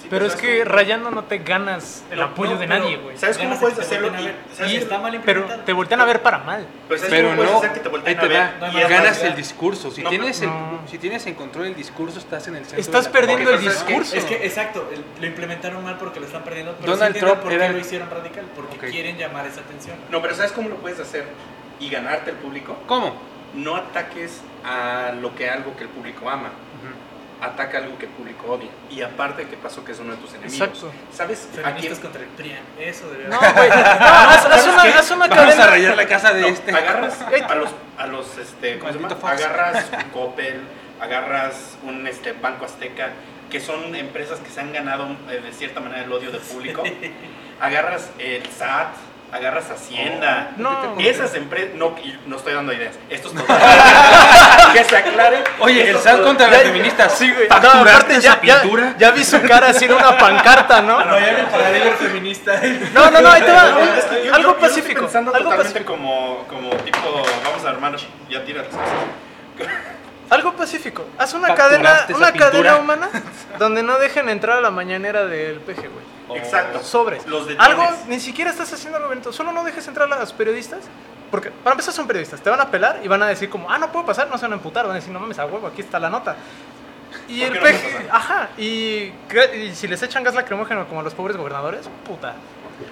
Sí, 0.00 0.06
Pero 0.08 0.24
pues, 0.24 0.34
es 0.34 0.40
¿sabes 0.40 0.56
que 0.58 0.62
cómo- 0.64 0.74
rayando 0.76 1.10
no 1.10 1.24
te 1.24 1.38
ganas 1.38 2.02
el 2.10 2.18
No, 2.18 2.24
apoyo 2.26 2.52
no, 2.54 2.58
de 2.60 2.66
nadie, 2.66 2.96
güey. 2.96 3.16
¿Sabes 3.18 3.36
cómo 3.38 3.58
puedes 3.60 3.78
hacerlo? 3.78 4.10
Y- 4.66 4.76
está 4.76 4.98
mal 4.98 5.20
Pero 5.24 5.44
te 5.66 5.72
voltean 5.74 6.00
a 6.00 6.04
ver 6.06 6.22
para 6.22 6.38
mal. 6.38 6.66
Pues 6.88 7.00
¿sabes 7.02 7.14
Pero 7.14 7.34
no, 7.34 7.58
hacer 7.58 7.72
que 7.72 7.80
te 7.80 7.86
ahí 7.88 7.92
volteen 7.92 8.18
a 8.18 8.20
te 8.22 8.28
ver? 8.28 8.38
va. 8.40 8.50
No 8.58 8.64
hay 8.66 8.70
Y 8.70 8.74
más 8.74 8.82
es- 8.84 8.88
Ganas 8.90 9.22
el 9.24 9.36
discurso. 9.36 9.90
Si, 9.90 10.02
No, 10.02 10.08
tienes 10.10 10.40
no. 10.42 10.80
El, 10.84 10.88
si 10.88 10.98
tienes 10.98 11.26
en 11.26 11.34
control 11.34 11.66
el 11.66 11.74
discurso, 11.74 12.18
estás 12.18 12.48
en 12.48 12.56
el 12.56 12.64
centro. 12.64 12.80
Estás 12.80 13.04
de 13.04 13.10
la- 13.10 13.18
perdiendo 13.20 13.50
el 13.50 13.60
discurso. 13.60 14.16
Es 14.16 14.24
que, 14.24 14.46
exacto, 14.46 14.88
lo 15.20 15.26
implementaron 15.26 15.84
mal 15.84 15.98
porque 15.98 16.18
lo 16.18 16.26
están 16.26 16.42
perdiendo, 16.44 16.74
pero 16.80 16.92
Donald 16.96 17.16
Trump 17.18 17.40
por 17.40 17.50
qué 17.50 17.68
lo 17.68 17.78
hicieron 17.78 18.08
radical, 18.10 18.44
porque 18.56 18.90
quieren 18.90 19.18
llamar 19.18 19.46
esa 19.46 19.60
atención. 19.60 19.96
No, 20.10 20.22
pero 20.22 20.34
¿sabes 20.34 20.52
cómo 20.52 20.68
lo 20.70 20.76
puedes 20.76 20.98
hacer 20.98 21.24
y 21.78 21.90
ganarte 21.90 22.30
el 22.30 22.36
público? 22.36 22.76
¿Cómo? 22.86 23.14
No 23.52 23.76
ataques 23.76 24.40
a 24.64 25.12
lo 25.20 25.34
que 25.34 25.50
algo 25.50 25.76
que 25.76 25.82
el 25.84 25.88
público 25.90 26.30
ama. 26.30 26.50
Ataca 27.40 27.78
algo 27.78 27.96
que 27.98 28.06
el 28.06 28.12
público 28.12 28.52
odia. 28.52 28.68
Y 28.90 29.02
aparte, 29.02 29.46
¿qué 29.46 29.56
pasó? 29.56 29.84
Que 29.84 29.92
es 29.92 29.98
uno 29.98 30.12
de 30.12 30.18
tus 30.18 30.34
enemigos. 30.34 30.68
Exacto. 30.68 30.92
¿Sabes 31.12 31.48
a 31.48 31.52
quién? 31.52 31.64
Feministas 31.64 31.98
contra 32.00 32.22
el 32.22 32.28
PRIAN, 32.28 32.62
eso 32.78 33.08
debería 33.08 33.28
No, 33.28 33.38
güey. 33.38 33.68
No, 33.68 33.74
haz, 33.76 34.46
haz 34.46 34.66
una, 34.66 34.82
haz 34.82 35.10
una 35.10 35.26
Vamos 35.26 35.58
a 35.58 35.66
rayar 35.66 35.96
la 35.96 36.06
casa 36.06 36.32
de 36.34 36.42
No, 36.42 36.46
este. 36.48 36.70
agarras 36.72 37.20
a 37.22 37.54
los, 37.54 37.70
a 37.96 38.06
los 38.06 38.38
este, 38.38 38.78
¿cómo 38.78 38.92
se 38.92 38.98
llama? 38.98 39.08
Maldito 39.08 39.28
Fox. 39.28 39.42
Agarras 39.44 39.86
un 39.92 40.10
Coppel, 40.10 40.60
agarras 41.00 41.78
un 41.82 42.06
este, 42.06 42.32
Banco 42.32 42.66
Azteca, 42.66 43.10
que 43.50 43.60
son 43.60 43.94
empresas 43.94 44.38
que 44.40 44.50
se 44.50 44.60
han 44.60 44.72
ganado 44.72 45.08
eh, 45.30 45.40
de 45.42 45.52
cierta 45.52 45.80
manera 45.80 46.04
el 46.04 46.12
odio 46.12 46.30
del 46.30 46.40
público. 46.42 46.82
agarras 47.60 48.10
el 48.18 48.44
SAT, 48.46 48.94
agarras 49.32 49.70
Hacienda. 49.70 50.50
No. 50.56 50.96
Esas 50.98 51.34
empresas, 51.34 51.74
no, 51.74 51.94
no 52.26 52.36
estoy 52.36 52.54
dando 52.54 52.72
ideas. 52.72 52.96
Esto 53.08 53.28
es 53.28 53.34
total. 53.34 53.58
que 54.72 54.84
se 54.84 54.96
aclare. 54.96 55.44
Oye, 55.60 55.90
el 55.90 55.98
SAT 55.98 56.22
contra 56.22 56.48
las 56.48 56.62
feministas. 56.62 57.12
Sí, 57.16 57.30
güey. 57.32 57.46
¿Facturaste 57.48 57.78
No, 57.84 57.90
aparte 57.90 58.12
esa 58.16 58.22
ya, 58.22 58.42
ya- 58.42 58.60
pintura? 58.62 58.94
ya 58.98 59.10
vi 59.12 59.24
su 59.24 59.40
cara 59.42 59.68
así 59.68 59.84
en 59.84 59.92
una 59.94 60.18
pancarta, 60.18 60.80
¿no? 60.82 61.04
No, 61.04 61.18
ya 61.18 61.32
me 61.32 61.44
paré 61.44 61.72
de 61.72 61.80
ver 61.80 61.94
feminista. 61.94 62.60
No, 62.92 63.10
no, 63.10 63.20
no, 63.20 63.30
ahí 63.30 63.42
te 63.42 63.52
va. 63.52 63.70
No, 63.70 63.80
es 63.80 64.04
que 64.04 64.16
yo- 64.16 64.24
yo- 64.24 64.34
algo 64.34 64.48
yo 64.54 64.58
lo 64.58 64.66
estoy 64.66 64.68
pacífico. 64.68 65.00
pensando 65.02 65.34
Algo 65.34 65.50
totalmente 65.50 65.80
pacífico. 65.80 65.92
como, 65.92 66.44
como 66.48 66.70
tipo, 66.84 67.22
vamos 67.44 67.64
a 67.64 67.68
armar, 67.70 67.96
ya 68.28 68.44
tira 68.44 68.62
las 68.62 68.68
cosas. 68.68 68.88
Algo 70.30 70.52
pacífico. 70.54 71.06
Haz 71.18 71.34
una 71.34 71.48
¿Facturaste 71.48 71.76
cadena, 71.82 71.90
una 72.18 72.32
pintura? 72.32 72.50
cadena 72.50 72.76
humana 72.76 73.08
donde 73.58 73.82
no 73.82 73.98
dejen 73.98 74.28
entrar 74.28 74.58
a 74.58 74.60
la 74.60 74.70
mañanera 74.70 75.24
del 75.26 75.56
PG, 75.60 75.88
güey. 75.88 76.19
Exacto. 76.36 76.82
Sobres. 76.82 77.26
Los 77.26 77.46
detienes. 77.46 77.66
Algo, 77.66 77.84
ni 78.08 78.20
siquiera 78.20 78.50
estás 78.50 78.72
haciendo 78.72 78.96
algo 78.96 79.08
bonito. 79.10 79.32
Solo 79.32 79.52
no 79.52 79.64
dejes 79.64 79.86
entrar 79.88 80.12
a 80.12 80.18
los 80.18 80.32
periodistas. 80.32 80.80
Porque, 81.30 81.50
para 81.50 81.72
empezar, 81.74 81.94
son 81.94 82.06
periodistas. 82.06 82.40
Te 82.40 82.50
van 82.50 82.60
a 82.60 82.70
pelar 82.70 83.00
y 83.04 83.08
van 83.08 83.22
a 83.22 83.28
decir 83.28 83.48
como, 83.48 83.70
ah, 83.70 83.78
no 83.78 83.92
puedo 83.92 84.04
pasar, 84.04 84.28
no 84.28 84.36
se 84.36 84.42
van 84.42 84.52
a 84.52 84.56
emputar. 84.56 84.84
Van 84.86 84.92
a 84.92 84.96
decir, 84.96 85.12
no 85.12 85.20
mames, 85.20 85.38
a 85.38 85.46
huevo, 85.46 85.66
aquí 85.68 85.80
está 85.80 85.98
la 86.00 86.10
nota. 86.10 86.36
Y 87.28 87.40
¿Por 87.44 87.48
el 87.48 87.54
no 87.54 87.60
pasar? 87.60 88.08
ajá, 88.10 88.48
y, 88.58 89.12
si 89.74 89.86
les 89.88 90.02
echan 90.02 90.22
gas 90.24 90.34
lacrimógeno 90.34 90.86
como 90.88 91.00
a 91.00 91.02
los 91.04 91.14
pobres 91.14 91.36
gobernadores, 91.36 91.88
puta. 92.06 92.34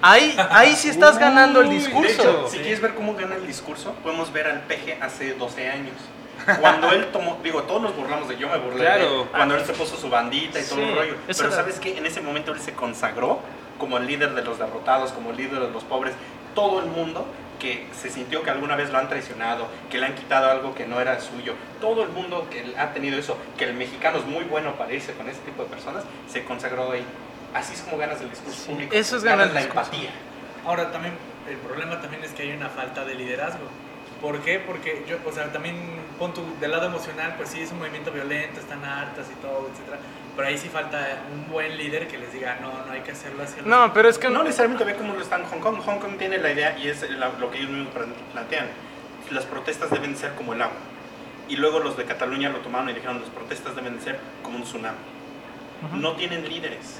Ahí, 0.01 0.37
ahí 0.51 0.75
sí 0.75 0.89
estás 0.89 1.17
ganando 1.19 1.61
el 1.61 1.69
De 1.69 1.75
discurso. 1.75 2.09
hecho, 2.21 2.47
si 2.49 2.57
Sí. 2.57 2.63
quieres 2.63 2.81
ver 2.81 2.93
cómo 2.95 3.15
gana 3.15 3.35
el 3.35 3.47
discurso, 3.47 3.93
podemos 4.03 4.31
ver 4.31 4.47
al 4.47 4.61
PG 4.61 5.01
hace 5.01 5.33
12 5.33 5.69
años. 5.69 5.95
Cuando 6.57 6.91
él 6.91 7.07
tomó, 7.11 7.39
digo, 7.43 7.63
todos 7.63 7.81
nos 7.81 7.95
burlamos 7.95 8.27
de 8.29 8.37
yo 8.37 8.47
me 8.49 8.57
burlé 8.57 8.83
de 8.83 8.89
Claro. 8.89 9.27
cuando 9.31 9.55
él 9.55 9.65
se 9.65 9.73
puso 9.73 9.97
su 9.97 10.09
bandita 10.09 10.59
y 10.59 10.63
todo 10.63 10.79
el 10.81 10.95
rollo. 10.95 11.15
Pero 11.27 11.39
era- 11.47 11.51
sabes 11.55 11.79
que 11.79 11.97
en 11.97 12.05
ese 12.05 12.21
momento 12.21 12.51
él 12.53 12.59
se 12.59 12.73
consagró 12.73 13.39
como 13.77 13.97
el 13.97 14.07
líder 14.07 14.33
de 14.33 14.43
los 14.43 14.59
derrotados, 14.59 15.11
como 15.11 15.31
el 15.31 15.37
líder 15.37 15.59
de 15.59 15.69
los 15.71 15.83
pobres. 15.83 16.13
Todo 16.55 16.79
el 16.79 16.87
mundo 16.87 17.25
que 17.59 17.87
se 17.99 18.09
sintió 18.09 18.41
que 18.43 18.49
alguna 18.51 18.75
vez 18.77 18.89
lo 18.89 18.97
han 18.97 19.09
traicionado, 19.09 19.67
que 19.91 19.97
le 19.97 20.05
han 20.05 20.15
quitado 20.15 20.49
algo 20.49 20.73
que 20.75 20.85
no 20.85 20.99
era 21.01 21.19
suyo, 21.19 21.53
todo 21.81 22.03
el 22.03 22.09
mundo 22.09 22.47
que 22.49 22.73
ha 22.77 22.93
tenido 22.93 23.17
eso, 23.19 23.37
que 23.57 23.65
el 23.65 23.73
mexicano 23.73 24.17
es 24.19 24.25
muy 24.25 24.45
bueno 24.45 24.75
para 24.75 24.93
irse 24.93 25.11
con 25.13 25.27
ese 25.29 25.39
tipo 25.41 25.63
de 25.63 25.69
personas, 25.69 26.03
se 26.29 26.43
consagró 26.45 26.91
ahí. 26.91 27.03
Así 27.53 27.73
es 27.73 27.81
como 27.81 27.97
ganas 27.97 28.21
el 28.21 28.29
discurso 28.29 28.59
Sí, 28.61 28.71
público. 28.71 28.95
eso 28.95 29.17
es 29.17 29.23
ganas 29.23 29.47
el 29.47 29.53
la 29.55 29.59
discurso. 29.61 29.89
empatía. 29.91 30.09
Ahora 30.65 30.91
también, 30.91 31.15
el 31.49 31.57
problema 31.57 31.99
también 31.99 32.23
es 32.23 32.31
que 32.31 32.43
hay 32.43 32.51
una 32.51 32.69
falta 32.69 33.03
de 33.03 33.15
liderazgo. 33.15 33.65
¿Por 34.21 34.39
qué? 34.41 34.59
Porque 34.59 35.05
yo, 35.07 35.17
o 35.25 35.31
sea, 35.31 35.51
también 35.51 35.75
pon 36.17 36.33
tu, 36.33 36.41
del 36.59 36.71
lado 36.71 36.87
emocional, 36.87 37.35
pues 37.37 37.49
sí 37.49 37.61
es 37.61 37.71
un 37.71 37.79
movimiento 37.79 38.11
violento, 38.11 38.59
están 38.59 38.83
hartas 38.83 39.27
y 39.31 39.35
todo, 39.41 39.69
etcétera. 39.71 39.97
Pero 40.35 40.47
ahí 40.47 40.57
sí 40.57 40.67
falta 40.69 41.23
un 41.33 41.51
buen 41.51 41.77
líder 41.77 42.07
que 42.07 42.17
les 42.17 42.31
diga, 42.33 42.57
no, 42.61 42.85
no 42.85 42.91
hay 42.91 43.01
que 43.01 43.11
hacerlo 43.11 43.43
así. 43.43 43.55
No, 43.65 43.93
pero 43.93 44.09
es 44.09 44.17
que 44.17 44.29
No 44.29 44.43
necesariamente 44.43 44.83
ve 44.83 44.95
cómo 44.95 45.13
lo 45.13 45.21
está 45.21 45.37
en 45.37 45.45
Hong 45.45 45.59
Kong. 45.59 45.79
Hong 45.85 45.99
Kong 45.99 46.17
tiene 46.17 46.37
la 46.37 46.51
idea 46.51 46.77
y 46.77 46.87
es 46.89 47.09
la- 47.11 47.29
lo 47.39 47.49
que 47.51 47.57
ellos 47.59 47.69
mismos 47.71 47.93
plan- 47.93 48.13
plantean. 48.33 48.67
Las 49.31 49.45
protestas 49.45 49.89
deben 49.91 50.15
ser 50.17 50.33
como 50.35 50.53
el 50.53 50.61
agua. 50.61 50.75
Y 51.47 51.55
luego 51.55 51.79
los 51.79 51.97
de 51.97 52.05
Cataluña 52.05 52.49
lo 52.49 52.59
tomaron 52.59 52.89
y 52.89 52.93
dijeron 52.93 53.19
las 53.21 53.29
protestas 53.29 53.75
deben 53.75 53.99
ser 54.01 54.19
como 54.43 54.57
un 54.57 54.63
tsunami. 54.63 54.97
Ujú. 55.87 55.97
No 55.97 56.13
tienen 56.13 56.47
líderes. 56.47 56.99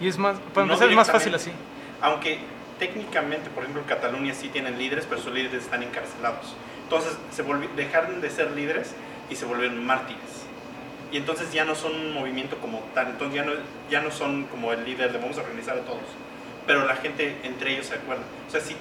Y 0.00 0.08
es 0.08 0.18
más, 0.18 0.38
para 0.54 0.66
No 0.66 0.72
empezar 0.74 0.88
es 0.90 0.96
más 0.96 1.10
fácil 1.10 1.34
así. 1.34 1.52
Aunque 2.00 2.38
técnicamente, 2.80 3.50
por 3.50 3.62
ejemplo, 3.62 3.82
en 3.82 3.88
Cataluña 3.88 4.34
sí 4.34 4.48
tienen 4.48 4.78
líderes, 4.78 5.06
pero 5.08 5.20
sus 5.20 5.32
líderes 5.32 5.62
están 5.64 5.84
encarcelados. 5.84 6.56
Entonces 6.82 7.16
se 7.30 7.44
dejaron 7.76 8.20
de 8.20 8.30
ser 8.30 8.50
líderes 8.50 8.94
y 9.28 9.36
se 9.36 9.44
volvieron 9.44 9.84
mártires. 9.84 10.46
Y 11.12 11.18
entonces 11.18 11.52
ya 11.52 11.64
no 11.64 11.74
son 11.74 11.94
un 11.94 12.14
movimiento 12.14 12.56
como 12.56 12.80
tal, 12.94 13.08
entonces 13.08 13.36
ya 13.36 13.44
no, 13.44 13.52
ya 13.90 14.00
no 14.00 14.10
son 14.10 14.44
como 14.46 14.72
el 14.72 14.84
líder 14.84 15.12
de 15.12 15.18
vamos 15.18 15.38
a 15.38 15.42
organizar 15.42 15.76
a 15.76 15.82
todos. 15.82 16.02
Pero 16.66 16.84
la 16.86 16.96
gente 16.96 17.36
entre 17.44 17.74
ellos 17.74 17.86
se 17.86 17.94
acuerda. 17.94 18.22
O 18.48 18.50
sea, 18.50 18.60
si 18.60 18.74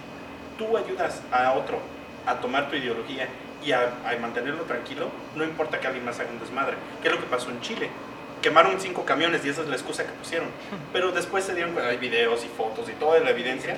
tú 0.58 0.78
ayudas 0.78 1.22
a 1.32 1.54
otro 1.54 1.80
a 2.26 2.36
tomar 2.36 2.70
tu 2.70 2.76
ideología 2.76 3.28
y 3.64 3.74
a, 3.74 3.94
a 4.06 4.18
mantenerlo 4.20 4.64
tranquilo, 4.64 5.10
no 5.36 5.44
importa 5.44 5.80
que 5.80 5.88
alguien 5.88 6.06
más 6.06 6.20
haga 6.20 6.30
un 6.30 6.40
desmadre. 6.40 6.78
¿Qué 7.02 7.10
es 7.10 7.14
lo 7.14 7.20
que 7.20 7.28
pasó 7.28 7.50
en 7.50 7.60
Chile? 7.62 7.90
Quemaron 8.42 8.80
cinco 8.80 9.04
camiones 9.06 9.44
y 9.46 9.50
esa 9.50 9.62
es 9.62 9.68
la 9.68 9.76
excusa 9.76 10.04
que 10.06 10.12
pusieron. 10.14 10.48
Pero 10.94 11.12
después 11.12 11.44
se 11.44 11.54
dieron 11.54 11.74
cuenta, 11.74 11.92
hay 11.92 11.98
videos 11.98 12.46
y 12.46 12.48
fotos 12.48 12.88
y 12.90 12.94
toda 12.94 13.20
la 13.20 13.30
evidencia 13.32 13.78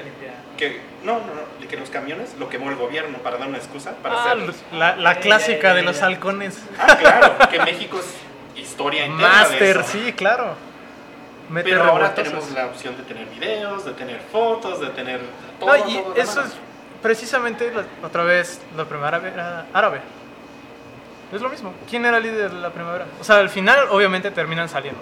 que 0.58 0.82
no, 1.04 1.14
no, 1.14 1.20
no, 1.20 1.42
de 1.60 1.68
que 1.68 1.78
los 1.78 1.90
camiones 1.90 2.36
lo 2.38 2.48
quemó 2.50 2.70
el 2.70 2.76
gobierno 2.76 3.18
para 3.20 3.38
dar 3.38 3.48
una 3.48 3.58
excusa 3.58 3.96
para 4.04 4.16
Ah, 4.16 4.24
hacerlo. 4.26 4.46
los- 4.48 4.64
la, 4.74 4.96
la 4.96 5.16
clásica 5.16 5.62
ya, 5.62 5.70
ya, 5.70 5.74
de 5.76 5.82
los 5.84 6.02
halcones. 6.04 6.60
Ah, 6.78 6.96
claro, 7.00 7.50
que 7.50 7.60
México 7.60 8.00
es 8.00 8.62
historia 8.62 9.06
entera 9.06 9.30
de 9.30 9.36
Master, 9.50 9.78
eso. 9.78 9.84
sí, 9.92 10.14
claro. 10.14 10.56
Mete 11.50 11.70
Pero 11.70 11.84
ahora 11.84 12.14
tenemos 12.14 12.50
la 12.52 12.68
opción 12.68 12.96
de 12.96 13.04
tener 13.04 13.26
videos, 13.28 13.84
de 13.84 13.92
tener 13.94 14.22
fotos, 14.32 14.80
de 14.80 14.88
tener 14.92 15.20
todo. 15.60 15.76
No, 15.76 15.90
y 15.90 15.98
todo, 15.98 16.16
eso 16.16 16.36
todo. 16.36 16.46
es 16.46 16.54
precisamente 17.02 17.72
la- 17.74 18.08
otra 18.08 18.24
vez 18.24 18.62
la 18.78 18.86
primavera 18.86 19.28
era 19.28 19.66
árabe. 19.74 20.02
Es 21.32 21.42
lo 21.42 21.50
mismo. 21.50 21.74
¿Quién 21.90 22.06
era 22.06 22.18
el 22.18 22.24
líder 22.24 22.52
de 22.52 22.60
la 22.60 22.72
primavera? 22.72 23.06
O 23.20 23.24
sea, 23.24 23.38
al 23.38 23.50
final 23.50 23.88
obviamente 23.90 24.32
terminan 24.32 24.68
saliendo. 24.68 25.02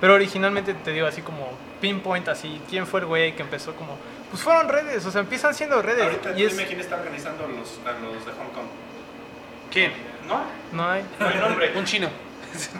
Pero 0.00 0.14
originalmente 0.14 0.74
te 0.74 0.92
digo 0.92 1.06
así 1.06 1.22
como 1.22 1.50
pinpoint 1.80 2.28
así, 2.28 2.60
¿quién 2.68 2.86
fue 2.86 3.00
el 3.00 3.06
güey 3.06 3.34
que 3.34 3.42
empezó 3.42 3.74
como 3.74 3.96
pues 4.30 4.42
fueron 4.42 4.68
redes, 4.68 5.04
o 5.06 5.10
sea, 5.10 5.20
empiezan 5.20 5.54
siendo 5.54 5.80
redes 5.80 6.02
Ahorita 6.02 6.32
y 6.36 6.44
es 6.44 6.52
dime 6.52 6.66
quién 6.66 6.80
está 6.80 6.96
organizando 6.96 7.44
a 7.44 7.48
los, 7.48 7.80
a 7.86 7.92
los 8.00 8.26
de 8.26 8.32
Hong 8.32 8.50
Kong. 8.52 8.66
¿Quién? 9.70 9.92
No, 10.26 10.42
no 10.72 10.90
hay 10.90 11.04
no 11.18 11.28
hay 11.28 11.38
nombre. 11.38 11.72
Un 11.76 11.84
chino. 11.84 12.08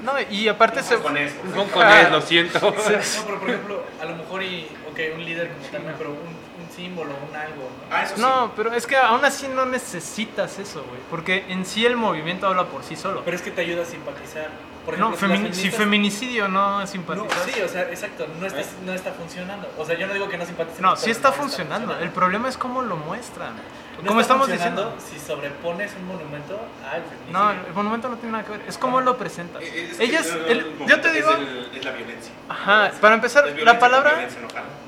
no, 0.02 0.12
y 0.30 0.48
aparte 0.48 0.82
se 0.82 0.96
Con 0.96 1.16
eso. 1.16 1.36
Un 1.44 1.58
hongkonés, 1.58 2.10
lo 2.10 2.20
siento. 2.20 2.58
No, 2.60 2.74
pero 2.74 3.38
por 3.38 3.48
ejemplo, 3.48 3.84
a 4.00 4.04
lo 4.04 4.16
mejor, 4.16 4.42
y, 4.42 4.68
ok, 4.90 4.98
un 5.14 5.24
líder 5.24 5.50
como 5.50 5.66
tal, 5.68 5.94
pero 5.96 6.10
un 6.10 6.45
símbolo, 6.76 7.10
un 7.28 7.34
algo. 7.36 7.62
¿no? 7.62 7.96
Ah, 7.96 8.02
eso 8.02 8.16
sí. 8.16 8.20
No, 8.20 8.52
pero 8.54 8.72
es 8.72 8.86
que 8.86 8.96
aún 8.96 9.24
así 9.24 9.48
no 9.48 9.64
necesitas 9.66 10.58
eso, 10.58 10.84
güey, 10.88 11.00
porque 11.10 11.46
en 11.48 11.64
sí 11.64 11.86
el 11.86 11.96
movimiento 11.96 12.46
habla 12.46 12.66
por 12.66 12.84
sí 12.84 12.94
solo. 12.96 13.22
Pero 13.24 13.36
es 13.36 13.42
que 13.42 13.50
te 13.50 13.62
ayuda 13.62 13.82
a 13.82 13.86
simpatizar. 13.86 14.48
por 14.84 14.98
No, 14.98 15.14
ejemplo, 15.14 15.52
si 15.54 15.70
feminicidio 15.70 16.48
no 16.48 16.82
es 16.82 16.94
No, 16.94 17.26
sí, 17.46 17.60
o 17.62 17.68
sea, 17.68 17.82
exacto, 17.82 18.26
no 18.38 18.46
está, 18.46 18.62
no 18.84 18.92
está 18.92 19.12
funcionando. 19.12 19.68
O 19.78 19.84
sea, 19.84 19.96
yo 19.98 20.06
no 20.06 20.12
digo 20.12 20.28
que 20.28 20.36
no 20.38 20.44
simpatice. 20.44 20.82
No, 20.82 20.94
sí 20.96 21.10
está 21.10 21.30
no 21.30 21.34
funcionando. 21.34 21.98
El 21.98 22.10
problema 22.10 22.48
es 22.48 22.56
cómo 22.58 22.82
lo 22.82 22.96
muestran. 22.96 23.54
No 24.02 24.08
Como 24.08 24.20
estamos 24.20 24.48
diciendo. 24.48 24.94
si 24.98 25.18
sobrepones 25.18 25.92
un 25.98 26.06
monumento 26.06 26.60
al 26.84 27.02
feminicidio. 27.02 27.32
No, 27.32 27.50
el 27.50 27.72
monumento 27.74 28.08
no 28.08 28.16
tiene 28.16 28.32
nada 28.32 28.44
que 28.44 28.50
ver. 28.52 28.62
Es 28.68 28.76
cómo 28.76 29.00
lo 29.00 29.16
presentas. 29.16 29.62
Eh, 29.62 29.88
es 29.90 29.96
que 29.96 30.04
Ellas, 30.04 30.26
el- 30.26 30.44
el- 30.50 30.58
el 30.80 30.86
yo 30.86 31.00
te 31.00 31.10
digo, 31.12 31.30
Es, 31.30 31.38
el- 31.38 31.70
es 31.74 31.84
la 31.84 31.90
violencia. 31.92 32.32
ajá, 32.48 32.90
para 33.00 33.14
empezar, 33.14 33.44
la 33.64 33.78
palabra, 33.78 34.28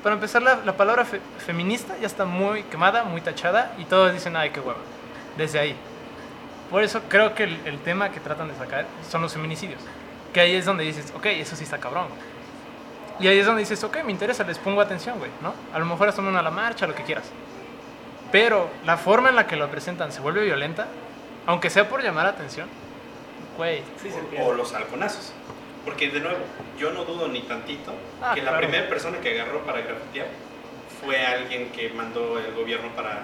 para 0.03 0.15
empezar 0.15 0.43
la, 0.43 0.57
la 0.65 0.77
palabra 0.77 1.05
fe- 1.07 1.21
feminista 1.45 1.97
ya 1.99 2.07
está 2.07 2.27
muy 2.27 2.65
quemada, 2.65 3.05
muy 3.05 3.21
tachada 3.23 3.73
y 3.79 3.85
todos 3.87 4.13
dicen, 4.13 4.37
ay, 4.37 4.51
qué 4.51 4.61
hueva. 4.61 4.79
Desde 5.39 5.59
ahí. 5.59 5.75
Por 6.71 6.83
eso 6.83 7.01
creo 7.09 7.35
que 7.35 7.45
el, 7.45 7.59
el 7.65 7.79
tema 7.79 8.11
que 8.11 8.21
tratan 8.21 8.49
de 8.49 8.55
sacar 8.57 8.87
son 9.11 9.23
los 9.23 9.33
feminicidios. 9.33 9.81
Que 10.35 10.41
ahí 10.41 10.55
es 10.55 10.67
donde 10.67 10.85
dices, 10.85 11.13
ok, 11.17 11.25
eso 11.27 11.57
sí 11.57 11.65
está 11.65 11.79
cabrón. 11.79 12.09
Y 13.21 13.27
ahí 13.27 13.39
es 13.39 13.47
donde 13.47 13.61
dices, 13.61 13.83
ok, 13.83 14.05
me 14.05 14.13
interesa, 14.13 14.45
les 14.45 14.59
pongo 14.59 14.81
atención, 14.83 15.19
güey, 15.19 15.31
¿no? 15.41 15.55
A 15.73 15.79
lo 15.79 15.87
mejor 15.87 16.13
una 16.19 16.41
a 16.41 16.43
la 16.43 16.51
marcha, 16.51 16.87
lo 16.87 16.95
que 16.95 17.03
quieras. 17.05 17.25
Pero 18.33 18.69
la 18.85 18.97
forma 18.97 19.31
en 19.31 19.37
la 19.37 19.47
que 19.47 19.57
lo 19.57 19.71
presentan 19.71 20.13
se 20.13 20.21
vuelve 20.21 20.45
violenta, 20.45 20.87
aunque 21.47 21.71
sea 21.71 21.89
por 21.89 22.03
llamar 22.03 22.27
atención, 22.27 22.69
güey. 23.57 23.83
Sí, 24.03 24.11
O 24.13 24.27
pierde. 24.29 24.55
los 24.57 24.75
halconazos. 24.75 25.33
Porque 25.85 26.11
de 26.11 26.21
nuevo, 26.21 26.39
yo 26.79 26.91
no 26.93 27.05
dudo 27.05 27.29
ni 27.29 27.41
tantito 27.43 27.93
Ah, 28.23 28.33
que 28.35 28.43
la 28.43 28.51
claro. 28.51 28.67
primera 28.67 28.89
persona 28.89 29.19
que 29.19 29.41
agarró 29.41 29.61
para 29.61 29.81
grafitear 29.81 30.27
fue 31.03 31.25
alguien 31.25 31.71
que 31.71 31.89
mandó 31.91 32.39
el 32.39 32.53
gobierno 32.55 32.89
para, 32.95 33.21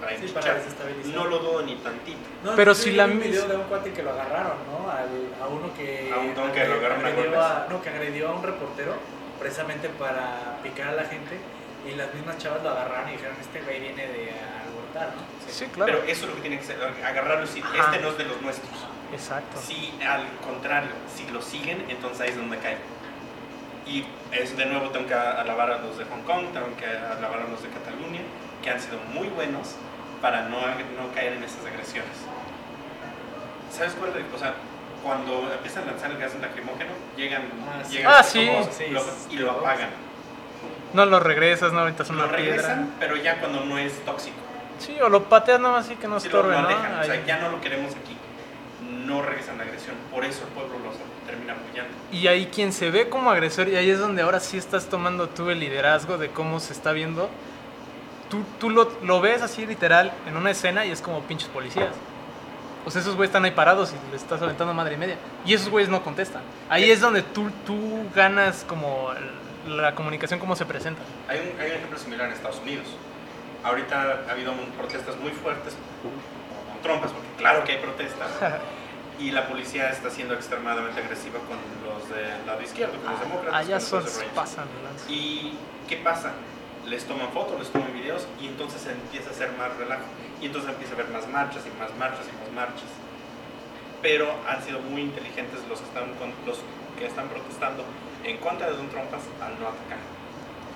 para 0.00 0.16
Sí, 0.16 0.28
para 0.32 0.54
desestabilizar. 0.54 1.12
No 1.14 1.26
lo 1.26 1.38
dudo 1.40 1.62
ni 1.62 1.74
tantito. 1.76 2.18
No, 2.42 2.52
Pero 2.56 2.74
si 2.74 2.92
la 2.92 3.04
un 3.04 3.20
video 3.20 3.46
de 3.46 3.56
un 3.56 3.64
cuate 3.64 3.92
que 3.92 4.02
lo 4.02 4.10
agarraron, 4.12 4.56
¿no? 4.70 4.90
Al- 4.90 5.42
a 5.44 5.48
uno 5.48 5.74
que. 5.76 6.10
A 6.14 6.18
un 6.20 6.34
don 6.34 6.50
que 6.52 6.64
lo 6.64 6.74
agarraron 6.76 7.04
a 7.04 7.08
agredió 7.08 7.30
golpes. 7.32 7.68
No, 7.68 7.82
que 7.82 7.90
agredió 7.90 8.28
a 8.30 8.32
un 8.32 8.42
reportero 8.42 8.94
precisamente 9.38 9.88
para 9.90 10.58
picar 10.62 10.88
a 10.88 10.92
la 10.92 11.04
gente. 11.04 11.36
Y 11.86 11.94
las 11.94 12.12
mismas 12.14 12.38
chavas 12.38 12.62
lo 12.62 12.70
agarraron 12.70 13.08
y 13.08 13.12
dijeron: 13.12 13.36
Este 13.40 13.60
güey 13.62 13.80
viene 13.80 14.06
de 14.06 14.32
alborotar, 14.66 15.14
¿no? 15.16 15.22
Sí, 15.50 15.64
claro. 15.66 15.92
Pero 15.92 16.04
eso 16.10 16.24
es 16.24 16.28
lo 16.30 16.34
que 16.36 16.40
tiene 16.42 16.58
que 16.58 16.64
ser, 16.64 16.76
agarrarlo 17.04 17.44
y 17.44 17.46
decir, 17.48 17.64
Ajá. 17.64 17.84
este 17.90 17.98
no 18.02 18.08
es 18.10 18.18
de 18.18 18.24
los 18.24 18.40
nuestros. 18.42 18.70
Exacto. 19.12 19.58
Si 19.60 19.92
al 20.06 20.24
contrario, 20.46 20.90
si 21.14 21.26
lo 21.32 21.42
siguen, 21.42 21.84
entonces 21.88 22.20
ahí 22.20 22.28
es 22.30 22.36
donde 22.36 22.58
cae. 22.58 22.76
Y 23.86 24.04
es 24.30 24.56
de 24.56 24.66
nuevo 24.66 24.90
tengo 24.90 25.06
que 25.08 25.14
alabar 25.14 25.70
a 25.72 25.78
los 25.78 25.98
de 25.98 26.04
Hong 26.04 26.22
Kong, 26.22 26.52
tengo 26.52 26.68
que 26.76 26.86
alabar 26.86 27.40
a 27.40 27.48
los 27.50 27.60
de 27.62 27.68
Cataluña, 27.70 28.20
que 28.62 28.70
han 28.70 28.80
sido 28.80 28.98
muy 29.12 29.26
buenos 29.28 29.74
para 30.20 30.42
no, 30.42 30.60
no 30.60 31.12
caer 31.14 31.32
en 31.32 31.42
esas 31.42 31.64
agresiones. 31.66 32.12
¿Sabes 33.72 33.94
cuál? 33.94 34.10
es? 34.10 34.24
O 34.34 34.38
sea, 34.38 34.54
cuando 35.02 35.50
empiezan 35.52 35.84
a 35.84 35.86
lanzar 35.92 36.10
el 36.10 36.18
gas 36.18 36.34
lacrimógeno, 36.36 36.90
llegan, 37.16 37.42
Ah, 37.66 37.82
sí. 37.84 37.96
llegan 37.96 38.12
Ah, 38.12 38.18
así 38.20 38.38
sí. 38.40 38.46
como 38.46 38.72
Sí, 38.72 38.86
lo- 38.90 39.00
sí, 39.02 39.08
y 39.30 39.36
lo 39.36 39.50
apagan. 39.52 39.88
No 40.92 41.06
lo 41.06 41.20
regresas, 41.20 41.72
no 41.72 41.80
aventas 41.80 42.08
Lo 42.08 42.14
una 42.14 42.24
piedra. 42.36 42.56
regresan, 42.56 42.94
pero 42.98 43.16
ya 43.16 43.38
cuando 43.40 43.64
no 43.64 43.78
es 43.78 44.04
tóxico. 44.04 44.36
Sí, 44.78 44.96
o 45.00 45.08
lo 45.08 45.24
pateas 45.24 45.60
nada 45.60 45.74
más 45.76 45.86
así 45.86 45.96
que 45.96 46.06
no 46.06 46.14
lo, 46.14 46.18
estorbe, 46.18 46.52
lo 46.54 46.62
¿no? 46.62 46.68
alejan, 46.68 47.00
o 47.00 47.04
sea, 47.04 47.24
ya 47.24 47.38
no 47.38 47.50
lo 47.50 47.60
queremos 47.60 47.92
aquí. 47.94 48.16
No 49.06 49.22
regresan 49.22 49.58
la 49.58 49.64
agresión. 49.64 49.94
Por 50.10 50.24
eso 50.24 50.42
el 50.44 50.48
pueblo 50.54 50.74
los 50.84 50.94
termina 51.26 51.52
apoyando. 51.52 51.92
Y 52.12 52.26
ahí 52.28 52.46
quien 52.46 52.72
se 52.72 52.90
ve 52.90 53.08
como 53.08 53.30
agresor, 53.30 53.68
y 53.68 53.76
ahí 53.76 53.90
es 53.90 53.98
donde 53.98 54.22
ahora 54.22 54.40
sí 54.40 54.56
estás 54.56 54.86
tomando 54.86 55.28
tú 55.28 55.50
el 55.50 55.60
liderazgo 55.60 56.16
de 56.18 56.30
cómo 56.30 56.60
se 56.60 56.72
está 56.72 56.92
viendo. 56.92 57.28
Tú, 58.30 58.42
tú 58.58 58.70
lo, 58.70 58.90
lo 59.02 59.20
ves 59.20 59.42
así 59.42 59.66
literal 59.66 60.12
en 60.28 60.36
una 60.36 60.50
escena 60.52 60.86
y 60.86 60.90
es 60.92 61.02
como 61.02 61.20
pinches 61.22 61.48
policías. 61.48 61.88
O 62.86 62.90
sea, 62.90 63.02
esos 63.02 63.16
güeyes 63.16 63.28
están 63.30 63.44
ahí 63.44 63.50
parados 63.50 63.92
y 63.92 64.10
le 64.10 64.16
estás 64.16 64.40
aventando 64.40 64.72
madre 64.72 64.94
y 64.94 64.98
media. 64.98 65.16
Y 65.44 65.52
esos 65.52 65.68
güeyes 65.68 65.90
no 65.90 66.02
contestan. 66.02 66.42
Ahí 66.70 66.90
es 66.90 67.00
donde 67.00 67.22
tú, 67.22 67.50
tú 67.66 68.04
ganas 68.14 68.64
como 68.66 69.12
el- 69.12 69.30
la 69.68 69.94
comunicación, 69.94 70.40
cómo 70.40 70.56
se 70.56 70.64
presenta. 70.66 71.02
Hay 71.28 71.38
un, 71.38 71.60
hay 71.60 71.70
un 71.70 71.76
ejemplo 71.76 71.98
similar 71.98 72.26
en 72.28 72.32
Estados 72.34 72.58
Unidos. 72.60 72.86
Ahorita 73.62 74.24
ha 74.28 74.32
habido 74.32 74.52
protestas 74.78 75.16
muy 75.16 75.32
fuertes 75.32 75.74
con 76.02 76.82
trompas, 76.82 77.10
porque 77.12 77.28
claro 77.36 77.64
que 77.64 77.72
hay 77.72 77.78
protestas. 77.78 78.28
Y 79.18 79.32
la 79.32 79.46
policía 79.48 79.90
está 79.90 80.08
siendo 80.08 80.32
extremadamente 80.34 80.98
agresiva 80.98 81.38
con 81.40 81.58
los 81.84 82.08
del 82.08 82.46
lado 82.46 82.62
izquierdo, 82.62 82.94
con 83.02 83.12
los 83.12 83.20
demócratas. 83.20 83.60
Allá 83.60 83.78
son, 83.80 84.02
los 84.02 84.14
pasan. 84.34 84.64
¿Y 85.08 85.52
qué 85.88 85.96
pasa? 85.98 86.32
Les 86.86 87.04
toman 87.04 87.28
fotos, 87.32 87.58
les 87.58 87.68
toman 87.68 87.92
videos 87.92 88.26
y 88.40 88.46
entonces 88.46 88.80
se 88.80 88.92
empieza 88.92 89.28
a 89.28 89.32
hacer 89.32 89.52
más 89.58 89.76
relajo. 89.76 90.04
Y 90.40 90.46
entonces 90.46 90.70
empieza 90.70 90.94
a 90.94 90.96
haber 90.96 91.08
más 91.12 91.28
marchas 91.28 91.62
y 91.66 91.78
más 91.78 91.94
marchas 91.98 92.24
y 92.26 92.32
más 92.40 92.66
marchas. 92.66 92.88
Pero 94.00 94.32
han 94.48 94.62
sido 94.64 94.80
muy 94.80 95.02
inteligentes 95.02 95.60
los 95.68 95.80
que 95.80 95.84
están, 95.86 96.14
con- 96.14 96.32
los 96.46 96.58
que 96.98 97.04
están 97.06 97.28
protestando 97.28 97.84
en 98.24 98.36
contra 98.38 98.70
de 98.70 98.76
Don 98.76 98.88
Trumpas 98.88 99.22
al 99.40 99.58
no 99.60 99.68
atacar. 99.68 99.98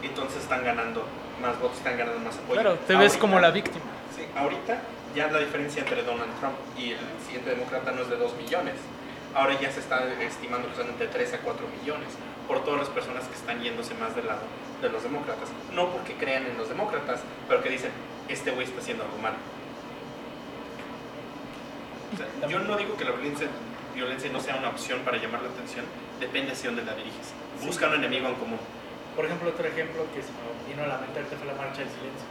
Entonces 0.03 0.43
están 0.43 0.65
ganando 0.65 1.05
más 1.41 1.59
votos, 1.61 1.79
están 1.79 1.97
ganando 1.97 2.21
más 2.21 2.37
apoyo. 2.37 2.61
Claro, 2.61 2.75
te 2.87 2.95
ves 2.95 3.13
Ahorita- 3.13 3.19
como 3.21 3.41
la 3.41 3.51
víctima. 3.51 3.85
Sí, 4.15 4.23
ahorita 4.37 4.79
ya 5.15 5.29
la 5.29 5.39
diferencia 5.39 5.83
entre 5.83 6.03
Donald 6.03 6.33
Trump 6.41 6.55
y 6.79 6.93
el 6.93 6.99
siguiente 7.27 7.51
demócrata 7.51 7.91
no 7.93 8.03
es 8.03 8.11
de 8.11 8.17
2 8.17 8.35
millones. 8.37 8.75
Ahora 9.35 9.59
ya 9.61 9.71
se 9.73 9.81
está 9.81 10.05
estimando 10.23 10.69
que 10.69 10.77
son 10.77 10.89
entre 10.89 11.09
3 11.09 11.35
a 11.35 11.39
4 11.39 11.67
millones 11.81 12.09
por 12.47 12.63
todas 12.65 12.81
las 12.81 12.89
personas 12.91 13.25
que 13.25 13.35
están 13.35 13.61
yéndose 13.63 13.95
más 13.95 14.15
del 14.15 14.27
lado 14.27 14.43
de 14.83 14.89
los 14.91 15.03
demócratas. 15.03 15.49
No 15.73 15.89
porque 15.91 16.15
crean 16.15 16.47
en 16.47 16.57
los 16.57 16.69
demócratas, 16.69 17.21
pero 17.49 17.63
que 17.63 17.71
dicen, 17.71 17.91
este 18.29 18.51
güey 18.53 18.67
está 18.67 18.81
haciendo 18.81 19.05
algo 19.05 19.19
malo. 19.19 19.37
O 22.13 22.17
sea, 22.17 22.49
yo 22.49 22.59
no 22.61 22.77
digo 22.77 22.97
que 22.97 23.05
la 23.05 23.11
violencia, 23.13 23.49
violencia 23.95 24.31
no 24.31 24.41
sea 24.41 24.57
una 24.57 24.69
opción 24.69 25.01
para 25.01 25.17
llamar 25.19 25.43
la 25.43 25.51
atención, 25.51 25.85
depende 26.21 26.53
hacia 26.53 26.71
dónde 26.71 26.85
la 26.85 26.95
diriges. 26.95 27.33
Busca 27.65 27.89
un 27.89 27.95
enemigo 27.95 28.29
en 28.29 28.35
común. 28.35 28.59
Por 29.17 29.25
ejemplo, 29.25 29.51
otro 29.51 29.67
ejemplo 29.67 30.05
que 30.13 30.21
se 30.21 30.35
me 30.35 30.43
vino 30.69 30.83
a 30.83 30.89
la 30.89 30.99
mente 30.99 31.23
fue 31.23 31.47
la 31.47 31.55
marcha 31.55 31.81
del 31.87 31.91
silencio. 31.95 32.27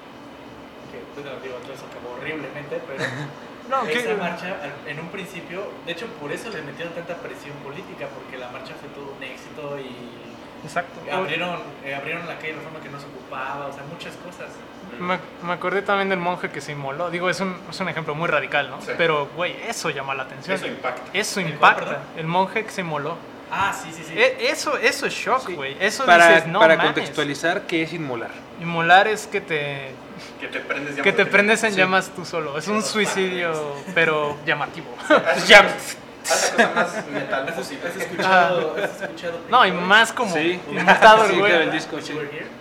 Que, 0.91 0.99
bueno, 1.16 1.39
digo, 1.41 1.55
todo 1.64 1.74
eso 1.74 1.86
acabó 1.89 2.20
horriblemente, 2.20 2.82
pero 2.86 3.03
No, 3.70 3.88
esa 3.88 4.16
marcha, 4.16 4.57
en 4.86 4.99
un 4.99 5.07
principio, 5.07 5.72
de 5.86 5.93
hecho, 5.93 6.07
por 6.20 6.32
eso 6.32 6.49
le 6.49 6.61
metieron 6.64 6.93
tanta 6.93 7.16
presión 7.16 7.55
política, 7.64 8.07
porque 8.14 8.38
la 8.38 8.49
marcha 8.49 8.74
fue 8.76 8.89
todo 8.89 9.16
un 9.16 9.24
éxito 9.24 9.80
y 9.80 10.68
Exacto. 10.68 10.99
abrieron, 11.09 11.59
eh, 11.86 11.95
abrieron 11.95 12.28
la 12.28 12.36
calle 12.36 12.53
de 12.53 12.59
reforma 12.59 12.82
que 12.82 12.89
no 12.89 12.99
se 12.99 13.07
ocupaba, 13.07 13.68
o 13.68 13.74
sea, 13.74 13.84
muchas 13.88 14.16
cosas. 14.18 14.51
Me, 15.00 15.18
me 15.44 15.54
acordé 15.54 15.82
también 15.82 16.10
del 16.10 16.20
monje 16.20 16.50
que 16.50 16.62
se 16.62 16.72
inmoló. 16.74 17.10
Digo, 17.10 17.30
es 17.30 17.39
un, 17.39 17.56
es 17.70 17.80
un 17.80 17.89
ejemplo 17.89 18.16
muy 18.16 18.28
radical, 18.28 18.70
¿no? 18.70 18.82
Sí. 18.82 18.91
Pero, 18.98 19.30
güey, 19.36 19.56
eso 19.68 19.89
llama 19.89 20.14
la 20.16 20.24
atención. 20.24 20.56
Eso 20.56 20.68
impacta. 20.68 21.02
Eso 21.14 21.39
¿El 21.39 21.56
cuál, 21.58 21.74
impacta. 21.74 22.00
El 22.18 22.28
monje 22.28 22.64
que 22.66 22.72
se 22.72 22.82
inmoló. 22.82 23.16
Ah, 23.52 23.72
sí, 23.74 23.91
sí, 23.94 24.04
sí. 24.08 24.14
E- 24.18 24.50
Eso, 24.50 24.78
eso 24.78 25.06
es 25.06 25.14
shock, 25.14 25.46
Sí. 25.48 25.54
güey. 25.56 25.78
Eso 25.80 26.06
para 26.06 26.28
dices, 26.30 26.48
no 26.48 26.60
para 26.60 26.78
contextualizar, 26.78 27.62
¿qué 27.68 27.84
es 27.84 27.94
inmolar? 27.94 28.32
Inmolar 28.60 29.08
es 29.08 29.28
que 29.28 29.41
te, 29.41 29.91
Que 30.39 30.48
te 30.48 30.60
prendes 30.60 30.96
que 31.02 31.12
te 31.12 31.26
prendes 31.26 31.64
en 31.64 31.72
Sí. 31.72 31.78
llamas 31.78 32.10
tú 32.16 32.26
solo. 32.26 32.58
Es 32.58 32.68
un 32.68 32.82
suicidio, 32.82 33.76
pero 33.94 34.38
llamativo. 34.46 34.88
Haz 35.10 35.48
Ya- 35.48 35.60
haz 35.60 36.54
la 36.58 36.68
cosa 36.72 36.76
más 36.76 37.08
metal 37.12 37.48
¿Has, 37.50 37.54
posible. 37.56 37.89
has 37.89 37.96
escuchado, 38.02 38.76
has 38.82 39.02
escuchado 39.02 39.39
No, 39.50 39.66
y 39.68 39.72
más 39.72 40.14
como 40.14 40.34
Sí. 40.34 40.60
el 40.70 41.72
disco, 41.72 42.00
sí. 42.02 42.14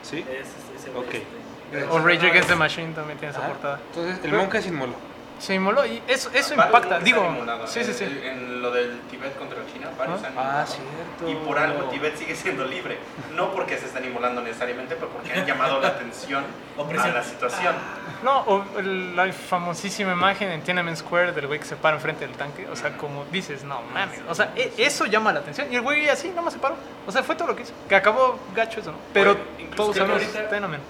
Sí. 0.02 0.24
Es- 0.30 0.48
es- 0.84 0.94
Ok. 0.94 1.14
este. 1.14 1.41
O 1.90 1.98
Rage 2.00 2.26
Against 2.30 2.48
the 2.48 2.56
Machine 2.56 2.92
también 2.94 3.18
tiene 3.18 3.32
esa 3.34 3.44
Ah, 3.44 3.48
portada. 3.48 3.80
Entonces, 3.94 4.24
el 4.24 4.32
monje 4.32 4.62
se 4.62 4.68
inmoló. 4.68 4.94
Se 5.38 5.54
inmoló 5.54 5.84
y 5.84 6.00
eso, 6.06 6.30
eso 6.32 6.54
impacta. 6.54 7.00
Digo, 7.00 7.36
sí, 7.66 7.82
sí, 7.82 7.92
sí. 7.92 8.04
En, 8.04 8.62
lo 8.62 8.70
del 8.70 9.00
Tibet 9.10 9.36
contra 9.36 9.58
China, 9.72 9.88
varios 9.98 10.20
Ah. 10.22 10.26
han 10.28 10.32
Ah, 10.38 10.64
cierto. 10.64 11.28
Y 11.28 11.34
por 11.44 11.58
algo 11.58 11.88
Tibet 11.90 12.16
sigue 12.16 12.36
siendo 12.36 12.64
libre. 12.64 12.96
No 13.34 13.50
porque 13.50 13.76
se 13.76 13.86
están 13.86 14.04
inmolando 14.04 14.40
necesariamente, 14.40 14.94
pero 14.94 15.08
porque 15.08 15.32
han 15.32 15.44
llamado 15.44 15.80
la 15.80 15.88
atención 15.88 16.44
a 16.78 17.08
la 17.08 17.24
situación. 17.24 17.74
No, 18.22 18.38
o 18.42 18.64
la 18.82 19.32
famosísima 19.32 20.12
imagen 20.12 20.48
en 20.52 20.62
Tiananmen 20.62 20.96
Square 20.96 21.32
del 21.32 21.48
güey 21.48 21.58
que 21.58 21.66
se 21.66 21.74
para 21.74 21.96
enfrente 21.96 22.24
del 22.24 22.36
tanque. 22.36 22.68
O 22.68 22.76
sea, 22.76 22.96
como 22.96 23.24
dices, 23.32 23.64
no 23.64 23.82
mames. 23.92 24.20
O 24.28 24.34
sea, 24.36 24.52
e- 24.54 24.72
eso 24.78 25.06
llama 25.06 25.32
la 25.32 25.40
atención. 25.40 25.72
Y 25.72 25.74
el 25.74 25.80
güey 25.82 26.08
así, 26.08 26.28
nada 26.28 26.42
más 26.42 26.52
se 26.52 26.60
paró. 26.60 26.76
O 27.04 27.10
sea, 27.10 27.24
fue 27.24 27.34
todo 27.34 27.48
lo 27.48 27.56
que 27.56 27.62
hizo. 27.64 27.72
Que 27.88 27.96
acabó 27.96 28.38
gacho 28.54 28.78
eso, 28.78 28.92
¿no? 28.92 28.98
Pero 29.12 29.36
todos 29.74 29.96
sabemos 29.96 30.22
ahorita- 30.22 30.48
Tiananmen. 30.50 30.80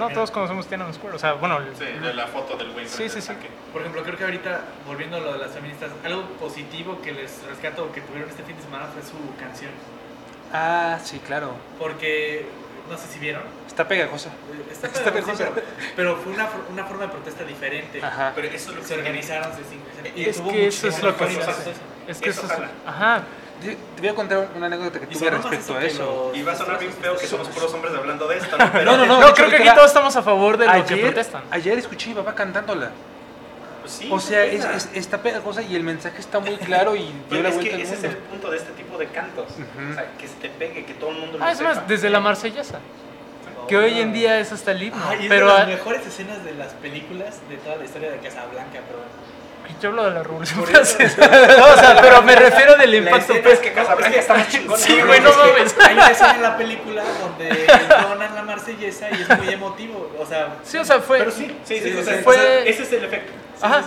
No, 0.00 0.08
todos 0.14 0.30
conocemos 0.30 0.66
Tiananmen 0.66 0.94
Square. 0.94 1.16
O 1.16 1.18
sea, 1.18 1.34
bueno, 1.34 1.58
el- 1.58 1.76
Sí, 1.76 1.84
de 1.84 2.14
la 2.14 2.26
foto 2.26 2.56
del 2.56 2.72
güey. 2.72 2.88
Sí, 2.88 3.08
sí, 3.08 3.20
sí. 3.20 3.32
Por 3.72 3.82
ejemplo, 3.82 4.02
creo 4.02 4.16
que 4.16 4.24
ahorita, 4.24 4.60
volviendo 4.86 5.16
a 5.16 5.20
lo 5.20 5.32
de 5.34 5.38
las 5.38 5.52
feministas, 5.52 5.90
algo 6.04 6.22
positivo 6.40 7.00
que 7.02 7.12
les 7.12 7.42
rescato 7.44 7.92
que 7.92 8.00
tuvieron 8.00 8.28
este 8.28 8.42
fin 8.42 8.56
de 8.56 8.62
semana 8.62 8.86
fue 8.86 9.02
su 9.02 9.16
canción. 9.38 9.70
Ah, 10.52 10.98
sí, 11.04 11.20
claro. 11.24 11.52
Porque, 11.78 12.46
no 12.90 12.96
sé 12.98 13.06
si 13.06 13.18
vieron, 13.20 13.42
Está 13.66 13.86
pegajosa. 13.86 14.30
eh, 14.30 14.72
está 14.72 14.88
Está 14.88 15.12
pegajosa, 15.12 15.50
pero, 15.54 15.66
pero 15.94 16.16
fue 16.16 16.32
una, 16.32 16.48
una 16.72 16.84
forma 16.84 17.04
de 17.04 17.08
protesta 17.10 17.44
diferente. 17.44 18.02
Ajá. 18.02 18.32
Pero 18.34 18.48
eso 18.48 18.70
es 18.70 18.76
lo 18.76 18.82
que 18.82 18.88
Se 18.88 18.94
organizaron, 18.94 19.52
se 19.52 19.64
sincronizaron. 19.64 20.18
y 20.18 20.24
Es 20.24 20.40
que 20.40 20.66
eso 20.66 20.88
es 20.88 21.02
lo 21.02 21.16
que 21.16 21.24
es 22.08 22.18
que 22.20 22.30
Eso 22.30 22.46
es. 22.46 22.52
Ajá. 22.86 23.22
Te 23.60 23.76
te 23.76 24.00
voy 24.00 24.08
a 24.08 24.14
contar 24.14 24.48
una 24.56 24.66
anécdota 24.66 25.00
que 25.00 25.06
tuve 25.06 25.30
respecto 25.30 25.74
a 25.76 25.84
eso. 25.84 26.28
los- 26.32 26.36
Y 26.38 26.42
va 26.42 26.52
a 26.52 26.56
sonar 26.56 26.78
bien 26.78 26.92
feo 26.92 27.16
que 27.16 27.26
somos 27.26 27.48
puros 27.48 27.72
hombres 27.74 27.92
hablando 27.94 28.26
de 28.28 28.38
esto, 28.38 28.56
¿no? 28.56 28.70
Pero 28.72 28.84
No, 28.92 28.96
no, 28.96 29.06
no. 29.06 29.20
No, 29.20 29.34
creo 29.34 29.48
que 29.50 29.56
aquí 29.56 29.64
era- 29.64 29.74
todos 29.74 29.88
estamos 29.88 30.16
a 30.16 30.22
favor 30.22 30.56
de 30.56 30.66
lo 30.66 30.84
que 30.86 30.96
protestan. 30.96 31.42
ayer 31.50 31.78
escuché 31.78 32.06
a 32.06 32.08
mi 32.10 32.14
papá 32.16 32.34
cantándola. 32.34 32.90
Pues 33.80 33.92
sí, 33.92 34.08
O 34.10 34.18
sea, 34.20 34.44
es, 34.44 34.62
pega. 34.64 34.76
es- 34.76 34.88
está 34.94 35.18
pegajosa 35.22 35.62
y 35.62 35.74
el 35.76 35.82
mensaje 35.82 36.18
está 36.20 36.38
muy 36.40 36.56
claro 36.56 36.96
y 36.96 37.12
dio 37.30 37.42
la 37.42 37.48
es 37.50 37.54
vuelta 37.54 37.76
que 37.76 37.82
ese 37.82 37.94
es 37.94 38.04
el 38.04 38.16
punto 38.16 38.50
de 38.50 38.56
este 38.58 38.72
tipo 38.72 38.96
de 38.98 39.06
cantos. 39.08 39.46
Ujú. 39.50 39.90
O 39.90 39.94
sea, 39.94 40.10
que 40.18 40.28
se 40.28 40.34
te 40.34 40.48
pegue, 40.50 40.84
que 40.84 40.94
todo 40.94 41.10
el 41.10 41.18
mundo 41.18 41.38
lo 41.38 41.44
Ah, 41.44 41.52
es 41.52 41.58
sepa. 41.58 41.74
más, 41.74 41.88
desde 41.88 42.08
la 42.10 42.20
marsellesa. 42.20 42.78
Que 43.68 43.76
hoy 43.76 44.00
en 44.00 44.12
día 44.12 44.40
es 44.40 44.50
hasta 44.52 44.72
el 44.72 44.82
himno. 44.82 45.00
Ah, 45.06 45.14
y 45.14 45.24
es 45.24 45.28
pero 45.28 45.46
de 45.52 45.58
las 45.58 45.68
mejores 45.68 46.04
escenas 46.06 46.42
de 46.44 46.54
las 46.54 46.72
películas 46.74 47.36
de 47.48 47.56
toda 47.58 47.76
la 47.76 47.84
historia 47.84 48.10
de 48.10 48.16
Casablanca, 48.18 48.80
pero 48.86 48.98
yo 49.80 49.90
hablo 49.90 50.04
de 50.04 50.10
la 50.12 50.22
Revolución. 50.22 50.64
Francesa. 50.66 51.26
No, 51.58 51.66
o 51.72 51.76
sea, 51.76 51.98
pero 52.00 52.22
me 52.22 52.34
refiero 52.36 52.76
del 52.76 52.94
impacto. 52.94 53.34
pues, 53.42 53.54
es 53.54 53.60
que 53.60 53.72
Casablanca 53.72 54.18
está 54.18 54.34
más 54.34 54.48
chingona. 54.48 54.78
Sí, 54.78 55.00
güey, 55.00 55.20
no 55.20 55.30
mames. 55.34 55.74
Hay 55.86 55.94
una 55.94 56.10
escena 56.10 56.34
en 56.36 56.42
la 56.42 56.56
película 56.56 57.02
donde 57.20 57.48
entonan 57.66 58.34
la 58.34 58.42
marsellesa 58.42 59.08
y 59.10 59.22
es 59.22 59.38
muy 59.38 59.48
emotivo. 59.52 60.10
O 60.18 60.26
sea, 60.26 60.56
Sí, 60.64 60.78
o 60.78 60.84
sea, 60.84 61.00
fue. 61.00 61.18
Pero 61.18 61.30
sí, 61.30 61.46
sí, 61.64 61.78
sí, 61.78 61.90
Sí, 61.92 61.96
o 61.98 62.02
sea, 62.02 62.18
fue- 62.22 62.36
o 62.36 62.38
sea, 62.40 62.58
ese 62.64 62.82
es 62.82 62.92
el 62.92 63.04
efecto. 63.04 63.32
sí, 63.56 63.60
Ajá. 63.64 63.84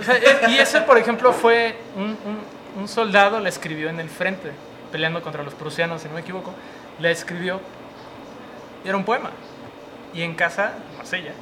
O 0.00 0.04
sea, 0.04 0.16
e- 0.16 0.50
y 0.50 0.58
ese, 0.58 0.80
por 0.82 0.96
ejemplo, 0.98 1.32
fue 1.32 1.74
un, 1.96 2.02
un- 2.24 2.80
un 2.82 2.88
soldado, 2.88 3.40
la 3.40 3.48
escribió 3.48 3.88
en 3.88 3.98
el 3.98 4.08
frente, 4.08 4.52
peleando 4.92 5.20
contra 5.22 5.42
los 5.42 5.54
prusianos, 5.54 6.02
si 6.02 6.08
no 6.08 6.14
me 6.14 6.20
equivoco. 6.20 6.54
La 7.00 7.10
escribió 7.10 7.60
era 8.84 8.96
un 8.96 9.04
poema. 9.04 9.30
Y 10.14 10.22
en 10.22 10.34
casa, 10.34 10.72
Marsella. 10.96 11.32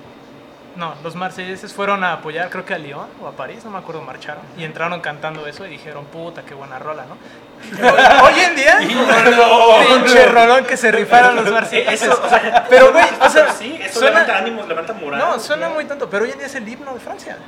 No, 0.77 0.95
los 1.03 1.15
marselleses 1.15 1.73
fueron 1.73 2.05
a 2.05 2.13
apoyar, 2.13 2.51
creo 2.51 2.65
que 2.67 2.75
a 2.75 2.79
Lyon 2.79 3.09
o 3.23 3.27
a 3.29 3.33
París, 3.33 3.65
no 3.65 3.71
me 3.71 3.79
acuerdo, 3.79 4.03
marcharon. 4.03 4.43
Y 4.59 4.65
entraron 4.65 5.01
cantando 5.01 5.47
eso 5.47 5.65
y 5.65 5.71
dijeron, 5.71 6.05
puta, 6.07 6.43
qué 6.43 6.55
buena 6.55 6.79
rola, 6.79 7.05
¿no? 7.07 7.17
Hoy 8.25 8.35
en 8.41 8.55
día, 8.55 8.79
pinche 8.79 10.27
rolón 10.27 10.65
que 10.67 10.77
se 10.77 10.93
rifaron 10.93 11.35
los 11.37 11.51
marselleses. 11.51 12.03
Eso, 12.03 12.21
o 12.23 12.29
sea, 12.29 12.67
Pero, 12.69 12.93
güey, 12.93 13.07
o 13.23 13.31
sea, 13.31 13.51
sí, 13.53 13.79
eso 13.83 14.01
suena- 14.01 14.21
levanta 14.21 14.39
ánimos, 14.39 14.69
levanta 14.69 14.93
moral. 14.93 15.19
No, 15.19 15.41
suena 15.41 15.71
muy 15.71 15.87
tonto, 15.87 16.11
pero 16.11 16.25
hoy 16.25 16.33
en 16.33 16.39
día 16.39 16.47
es 16.47 16.55
el 16.55 16.69
himno 16.69 16.93
de 16.93 17.01
Francia. 17.01 17.39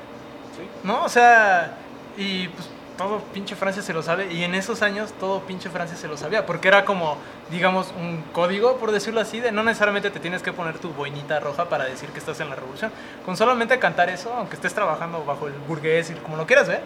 ¿No? 0.83 1.05
O 1.05 1.09
sea, 1.09 1.72
y 2.16 2.49
pues 2.49 2.70
todo 2.99 3.20
pinche 3.32 3.57
Francia 3.57 3.82
se 3.82 3.94
lo 3.94 4.03
sabe. 4.03 4.30
Y 4.30 4.44
en 4.44 4.55
esos 4.55 4.82
años 4.82 5.12
todo 5.18 5.40
pinche 5.42 5.70
Francia 5.70 5.96
se 5.96 6.09
lo 6.09 6.18
sabía. 6.18 6.44
Porque 6.44 6.68
era 6.68 6.84
como, 6.84 7.16
digamos, 7.51 7.94
un 7.99 8.22
código, 8.32 8.76
por 8.76 8.92
decirlo 8.92 9.20
así, 9.20 9.40
de 9.40 9.53
no 9.53 9.62
necesariamente 9.62 10.11
te 10.11 10.20
tienes 10.20 10.42
que 10.42 10.53
poner 10.53 10.78
tu 10.78 10.90
boinita 10.90 11.40
roja 11.40 11.68
para 11.70 11.84
decir 11.84 12.11
que 12.11 12.18
estás 12.18 12.38
en 12.40 12.51
la 12.51 12.57
revolución. 12.57 12.90
Con 13.24 13.36
solamente 13.38 13.78
cantar 13.78 14.11
eso, 14.11 14.34
aunque 14.34 14.57
estés 14.57 14.74
trabajando 14.74 15.24
bajo 15.24 15.46
el 15.46 15.55
burgués 15.66 16.11
y 16.11 16.14
como 16.14 16.36
lo 16.36 16.46
quieras 16.46 16.68
ver, 16.68 16.82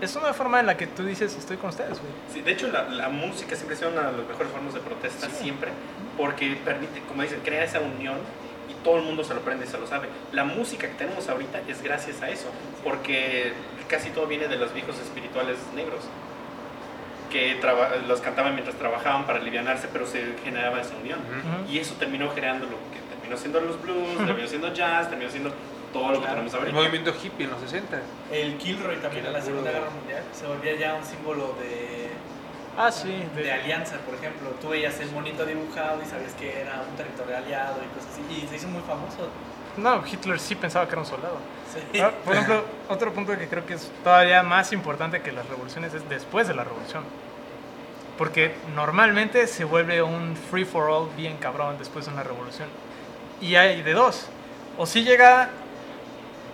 es 0.00 0.14
una 0.16 0.32
forma 0.32 0.60
en 0.60 0.66
la 0.66 0.76
que 0.76 0.86
tú 0.86 1.04
dices, 1.04 1.36
estoy 1.36 1.56
con 1.56 1.70
ustedes, 1.70 2.00
güey. 2.00 2.12
Sí, 2.32 2.40
de 2.40 2.52
hecho, 2.52 2.68
la, 2.68 2.84
la 2.84 3.08
música 3.08 3.56
siempre 3.56 3.74
ha 3.74 3.78
sido 3.78 3.90
una 3.90 4.10
de 4.10 4.16
las 4.18 4.26
mejores 4.26 4.52
formas 4.52 4.74
de 4.74 4.80
protesta, 4.80 5.28
siempre, 5.30 5.70
porque 6.16 6.56
permite, 6.64 7.00
como 7.08 7.22
dicen, 7.22 7.40
crea 7.44 7.64
esa 7.64 7.80
unión 7.80 8.16
y 8.68 8.74
todo 8.84 8.98
el 8.98 9.02
mundo 9.02 9.24
se 9.24 9.34
lo 9.34 9.40
prende 9.40 9.66
y 9.66 9.68
se 9.68 9.78
lo 9.78 9.86
sabe. 9.86 10.08
La 10.32 10.44
música 10.44 10.88
que 10.88 10.94
tenemos 10.94 11.28
ahorita 11.28 11.60
es 11.68 11.82
gracias 11.82 12.22
a 12.22 12.28
eso, 12.28 12.46
porque 12.82 13.52
casi 13.94 14.10
todo 14.10 14.26
viene 14.26 14.48
de 14.48 14.56
los 14.56 14.74
viejos 14.74 14.98
espirituales 14.98 15.56
negros, 15.76 16.00
que 17.30 17.54
traba- 17.60 17.90
los 18.08 18.20
cantaban 18.20 18.54
mientras 18.54 18.76
trabajaban 18.76 19.24
para 19.24 19.38
alivianarse, 19.38 19.88
pero 19.92 20.04
se 20.06 20.34
generaba 20.42 20.80
esa 20.80 20.96
unión. 20.96 21.20
Ujú. 21.20 21.70
Y 21.72 21.78
eso 21.78 21.94
terminó 21.94 22.28
generando 22.30 22.66
lo 22.66 22.76
que 22.92 22.98
terminó 23.14 23.36
siendo 23.36 23.60
los 23.60 23.80
blues, 23.80 24.16
terminó 24.26 24.48
siendo 24.48 24.72
jazz, 24.74 25.08
terminó 25.08 25.30
siendo 25.30 25.52
todo 25.92 26.08
lo 26.08 26.14
que 26.14 26.18
Claro. 26.26 26.32
tenemos 26.34 26.54
El 26.54 26.58
ahorita. 26.60 26.76
movimiento 26.76 27.14
hippie 27.22 27.44
en 27.46 27.50
los 27.52 27.60
60. 27.60 28.00
El 28.32 28.56
Kilroy 28.58 28.96
también 28.96 29.26
en 29.26 29.32
la 29.32 29.40
Segunda 29.40 29.70
Guerra 29.70 29.90
Mundial 29.90 30.22
se 30.32 30.46
volvía 30.46 30.74
ya 30.76 30.94
un 30.94 31.04
símbolo 31.04 31.54
de, 31.60 32.08
Ah, 32.76 32.90
sí. 32.90 33.22
de 33.36 33.52
alianza, 33.52 33.96
por 33.98 34.14
ejemplo. 34.16 34.50
Tú 34.60 34.70
veías 34.70 34.98
el 34.98 35.10
monito 35.12 35.44
dibujado 35.46 36.02
y 36.02 36.06
sabías 36.06 36.32
que 36.34 36.60
era 36.62 36.82
un 36.90 36.96
territorio 36.96 37.36
aliado 37.36 37.76
y 37.82 37.86
cosas 37.94 38.10
así. 38.12 38.22
Y 38.42 38.48
se 38.48 38.56
hizo 38.56 38.66
muy 38.68 38.82
famoso. 38.82 39.28
No, 39.76 40.02
Hitler 40.06 40.38
sí 40.38 40.54
pensaba 40.54 40.86
que 40.86 40.92
era 40.92 41.00
un 41.00 41.06
soldado. 41.06 41.38
Sí. 41.72 42.00
Ah, 42.00 42.10
Por 42.24 42.34
ejemplo, 42.34 42.64
otro 42.88 43.12
punto 43.12 43.36
que 43.36 43.48
creo 43.48 43.66
que 43.66 43.74
es 43.74 43.90
todavía 44.02 44.42
más 44.42 44.72
importante 44.72 45.20
que 45.22 45.32
las 45.32 45.48
revoluciones 45.48 45.92
es 45.94 46.08
después 46.08 46.46
de 46.46 46.54
la 46.54 46.64
revolución. 46.64 47.04
Porque 48.16 48.54
normalmente 48.74 49.46
se 49.48 49.64
vuelve 49.64 50.02
un 50.02 50.36
free 50.36 50.64
for 50.64 50.88
all 50.88 51.08
bien 51.16 51.36
cabrón 51.38 51.76
después 51.78 52.06
de 52.06 52.12
una 52.12 52.22
revolución. 52.22 52.68
Y 53.40 53.56
hay 53.56 53.82
de 53.82 53.92
dos. 53.92 54.28
O 54.78 54.86
si 54.86 55.02
llega 55.02 55.50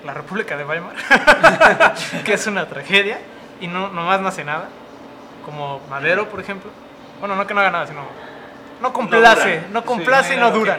la 0.05 0.14
República 0.14 0.57
de 0.57 0.64
Weimar, 0.64 0.95
que 2.25 2.33
es 2.33 2.47
una 2.47 2.66
tragedia, 2.66 3.18
y 3.61 3.66
no 3.66 3.89
nomás 3.89 4.21
no 4.21 4.29
hace 4.29 4.45
nada. 4.45 4.68
Como 5.45 5.81
Madero, 5.91 6.29
por 6.29 6.41
ejemplo. 6.41 6.71
Bueno, 7.18 7.37
no 7.37 7.47
que 7.47 7.53
no 7.53 7.61
haga 7.61 7.71
nada, 7.71 7.87
sino 7.87 8.03
no 8.81 8.93
complace, 8.93 9.64
no 9.71 9.85
complace 9.85 10.35
y 10.35 10.37
no 10.39 10.51
dura. 10.51 10.79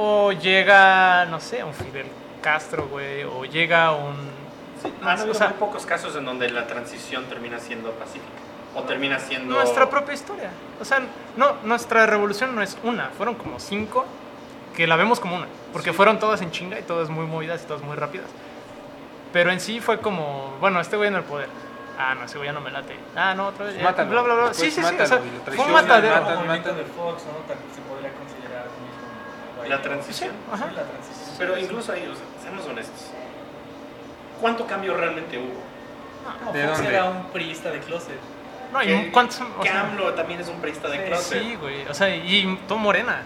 O 0.00 0.30
llega, 0.30 1.24
no 1.24 1.40
sé, 1.40 1.64
un 1.64 1.74
Fidel 1.74 2.06
Castro, 2.40 2.86
güey. 2.86 3.24
O 3.24 3.44
llega 3.44 3.90
un. 3.90 4.14
Han 5.02 5.08
habido 5.18 5.32
o 5.32 5.34
sea, 5.34 5.48
muy 5.48 5.58
pocos 5.58 5.84
casos 5.84 6.14
en 6.14 6.24
donde 6.24 6.48
la 6.50 6.68
transición 6.68 7.24
termina 7.24 7.58
siendo 7.58 7.90
pacífica. 7.92 8.28
O 8.76 8.82
termina 8.82 9.18
siendo... 9.18 9.56
nuestra 9.56 9.90
propia 9.90 10.14
historia. 10.14 10.50
O 10.80 10.84
sea, 10.84 11.02
no, 11.36 11.56
nuestra 11.64 12.06
revolución 12.06 12.54
no 12.54 12.62
es 12.62 12.78
una, 12.84 13.08
fueron 13.08 13.34
como 13.34 13.58
cinco 13.58 14.04
que 14.76 14.86
la 14.86 14.94
vemos 14.94 15.18
como 15.18 15.34
una. 15.34 15.48
Porque 15.72 15.92
fueron 15.92 16.20
todas 16.20 16.42
en 16.42 16.52
chinga 16.52 16.78
y 16.78 16.82
todas 16.82 17.08
muy 17.10 17.26
movidas 17.26 17.64
y 17.64 17.66
todas 17.66 17.82
muy 17.82 17.96
rápidas. 17.96 18.28
Pero 19.32 19.50
en 19.50 19.58
sí 19.58 19.80
fue 19.80 19.98
como, 19.98 20.56
bueno, 20.60 20.80
este 20.80 20.96
güey 20.96 21.08
en 21.08 21.16
el 21.16 21.24
poder. 21.24 21.48
Ah, 21.98 22.14
no, 22.14 22.24
ese 22.24 22.38
güey 22.38 22.48
ya 22.48 22.52
no 22.52 22.60
me 22.60 22.70
late. 22.70 22.94
Ah, 23.16 23.34
no, 23.34 23.48
otra 23.48 23.66
vez. 23.66 23.82
Mátalo. 23.82 24.10
Bla, 24.10 24.22
bla, 24.22 24.34
bla. 24.34 24.54
Sí, 24.54 24.70
sí, 24.70 24.80
sí. 24.80 24.94
O 24.94 25.06
sea, 25.06 25.20
fue 25.56 25.64
un 25.64 25.72
matadero. 25.72 26.14
matan, 26.14 26.30
el 26.30 26.38
movimiento 26.38 26.72
matan. 26.72 27.56
La 29.68 29.82
transición. 29.82 30.32
Ajá. 30.52 30.68
Sí, 30.68 30.74
la 30.76 30.82
transición. 30.82 31.36
Pero 31.38 31.58
incluso 31.58 31.92
ahí, 31.92 32.06
o 32.06 32.14
sea, 32.14 32.24
seamos 32.42 32.66
honestos. 32.66 33.10
¿Cuánto 34.40 34.66
cambio 34.66 34.96
realmente 34.96 35.36
hubo? 35.38 35.60
No, 36.44 36.52
¿De 36.52 36.64
Fox 36.66 36.78
dónde? 36.78 36.92
era 36.94 37.04
un 37.06 37.24
priista 37.26 37.70
de 37.70 37.80
closet. 37.80 38.18
No, 38.72 38.82
y 38.82 39.10
cuántos. 39.10 39.40
o 39.40 39.60
que 39.60 39.68
sea, 39.68 39.80
AMLO 39.80 40.12
también 40.14 40.40
es 40.40 40.48
un 40.48 40.60
priista 40.60 40.88
de 40.88 40.98
Sí, 40.98 41.04
closet. 41.04 41.42
Sí, 41.42 41.54
güey. 41.56 41.86
O 41.88 41.94
sea, 41.94 42.14
y 42.14 42.58
todo 42.68 42.78
morena. 42.78 43.22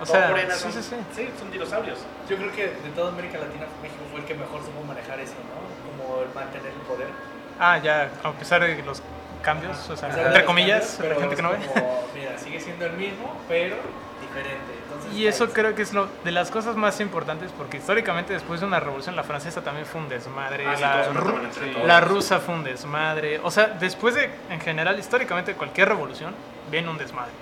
O 0.00 0.04
Todo 0.04 0.16
sea, 0.16 0.28
Morena 0.30 0.52
sí, 0.54 0.60
son, 0.62 0.72
sí, 0.72 0.82
sí. 0.82 0.96
sí, 1.14 1.28
son 1.38 1.50
dinosaurios. 1.52 1.98
Yo 2.28 2.36
creo 2.36 2.50
que 2.52 2.62
de 2.66 2.90
toda 2.94 3.10
América 3.12 3.38
Latina 3.38 3.66
México 3.80 4.02
fue 4.10 4.18
el 4.20 4.26
que 4.26 4.34
mejor 4.34 4.60
supo 4.64 4.82
manejar 4.82 5.20
eso, 5.20 5.34
¿no? 5.46 5.62
Como 6.04 6.22
el 6.22 6.34
mantener 6.34 6.72
el 6.72 6.80
poder. 6.88 7.06
Ah, 7.60 7.78
ya, 7.78 8.10
a 8.24 8.32
pesar 8.32 8.62
de 8.62 8.82
los 8.82 9.00
cambios, 9.42 9.88
o 9.90 9.96
sea, 9.96 10.08
entre 10.08 10.44
comillas, 10.44 10.96
pero 11.00 11.20
gente 11.20 11.36
que 11.36 11.42
no 11.42 11.50
ve. 11.50 11.58
es 11.58 11.66
como, 11.68 12.02
Mira, 12.16 12.36
sigue 12.38 12.60
siendo 12.60 12.86
el 12.86 12.92
mismo, 12.94 13.36
pero 13.48 13.76
diferente. 14.20 14.72
Y 15.14 15.26
eso 15.26 15.50
creo 15.50 15.74
que 15.74 15.82
es 15.82 15.92
lo 15.92 16.08
de 16.24 16.32
las 16.32 16.50
cosas 16.50 16.76
más 16.76 17.00
importantes 17.00 17.50
porque 17.56 17.76
históricamente 17.78 18.32
después 18.32 18.60
de 18.60 18.66
una 18.66 18.80
revolución 18.80 19.14
la 19.16 19.22
francesa 19.24 19.62
también 19.62 19.86
fue 19.86 20.00
un 20.00 20.08
desmadre, 20.08 20.66
Ah, 20.66 20.76
la, 20.80 21.12
ru- 21.12 21.50
sí. 21.52 22.00
rusa 22.06 22.40
fue 22.40 22.54
un 22.54 22.64
desmadre, 22.64 23.40
o 23.42 23.50
sea, 23.50 23.66
después 23.68 24.14
de 24.14 24.30
en 24.50 24.60
general 24.60 24.98
históricamente 24.98 25.54
cualquier 25.54 25.88
revolución 25.88 26.34
viene 26.70 26.88
un 26.88 26.98
desmadre. 26.98 27.32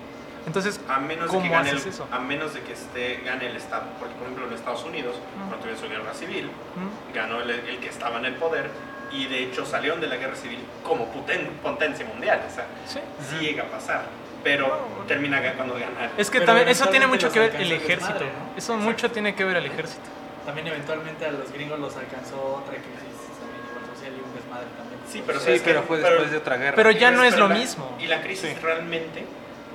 Entonces, 0.47 0.79
A 0.89 0.97
menos, 0.97 1.25
de 1.25 1.29
¿cómo 1.29 1.43
que 1.43 1.49
gane 1.49 1.69
el, 1.69 1.77
haces 1.77 1.93
eso? 1.93 2.07
a 2.11 2.17
menos 2.19 2.53
de 2.55 2.61
que 2.61 2.73
esté, 2.73 3.21
gane 3.23 3.45
el 3.45 3.55
Estado. 3.55 3.83
Porque, 3.99 4.15
por 4.15 4.23
ejemplo, 4.23 4.47
en 4.47 4.53
Estados 4.53 4.83
Unidos, 4.85 5.15
cuando 5.37 5.55
tuvieron 5.57 5.79
su 5.79 5.87
guerra 5.87 6.13
civil, 6.15 6.45
¿Mm? 6.47 7.13
ganó 7.13 7.41
el, 7.41 7.51
el 7.51 7.77
que 7.77 7.89
estaba 7.89 8.17
en 8.17 8.25
el 8.25 8.33
poder 8.35 8.71
y 9.11 9.27
de 9.27 9.43
hecho 9.43 9.67
salieron 9.67 10.01
de 10.01 10.07
la 10.07 10.15
guerra 10.15 10.35
civil 10.35 10.57
como 10.83 11.05
puten- 11.13 11.47
potencia 11.61 12.07
mundial. 12.07 12.41
O 12.49 12.53
sea, 12.55 12.65
sí 12.87 13.35
llega 13.39 13.63
a 13.63 13.67
pasar. 13.67 14.05
Pero 14.43 14.79
termina 15.07 15.41
cuando 15.53 15.75
gana. 15.75 16.11
Es 16.17 16.29
que 16.29 16.39
Pero 16.39 16.47
también 16.47 16.69
eso 16.69 16.87
tiene 16.87 17.05
mucho 17.07 17.31
que 17.31 17.39
ver 17.39 17.55
el 17.55 17.71
ejército. 17.71 18.13
desmadre, 18.13 18.25
¿no? 18.25 18.57
Eso 18.57 18.75
mucho 18.77 19.11
tiene 19.11 19.35
que 19.35 19.43
ver 19.43 19.57
el 19.57 19.65
ejército. 19.67 20.01
También 20.45 20.67
eventualmente 20.67 21.25
a 21.25 21.31
los 21.31 21.51
gringos 21.51 21.79
los 21.79 21.95
alcanzó 21.95 22.63
otra 22.63 22.73
crisis 22.73 23.21
también 23.39 23.61
igual 23.69 23.95
social 23.95 24.13
y 24.17 24.21
un 24.27 24.33
desmadre 24.35 24.65
también. 24.75 24.99
Sí, 25.07 25.23
pero 25.25 25.39
Sí, 25.39 25.45
¿sabes 25.45 25.61
pero 25.63 25.83
fue 25.83 25.97
Pero- 25.97 26.09
después 26.09 26.31
de 26.31 26.37
otra 26.37 26.57
guerra. 26.57 26.75
Pero 26.75 26.91
ya 26.91 27.11
no 27.11 27.23
es 27.23 27.33
pero 27.35 27.47
lo 27.47 27.53
la- 27.53 27.59
mismo. 27.59 27.95
Y 27.99 28.07
la 28.07 28.21
crisis 28.21 28.49
Sí. 28.49 28.55
realmente 28.63 29.23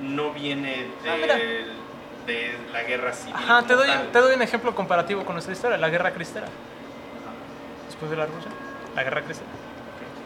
no 0.01 0.31
viene 0.33 0.87
de, 1.03 1.09
Ah, 1.09 1.37
de 2.27 2.51
la 2.73 2.83
guerra 2.83 3.13
civil. 3.13 3.35
Ajá, 3.37 3.63
te 3.63 3.73
doy, 3.73 3.87
tal. 3.87 4.11
te 4.11 4.19
doy 4.19 4.35
un 4.35 4.41
ejemplo 4.41 4.75
comparativo 4.75 5.23
con 5.23 5.35
nuestra 5.35 5.53
historia, 5.53 5.77
la 5.77 5.87
guerra 5.89 6.11
cristera. 6.11 6.47
Después 7.85 8.11
de 8.11 8.17
la 8.17 8.25
Rusia, 8.25 8.51
la 8.95 9.03
guerra 9.03 9.21
cristera. 9.21 9.49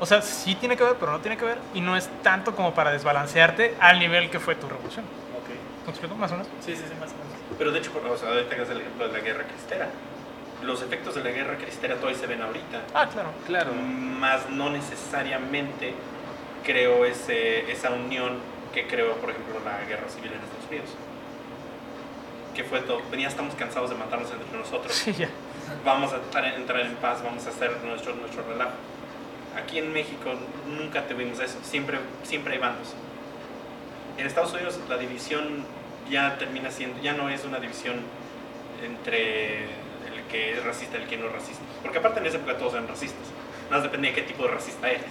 O 0.01 0.05
sea, 0.07 0.21
sí 0.21 0.55
tiene 0.55 0.75
que 0.75 0.83
ver, 0.83 0.95
pero 0.99 1.11
no 1.13 1.19
tiene 1.19 1.37
que 1.37 1.45
ver. 1.45 1.57
Y 1.75 1.79
no 1.81 1.95
es 1.95 2.09
tanto 2.23 2.55
como 2.55 2.73
para 2.73 2.91
desbalancearte 2.91 3.75
al 3.79 3.99
nivel 3.99 4.29
que 4.31 4.39
fue 4.39 4.55
tu 4.55 4.67
revolución. 4.67 5.05
Ok. 5.05 5.85
¿Me 5.85 5.91
explico? 5.91 6.15
Más 6.15 6.31
o 6.31 6.35
menos. 6.37 6.47
Sí, 6.65 6.75
sí, 6.75 6.81
sí, 6.87 6.93
más 6.99 7.11
o 7.11 7.13
menos. 7.13 7.31
Pero 7.57 7.71
de 7.71 7.79
hecho, 7.79 7.91
por- 7.91 8.05
o 8.05 8.17
sea, 8.17 8.29
ahorita 8.29 8.55
que 8.55 8.63
es 8.63 8.69
el 8.71 8.81
ejemplo 8.81 9.07
de 9.07 9.13
la 9.13 9.19
guerra 9.19 9.43
cristera. 9.43 9.87
Los 10.63 10.81
efectos 10.81 11.15
de 11.15 11.23
la 11.23 11.29
guerra 11.29 11.55
cristera 11.57 11.95
todavía 11.95 12.19
se 12.19 12.27
ven 12.27 12.41
ahorita. 12.41 12.81
Ah, 12.95 13.07
claro. 13.13 13.29
Claro. 13.45 13.73
Más 13.73 14.49
no 14.49 14.69
necesariamente 14.71 15.93
creo 16.63 17.05
ese, 17.05 17.71
esa 17.71 17.91
unión 17.91 18.37
que 18.73 18.87
creó, 18.87 19.13
por 19.17 19.29
ejemplo, 19.29 19.55
la 19.63 19.85
guerra 19.87 20.09
civil 20.09 20.31
en 20.33 20.39
Estados 20.39 20.67
Unidos. 20.69 20.89
Que 22.55 22.63
fue 22.63 22.81
todo, 22.81 23.01
ya 23.17 23.27
estamos 23.27 23.55
cansados 23.55 23.89
de 23.91 23.95
matarnos 23.95 24.29
entre 24.31 24.57
nosotros. 24.57 24.93
Sí, 24.93 25.13
ya. 25.13 25.29
vamos 25.85 26.11
a 26.13 26.17
entrar 26.55 26.79
en 26.81 26.95
paz, 26.95 27.23
vamos 27.23 27.45
a 27.45 27.49
hacer 27.49 27.77
nuestro, 27.83 28.13
nuestro 28.15 28.43
relajo. 28.47 28.71
Aquí 29.57 29.79
en 29.79 29.91
México 29.91 30.31
nunca 30.67 31.07
tuvimos 31.07 31.39
eso, 31.39 31.57
siempre, 31.63 31.99
siempre 32.23 32.53
hay 32.53 32.59
bandos. 32.59 32.93
En 34.17 34.25
Estados 34.25 34.53
Unidos 34.53 34.79
la 34.89 34.97
división 34.97 35.63
ya 36.09 36.37
termina 36.37 36.71
siendo, 36.71 37.01
ya 37.01 37.13
no 37.13 37.29
es 37.29 37.43
una 37.45 37.59
división 37.59 37.95
entre 38.83 39.63
el 39.63 40.23
que 40.29 40.53
es 40.53 40.63
racista 40.63 40.97
y 40.97 41.03
el 41.03 41.07
que 41.07 41.17
no 41.17 41.27
es 41.27 41.33
racista. 41.33 41.63
Porque 41.81 41.97
aparte 41.97 42.19
en 42.19 42.25
esa 42.27 42.37
época 42.37 42.57
todos 42.57 42.73
eran 42.73 42.87
racistas. 42.87 43.25
Nada 43.69 43.77
más 43.77 43.83
depende 43.83 44.09
de 44.09 44.13
qué 44.15 44.21
tipo 44.23 44.43
de 44.43 44.51
racista 44.51 44.89
eres. 44.89 45.03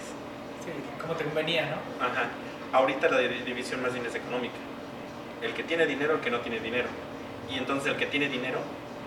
Sí, 0.63 0.71
como 0.99 1.13
te 1.15 1.23
convenía, 1.23 1.63
¿no? 1.69 2.05
Ajá. 2.05 2.29
Ahorita 2.73 3.09
la 3.09 3.17
di- 3.19 3.41
división 3.45 3.81
más 3.81 3.93
bien 3.93 4.05
es 4.05 4.15
económica. 4.15 4.53
El 5.41 5.53
que 5.53 5.63
tiene 5.63 5.85
dinero, 5.85 6.13
el 6.15 6.19
que 6.19 6.29
no 6.31 6.39
tiene 6.39 6.59
dinero. 6.59 6.87
Y 7.49 7.57
entonces 7.57 7.91
el 7.91 7.97
que 7.97 8.05
tiene 8.05 8.29
dinero, 8.29 8.59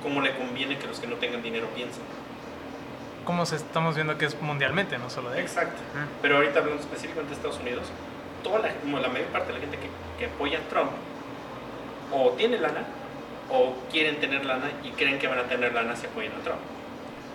¿cómo 0.02 0.20
le 0.20 0.34
conviene 0.36 0.78
que 0.78 0.86
los 0.86 0.98
que 1.00 1.06
no 1.06 1.16
tengan 1.16 1.42
dinero 1.42 1.68
piensen? 1.74 2.02
Como 3.24 3.46
se 3.46 3.56
estamos 3.56 3.94
viendo 3.94 4.18
que 4.18 4.26
es 4.26 4.40
mundialmente, 4.40 4.98
no 4.98 5.08
solo 5.10 5.30
de 5.30 5.38
ahí. 5.38 5.42
Exacto. 5.44 5.80
Pero 6.22 6.36
ahorita 6.36 6.58
hablando 6.60 6.82
específicamente 6.82 7.30
de 7.30 7.36
Estados 7.36 7.58
Unidos, 7.60 7.86
toda 8.42 8.58
la, 8.60 8.74
como 8.74 8.98
la 8.98 9.08
mayor 9.08 9.28
parte 9.28 9.48
de 9.48 9.54
la 9.54 9.60
gente 9.60 9.78
que, 9.78 9.88
que 10.18 10.26
apoya 10.32 10.58
a 10.58 10.62
Trump 10.68 10.90
o 12.12 12.30
tiene 12.32 12.58
lana 12.58 12.84
o 13.50 13.74
quieren 13.90 14.20
tener 14.20 14.44
lana 14.44 14.70
y 14.82 14.90
creen 14.90 15.18
que 15.18 15.26
van 15.28 15.38
a 15.38 15.44
tener 15.44 15.72
lana 15.72 15.96
si 15.96 16.06
apoyan 16.06 16.32
a 16.32 16.42
Trump. 16.44 16.60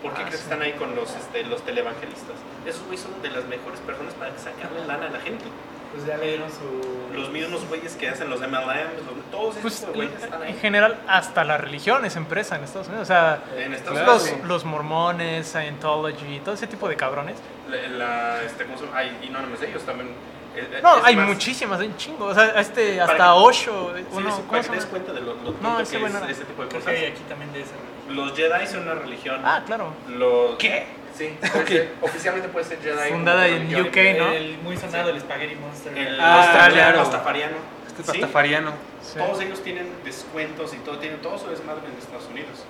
¿Por 0.03 0.13
qué 0.13 0.21
Ah, 0.21 0.25
crees 0.27 0.39
sí. 0.41 0.47
que 0.47 0.53
están 0.53 0.61
ahí 0.61 0.73
con 0.73 0.95
los, 0.95 1.13
este, 1.15 1.43
los 1.43 1.61
televangelistas? 1.63 2.35
Esos 2.65 2.83
güeyes 2.83 3.01
son 3.01 3.21
de 3.21 3.29
las 3.31 3.45
mejores 3.45 3.79
personas 3.81 4.13
para 4.13 4.37
sacarle 4.37 4.85
lana 4.85 5.07
a 5.07 5.09
la 5.09 5.19
gente. 5.19 5.45
Pues 5.93 6.05
ya 6.05 6.17
le 6.17 6.27
dieron 6.27 6.49
su... 6.49 7.13
Los 7.17 7.29
mismos 7.31 7.65
güeyes 7.67 7.95
que 7.95 8.07
hacen 8.09 8.29
los 8.29 8.39
MLMs, 8.39 9.05
los- 9.05 9.31
todos 9.31 9.57
esos 9.57 9.61
Pues 9.61 9.95
güeyes 9.95 10.23
están 10.23 10.41
en 10.43 10.47
ahí. 10.49 10.53
general, 10.61 10.99
hasta 11.07 11.43
la 11.43 11.57
religión 11.57 12.05
es 12.05 12.15
empresa 12.15 12.55
en 12.55 12.63
Estados 12.63 12.87
Unidos. 12.87 13.03
O 13.03 13.07
sea, 13.07 13.41
En 13.57 13.73
Estados 13.73 14.05
los, 14.05 14.23
Unidos, 14.31 14.47
los 14.47 14.65
mormones, 14.65 15.47
Scientology, 15.47 16.39
todo 16.39 16.53
ese 16.55 16.67
tipo 16.67 16.87
de 16.87 16.95
cabrones. 16.95 17.37
la, 17.69 17.87
la- 17.97 18.43
este, 18.43 18.65
¿cómo 18.65 18.77
se 18.77 18.85
llama? 18.85 18.97
Ay, 18.97 19.17
y 19.23 19.29
no 19.29 19.41
nomás 19.41 19.61
ellos 19.63 19.83
también. 19.83 20.09
eh, 20.55 20.67
eh, 20.71 20.79
No, 20.83 20.97
es 20.99 21.03
hay 21.05 21.15
más, 21.15 21.27
muchísimas, 21.27 21.79
hay 21.79 21.87
un 21.87 21.97
chingo. 21.97 22.25
O 22.25 22.33
sea, 22.33 22.59
este, 22.59 23.01
hasta 23.01 23.15
que- 23.17 23.23
Osho, 23.23 23.93
Sí, 23.95 24.03
uno, 24.11 24.29
sí, 24.29 24.35
¿cómo 24.37 24.47
para 24.51 24.63
se 24.63 24.69
que 24.69 24.75
te 24.75 24.79
des 24.81 24.85
cuenta 24.89 25.13
de 25.13 25.21
lo, 25.21 25.33
lo 25.35 25.51
No, 25.61 25.77
que 25.77 25.83
es 25.83 25.93
era. 25.93 26.29
ese 26.29 26.45
tipo 26.45 26.63
de 26.63 26.69
cosas. 26.69 26.87
hay 26.87 27.05
aquí 27.05 27.21
también 27.27 27.51
de. 27.53 27.65
Los 28.13 28.33
Jedi 28.35 28.65
son 28.67 28.81
una 28.83 28.95
religión. 28.95 29.41
Ah, 29.43 29.61
claro. 29.65 29.93
Los... 30.07 30.55
¿Qué? 30.57 30.85
Sí, 31.17 31.37
puede 31.51 31.67
ser- 31.67 31.91
oficialmente 32.01 32.49
puede 32.49 32.65
ser 32.65 32.79
Jedi. 32.81 33.09
Fundada 33.09 33.47
en. 33.47 33.65
UK, 33.75 33.97
¿no? 34.17 34.31
El 34.31 34.57
muy 34.59 34.77
sonado, 34.77 35.09
el 35.09 35.19
Spaghetti 35.19 35.55
Monster. 35.55 35.97
El 35.97 36.19
Ah, 36.19 36.37
australiano, 36.43 36.73
claro. 36.73 36.97
rastafariano. 36.99 37.57
Este 37.87 38.01
es 38.01 38.07
Sí, 38.07 38.11
pastafariano. 38.19 38.71
Sí. 39.01 39.17
Todos 39.17 39.41
ellos 39.41 39.61
tienen 39.63 39.87
descuentos 40.05 40.73
y 40.73 40.77
todo, 40.77 40.97
tienen 40.99 41.19
todo 41.21 41.37
su 41.37 41.47
desmadre 41.49 41.81
en 41.91 41.97
Estados 41.97 42.27
Unidos. 42.29 42.63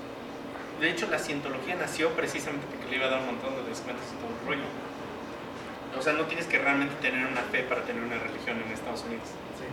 De 0.80 0.90
hecho, 0.90 1.07
la 1.11 1.20
cientología 1.20 1.76
nació 1.76 2.10
precisamente 2.11 2.66
porque 2.68 2.88
le 2.90 2.95
iba 2.98 3.07
a 3.07 3.10
dar 3.10 3.20
un 3.20 3.26
montón 3.28 3.53
de 3.56 3.64
descuentos 3.70 4.06
y 4.10 4.16
todo 4.18 4.32
el 4.32 4.48
rollo. 4.48 4.68
O 5.98 6.02
sea, 6.02 6.14
no 6.14 6.24
tienes 6.26 6.45
que 6.45 6.57
realmente 6.60 6.95
tener 7.02 7.26
una 7.28 7.41
fe 7.52 7.64
para 7.64 7.82
tener 7.82 8.02
una 8.02 8.18
religión 8.18 8.61
en 8.66 8.72
Estados 8.72 9.03
Unidos. 9.03 9.28
Sí. 9.60 9.68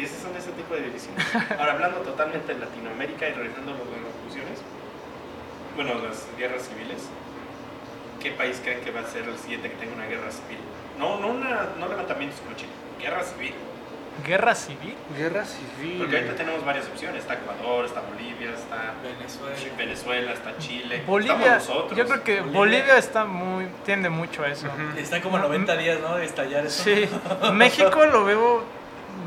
Y 0.00 0.04
esas 0.04 0.18
son 0.22 0.36
ese 0.36 0.50
tipo 0.52 0.74
de 0.74 0.82
divisiones. 0.82 1.24
Ahora, 1.58 1.72
hablando 1.72 1.98
totalmente 2.00 2.52
de 2.54 2.58
Latinoamérica 2.60 3.28
y 3.28 3.32
de 3.32 3.44
las 3.44 3.54
revoluciones, 3.54 4.58
bueno, 5.78 5.94
las 6.02 6.26
guerras 6.36 6.62
civiles, 6.68 7.02
¿qué 8.20 8.32
país 8.32 8.60
creen 8.64 8.80
que 8.80 8.90
va 8.90 8.98
a 8.98 9.06
ser 9.06 9.28
el 9.28 9.38
siguiente 9.38 9.70
que 9.70 9.76
tenga 9.76 9.94
una 9.94 10.06
guerra 10.06 10.28
civil? 10.32 10.58
No, 10.98 11.20
no, 11.20 11.28
una, 11.28 11.68
no 11.78 11.86
levantamientos 11.88 12.40
como 12.40 12.56
Chile, 12.56 12.72
guerra 13.00 13.22
civil. 13.22 13.54
Guerra 14.26 14.56
civil. 14.56 14.96
Guerra 15.16 15.44
civil. 15.44 15.98
Porque 15.98 16.16
ahorita 16.16 16.34
tenemos 16.34 16.64
varias 16.64 16.88
opciones, 16.88 17.20
está 17.22 17.34
Ecuador, 17.34 17.84
está 17.84 18.00
Bolivia, 18.00 18.54
está 18.54 18.94
Venezuela. 19.04 19.76
Venezuela, 19.76 20.32
está 20.32 20.58
Chile, 20.58 21.04
Bolivia, 21.06 21.34
estamos 21.36 21.68
nosotros. 21.68 21.96
yo 21.96 22.06
creo 22.06 22.24
que 22.24 22.40
Bolivia. 22.40 22.58
Bolivia 22.58 22.98
está 22.98 23.24
muy, 23.24 23.66
tiende 23.84 24.08
mucho 24.08 24.42
a 24.42 24.48
eso. 24.48 24.66
Ujú. 24.66 24.98
Están 24.98 25.20
como 25.20 25.38
90 25.38 25.76
días, 25.76 26.00
¿no? 26.00 26.16
De 26.16 26.24
estallar 26.24 26.66
eso. 26.66 26.82
Sí, 26.82 27.08
México 27.52 28.04
lo 28.06 28.24
veo... 28.24 28.77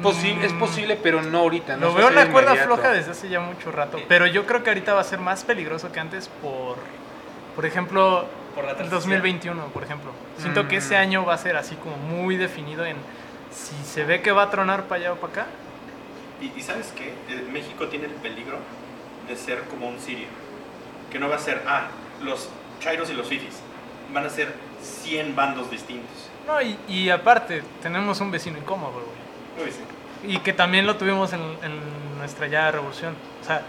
Posible, 0.02 0.46
es 0.46 0.54
mm, 0.54 0.60
posible, 0.60 0.96
pero 1.02 1.22
no 1.22 1.40
ahorita. 1.40 1.78
No 1.78 1.88
Lo 1.88 1.94
veo 1.94 2.10
la 2.10 2.28
cuerda 2.30 2.52
inmediato. 2.52 2.76
floja 2.76 2.92
desde 2.92 3.12
hace 3.12 3.30
ya 3.30 3.40
mucho 3.40 3.72
rato, 3.72 3.98
Sí. 3.98 4.06
pero 4.08 4.26
yo 4.28 4.46
creo 4.46 4.64
que 4.64 4.70
ahorita 4.70 4.94
va 4.94 5.02
a 5.02 5.06
ser 5.06 5.20
más 5.20 5.44
peligroso 5.44 5.92
que 5.92 6.00
antes 6.00 6.28
por, 6.42 6.78
por 7.56 7.66
ejemplo, 7.66 8.26
Por 8.56 8.66
la 8.66 8.72
el 8.72 8.78
transición. 8.78 9.02
2021, 9.12 9.66
por 9.68 9.84
ejemplo. 9.84 10.12
Siento 10.38 10.68
que 10.68 10.76
Mm. 10.76 10.80
ese 10.80 10.98
año 10.98 11.26
va 11.26 11.34
a 11.36 11.38
ser 11.38 11.56
así 11.56 11.76
como 11.76 11.96
muy 11.98 12.36
definido 12.38 12.86
en 12.86 12.98
si 13.52 13.76
se 13.86 14.04
ve 14.06 14.22
que 14.22 14.32
va 14.32 14.44
a 14.44 14.50
tronar 14.50 14.84
para 14.84 15.02
allá 15.02 15.14
o 15.14 15.16
para 15.18 15.34
acá. 15.34 15.46
Y, 16.42 16.52
y 16.58 16.62
¿sabes 16.64 16.94
qué? 16.96 17.10
Eh, 17.30 17.48
México 17.52 17.88
tiene 17.88 18.06
el 18.06 18.12
peligro 18.14 18.58
de 19.28 19.36
ser 19.36 19.62
como 19.66 19.88
un 19.88 20.00
sirio. 20.00 20.28
Que 21.12 21.20
no 21.20 21.30
va 21.30 21.36
a 21.36 21.40
ser, 21.40 21.62
ah, 21.68 21.88
los 22.24 22.50
chairos 22.80 23.10
y 23.10 23.14
los 23.14 23.28
fifis. 23.28 23.60
Van 24.14 24.26
a 24.26 24.30
ser 24.30 24.54
100 24.82 25.36
bandos 25.36 25.70
distintos. 25.70 26.30
No, 26.48 26.60
y, 26.62 26.78
y 26.88 27.10
aparte, 27.10 27.62
tenemos 27.84 28.20
un 28.22 28.32
vecino 28.32 28.58
incómodo, 28.58 28.94
güey. 28.94 29.21
Uy, 29.64 29.72
sí. 29.72 29.84
Y 30.24 30.40
que 30.40 30.54
también 30.54 30.86
lo 30.86 30.98
tuvimos 30.98 31.34
en, 31.34 31.42
en 31.42 32.18
nuestra 32.18 32.48
ya 32.48 32.70
revolución. 32.72 33.16
O 33.42 33.46
sea, 33.46 33.62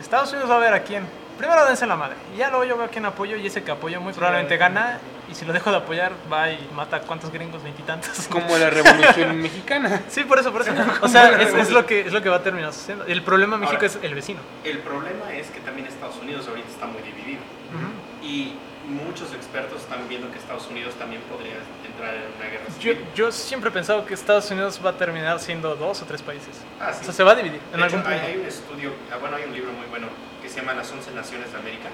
Estados 0.00 0.30
Unidos 0.32 0.50
va 0.50 0.56
a 0.56 0.60
ver 0.60 0.74
a 0.74 0.82
quién. 0.82 1.04
Primero 1.38 1.64
dense 1.64 1.86
la 1.86 1.96
madre. 1.96 2.16
Y 2.34 2.38
ya 2.38 2.50
luego 2.50 2.64
yo 2.64 2.76
veo 2.76 2.86
a 2.86 2.90
quién 2.90 3.04
apoyo 3.06 3.36
y 3.36 3.46
ese 3.46 3.62
que 3.62 3.70
apoyo 3.70 4.00
muy 4.00 4.12
Sí, 4.12 4.18
probablemente 4.18 4.56
gana. 4.56 4.98
Y 5.30 5.34
si 5.34 5.44
lo 5.44 5.52
dejo 5.52 5.70
de 5.70 5.78
apoyar, 5.78 6.12
va 6.30 6.50
y 6.50 6.68
mata 6.74 6.96
a 6.96 7.00
cuántos 7.00 7.30
gringos, 7.32 7.62
veintitantos. 7.62 8.26
Como 8.30 8.58
la 8.58 8.68
revolución 8.68 9.38
mexicana. 9.42 10.02
Sí, 10.08 10.24
por 10.24 10.38
eso, 10.38 10.52
por 10.52 10.62
eso. 10.62 10.72
O 11.02 11.08
sea, 11.08 11.40
es, 11.40 11.54
es 11.54 11.70
lo 11.70 11.86
que, 11.86 12.00
es 12.00 12.12
lo 12.12 12.20
que 12.22 12.28
va 12.28 12.36
a 12.36 12.42
terminar 12.42 12.72
sucediendo. 12.72 13.06
El 13.06 13.22
problema 13.22 13.54
en 13.54 13.60
México 13.62 13.76
Ahora. 13.76 13.86
es 13.86 13.98
el 14.02 14.14
vecino. 14.14 14.40
El 14.64 14.78
problema 14.78 15.32
es 15.32 15.48
que 15.48 15.60
también 15.60 15.86
Estados 15.86 16.16
Unidos 16.16 16.46
ahorita 16.48 16.68
está 16.68 16.86
muy 16.86 17.00
dividido. 17.02 17.40
Ujú. 17.40 18.26
Y 18.26 18.54
muchos 18.90 19.32
expertos 19.34 19.80
están 19.82 20.08
viendo 20.08 20.30
que 20.30 20.38
Estados 20.38 20.66
Unidos 20.68 20.94
también 20.94 21.22
podría 21.22 21.54
entrar 21.86 22.14
en 22.14 22.22
una 22.36 22.46
guerra 22.50 22.64
Yo, 22.80 22.92
civil. 22.92 23.04
yo 23.14 23.32
siempre 23.32 23.70
he 23.70 23.72
pensado 23.72 24.04
que 24.04 24.14
Estados 24.14 24.50
Unidos 24.50 24.80
va 24.84 24.90
a 24.90 24.96
terminar 24.96 25.38
siendo 25.40 25.74
dos 25.76 26.02
o 26.02 26.04
tres 26.06 26.22
países. 26.22 26.56
Ah, 26.80 26.90
O 26.92 26.98
sí. 26.98 27.04
sea, 27.04 27.14
se 27.14 27.22
va 27.24 27.32
a 27.32 27.34
dividir 27.36 27.60
en 27.72 27.78
De 27.78 27.84
algún 27.84 28.00
hecho, 28.00 28.08
hay, 28.08 28.14
punto. 28.18 28.26
hay 28.32 28.36
un 28.38 28.46
estudio, 28.46 28.92
ah, 29.12 29.16
bueno, 29.18 29.36
hay 29.36 29.44
un 29.44 29.52
libro 29.52 29.72
muy 29.72 29.86
bueno 29.86 30.08
que 30.42 30.48
se 30.48 30.60
llama 30.60 30.74
Las 30.74 30.90
11 30.90 31.10
Naciones 31.12 31.52
de 31.52 31.58
América, 31.58 31.88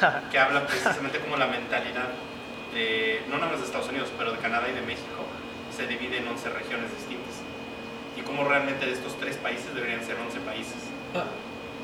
que 0.30 0.38
habla 0.38 0.66
precisamente 0.66 1.18
como 1.20 1.36
la 1.36 1.46
mentalidad 1.46 2.08
de, 2.74 3.22
no 3.30 3.36
nada 3.38 3.52
más 3.52 3.60
de 3.60 3.66
Estados 3.66 3.88
Unidos, 3.88 4.08
pero 4.18 4.32
de 4.32 4.38
Canadá 4.38 4.68
y 4.68 4.74
de 4.74 4.82
México, 4.82 5.24
se 5.74 5.86
divide 5.86 6.18
en 6.18 6.28
11 6.28 6.48
regiones 6.50 6.90
distintas. 6.96 7.34
Y 8.16 8.22
cómo 8.22 8.44
realmente 8.44 8.86
de 8.86 8.92
estos 8.92 9.16
tres 9.18 9.36
países 9.36 9.74
deberían 9.74 10.04
ser 10.04 10.16
11 10.16 10.38
países. 10.40 10.74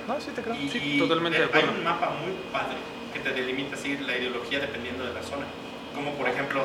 no, 0.08 0.20
sí 0.20 0.30
te 0.34 0.42
creo. 0.42 0.54
Y, 0.54 0.68
Sí, 0.68 0.78
y 0.82 0.98
totalmente 0.98 1.38
de 1.38 1.44
hay 1.44 1.50
acuerdo. 1.50 1.72
un 1.72 1.84
mapa 1.84 2.10
muy 2.10 2.32
padre 2.52 2.76
que 3.22 3.30
te 3.30 3.34
delimita 3.40 3.76
así 3.76 3.96
la 3.98 4.16
ideología 4.16 4.60
dependiendo 4.60 5.04
de 5.04 5.14
la 5.14 5.22
zona. 5.22 5.46
Como 5.94 6.12
por 6.14 6.28
ejemplo, 6.28 6.64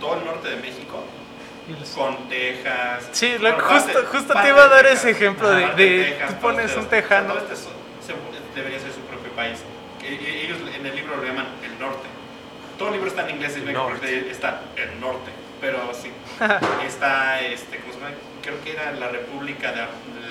todo 0.00 0.18
el 0.18 0.24
norte 0.24 0.48
de 0.48 0.56
México, 0.56 1.04
con 1.94 2.28
Texas. 2.28 3.08
Sí, 3.12 3.32
lo- 3.34 3.40
bueno, 3.52 3.58
justo, 3.64 3.92
parte- 3.92 4.06
justo 4.08 4.32
parte 4.34 4.48
te 4.48 4.54
iba 4.54 4.64
a 4.64 4.68
dar 4.68 4.84
Texas, 4.86 5.00
ese 5.04 5.10
ejemplo 5.10 5.50
de, 5.50 5.66
de 5.74 6.04
Texas, 6.04 6.28
tú 6.28 6.34
parte 6.34 6.40
pones 6.40 6.76
un 6.76 6.86
tejano. 6.86 7.34
todo 7.34 7.38
este 7.52 7.56
debería 8.54 8.78
ser 8.80 8.92
su 8.92 9.00
propio 9.00 9.30
país. 9.32 9.58
E- 10.02 10.44
ellos 10.44 10.58
en 10.74 10.86
el 10.86 10.94
libro 10.96 11.16
lo 11.16 11.24
llaman 11.24 11.46
el 11.64 11.78
norte. 11.78 12.08
Todo 12.78 12.88
el 12.88 12.94
libro 12.94 13.08
está 13.08 13.28
en 13.28 13.36
inglés 13.36 13.54
y 13.56 13.60
El 13.60 13.66
está 14.30 14.62
el 14.76 15.00
norte, 15.00 15.30
pero 15.60 15.92
sí. 15.92 16.10
está, 16.86 17.40
este, 17.42 17.78
¿cómo 17.80 17.92
se 17.92 17.98
llama? 17.98 18.12
Creo 18.42 18.62
que 18.64 18.72
era 18.72 18.92
la 18.92 19.08
República 19.08 19.72
de, 19.72 19.80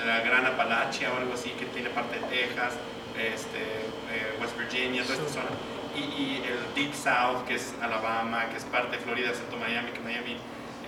la 0.06 0.20
Gran 0.20 0.46
Apalachia 0.46 1.12
o 1.12 1.18
algo 1.18 1.34
así, 1.34 1.50
que 1.50 1.66
tiene 1.66 1.90
parte 1.90 2.18
de 2.18 2.26
Texas, 2.26 2.72
este, 3.16 3.60
Virginia, 4.70 5.02
toda 5.04 5.14
esta 5.18 5.28
zona. 5.32 5.46
Y, 5.96 6.00
y 6.00 6.44
el 6.46 6.74
Deep 6.74 6.94
South, 6.94 7.44
que 7.46 7.54
es 7.56 7.74
Alabama, 7.82 8.46
que 8.50 8.56
es 8.56 8.64
parte 8.64 8.96
de 8.96 9.02
Florida, 9.02 9.30
excepto 9.30 9.56
Miami, 9.56 9.90
que 9.90 10.00
Miami 10.00 10.32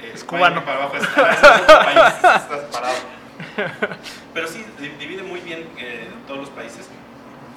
eh, 0.02 0.12
Es 0.14 0.22
cubano. 0.24 0.64
Para 0.64 0.84
abajo 0.84 0.96
es, 0.96 1.06
país, 1.06 2.14
estás 2.14 2.42
parado. 2.72 2.94
Pero 4.34 4.46
sí, 4.48 4.64
di- 4.78 4.88
divide 4.98 5.22
muy 5.22 5.40
bien 5.40 5.66
eh, 5.78 6.08
todos 6.26 6.40
los 6.40 6.48
países. 6.50 6.88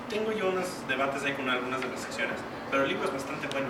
Tengo 0.09 0.31
yo 0.31 0.49
unos 0.49 0.65
debates 0.87 1.23
ahí 1.23 1.33
con 1.33 1.49
algunas 1.49 1.81
de 1.81 1.87
las 1.89 1.99
secciones, 1.99 2.35
pero 2.71 2.83
el 2.83 2.89
libro 2.89 3.05
es 3.05 3.13
bastante 3.13 3.47
bueno. 3.47 3.67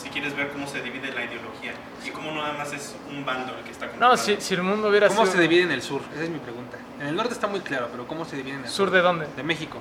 Si 0.00 0.10
quieres 0.10 0.36
ver 0.36 0.48
cómo 0.50 0.66
se 0.66 0.82
divide 0.82 1.10
la 1.12 1.24
ideología 1.24 1.72
y 2.04 2.10
cómo 2.10 2.30
no 2.30 2.42
nada 2.42 2.52
más 2.52 2.70
es 2.74 2.94
un 3.10 3.24
bando 3.24 3.56
el 3.56 3.64
que 3.64 3.70
está 3.70 3.88
No, 3.98 4.14
si, 4.18 4.38
si 4.42 4.52
el 4.52 4.62
mundo 4.62 4.88
hubiera 4.90 5.08
¿Cómo 5.08 5.22
sido... 5.22 5.36
se 5.36 5.40
divide 5.40 5.62
en 5.62 5.70
el 5.72 5.80
sur? 5.80 6.02
Esa 6.14 6.24
es 6.24 6.28
mi 6.28 6.38
pregunta. 6.38 6.76
En 7.00 7.06
el 7.06 7.16
norte 7.16 7.32
está 7.32 7.46
muy 7.46 7.60
claro, 7.60 7.88
pero 7.90 8.06
¿cómo 8.06 8.26
se 8.26 8.36
divide 8.36 8.56
en 8.56 8.64
el 8.64 8.68
sur? 8.68 8.88
¿Sur 8.88 8.90
de 8.90 9.00
dónde? 9.00 9.26
De 9.36 9.42
México, 9.42 9.78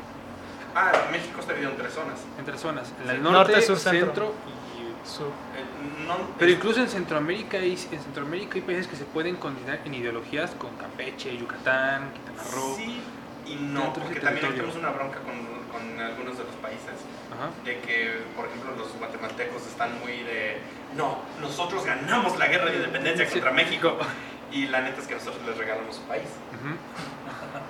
Ah, 0.75 0.91
México 1.11 1.39
está 1.39 1.53
dividido 1.53 1.71
en 1.71 1.77
tres 1.77 1.93
zonas. 1.93 2.19
en 2.37 2.45
tres 2.45 2.59
zonas. 2.61 2.93
En 3.03 3.09
el 3.09 3.15
Sí. 3.17 3.21
norte, 3.23 3.37
Norte, 3.53 3.61
sur, 3.61 3.77
centro, 3.79 4.05
centro. 4.07 4.33
y... 4.51 5.07
Sur. 5.07 5.27
Eh, 5.27 6.05
no- 6.07 6.17
Pero 6.39 6.51
es- 6.51 6.57
incluso 6.57 6.79
en 6.81 6.89
Centroamérica, 6.89 7.57
hay, 7.57 7.71
en 7.91 7.99
Centroamérica 8.01 8.55
hay 8.55 8.61
países 8.61 8.87
que 8.87 8.95
se 8.95 9.05
pueden 9.05 9.35
condicionar 9.37 9.79
en 9.85 9.93
ideologías 9.93 10.51
con 10.51 10.75
Campeche, 10.77 11.37
Yucatán, 11.37 12.11
Quintana 12.13 12.43
Roo. 12.53 12.75
Sí 12.75 13.01
y 13.47 13.55
no, 13.55 13.93
porque 13.93 14.19
también 14.19 14.49
tenemos 14.49 14.75
una 14.75 14.89
bronca 14.89 15.19
con, 15.19 15.35
con 15.71 15.99
algunos 15.99 16.37
de 16.37 16.43
los 16.43 16.55
países. 16.55 16.93
Ajá. 17.35 17.49
de 17.65 17.79
que, 17.81 18.21
por 18.35 18.45
ejemplo, 18.45 18.75
los 18.77 18.93
guatemaltecos 18.97 19.65
están 19.67 19.99
muy 19.99 20.19
de, 20.23 20.57
no, 20.95 21.17
nosotros 21.41 21.83
ganamos 21.85 22.37
la 22.39 22.47
guerra 22.47 22.69
de 22.71 22.77
independencia 22.77 23.25
Sí. 23.25 23.31
contra 23.33 23.51
México. 23.51 23.97
Y 24.51 24.67
la 24.67 24.79
neta 24.79 25.01
es 25.01 25.07
que 25.07 25.15
nosotros 25.15 25.41
les 25.45 25.57
regalamos 25.57 25.95
su 25.97 26.01
país. 26.03 26.23
Ujú. 26.53 26.75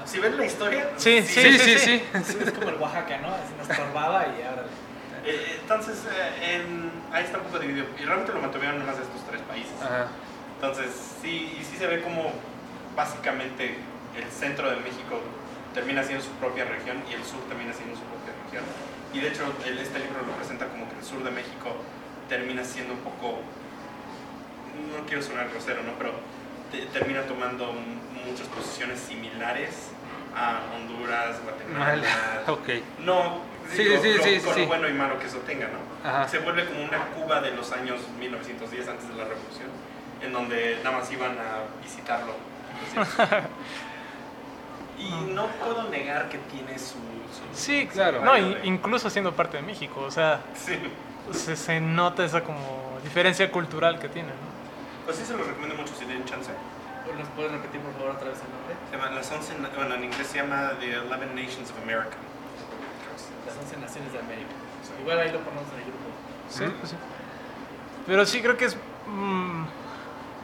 Si 0.05 0.19
ven 0.19 0.37
la 0.37 0.45
historia, 0.45 0.89
Sí, 0.97 1.21
Sí, 1.23 1.57
sí, 1.57 1.77
sí. 1.79 2.03
Sí, 2.23 2.37
es 2.45 2.51
como 2.51 2.69
el 2.69 2.75
Oaxaca, 2.75 3.17
¿no? 3.19 3.29
Así 3.29 3.53
nos 3.57 3.69
estorbaba 3.69 4.25
y 4.27 4.43
ahora. 4.43 4.65
Eh, 5.25 5.57
entonces, 5.61 6.03
eh, 6.05 6.55
en- 6.55 6.91
ahí 7.11 7.23
está 7.23 7.39
un 7.39 7.45
poco 7.45 7.59
dividido. 7.59 7.87
Y 7.99 8.03
realmente 8.05 8.31
lo 8.33 8.39
mantuvieron 8.39 8.79
en 8.79 8.85
más 8.85 8.97
de 8.97 9.03
estos 9.03 9.25
tres 9.27 9.41
países. 9.41 9.73
Ajá. 9.81 10.07
Entonces, 10.55 10.91
sí, 11.21 11.57
y 11.59 11.63
sí 11.63 11.77
se 11.77 11.87
ve 11.87 12.01
como 12.01 12.31
básicamente 12.95 13.75
el 14.15 14.31
centro 14.31 14.69
de 14.69 14.77
México 14.77 15.19
termina 15.73 16.03
siendo 16.03 16.23
su 16.23 16.31
propia 16.33 16.65
región 16.65 17.03
y 17.09 17.13
el 17.15 17.23
sur 17.25 17.41
termina 17.49 17.73
siendo 17.73 17.95
su 17.95 18.03
propia 18.03 18.31
región. 18.45 18.63
Y 19.13 19.19
de 19.19 19.27
hecho, 19.29 19.43
el- 19.65 19.79
este 19.79 19.99
libro 19.99 20.21
lo 20.25 20.31
presenta 20.33 20.67
como 20.67 20.87
que 20.87 20.95
el 20.99 21.03
sur 21.03 21.23
de 21.23 21.31
México 21.31 21.75
termina 22.29 22.63
siendo 22.63 22.93
un 22.93 22.99
poco, 22.99 23.39
no 24.95 25.05
quiero 25.07 25.21
sonar 25.21 25.49
grosero, 25.49 25.83
¿no? 25.83 25.93
Pero 25.97 26.11
te- 26.71 26.85
termina 26.97 27.23
tomando 27.23 27.73
muchas 28.25 28.47
posiciones 28.47 28.99
similares 28.99 29.89
a 30.35 30.59
Honduras, 30.75 31.37
Mal. 31.77 31.99
Guatemala. 32.01 32.43
Ok. 32.47 32.69
No, 32.99 33.55
Sí, 33.73 33.83
digo, 33.83 34.01
sí, 34.01 34.13
lo- 34.13 34.23
sí, 34.23 34.39
con 34.41 34.53
sí. 34.53 34.59
lo 34.61 34.67
bueno 34.67 34.87
y 34.87 34.93
malo 34.93 35.17
que 35.17 35.25
eso 35.25 35.39
tenga, 35.39 35.67
¿no? 35.67 35.79
Ajá. 36.07 36.27
Se 36.27 36.37
vuelve 36.39 36.65
como 36.65 36.83
una 36.83 36.99
Cuba 37.07 37.41
de 37.41 37.51
los 37.51 37.71
años 37.71 37.99
1910, 38.19 38.87
antes 38.87 39.07
de 39.07 39.15
la 39.15 39.23
revolución, 39.23 39.69
en 40.21 40.31
donde 40.33 40.79
nada 40.83 40.99
más 40.99 41.11
iban 41.11 41.31
a 41.31 41.81
visitarlo. 41.83 42.33
y 44.99 45.09
no 45.33 45.47
puedo 45.47 45.89
negar 45.89 46.29
que 46.29 46.37
tiene 46.37 46.77
su... 46.79 46.93
su- 46.95 46.99
Sí, 47.53 47.87
Claro. 47.91 48.23
No, 48.23 48.37
in- 48.37 48.57
incluso 48.63 49.09
siendo 49.09 49.33
parte 49.35 49.57
de 49.57 49.63
México, 49.63 50.01
o 50.01 50.11
sea, 50.11 50.39
Sí. 50.55 50.77
se, 51.31 51.55
se 51.55 51.79
nota 51.81 52.23
esa 52.23 52.43
como 52.43 52.99
diferencia 53.03 53.51
cultural 53.51 53.99
que 53.99 54.07
tiene, 54.09 54.29
¿no? 54.29 54.55
Pues 55.05 55.17
sí, 55.17 55.25
se 55.25 55.35
los 55.35 55.45
recomiendo 55.45 55.75
mucho 55.75 55.93
si 55.95 56.05
tienen 56.05 56.23
chance. 56.25 56.51
¿Nos 57.17 57.27
puedes 57.29 57.51
repetir 57.51 57.81
por 57.81 57.93
favor 57.93 58.11
otra 58.15 58.29
vez 58.29 58.39
el 58.41 58.49
nombre? 58.51 58.64
Llama 58.95 59.11
Las 59.11 59.31
11, 59.31 59.59
na- 59.59 59.69
bueno, 59.75 59.95
en 59.95 60.05
inglés 60.05 60.27
se 60.27 60.37
llama 60.37 60.71
The 60.79 60.85
Eleven 60.93 61.35
Nations 61.35 61.69
of 61.71 61.81
America. 61.83 62.15
Las 63.45 63.57
11 63.57 63.77
Naciones 63.77 64.13
de 64.13 64.19
América. 64.19 64.49
Igual 65.01 65.19
ahí 65.19 65.31
lo 65.31 65.39
ponemos 65.39 65.65
en 65.73 65.79
el 65.79 65.85
grupo. 65.85 66.05
Sí, 66.49 66.63
pues 66.79 66.91
sí. 66.91 66.97
Pero 68.07 68.25
sí 68.25 68.41
creo 68.41 68.55
que 68.55 68.65
es 68.65 68.77
mm, 69.07 69.63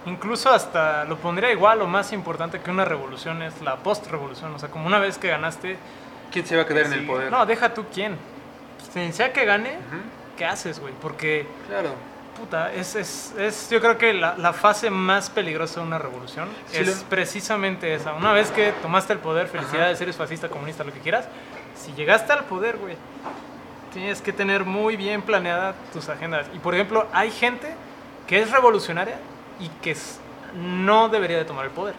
incluso 0.07 0.49
hasta 0.49 1.05
lo 1.05 1.17
pondría 1.17 1.51
igual 1.51 1.81
o 1.81 1.87
más 1.87 2.11
importante 2.11 2.59
que 2.59 2.71
una 2.71 2.83
revolución 2.85 3.41
es 3.41 3.61
la 3.61 3.77
post-revolución, 3.77 4.53
o 4.55 4.59
sea, 4.59 4.69
como 4.69 4.87
una 4.87 4.99
vez 4.99 5.17
que 5.17 5.27
ganaste, 5.29 5.77
¿Quién 6.31 6.45
se 6.45 6.55
va 6.55 6.63
a 6.63 6.65
quedar 6.65 6.85
en 6.87 6.93
el 6.93 7.05
poder? 7.05 7.31
no, 7.31 7.45
deja 7.45 7.73
tú 7.73 7.85
quién. 7.93 8.17
Quien 8.93 9.13
sea 9.13 9.31
que 9.31 9.45
gane. 9.45 9.77
¿qué 10.37 10.45
haces, 10.45 10.79
güey? 10.79 10.93
Porque 11.01 11.45
Claro. 11.67 11.93
Puta, 12.41 12.73
es, 12.73 12.95
es, 12.95 13.33
es- 13.37 13.69
yo 13.69 13.79
creo 13.79 13.97
que 13.97 14.13
la, 14.13 14.35
la 14.37 14.51
fase 14.51 14.89
más 14.89 15.29
peligrosa 15.29 15.79
de 15.81 15.85
una 15.87 15.97
revolución 15.99 16.49
Sí, 16.67 16.77
es 16.77 17.01
lo- 17.03 17.09
precisamente 17.09 17.93
esa. 17.93 18.13
Una 18.13 18.33
vez 18.33 18.49
que 18.51 18.71
tomaste 18.81 19.13
el 19.13 19.19
poder, 19.19 19.47
felicidades, 19.47 20.01
eres 20.01 20.15
fascista, 20.15 20.49
comunista, 20.49 20.83
lo 20.83 20.91
que 20.91 20.99
quieras. 20.99 21.27
Si 21.75 21.93
llegaste 21.93 22.33
al 22.33 22.43
poder, 22.45 22.77
güey, 22.77 22.95
tienes 23.93 24.21
que 24.21 24.33
tener 24.33 24.65
muy 24.65 24.95
bien 24.97 25.21
planeadas 25.21 25.75
tus 25.93 26.09
agendas. 26.09 26.47
Y 26.53 26.59
por 26.59 26.73
ejemplo, 26.73 27.07
hay 27.13 27.29
gente 27.31 27.73
que 28.27 28.41
es 28.41 28.49
revolucionaria 28.51 29.17
y 29.59 29.69
que 29.81 29.95
no 30.55 31.09
debería 31.09 31.37
de 31.37 31.45
tomar 31.45 31.65
el 31.65 31.71
poder. 31.71 31.93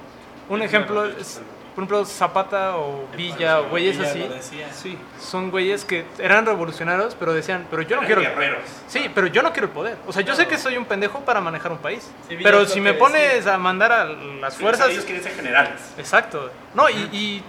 Un 0.48 0.60
ejemplo 0.62 1.04
es. 1.06 1.40
Por 1.74 1.84
ejemplo, 1.84 2.04
Zapata 2.04 2.76
o 2.76 3.06
Villa 3.16 3.60
o 3.60 3.68
güeyes 3.68 3.98
así. 3.98 4.28
Sí. 4.72 4.98
Son 5.18 5.50
güeyes 5.50 5.84
que 5.84 6.04
eran 6.18 6.44
revolucionarios, 6.44 7.14
pero 7.14 7.32
decían, 7.32 7.66
pero 7.70 7.82
yo 7.82 7.96
no 7.96 8.02
Eran 8.02 8.06
quiero... 8.06 8.20
guerreros. 8.20 8.64
Sí, 8.88 9.10
pero 9.14 9.26
yo 9.26 9.42
no 9.42 9.52
quiero 9.52 9.68
el 9.68 9.72
poder. 9.72 9.96
O 10.06 10.12
sea, 10.12 10.22
yo 10.22 10.34
sé 10.34 10.46
que 10.46 10.58
soy 10.58 10.76
un 10.76 10.84
pendejo 10.84 11.20
para 11.20 11.40
manejar 11.40 11.72
un 11.72 11.78
país. 11.78 12.10
Sí, 12.28 12.36
pero 12.42 12.66
si 12.66 12.80
me 12.80 12.92
decía. 12.92 12.98
pones 13.06 13.46
a 13.46 13.56
mandar 13.58 13.92
a 13.92 14.04
las 14.04 14.54
Sí, 14.54 14.62
fuerzas... 14.62 14.90
Ellos 14.90 15.04
quieren 15.04 15.22
ser 15.22 15.34
generales. 15.34 15.80
Exacto. 15.96 16.50
No, 16.74 16.90
y, 16.90 16.94
y, 17.12 17.42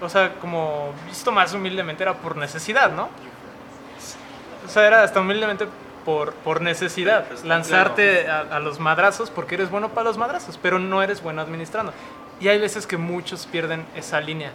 o 0.00 0.08
sea, 0.08 0.34
como 0.34 0.92
visto 1.06 1.32
más 1.32 1.54
humildemente 1.54 2.02
era 2.02 2.14
por 2.14 2.36
necesidad, 2.36 2.92
¿no? 2.92 3.08
O 4.64 4.68
sea, 4.68 4.86
era 4.86 5.02
hasta 5.02 5.20
humildemente 5.20 5.66
por, 6.04 6.32
por 6.34 6.60
necesidad. 6.60 7.24
Pues, 7.26 7.44
Lanzarte 7.44 8.28
a, 8.28 8.40
a 8.40 8.60
los 8.60 8.78
madrazos 8.78 9.30
porque 9.30 9.54
eres 9.56 9.70
bueno 9.70 9.88
para 9.90 10.04
los 10.04 10.18
madrazos, 10.18 10.58
pero 10.60 10.78
no 10.78 11.02
eres 11.02 11.22
bueno 11.22 11.40
administrando. 11.42 11.92
Y 12.40 12.48
hay 12.48 12.58
veces 12.58 12.86
que 12.86 12.96
muchos 12.96 13.46
pierden 13.46 13.84
esa 13.96 14.20
línea, 14.20 14.50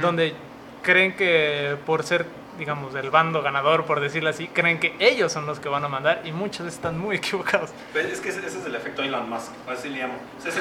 donde 0.00 0.34
creen 0.82 1.16
que 1.16 1.76
por 1.84 2.02
ser, 2.04 2.26
digamos, 2.58 2.92
del 2.94 3.10
bando 3.10 3.42
ganador, 3.42 3.84
por 3.86 4.00
decirlo 4.00 4.30
así, 4.30 4.46
creen 4.48 4.78
que 4.78 4.94
ellos 5.00 5.32
son 5.32 5.44
los 5.46 5.58
que 5.58 5.68
van 5.68 5.84
a 5.84 5.88
mandar 5.88 6.20
y 6.24 6.30
muchos 6.32 6.66
están 6.68 6.98
muy 6.98 7.16
equivocados. 7.20 7.70
Pues 7.92 8.06
es 8.06 8.20
que 8.20 8.28
ese, 8.28 8.38
ese 8.46 8.58
es 8.60 8.66
el 8.66 8.74
efecto 8.74 9.02
Elon 9.02 9.28
Musk, 9.28 9.50
así 9.68 9.88
le 9.88 9.98
llamo. 10.00 10.14
O 10.38 10.40
sea, 10.40 10.50
ese 10.52 10.60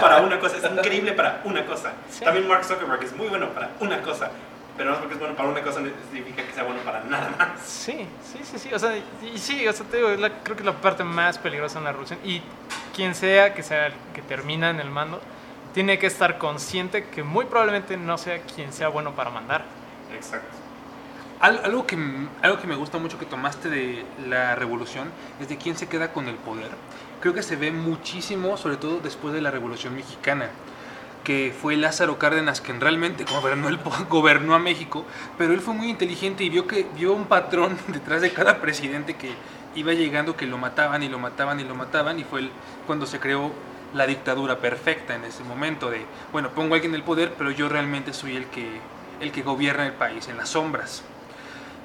para 0.00 0.20
una 0.22 0.38
cosa, 0.40 0.56
es 0.56 0.64
increíble 0.64 1.12
para 1.12 1.40
una 1.44 1.64
cosa. 1.66 1.92
Sí. 2.10 2.24
También 2.24 2.48
Mark 2.48 2.64
Zuckerberg 2.64 3.02
es 3.04 3.14
muy 3.14 3.28
bueno 3.28 3.48
para 3.50 3.70
una 3.80 4.00
cosa, 4.02 4.30
pero 4.76 4.90
no 4.92 4.98
porque 4.98 5.14
es 5.14 5.20
bueno 5.20 5.36
para 5.36 5.48
una 5.50 5.62
cosa 5.62 5.80
no 5.80 5.90
significa 6.12 6.42
que 6.44 6.52
sea 6.52 6.64
bueno 6.64 6.80
para 6.80 7.04
nada 7.04 7.30
más. 7.38 7.60
Sí, 7.64 8.06
sí, 8.24 8.40
sí, 8.42 8.58
sí. 8.58 8.74
O 8.74 8.78
sea, 8.78 8.96
y 8.96 9.38
sí, 9.38 9.68
o 9.68 9.72
sea, 9.72 9.86
te 9.86 9.98
digo, 9.98 10.08
la- 10.10 10.30
creo 10.42 10.56
que 10.56 10.62
es 10.62 10.66
la 10.66 10.72
parte 10.72 11.04
más 11.04 11.38
peligrosa 11.38 11.78
en 11.78 11.84
la 11.84 11.90
revolución. 11.92 12.18
Y 12.24 12.42
quien 12.96 13.14
sea 13.14 13.54
que 13.54 13.62
sea 13.62 13.86
el 13.88 13.92
que 14.14 14.22
termina 14.22 14.70
en 14.70 14.80
el 14.80 14.90
mando, 14.90 15.20
tiene 15.74 15.98
que 15.98 16.06
estar 16.06 16.38
consciente 16.38 17.04
que 17.04 17.22
muy 17.22 17.44
probablemente 17.46 17.96
no 17.96 18.18
sea 18.18 18.40
quien 18.42 18.72
sea 18.72 18.88
bueno 18.88 19.14
para 19.14 19.30
mandar. 19.30 19.64
Exacto. 20.14 20.48
Al- 21.40 21.60
Algo 21.64 21.86
que, 21.86 21.96
algo 22.42 22.58
que 22.60 22.66
me 22.66 22.74
gusta 22.76 22.98
mucho 22.98 23.18
que 23.18 23.26
tomaste 23.26 23.68
de 23.70 24.04
la 24.28 24.54
revolución 24.56 25.08
es 25.40 25.48
de 25.48 25.56
quién 25.56 25.76
se 25.76 25.88
queda 25.88 26.12
con 26.12 26.28
el 26.28 26.34
poder. 26.36 26.68
Creo 27.20 27.34
que 27.34 27.42
se 27.42 27.56
ve 27.56 27.70
muchísimo, 27.70 28.56
sobre 28.56 28.76
todo 28.76 29.00
después 29.00 29.32
de 29.34 29.40
la 29.40 29.50
revolución 29.50 29.94
mexicana, 29.94 30.48
que 31.24 31.54
fue 31.58 31.76
Lázaro 31.76 32.18
Cárdenas 32.18 32.60
quien 32.60 32.80
realmente 32.80 33.24
gobernó 34.10 34.54
a 34.54 34.58
México, 34.58 35.04
pero 35.38 35.52
él 35.52 35.60
fue 35.60 35.74
muy 35.74 35.88
inteligente 35.90 36.44
y 36.44 36.50
vio, 36.50 36.66
que, 36.66 36.86
vio 36.96 37.12
un 37.12 37.24
patrón 37.26 37.78
detrás 37.88 38.20
de 38.22 38.32
cada 38.32 38.60
presidente 38.60 39.16
que 39.16 39.30
iba 39.74 39.92
llegando, 39.92 40.36
que 40.36 40.46
lo 40.46 40.58
mataban 40.58 41.02
y 41.02 41.08
lo 41.08 41.18
mataban 41.18 41.60
y 41.60 41.64
lo 41.64 41.74
mataban, 41.74 42.18
y 42.18 42.24
fue 42.24 42.40
el- 42.40 42.50
cuando 42.86 43.06
se 43.06 43.20
creó 43.20 43.52
la 43.94 44.06
dictadura 44.06 44.58
perfecta 44.58 45.14
en 45.14 45.24
ese 45.24 45.44
momento 45.44 45.90
de, 45.90 46.04
bueno, 46.32 46.50
pongo 46.50 46.74
a 46.74 46.76
alguien 46.76 46.92
en 46.92 47.00
el 47.00 47.04
poder, 47.04 47.34
pero 47.36 47.50
yo 47.50 47.68
realmente 47.68 48.12
soy 48.12 48.36
el 48.36 48.46
que, 48.46 48.80
el 49.20 49.32
que 49.32 49.42
gobierna 49.42 49.86
el 49.86 49.94
país, 49.94 50.28
en 50.28 50.36
las 50.36 50.50
sombras. 50.50 51.02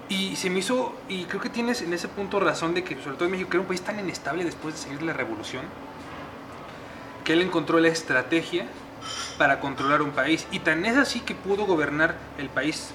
Y 0.07 0.35
se 0.35 0.49
me 0.49 0.59
hizo, 0.59 0.95
y 1.09 1.25
creo 1.25 1.41
que 1.41 1.49
tienes 1.49 1.81
en 1.81 1.91
ese 1.93 2.07
punto 2.07 2.39
razón 2.39 2.75
de 2.75 2.83
que, 2.83 2.95
sobre 3.01 3.15
todo 3.15 3.25
en 3.25 3.31
México, 3.31 3.49
que 3.49 3.57
era 3.57 3.61
un 3.61 3.67
país 3.67 3.81
tan 3.81 3.99
inestable 3.99 4.43
después 4.43 4.87
de 4.87 4.95
de 4.95 5.03
la 5.03 5.13
revolución, 5.13 5.63
que 7.23 7.33
él 7.33 7.41
encontró 7.41 7.79
la 7.79 7.87
estrategia 7.87 8.67
para 9.37 9.59
controlar 9.59 10.01
un 10.01 10.11
país. 10.11 10.47
Y 10.51 10.59
tan 10.59 10.85
es 10.85 10.95
así 10.95 11.21
que 11.21 11.33
pudo 11.33 11.65
gobernar 11.65 12.15
el 12.37 12.49
país, 12.49 12.91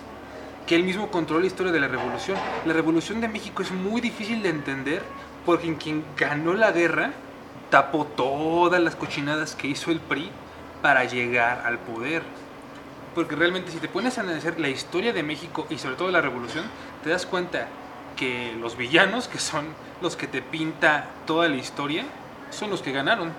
que 0.66 0.76
él 0.76 0.84
mismo 0.84 1.10
controló 1.10 1.40
la 1.40 1.48
historia 1.48 1.72
de 1.72 1.80
la 1.80 1.88
revolución. 1.88 2.38
La 2.64 2.72
revolución 2.72 3.20
de 3.20 3.28
México 3.28 3.62
es 3.62 3.72
muy 3.72 4.00
difícil 4.00 4.42
de 4.42 4.50
entender 4.50 5.02
porque 5.44 5.66
en 5.66 5.74
quien 5.74 6.04
ganó 6.16 6.54
la 6.54 6.70
guerra 6.70 7.12
tapó 7.70 8.04
todas 8.04 8.80
las 8.80 8.96
cochinadas 8.96 9.54
que 9.54 9.68
hizo 9.68 9.90
el 9.90 10.00
PRI 10.00 10.30
para 10.82 11.04
llegar 11.04 11.62
al 11.64 11.78
poder. 11.78 12.22
Porque 13.14 13.34
realmente 13.34 13.72
si 13.72 13.78
te 13.78 13.88
pones 13.88 14.18
a 14.18 14.20
analizar 14.20 14.58
la 14.60 14.68
historia 14.68 15.12
de 15.12 15.22
México 15.22 15.66
y 15.70 15.78
sobre 15.78 15.96
todo 15.96 16.10
la 16.10 16.20
revolución, 16.20 16.64
te 17.02 17.10
das 17.10 17.26
cuenta 17.26 17.68
que 18.16 18.54
los 18.60 18.76
villanos, 18.76 19.28
que 19.28 19.38
son 19.38 19.66
los 20.00 20.16
que 20.16 20.26
te 20.26 20.42
pinta 20.42 21.06
toda 21.26 21.48
la 21.48 21.56
historia, 21.56 22.04
son 22.50 22.70
los 22.70 22.82
que 22.82 22.92
ganaron. 22.92 23.32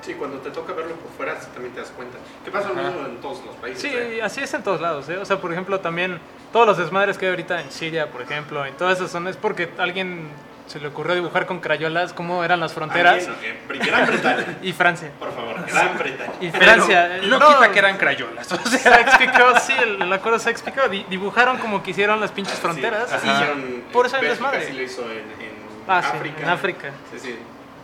Sí, 0.00 0.14
cuando 0.14 0.38
te 0.38 0.50
toca 0.50 0.72
verlo 0.72 0.94
por 0.94 1.10
fuera 1.12 1.38
también 1.38 1.74
te 1.74 1.80
das 1.80 1.90
cuenta. 1.90 2.16
¿Qué 2.44 2.50
pasa 2.50 2.68
lo 2.68 2.74
mismo 2.74 3.06
en 3.06 3.20
todos 3.20 3.44
los 3.44 3.54
países? 3.56 3.82
Sí, 3.82 3.88
eh? 3.92 4.22
así 4.22 4.40
es 4.40 4.52
en 4.54 4.62
todos 4.62 4.80
lados. 4.80 5.08
¿eh? 5.10 5.18
O 5.18 5.24
sea, 5.26 5.40
por 5.40 5.52
ejemplo, 5.52 5.80
también 5.80 6.18
todos 6.52 6.66
los 6.66 6.78
desmadres 6.78 7.18
que 7.18 7.26
hay 7.26 7.30
ahorita 7.30 7.60
en 7.60 7.70
Siria, 7.70 8.10
por 8.10 8.22
ejemplo, 8.22 8.64
en 8.64 8.74
todas 8.76 8.98
esas 8.98 9.10
zonas, 9.10 9.32
es 9.32 9.36
porque 9.36 9.70
alguien 9.76 10.28
se 10.70 10.78
le 10.80 10.86
ocurrió 10.88 11.14
dibujar 11.14 11.46
con 11.46 11.58
crayolas 11.60 12.12
cómo 12.12 12.44
eran 12.44 12.60
las 12.60 12.72
fronteras. 12.72 13.28
Ah, 13.28 13.34
bien, 13.40 13.58
ok. 13.80 13.86
Gran 13.86 14.06
Bretaña, 14.06 14.58
Y 14.62 14.72
Francia. 14.72 15.10
por 15.18 15.34
favor, 15.34 15.66
Gran 15.66 15.98
Bretaña. 15.98 16.32
Y 16.40 16.50
Francia. 16.50 17.08
Pero 17.20 17.26
no, 17.26 17.38
No, 17.40 17.48
quita 17.48 17.72
que 17.72 17.78
eran 17.80 17.96
crayolas. 17.98 18.52
O 18.52 18.56
sea, 18.68 18.78
Sykes-Picot, 19.04 19.58
sí, 19.60 19.72
el, 19.82 20.02
el 20.02 20.12
acuerdo 20.12 20.38
Sykes-Picot, 20.38 20.88
di- 20.90 21.06
dibujaron 21.10 21.58
como 21.58 21.82
que 21.82 21.90
hicieron 21.90 22.20
las 22.20 22.30
pinches 22.30 22.58
fronteras. 22.58 23.08
Sí, 23.08 23.14
así 23.16 23.28
hicieron- 23.28 23.82
por 23.92 24.06
eso 24.06 24.16
hay 24.16 24.22
Bélgica 24.22 24.50
desmadre. 24.52 24.66
sí 24.70 24.72
lo 24.76 24.82
hizo 24.82 25.02
en, 25.10 25.18
en 25.18 25.60
Ah, 25.88 26.02
sí, 26.02 26.16
África. 26.16 26.42
en 26.42 26.48
África. 26.48 26.90
Sí, 27.12 27.18
sí. 27.18 27.36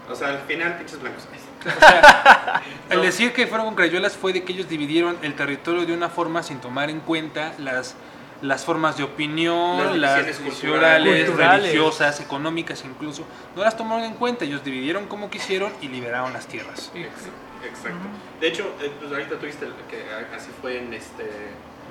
O 0.09 0.15
sea, 0.15 0.29
al 0.29 0.39
final, 0.47 0.77
pinches 0.79 1.01
blancos. 1.01 1.25
el 2.91 3.03
decir 3.03 3.33
que 3.33 3.47
fueron 3.49 3.67
con 3.67 3.75
crayolas 3.75 4.17
fue 4.17 4.33
de 4.33 4.45
que 4.45 4.53
ellos 4.53 4.69
dividieron 4.69 5.17
el 5.23 5.35
territorio 5.35 5.85
de 5.85 5.93
una 5.93 6.09
forma 6.09 6.43
sin 6.45 6.61
tomar 6.61 6.91
en 6.91 7.01
cuenta 7.01 7.53
las, 7.59 7.97
las 8.43 8.65
formas 8.65 8.97
de 8.97 9.05
opinión, 9.05 10.01
Las 10.01 10.19
las 10.27 10.37
culturales, 10.39 11.25
culturales. 11.27 11.63
religiosas, 11.65 12.21
económicas 12.21 12.85
incluso. 12.85 13.25
No 13.55 13.63
las 13.63 13.77
tomaron 13.77 14.05
en 14.05 14.15
cuenta, 14.15 14.45
ellos 14.45 14.63
dividieron 14.63 15.07
como 15.07 15.31
quisieron 15.31 15.73
y 15.81 15.89
liberaron 15.89 16.33
las 16.33 16.47
tierras. 16.47 16.91
Exacto. 16.95 17.99
De 18.41 18.49
hecho, 18.49 18.75
eh, 18.81 18.91
pues 19.01 19.11
ahorita 19.11 19.39
tuviste 19.39 19.67
que 19.91 20.05
así 20.37 20.51
fue 20.61 20.79
en 20.79 20.93
este 20.93 21.25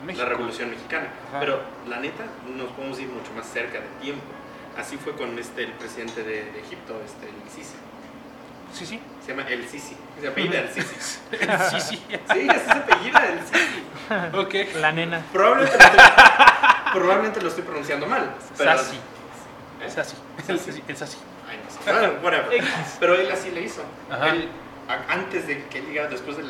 México. 0.06 0.24
la 0.24 0.30
Revolución 0.30 0.70
Mexicana. 0.70 1.10
Ajá. 1.30 1.40
Pero 1.40 1.60
la 1.90 2.00
neta, 2.00 2.24
nos 2.56 2.70
podemos 2.74 3.00
ir 3.00 3.08
mucho 3.10 3.32
más 3.36 3.48
cerca 3.48 3.80
de 3.80 3.88
tiempo. 4.02 4.24
Así 4.78 4.98
fue 4.98 5.14
con 5.14 5.38
este 5.40 5.64
el 5.64 5.72
presidente 5.72 6.22
de, 6.24 6.52
de 6.52 6.60
Egipto, 6.60 7.02
este 7.06 7.28
el 7.28 7.50
Sisi. 7.50 7.76
Sí, 8.76 8.86
sí. 8.86 9.00
Se 9.26 9.32
llama 9.32 9.48
El 9.48 9.66
Sisi. 9.68 9.96
Se 10.20 10.28
apellida 10.28 10.60
El 10.60 10.70
Sisi. 10.70 10.96
sí, 11.72 11.80
sí. 11.80 12.06
Sí, 12.10 12.50
así 12.50 12.66
se 12.66 12.72
apellida 12.72 13.26
El 13.26 13.40
Sisi. 13.40 14.38
Ok. 14.38 14.76
La 14.82 14.92
nena. 14.92 15.24
Probablemente 15.32 15.78
lo 15.78 15.86
estoy, 15.86 16.04
probablemente 16.94 17.42
lo 17.42 17.48
estoy 17.48 17.64
pronunciando 17.64 18.06
mal. 18.06 18.36
Pero, 18.58 18.78
Sasi. 18.78 18.98
¿Eh? 18.98 19.00
Es 19.88 19.98
así. 19.98 20.16
Es 20.38 20.50
así. 20.50 20.84
Es 20.90 21.02
así. 21.02 21.18
Ay, 21.50 21.60
no 21.64 21.72
sé. 21.72 21.92
Bueno, 21.92 22.14
whatever. 22.22 22.64
Pero 23.00 23.16
él 23.16 23.32
así 23.32 23.52
le 23.52 23.62
hizo. 23.62 23.82
Ajá. 24.12 24.30
Él, 24.30 24.50
antes 25.08 25.48
de 25.48 25.64
que 25.68 25.80
él 25.80 25.86
llegara, 25.88 26.10
después 26.10 26.36
de 26.36 26.44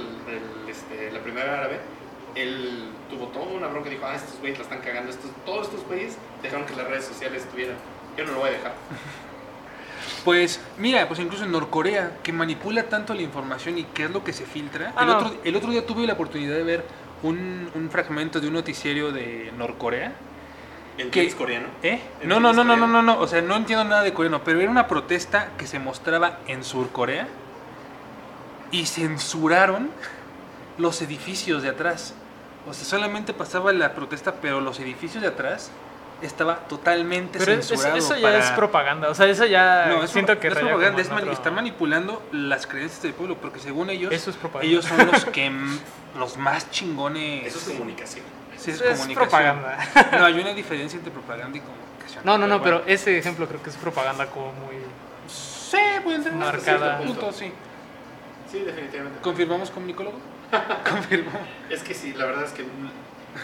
este, 0.67 1.11
la 1.11 1.19
primera 1.19 1.59
árabe, 1.59 1.79
él 2.33 2.89
tuvo 3.09 3.27
toda 3.27 3.45
una 3.45 3.67
bronca 3.67 3.89
y 3.89 3.93
dijo, 3.93 4.05
ah, 4.05 4.15
estos 4.15 4.39
güeyes 4.39 4.57
la 4.57 4.63
están 4.63 4.81
cagando, 4.81 5.11
estos, 5.11 5.29
todos 5.45 5.67
estos 5.67 5.85
güeyes 5.85 6.17
dejaron 6.41 6.65
que 6.65 6.75
las 6.75 6.87
redes 6.87 7.05
sociales 7.05 7.43
estuvieran. 7.43 7.77
Yo 8.17 8.25
no 8.25 8.33
lo 8.33 8.39
voy 8.39 8.49
a 8.49 8.53
dejar. 8.53 8.73
Pues 10.23 10.59
mira, 10.77 11.07
pues 11.07 11.19
incluso 11.19 11.45
en 11.45 11.51
Norcorea, 11.51 12.17
que 12.23 12.33
manipula 12.33 12.83
tanto 12.83 13.13
la 13.13 13.21
información 13.21 13.77
y 13.77 13.83
qué 13.85 14.05
es 14.05 14.11
lo 14.11 14.23
que 14.23 14.33
se 14.33 14.45
filtra. 14.45 14.93
Ah, 14.95 15.01
el, 15.01 15.07
no. 15.07 15.17
otro, 15.17 15.35
el 15.43 15.55
otro 15.55 15.71
día 15.71 15.85
tuve 15.85 16.05
la 16.07 16.13
oportunidad 16.13 16.55
de 16.55 16.63
ver 16.63 16.85
un, 17.23 17.69
un 17.73 17.89
fragmento 17.89 18.39
de 18.39 18.47
un 18.47 18.53
noticiero 18.53 19.11
de 19.11 19.51
Norcorea. 19.57 20.13
¿En 20.97 21.11
¿Qué? 21.11 21.25
es 21.25 21.35
coreano? 21.35 21.67
¿Eh? 21.83 21.99
¿En 22.21 22.29
No, 22.29 22.39
no, 22.39 22.53
no, 22.53 22.63
no, 22.63 22.73
coreano? 22.73 22.87
no, 22.87 23.01
no, 23.01 23.15
no. 23.15 23.19
O 23.21 23.27
sea, 23.27 23.41
no 23.41 23.55
entiendo 23.55 23.83
nada 23.83 24.03
de 24.03 24.13
coreano, 24.13 24.41
pero 24.43 24.61
era 24.61 24.71
una 24.71 24.87
protesta 24.87 25.49
que 25.57 25.67
se 25.67 25.77
mostraba 25.79 26.39
en 26.47 26.63
Surcorea 26.63 27.27
y 28.71 28.85
censuraron 28.85 29.89
los 30.77 31.01
edificios 31.01 31.63
de 31.63 31.69
atrás. 31.69 32.13
O 32.67 32.73
sea, 32.73 32.85
solamente 32.85 33.33
pasaba 33.33 33.71
la 33.73 33.93
protesta, 33.93 34.35
pero 34.41 34.61
los 34.61 34.79
edificios 34.79 35.21
de 35.21 35.29
atrás 35.29 35.69
estaba 36.25 36.57
totalmente 36.67 37.39
Pero 37.39 37.53
es- 37.53 37.67
censurado. 37.67 37.97
eso 37.97 38.15
ya 38.15 38.21
para- 38.23 38.37
es 38.39 38.49
propaganda. 38.51 39.09
O 39.09 39.15
sea, 39.15 39.27
eso 39.27 39.45
ya 39.45 39.85
No, 39.87 40.03
es 40.03 40.09
siento 40.11 40.39
que 40.39 40.49
no 40.49 40.55
es 40.55 40.59
propaganda, 40.61 41.01
es 41.01 41.07
en 41.07 41.13
mani- 41.13 41.21
otro- 41.23 41.33
están 41.33 41.55
manipulando 41.55 42.21
las 42.31 42.67
creencias 42.67 43.01
del 43.03 43.13
pueblo, 43.13 43.37
porque 43.37 43.59
según 43.59 43.89
ellos, 43.89 44.11
Eso 44.13 44.29
es 44.29 44.35
propaganda. 44.37 44.69
ellos 44.71 44.85
son 44.85 45.05
los 45.07 45.25
que 45.25 45.51
los 46.17 46.37
más 46.37 46.69
chingones. 46.71 47.47
Eso 47.47 47.59
es 47.59 47.65
comunicación. 47.77 48.25
Sí, 48.57 48.71
es, 48.71 48.81
Es 48.81 48.99
comunicación. 48.99 49.15
propaganda. 49.15 49.77
No, 50.19 50.25
hay 50.25 50.39
una 50.39 50.53
diferencia 50.53 50.97
entre 50.97 51.11
propaganda 51.11 51.57
y 51.57 51.61
comunicación. 51.61 52.21
No, 52.23 52.37
no, 52.37 52.47
no, 52.47 52.61
pero 52.61 52.83
ese 52.85 53.17
ejemplo 53.17 53.47
creo 53.47 53.61
que 53.61 53.69
es 53.69 53.75
propaganda 53.75 54.25
como 54.27 54.53
muy... 54.53 54.75
Sí, 55.27 55.77
puede 56.03 56.17
hasta 56.19 56.31
Marcada. 56.31 56.97
cierto 56.97 57.03
punto, 57.03 57.31
sí. 57.33 57.51
Sí, 58.51 58.59
definitivamente. 58.59 59.19
¿Confirmamos 59.21 59.69
comunicólogo? 59.71 60.17
Confirmamos. 60.89 61.41
Es 61.69 61.81
que 61.83 61.93
sí, 61.93 62.13
la 62.13 62.25
verdad 62.25 62.45
es 62.45 62.51
que 62.51 62.63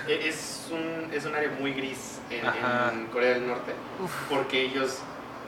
es 0.08 0.68
un, 0.72 1.14
es 1.14 1.26
un 1.26 1.36
área 1.36 1.50
muy 1.60 1.74
gris 1.74 2.20
en, 2.30 2.46
Ajá. 2.46 2.92
en 2.94 3.08
Corea 3.08 3.32
del 3.34 3.48
Norte, 3.48 3.74
porque 4.30 4.62
ellos 4.62 5.00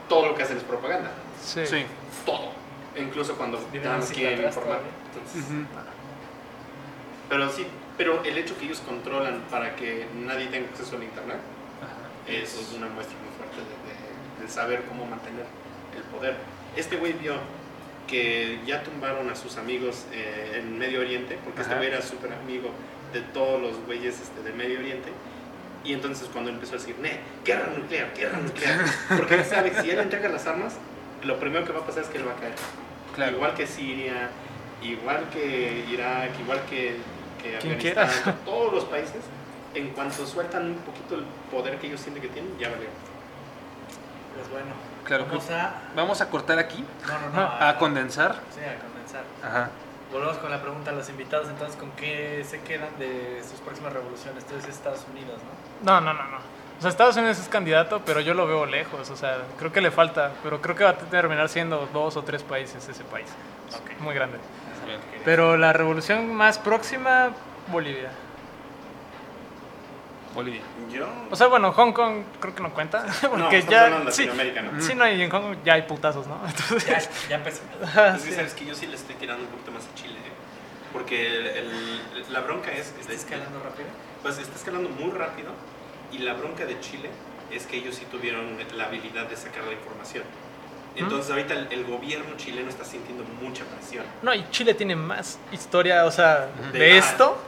todo 0.08 0.26
lo 0.26 0.34
que 0.34 0.42
hacen 0.42 0.56
es 0.58 0.62
propaganda, 0.64 1.10
Sí. 1.42 1.66
Sí. 1.66 1.84
todo. 2.26 2.52
E 2.94 3.02
incluso 3.02 3.34
cuando 3.36 3.58
quieren 3.70 3.88
atrás 3.90 4.10
informar. 4.56 4.80
Entonces. 5.12 5.44
Pero 7.28 7.50
sí, 7.50 7.66
pero 7.96 8.22
el 8.24 8.38
hecho 8.38 8.56
que 8.58 8.66
ellos 8.66 8.80
controlan 8.80 9.40
para 9.50 9.74
que 9.76 10.06
nadie 10.14 10.46
tenga 10.46 10.68
acceso 10.68 10.96
al 10.96 11.02
internet, 11.04 11.38
eso 12.28 12.60
es 12.60 12.72
una 12.76 12.86
muestra 12.88 13.16
muy 13.18 13.30
fuerte 13.36 13.56
de, 13.56 13.64
de- 13.64 14.44
de 14.46 14.48
saber 14.52 14.82
cómo 14.88 15.06
mantener 15.06 15.46
el 15.96 16.02
poder. 16.04 16.36
Este 16.76 16.96
güey 16.96 17.12
vio 17.14 17.34
que 18.06 18.60
ya 18.66 18.82
tumbaron 18.82 19.30
a 19.30 19.34
sus 19.36 19.56
amigos 19.56 20.04
eh, 20.12 20.56
en 20.58 20.78
Medio 20.78 21.00
Oriente, 21.00 21.38
porque 21.44 21.62
este 21.62 21.72
Ajá. 21.72 21.80
güey 21.80 21.92
era 21.92 22.02
súper 22.02 22.32
amigo 22.32 22.70
de 23.14 23.20
todos 23.22 23.62
los 23.62 23.78
güeyes 23.86 24.20
este, 24.20 24.42
de 24.42 24.52
Medio 24.52 24.78
Oriente. 24.80 25.10
Y 25.84 25.92
entonces 25.94 26.28
cuando 26.32 26.50
empezó 26.50 26.74
a 26.74 26.78
decir, 26.78 26.96
ne, 26.98 27.20
guerra 27.44 27.68
nuclear, 27.76 28.12
guerra 28.14 28.38
nuclear, 28.38 28.80
porque 29.16 29.34
él 29.36 29.44
sabe 29.44 29.70
que 29.72 29.80
si 29.82 29.90
él 29.90 29.98
entrega 30.00 30.28
las 30.28 30.46
armas, 30.46 30.76
lo 31.22 31.38
primero 31.40 31.64
que 31.64 31.72
va 31.72 31.80
a 31.80 31.86
pasar 31.86 32.02
es 32.02 32.08
que 32.10 32.18
él 32.18 32.28
va 32.28 32.32
a 32.32 32.36
caer. 32.36 32.54
Claro. 33.14 33.32
Igual 33.36 33.54
que 33.54 33.66
Siria, 33.66 34.28
igual 34.82 35.24
que 35.32 35.84
Irak, 35.90 36.30
igual 36.40 36.60
que, 36.68 36.96
que 37.42 37.58
Quien 37.58 37.74
Afganistán, 37.76 38.08
quieras. 38.08 38.44
todos 38.44 38.72
los 38.74 38.84
países, 38.84 39.22
en 39.74 39.88
cuanto 39.90 40.26
sueltan 40.26 40.66
un 40.66 40.76
poquito 40.78 41.14
el 41.16 41.24
poder 41.50 41.78
que 41.78 41.86
ellos 41.86 42.00
sienten 42.00 42.22
que 42.22 42.28
tienen, 42.28 42.50
ya 42.58 42.68
valió. 42.70 42.88
Pues 44.34 44.50
bueno, 44.50 44.74
Claro, 45.04 45.26
vamos 45.26 45.44
que- 45.44 45.54
a... 45.54 45.82
Vamos 45.94 46.20
a 46.22 46.30
cortar 46.30 46.58
aquí, 46.58 46.82
No, 47.06 47.18
no, 47.18 47.40
no. 47.40 47.42
a 47.60 47.76
condensar. 47.78 48.40
Sí, 48.54 48.60
a 48.60 48.78
condensar. 48.80 49.22
Ajá. 49.42 49.70
Volvemos 50.14 50.38
con 50.38 50.48
la 50.48 50.62
pregunta 50.62 50.92
a 50.92 50.94
los 50.94 51.08
invitados, 51.08 51.48
entonces, 51.48 51.74
¿con 51.74 51.90
qué 51.90 52.44
se 52.48 52.60
quedan 52.60 52.88
de 53.00 53.42
sus 53.42 53.58
próximas 53.58 53.92
revoluciones? 53.92 54.44
Entonces, 54.44 54.70
Estados 54.70 55.04
Unidos, 55.10 55.40
¿no? 55.82 56.00
No, 56.00 56.00
no, 56.00 56.14
no, 56.14 56.30
no. 56.30 56.36
O 56.36 56.80
sea, 56.80 56.88
Estados 56.88 57.16
Unidos 57.16 57.40
es 57.40 57.48
candidato, 57.48 58.00
pero 58.06 58.20
yo 58.20 58.32
lo 58.32 58.46
veo 58.46 58.64
lejos. 58.64 59.10
O 59.10 59.16
sea, 59.16 59.38
creo 59.58 59.72
que 59.72 59.80
le 59.80 59.90
falta, 59.90 60.30
pero 60.44 60.62
creo 60.62 60.76
que 60.76 60.84
va 60.84 60.90
a 60.90 60.96
terminar 60.96 61.48
siendo 61.48 61.88
dos 61.92 62.16
o 62.16 62.22
tres 62.22 62.44
países 62.44 62.88
ese 62.88 63.02
país. 63.02 63.26
Muy 63.98 64.14
grande. 64.14 64.38
Pero 65.24 65.56
la 65.56 65.72
revolución 65.72 66.32
más 66.32 66.60
próxima, 66.60 67.30
Bolivia. 67.72 68.10
Bolivia. 70.34 70.60
Yo. 70.92 71.06
O 71.30 71.36
sea, 71.36 71.46
bueno, 71.46 71.72
Hong 71.72 71.92
Kong 71.92 72.22
creo 72.40 72.54
que 72.54 72.62
no 72.62 72.72
cuenta. 72.74 73.04
no, 73.22 73.30
Porque 73.30 73.56
hablando 73.58 73.98
ya. 73.98 74.04
de 74.06 74.12
Sí, 74.12 74.26
Latinoamérica, 74.26 74.62
¿no? 74.62 74.80
sí, 74.80 74.94
no, 74.94 75.08
y 75.08 75.22
en 75.22 75.30
Hong 75.30 75.42
Kong 75.42 75.56
ya 75.64 75.74
hay 75.74 75.82
putazos, 75.82 76.26
¿no? 76.26 76.40
Ya, 76.44 76.50
Entonces. 76.62 77.10
ya 77.28 77.36
empezó. 77.36 77.62
ajá, 77.82 78.08
Es 78.16 78.22
que 78.22 78.30
sí. 78.30 78.34
sabes 78.36 78.54
que 78.54 78.64
yo 78.66 78.74
sí 78.74 78.86
le 78.86 78.96
estoy 78.96 79.14
tirando 79.16 79.44
un 79.44 79.48
poquito 79.50 79.70
más 79.72 79.84
a 79.84 79.94
Chile, 79.94 80.14
¿eh? 80.14 80.32
porque 80.92 81.26
el- 81.26 81.46
el- 81.46 82.32
la 82.32 82.40
bronca 82.40 82.70
es 82.72 82.88
que 82.90 83.00
¿Está 83.00 83.12
escalando 83.12 83.60
rápido? 83.62 83.88
Pues 84.22 84.38
está 84.38 84.56
escalando 84.56 84.88
muy 84.90 85.10
rápido 85.10 85.50
y 86.12 86.18
la 86.18 86.34
bronca 86.34 86.64
de 86.64 86.78
Chile 86.80 87.10
es 87.50 87.66
que 87.66 87.76
ellos 87.76 87.94
sí 87.96 88.06
tuvieron 88.10 88.56
la 88.76 88.84
habilidad 88.84 89.26
de 89.26 89.36
sacar 89.36 89.64
la 89.64 89.72
información. 89.72 90.24
Entonces 90.96 91.30
ahorita 91.32 91.54
el, 91.54 91.68
el 91.72 91.84
gobierno 91.84 92.36
chileno 92.36 92.68
está 92.70 92.84
sintiendo 92.84 93.24
mucha 93.42 93.64
presión. 93.64 94.04
No, 94.22 94.32
y 94.32 94.48
Chile 94.52 94.74
tiene 94.74 94.94
más 94.94 95.38
historia, 95.50 96.04
o 96.04 96.10
sea, 96.12 96.46
De- 96.72 96.78
de 96.78 96.92
ah. 96.92 96.96
esto 96.96 97.38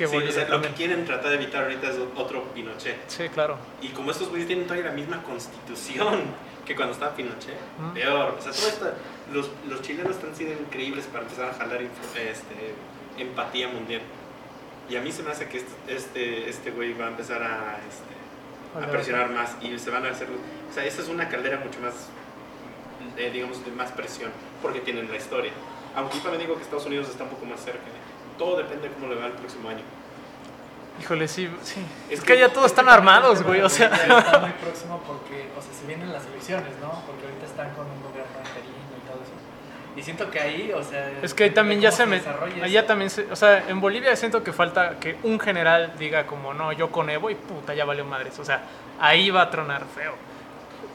que 0.00 0.08
Sí, 0.08 0.16
o 0.16 0.32
sea, 0.32 0.48
lo 0.48 0.62
que 0.62 0.68
quieren 0.68 1.04
tratar 1.04 1.28
de 1.30 1.36
evitar 1.36 1.64
ahorita 1.64 1.90
es 1.90 1.96
otro 2.16 2.44
Pinochet. 2.54 2.96
Sí, 3.08 3.28
claro. 3.28 3.58
Y 3.82 3.88
como 3.88 4.10
estos 4.10 4.28
güeyes 4.30 4.46
tienen 4.46 4.64
todavía 4.66 4.88
la 4.90 4.96
misma 4.96 5.22
constitución 5.22 6.22
que 6.66 6.74
cuando 6.74 6.94
estaba 6.94 7.14
Pinochet, 7.14 7.58
Ujú. 7.78 7.92
peor. 7.92 8.36
O 8.38 8.42
sea, 8.42 8.50
todo 8.52 8.68
esto, 8.68 8.92
los, 9.32 9.50
los 9.68 9.82
chilenos 9.82 10.16
están 10.16 10.34
siendo 10.34 10.58
increíbles 10.58 11.04
para 11.04 11.24
empezar 11.24 11.50
a 11.50 11.52
jalar 11.54 11.82
este, 11.82 12.74
empatía 13.18 13.68
mundial. 13.68 14.00
Y 14.88 14.96
a 14.96 15.02
mí 15.02 15.12
se 15.12 15.22
me 15.22 15.32
hace 15.32 15.48
que 15.48 15.58
este, 15.58 15.94
este, 15.94 16.48
este 16.48 16.70
güey 16.70 16.94
va 16.94 17.04
a 17.04 17.08
empezar 17.08 17.42
a, 17.42 17.78
este, 17.86 18.84
a 18.86 18.90
presionar 18.90 19.28
más 19.30 19.56
y 19.60 19.78
se 19.78 19.90
van 19.90 20.06
a 20.06 20.10
hacer... 20.10 20.28
O 20.28 20.72
sea, 20.74 20.84
esta 20.84 21.02
es 21.02 21.08
una 21.08 21.28
caldera 21.28 21.58
mucho 21.58 21.78
más, 21.80 22.08
eh, 23.18 23.30
digamos, 23.30 23.62
de 23.64 23.70
más 23.72 23.92
presión, 23.92 24.30
porque 24.62 24.80
tienen 24.80 25.10
la 25.10 25.16
historia. 25.16 25.52
Aunque 25.94 26.16
yo 26.16 26.22
también 26.22 26.42
digo 26.42 26.56
que 26.56 26.62
Estados 26.62 26.86
Unidos 26.86 27.08
está 27.10 27.24
un 27.24 27.30
poco 27.30 27.44
más 27.44 27.60
cerca. 27.60 27.78
¿eh? 27.78 28.19
Todo 28.40 28.56
depende 28.56 28.88
de 28.88 28.94
cómo 28.94 29.06
le 29.12 29.20
va 29.20 29.26
el 29.26 29.32
próximo 29.32 29.68
año. 29.68 29.82
Híjole, 31.00 31.28
sí, 31.28 31.48
sí. 31.62 31.80
Es 32.08 32.18
Es, 32.18 32.24
que- 32.24 32.34
que 32.34 32.40
ya 32.40 32.48
todos 32.48 32.66
están 32.66 32.88
armados, 32.88 33.42
güey, 33.42 33.60
o 33.60 33.68
sea. 33.68 33.86
Está 33.88 34.38
muy 34.40 34.50
próximo 34.52 35.00
porque, 35.06 35.48
o 35.58 35.62
sea, 35.62 35.72
se 35.78 35.86
vienen 35.86 36.10
las 36.12 36.24
elecciones, 36.26 36.72
¿no? 36.80 37.02
Porque 37.06 37.24
ahorita 37.26 37.44
están 37.46 37.70
con 37.74 37.84
un 37.86 38.02
gobierno 38.02 38.32
interino 38.38 38.96
y 38.96 39.08
todo 39.10 39.22
eso. 39.22 39.32
Y 39.96 40.02
siento 40.02 40.30
que 40.30 40.40
ahí, 40.40 40.72
o 40.74 40.82
sea... 40.82 41.10
Es 41.22 41.34
que 41.34 41.44
ahí 41.44 41.50
también 41.50 41.80
ya 41.82 41.90
se 41.92 42.06
me... 42.06 42.20
Allá 42.62 42.86
también 42.86 43.10
se... 43.10 43.30
O 43.30 43.36
sea, 43.36 43.64
en 43.68 43.80
Bolivia 43.80 44.14
siento 44.16 44.42
que 44.42 44.52
falta 44.52 44.98
que 44.98 45.16
un 45.22 45.38
general 45.40 45.92
diga 45.98 46.26
como, 46.26 46.54
no, 46.54 46.72
yo 46.72 46.90
con 46.90 47.10
Evo 47.10 47.28
y 47.30 47.34
puta, 47.34 47.74
ya 47.74 47.84
valió 47.84 48.04
madres. 48.06 48.38
O 48.38 48.44
sea, 48.44 48.62
ahí 49.00 49.30
va 49.30 49.42
a 49.42 49.50
tronar 49.50 49.84
feo. 49.94 50.14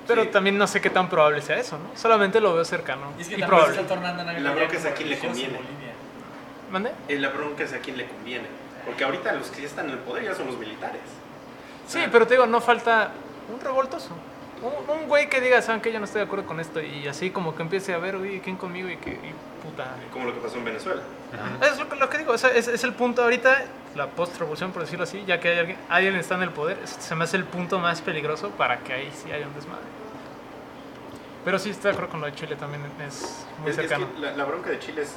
Pero 0.08 0.24
Sí. 0.24 0.30
también 0.30 0.58
no 0.58 0.68
sé 0.68 0.82
qué 0.82 0.90
tan 0.92 1.10
probable 1.10 1.42
sea 1.42 1.58
eso, 1.58 1.78
¿no? 1.80 1.90
Solamente 1.98 2.40
lo 2.40 2.54
veo 2.54 2.64
cercano. 2.64 3.14
Y 3.18 3.22
es 3.22 3.28
que 3.28 3.34
y 3.36 3.40
también 3.40 3.50
probable. 3.50 3.76
se 3.76 3.82
está 3.82 3.94
tornando 3.96 4.32
en 4.32 4.44
La 4.44 4.52
bronca 4.52 4.78
es 4.78 4.86
a 4.86 4.92
quién 4.94 5.10
le 5.10 5.18
conviene. 5.20 5.54
Bolivia. 5.58 5.94
¿Mande? 6.72 6.92
Eh, 7.08 7.18
La 7.20 7.30
bronca 7.30 7.64
es 7.64 7.74
a 7.74 7.80
quién 7.80 7.98
le 7.98 8.08
conviene. 8.08 8.48
Porque 8.86 9.04
ahorita 9.04 9.34
los 9.34 9.48
que 9.50 9.62
ya 9.62 9.68
están 9.68 9.86
en 9.86 9.92
el 9.94 9.98
poder 10.00 10.24
ya 10.26 10.36
son 10.36 10.48
los 10.48 10.58
militares. 10.58 11.02
Sí, 11.88 12.00
pero 12.12 12.28
te 12.28 12.36
digo, 12.36 12.46
no 12.46 12.62
falta 12.62 13.12
un 13.54 13.60
revoltoso. 13.60 14.10
Un, 14.62 14.96
un 15.02 15.08
güey 15.08 15.30
que 15.30 15.42
diga, 15.42 15.62
¿saben 15.62 15.82
que 15.82 15.92
Yo 15.92 16.00
no 16.00 16.06
estoy 16.06 16.20
de 16.20 16.26
acuerdo 16.26 16.46
con 16.46 16.60
esto. 16.60 16.82
Y 16.82 17.08
así 17.08 17.30
como 17.32 17.56
que 17.56 17.62
empiece 17.64 17.94
a 17.94 17.98
ver, 17.98 18.16
oye, 18.16 18.42
¿quién 18.44 18.56
conmigo? 18.58 18.90
Y 18.90 18.98
que, 18.98 19.12
y 19.12 19.34
puta. 19.64 19.86
Como 20.14 20.26
lo 20.26 20.34
que 20.34 20.40
pasó 20.40 20.58
en 20.58 20.66
Venezuela. 20.66 21.02
Es 21.62 21.78
lo, 21.80 21.90
que- 21.90 21.96
lo 21.96 22.10
que 22.10 22.18
digo, 22.20 22.32
o 22.34 22.38
sea, 22.38 22.52
es, 22.52 22.68
es 22.68 22.84
el 22.84 22.94
punto 22.94 23.24
ahorita, 23.24 23.64
la 23.96 24.08
post-revolución, 24.08 24.72
por 24.72 24.84
decirlo 24.84 25.04
así, 25.04 25.24
ya 25.28 25.40
que 25.40 25.50
hay 25.50 25.60
alguien, 25.60 25.78
alguien 25.90 26.16
está 26.16 26.36
en 26.36 26.44
el 26.44 26.52
poder, 26.52 26.78
se 26.88 27.14
me 27.16 27.24
hace 27.26 27.36
el 27.38 27.44
punto 27.44 27.80
más 27.80 28.02
peligroso 28.02 28.50
para 28.52 28.78
que 28.80 28.94
ahí 28.94 29.12
sí 29.14 29.32
haya 29.32 29.46
un 29.48 29.54
desmadre. 29.54 29.84
Pero 31.44 31.60
sí, 31.60 31.70
estoy 31.72 31.92
de 31.92 31.98
acuerdo 31.98 32.12
con 32.12 32.22
lo 32.22 32.28
de 32.28 32.34
Chile 32.36 32.56
también, 32.56 32.82
es 33.06 33.46
muy 33.60 33.70
Es, 33.72 33.78
es 33.78 33.82
que 33.84 33.88
cercano. 33.90 34.08
la, 34.20 34.32
la 34.32 34.46
bronca 34.46 34.70
de 34.70 34.80
Chile 34.80 35.02
es 35.04 35.16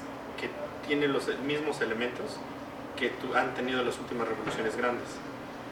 tiene 0.88 1.06
los 1.06 1.28
mismos 1.46 1.80
elementos 1.80 2.38
que 2.96 3.12
han 3.36 3.54
tenido 3.54 3.84
las 3.84 3.96
últimas 3.98 4.26
revoluciones 4.26 4.76
grandes. 4.76 5.06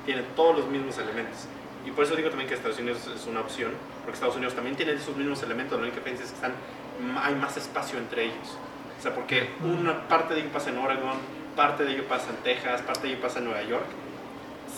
Tiene 0.04 0.22
todos 0.36 0.58
los 0.58 0.68
mismos 0.68 0.96
elementos. 0.98 1.48
Y 1.84 1.90
por 1.90 2.04
eso 2.04 2.14
digo 2.14 2.28
también 2.28 2.48
que 2.48 2.54
Estados 2.54 2.78
Unidos 2.78 2.98
es 3.14 3.26
una 3.26 3.40
opción, 3.40 3.72
porque 4.02 4.14
Estados 4.14 4.36
Unidos 4.36 4.54
también 4.54 4.76
tiene 4.76 4.92
esos 4.92 5.16
mismos 5.16 5.42
elementos, 5.42 5.78
la 5.78 5.82
única 5.82 5.96
diferencia 5.96 6.24
es 6.24 6.30
que 6.30 6.36
están, 6.36 6.52
hay 7.22 7.34
más 7.34 7.56
espacio 7.56 7.98
entre 7.98 8.24
ellos. 8.24 8.58
O 8.98 9.02
sea, 9.02 9.14
porque 9.14 9.50
una 9.64 10.06
parte 10.08 10.34
de 10.34 10.40
ello 10.40 10.50
pasa 10.50 10.70
en 10.70 10.78
Oregon, 10.78 11.16
parte 11.56 11.84
de 11.84 11.92
ello 11.92 12.04
pasa 12.04 12.30
en 12.30 12.36
Texas, 12.36 12.82
parte 12.82 13.06
de 13.06 13.14
ello 13.14 13.22
pasa 13.22 13.38
en 13.38 13.46
Nueva 13.46 13.62
York. 13.62 13.86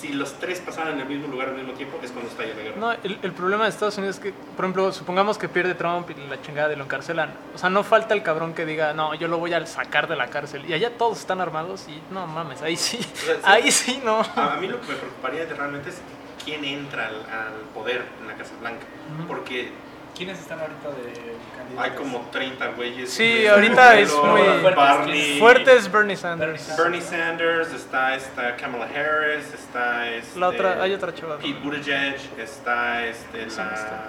Si 0.00 0.12
los 0.12 0.34
tres 0.34 0.60
pasaran 0.60 0.94
en 0.94 1.00
el 1.00 1.08
mismo 1.08 1.26
lugar 1.26 1.48
al 1.48 1.56
mismo 1.56 1.72
tiempo, 1.72 1.98
es 2.02 2.12
cuando 2.12 2.30
estalla 2.30 2.54
la 2.54 2.62
guerra. 2.62 2.76
No, 2.78 2.92
el, 2.92 3.18
el 3.20 3.32
problema 3.32 3.64
de 3.64 3.70
Estados 3.70 3.98
Unidos 3.98 4.16
es 4.16 4.22
que, 4.22 4.32
por 4.32 4.64
ejemplo, 4.64 4.92
supongamos 4.92 5.38
que 5.38 5.48
pierde 5.48 5.74
Trump 5.74 6.08
y 6.10 6.28
la 6.28 6.40
chingada 6.40 6.68
de 6.68 6.76
lo 6.76 6.84
encarcelan. 6.84 7.32
O 7.54 7.58
sea, 7.58 7.68
no 7.68 7.82
falta 7.82 8.14
el 8.14 8.22
cabrón 8.22 8.54
que 8.54 8.64
diga, 8.64 8.92
no, 8.92 9.14
yo 9.14 9.26
lo 9.26 9.38
voy 9.38 9.54
a 9.54 9.66
sacar 9.66 10.06
de 10.08 10.14
la 10.14 10.28
cárcel. 10.28 10.64
Y 10.68 10.72
allá 10.72 10.96
todos 10.96 11.18
están 11.18 11.40
armados 11.40 11.86
y 11.88 12.00
no 12.12 12.26
mames, 12.26 12.62
ahí 12.62 12.76
sí, 12.76 12.98
sea, 13.02 13.34
sí. 13.34 13.40
ahí 13.44 13.72
sí 13.72 14.00
no. 14.04 14.20
A, 14.20 14.56
mí 14.60 14.68
lo 14.68 14.80
que 14.80 14.88
me 14.88 14.94
preocuparía 14.94 15.46
realmente 15.46 15.90
es 15.90 16.00
quién 16.44 16.64
entra 16.64 17.08
al, 17.08 17.16
al 17.16 17.54
poder 17.74 18.04
en 18.20 18.28
la 18.28 18.34
Casa 18.34 18.52
Blanca. 18.60 18.86
Porque 19.26 19.72
¿Quiénes 20.18 20.38
están 20.40 20.58
ahorita 20.58 20.88
de 20.88 21.12
candidatos? 21.56 21.78
Hay 21.78 21.90
como 21.92 22.20
30 22.32 22.66
güeyes. 22.72 23.08
Sí, 23.10 23.22
Entre 23.24 23.48
ahorita 23.50 23.98
es 24.00 24.12
muy- 24.14 24.74
Barney, 24.74 25.38
Fuerte 25.38 25.76
es 25.76 25.90
Bernie 25.90 26.16
Sanders. 26.16 26.76
Bernie 26.76 27.00
Sanders, 27.00 27.72
está 27.72 28.16
esta 28.16 28.56
Kamala 28.56 28.86
Harris, 28.86 29.54
está 29.54 30.08
este, 30.10 30.38
La 30.40 30.48
otra, 30.48 30.82
hay 30.82 30.92
otra 30.92 31.14
chava. 31.14 31.38
Pete 31.38 31.54
Buttigieg, 31.60 32.16
está 32.36 33.06
este, 33.06 33.38
la 33.42 33.46
está. 33.46 34.04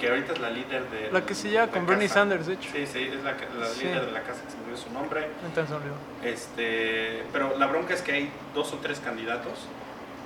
que 0.00 0.08
ahorita 0.08 0.32
es 0.32 0.38
la 0.40 0.50
líder 0.50 0.82
de 0.90 1.12
La 1.12 1.24
que 1.24 1.34
se 1.36 1.48
lleva 1.50 1.68
con 1.68 1.86
Bernie 1.86 2.08
casa. 2.08 2.20
Sanders, 2.20 2.46
de 2.48 2.54
hecho. 2.54 2.70
Sí, 2.74 2.84
sí, 2.84 3.10
es 3.14 3.22
la, 3.22 3.30
la 3.60 3.66
Sí. 3.68 3.84
líder 3.84 4.06
de 4.06 4.10
la 4.12 4.22
casa 4.22 4.42
que 4.44 4.50
se 4.50 4.56
olvidó 4.58 4.76
su 4.76 4.90
nombre. 4.92 5.28
Entonces 5.46 5.74
olvidó. 5.76 5.94
Este, 6.24 7.22
pero 7.32 7.56
la 7.56 7.66
bronca 7.68 7.94
es 7.94 8.02
que 8.02 8.12
hay 8.12 8.32
dos 8.52 8.72
o 8.72 8.78
tres 8.78 8.98
candidatos 8.98 9.52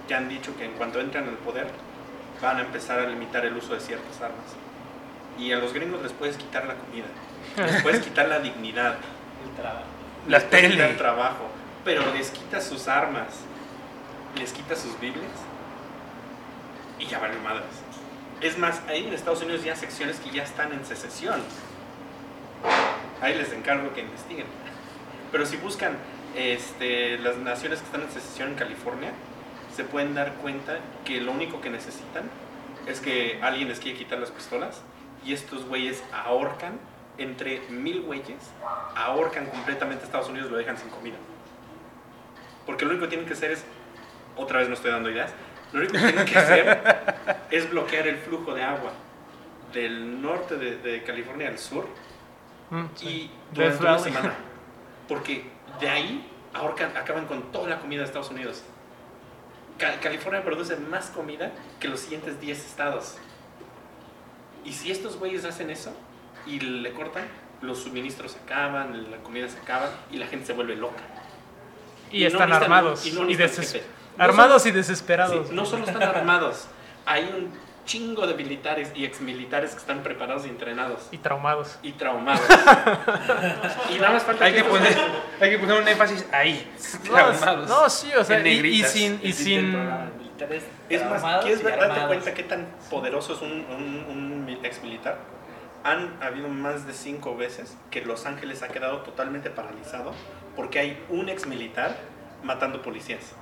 que 0.09 0.15
han 0.15 0.31
dicho 0.31 0.56
que 0.56 0.65
en 0.65 0.73
cuanto 0.73 0.98
entran 0.98 1.28
al 1.28 1.35
poder 1.36 1.66
van 2.40 2.56
a 2.56 2.60
empezar 2.60 3.01
a 3.01 3.02
limitar 3.06 3.44
el 3.44 3.55
uso 3.56 3.74
de 3.74 3.81
ciertas 3.81 4.16
armas. 4.23 4.47
Y 5.39 5.52
a 5.52 5.59
los 5.59 5.73
gringos 5.73 6.02
les 6.02 6.12
puedes 6.12 6.36
quitar 6.36 6.66
la 6.66 6.74
comida, 6.74 7.06
les 7.56 7.82
puedes 7.82 8.02
quitar 8.02 8.28
la 8.28 8.40
dignidad, 8.40 8.97
El 9.44 9.56
trabajo. 9.60 9.85
La 10.27 10.40
tele. 10.40 10.90
el 10.90 10.97
trabajo, 10.97 11.48
pero 11.85 12.12
les 12.12 12.31
quitas 12.31 12.65
sus 12.65 12.89
armas, 12.89 13.28
les 14.36 14.52
quitas 14.52 14.81
sus 14.81 14.98
Biblias 15.01 15.31
y 16.98 17.06
ya 17.06 17.19
valen 17.19 17.43
madres. 17.43 17.65
Es 18.40 18.59
más, 18.59 18.82
ahí 18.89 19.06
en 19.06 19.15
Estados 19.15 19.43
Unidos 19.43 19.65
ya 19.65 19.73
hay 19.73 19.78
secciones 19.78 20.19
que 20.20 20.31
ya 20.31 20.43
están 20.43 20.73
en 20.73 20.85
secesión. 20.85 21.40
Ahí 23.20 23.35
les 23.35 23.52
encargo 23.52 23.93
que 23.94 24.02
investiguen. 24.02 24.47
Pero 25.32 25.44
si 25.44 25.56
buscan 25.56 25.97
este, 26.36 27.19
las 27.19 27.36
naciones 27.36 27.81
que 27.81 27.86
están 27.86 28.02
en 28.02 28.10
secesión 28.10 28.51
en 28.51 28.55
California, 28.55 29.12
se 29.74 29.85
pueden 29.85 30.15
dar 30.15 30.35
cuenta 30.35 30.78
que 31.05 31.20
lo 31.20 31.32
único 31.32 31.60
que 31.60 31.70
necesitan 31.70 32.31
es 32.86 33.01
que 33.01 33.39
alguien 33.43 33.69
les 33.69 33.81
quiere 33.81 33.98
quitar 33.98 34.19
las 34.19 34.31
pistolas 34.31 34.82
y 35.24 35.32
estos 35.32 35.65
güeyes 35.66 36.03
ahorcan 36.12 36.78
entre 37.19 37.61
mil 37.69 38.03
güeyes, 38.03 38.39
ahorcan 38.95 39.47
completamente 39.47 40.03
a 40.05 40.07
Estados 40.07 40.28
Unidos 40.28 40.49
y 40.49 40.53
lo 40.53 40.59
dejan 40.59 40.77
sin 40.78 40.89
comida. 40.90 41.16
Porque 42.66 42.85
lo 42.85 42.90
único 42.93 43.05
que 43.07 43.09
tienen 43.11 43.27
que 43.27 43.32
hacer 43.35 43.51
es, 43.53 43.65
otra 44.36 44.59
vez 44.61 44.69
no 44.69 44.74
estoy 44.74 44.90
dando 44.90 45.11
ideas, 45.11 45.32
lo 45.73 45.81
único 45.81 45.95
que 45.95 45.99
tienen 46.01 46.24
que 46.24 46.39
hacer 46.39 47.07
es 47.51 47.70
bloquear 47.70 48.07
el 48.07 48.19
flujo 48.19 48.55
de 48.55 48.62
agua 48.62 48.93
del 49.73 50.23
norte 50.23 50.57
de, 50.57 50.77
de 50.78 51.03
California 51.03 51.49
al 51.49 51.59
sur 51.59 51.86
Mm, 52.70 52.85
sí. 52.97 53.07
y 53.09 53.31
durante 53.55 53.82
una 53.82 53.99
semana. 53.99 54.35
Porque 55.09 55.51
de 55.81 55.89
ahí 55.89 56.31
ahorcan, 56.53 56.95
acaban 56.99 57.24
con 57.24 57.51
toda 57.51 57.66
la 57.70 57.78
comida 57.81 58.01
de 58.01 58.05
Estados 58.07 58.28
Unidos. 58.31 58.62
Ca- 59.78 59.99
California 60.01 60.45
produce 60.45 60.77
más 60.77 61.07
comida 61.07 61.51
que 61.81 61.89
los 61.89 62.01
siguientes 62.01 62.39
10 62.43 62.59
estados. 62.66 63.16
Y 64.64 64.72
si 64.72 64.90
estos 64.90 65.16
güeyes 65.16 65.44
hacen 65.44 65.70
eso 65.70 65.93
y 66.47 66.60
le 66.60 66.93
cortan, 66.93 67.24
los 67.62 67.78
suministros 67.82 68.32
se 68.32 68.39
acaban, 68.40 69.10
la 69.10 69.16
comida 69.18 69.48
se 69.48 69.59
acaba 69.59 69.90
y 70.10 70.16
la 70.16 70.26
gente 70.26 70.47
se 70.47 70.52
vuelve 70.52 70.76
loca. 70.76 71.02
Y, 72.10 72.18
y 72.18 72.20
no 72.22 72.28
están 72.28 72.48
necesitan- 72.51 72.62
armados. 72.62 73.06
y 73.06 73.12
no 73.12 73.28
Y, 73.30 73.35
jefe. 73.36 73.82
No 74.16 74.24
armados 74.24 74.62
y 74.66 74.70
Sí, 74.70 74.74
desesperados. 74.74 75.51
no 75.52 75.64
solo 75.66 75.85
están 75.85 76.02
armados, 76.02 76.66
hay 77.06 77.24
un 77.24 77.52
chingo 77.85 78.26
de 78.26 78.35
militares 78.35 78.90
y 78.94 79.05
exmilitares 79.06 79.70
que 79.70 79.78
están 79.78 80.02
preparados 80.02 80.44
y 80.44 80.51
entrenados 80.51 81.09
Y 81.10 81.18
traumados. 81.18 81.78
y 81.82 81.93
traumados. 81.93 82.43
y 83.90 83.94
nada 83.98 84.12
más 84.12 84.22
falta 84.24 84.44
Hay 84.44 84.52
que 84.55 84.64
poner, 84.64 84.94
hay 85.40 85.51
que 85.51 85.59
poner 85.59 85.80
un 85.82 85.89
énfasis 85.89 86.26
ahí. 86.32 86.70
No, 87.05 87.14
Traumados. 87.14 87.68
no, 87.68 87.89
sí, 87.89 88.10
o 88.14 88.24
sea, 88.24 88.40
En 88.40 88.47
y, 88.47 88.51
y 88.68 88.82
sin, 88.85 89.20
y 89.22 89.32
sin, 89.32 89.72
militares 90.47 90.65
Es 90.89 91.05
más, 91.05 91.43
¿quieres 91.43 91.62
ver- 91.62 91.78
darte 91.78 92.06
cuenta 92.06 92.35
qué 92.35 92.43
tan 92.44 92.66
poderoso 92.90 93.35
es 93.35 93.43
un, 93.43 93.51
un, 93.70 94.06
un 94.09 94.44
mi- 94.44 94.59
exmilitar? 94.62 95.19
Han 95.85 96.23
habido 96.23 96.48
más 96.48 96.86
de 96.86 96.93
cinco 96.93 97.36
veces 97.36 97.77
que 97.90 98.02
Los 98.05 98.27
Ángeles 98.27 98.62
ha 98.62 98.69
quedado 98.69 98.98
totalmente 98.98 99.51
paralizado 99.51 100.12
porque 100.56 100.78
hay 100.81 101.05
un 101.09 101.28
exmilitar 101.28 101.97
matando 102.43 102.82
policías. 102.82 103.32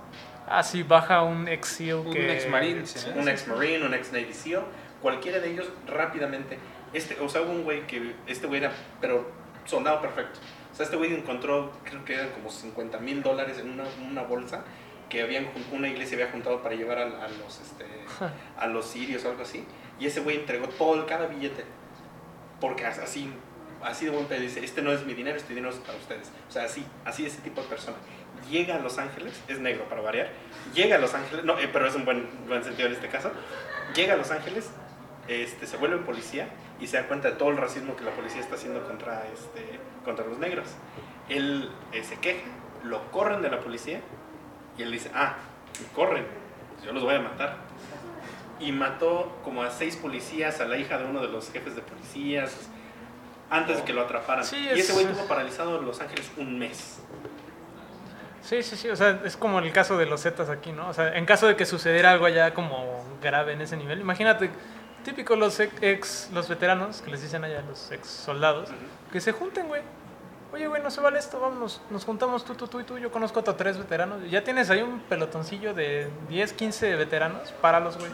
ah, 0.48 0.62
sí, 0.62 0.82
baja 0.82 1.22
un 1.22 1.48
ex 1.48 1.68
SEAL 1.68 1.98
Un 1.98 2.12
que... 2.12 2.32
ex-marine, 2.36 2.86
sí. 2.86 3.10
Un 3.14 3.28
ex 3.28 3.46
marine, 3.48 3.84
un 3.84 3.94
ex 3.94 4.12
Navy 4.12 4.32
SEAL, 4.32 4.62
cualquiera 5.02 5.38
de 5.40 5.50
ellos 5.50 5.68
rápidamente. 5.86 6.58
Este, 6.92 7.18
o 7.20 7.28
sea, 7.28 7.42
hubo 7.42 7.52
un 7.52 7.64
güey 7.64 7.86
que, 7.86 8.14
este 8.26 8.46
güey 8.46 8.60
era, 8.60 8.72
pero 9.00 9.28
soldado 9.64 10.00
perfecto. 10.00 10.38
O 10.72 10.74
sea, 10.76 10.84
este 10.84 10.96
güey 10.96 11.14
encontró, 11.14 11.72
creo 11.84 12.04
que 12.04 12.14
eran 12.14 12.28
como 12.30 12.50
50 12.50 12.98
mil 12.98 13.22
dólares 13.22 13.58
en 13.58 13.70
una, 13.70 13.84
una 14.10 14.22
bolsa 14.22 14.62
que 15.08 15.22
habían, 15.22 15.48
una 15.72 15.88
iglesia 15.88 16.16
había 16.16 16.30
juntado 16.32 16.62
para 16.62 16.74
llevar 16.74 16.98
a, 16.98 17.02
a 17.24 17.28
los, 17.28 17.60
este, 17.60 17.84
a 18.58 18.66
los 18.66 18.86
sirios 18.86 19.24
o 19.24 19.30
algo 19.30 19.42
así. 19.42 19.64
Y 20.00 20.06
ese 20.06 20.20
güey 20.20 20.36
entregó 20.36 20.68
todo, 20.68 21.06
cada 21.06 21.26
billete. 21.26 21.64
Porque 22.60 22.84
as- 22.86 22.98
así, 22.98 23.32
así 23.82 24.06
de 24.06 24.10
buen 24.10 24.26
pedo 24.26 24.40
dice, 24.40 24.64
este 24.64 24.82
no 24.82 24.92
es 24.92 25.04
mi 25.06 25.14
dinero, 25.14 25.36
este 25.36 25.54
dinero 25.54 25.72
es 25.72 25.78
para 25.80 25.96
ustedes. 25.98 26.30
O 26.48 26.52
sea, 26.52 26.64
así, 26.64 26.84
así 27.04 27.24
ese 27.26 27.40
tipo 27.40 27.62
de 27.62 27.68
persona. 27.68 27.96
Llega 28.50 28.76
a 28.76 28.78
Los 28.78 28.98
Ángeles, 28.98 29.40
es 29.48 29.58
negro 29.60 29.88
para 29.88 30.02
variar, 30.02 30.28
llega 30.74 30.96
a 30.96 30.98
Los 30.98 31.14
Ángeles, 31.14 31.44
no, 31.44 31.58
eh, 31.58 31.68
pero 31.72 31.86
es 31.88 31.94
un 31.94 32.04
buen, 32.04 32.28
buen 32.46 32.62
sentido 32.62 32.86
en 32.86 32.94
este 32.94 33.08
caso, 33.08 33.32
llega 33.94 34.12
a 34.12 34.16
Los 34.16 34.30
Ángeles, 34.30 34.70
este, 35.26 35.66
se 35.66 35.76
vuelve 35.78 35.96
policía 35.98 36.48
y 36.78 36.86
se 36.86 36.98
da 36.98 37.08
cuenta 37.08 37.30
de 37.30 37.36
todo 37.36 37.48
el 37.48 37.56
racismo 37.56 37.96
que 37.96 38.04
la 38.04 38.10
policía 38.12 38.40
está 38.40 38.54
haciendo 38.56 38.84
contra, 38.86 39.26
este, 39.32 39.80
contra 40.04 40.26
los 40.26 40.38
negros. 40.38 40.68
Él 41.30 41.70
eh, 41.92 42.04
se 42.04 42.16
queja, 42.18 42.42
lo 42.84 43.10
corren 43.10 43.40
de 43.42 43.50
la 43.50 43.60
policía 43.60 44.00
y 44.78 44.82
él 44.82 44.92
dice, 44.92 45.10
ah, 45.14 45.34
me 45.80 45.86
corren, 45.94 46.26
pues 46.74 46.84
yo 46.84 46.92
los 46.92 47.02
voy 47.02 47.14
a 47.14 47.20
matar. 47.20 47.56
Y 48.58 48.72
mató 48.72 49.36
como 49.44 49.62
a 49.62 49.70
seis 49.70 49.96
policías, 49.96 50.60
a 50.60 50.64
la 50.66 50.76
hija 50.78 50.96
de 50.98 51.04
uno 51.04 51.20
de 51.20 51.28
los 51.28 51.50
jefes 51.50 51.74
de 51.76 51.82
policías, 51.82 52.68
antes 53.50 53.76
de 53.78 53.84
que 53.84 53.92
lo 53.92 54.02
atraparan. 54.02 54.44
Sí, 54.44 54.56
y 54.56 54.68
ese 54.68 54.80
es- 54.80 54.92
güey 54.92 55.06
tuvo 55.06 55.26
paralizado 55.26 55.78
en 55.78 55.86
Los 55.86 56.00
Ángeles 56.00 56.30
un 56.36 56.58
mes. 56.58 57.00
Sí, 58.42 58.62
sí, 58.62 58.76
sí, 58.76 58.88
o 58.88 58.96
sea, 58.96 59.20
es 59.24 59.36
como 59.36 59.58
el 59.58 59.72
caso 59.72 59.98
de 59.98 60.06
los 60.06 60.22
Zetas 60.22 60.48
aquí, 60.50 60.70
¿no? 60.72 60.88
O 60.88 60.92
sea, 60.92 61.16
en 61.16 61.26
caso 61.26 61.48
de 61.48 61.56
que 61.56 61.66
sucediera 61.66 62.12
algo 62.12 62.28
ya 62.28 62.54
como 62.54 63.04
grave 63.20 63.52
en 63.54 63.60
ese 63.60 63.76
nivel, 63.76 64.00
imagínate, 64.00 64.50
típico 65.04 65.34
los 65.36 65.58
ex- 65.60 65.82
ex, 65.82 66.30
los 66.32 66.48
veteranos, 66.48 67.02
que 67.02 67.10
les 67.10 67.22
dicen 67.22 67.42
allá 67.44 67.62
los 67.62 67.90
ex 67.90 68.06
soldados, 68.06 68.70
que 69.12 69.20
se 69.20 69.32
junten, 69.32 69.66
güey. 69.66 69.82
Oye, 70.56 70.68
güey, 70.68 70.82
no 70.82 70.90
se 70.90 71.02
vale 71.02 71.18
esto, 71.18 71.38
vámonos, 71.38 71.82
nos 71.90 72.06
juntamos 72.06 72.42
tú, 72.42 72.54
tú, 72.54 72.66
tú 72.66 72.80
y 72.80 72.84
tú, 72.84 72.96
yo 72.96 73.10
conozco 73.10 73.40
a 73.40 73.42
tres 73.42 73.76
veteranos, 73.76 74.22
ya 74.30 74.42
tienes 74.42 74.70
ahí 74.70 74.80
un 74.80 75.00
pelotoncillo 75.00 75.74
de 75.74 76.08
10, 76.30 76.54
15 76.54 76.96
veteranos, 76.96 77.52
páralos, 77.60 77.98
güey. 77.98 78.10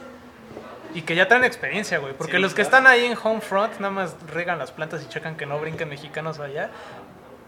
Y 0.93 1.03
que 1.03 1.15
ya 1.15 1.29
traen 1.29 1.45
experiencia, 1.45 1.99
güey, 1.99 2.15
porque 2.15 2.33
Sí, 2.33 2.39
los 2.43 2.51
que 2.53 2.65
claro. 2.65 2.79
están 2.79 2.87
ahí 2.89 3.05
en 3.05 3.17
home 3.23 3.41
front 3.41 3.75
nada 3.79 3.93
más 3.93 4.17
regan 4.27 4.59
las 4.59 4.73
plantas 4.73 5.05
y 5.05 5.09
checan 5.09 5.37
que 5.37 5.47
no 5.47 5.61
brinquen 5.61 5.89
mexicanos 5.89 6.41
allá. 6.41 6.71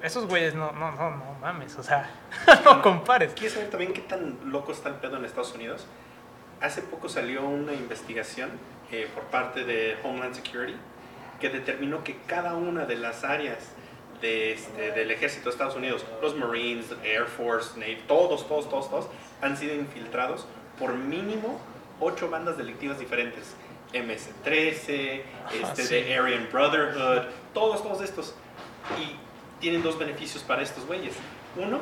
Esos 0.01 0.29
güeyes 0.29 0.55
no, 0.55 0.71
no, 0.71 0.93
no, 0.93 1.11
no 1.11 1.37
mames, 1.41 1.77
o 1.77 1.83
sea, 1.83 2.09
no 2.65 2.81
compares. 2.81 3.33
¿Quieres 3.33 3.55
saber 3.55 3.71
también 3.71 3.93
qué 3.93 4.03
tan 4.03 4.39
loco 4.45 4.71
está 4.71 4.91
el 4.91 4.95
pedo 4.95 5.16
en 5.16 5.25
Estados 5.25 5.53
Unidos? 5.57 5.87
Hace 6.61 6.83
poco 6.83 7.09
salió 7.09 7.43
una 7.45 7.73
investigación 7.73 8.49
eh, 8.93 9.11
por 9.12 9.25
parte 9.25 9.65
de 9.65 9.97
Homeland 10.05 10.37
Security 10.37 10.77
que 11.41 11.49
determinó 11.49 12.05
que 12.05 12.16
cada 12.29 12.55
una 12.55 12.87
de 12.87 12.95
las 12.95 13.25
áreas 13.25 13.73
de 14.20 14.53
este, 14.53 14.93
del 14.93 15.11
ejército 15.11 15.45
de 15.45 15.51
Estados 15.51 15.77
Unidos, 15.77 16.05
los 16.23 16.36
Marines, 16.36 16.86
Air 17.03 17.27
Force, 17.27 17.78
Navy, 17.78 17.99
todos, 18.07 18.47
todos, 18.49 18.69
todos, 18.69 18.91
todos, 18.91 19.07
han 19.41 19.57
sido 19.57 19.74
infiltrados 19.74 20.47
por 20.78 20.95
mínimo 20.95 21.61
ocho 22.01 22.31
bandas 22.31 22.57
delictivas 22.57 22.99
diferentes. 22.99 23.55
MS-13, 23.93 25.23
este, 25.62 25.82
sí. 25.82 25.95
de 25.95 26.19
Aryan 26.19 26.49
Brotherhood, 26.51 27.28
todos, 27.53 27.82
todos 27.82 28.03
estos. 28.03 28.35
Y 28.99 29.16
tienen 29.61 29.82
dos 29.82 29.99
beneficios 29.99 30.43
para 30.43 30.62
estos 30.62 30.85
güeyes. 30.86 31.15
Uno, 31.57 31.81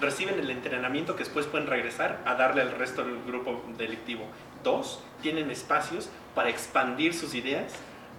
reciben 0.00 0.38
el 0.38 0.50
entrenamiento 0.50 1.16
que 1.16 1.24
después 1.24 1.46
pueden 1.46 1.66
regresar 1.66 2.20
a 2.26 2.34
darle 2.34 2.62
al 2.62 2.72
resto 2.72 3.04
del 3.04 3.22
grupo 3.24 3.62
delictivo. 3.78 4.24
Dos, 4.62 5.02
tienen 5.22 5.50
espacios 5.50 6.10
para 6.34 6.50
expandir 6.50 7.14
sus 7.14 7.34
ideas 7.34 7.72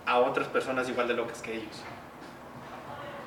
a 0.06 0.20
otras 0.20 0.48
personas 0.48 0.90
igual 0.90 1.08
de 1.08 1.14
locas 1.14 1.42
que 1.42 1.54
ellos. 1.54 1.84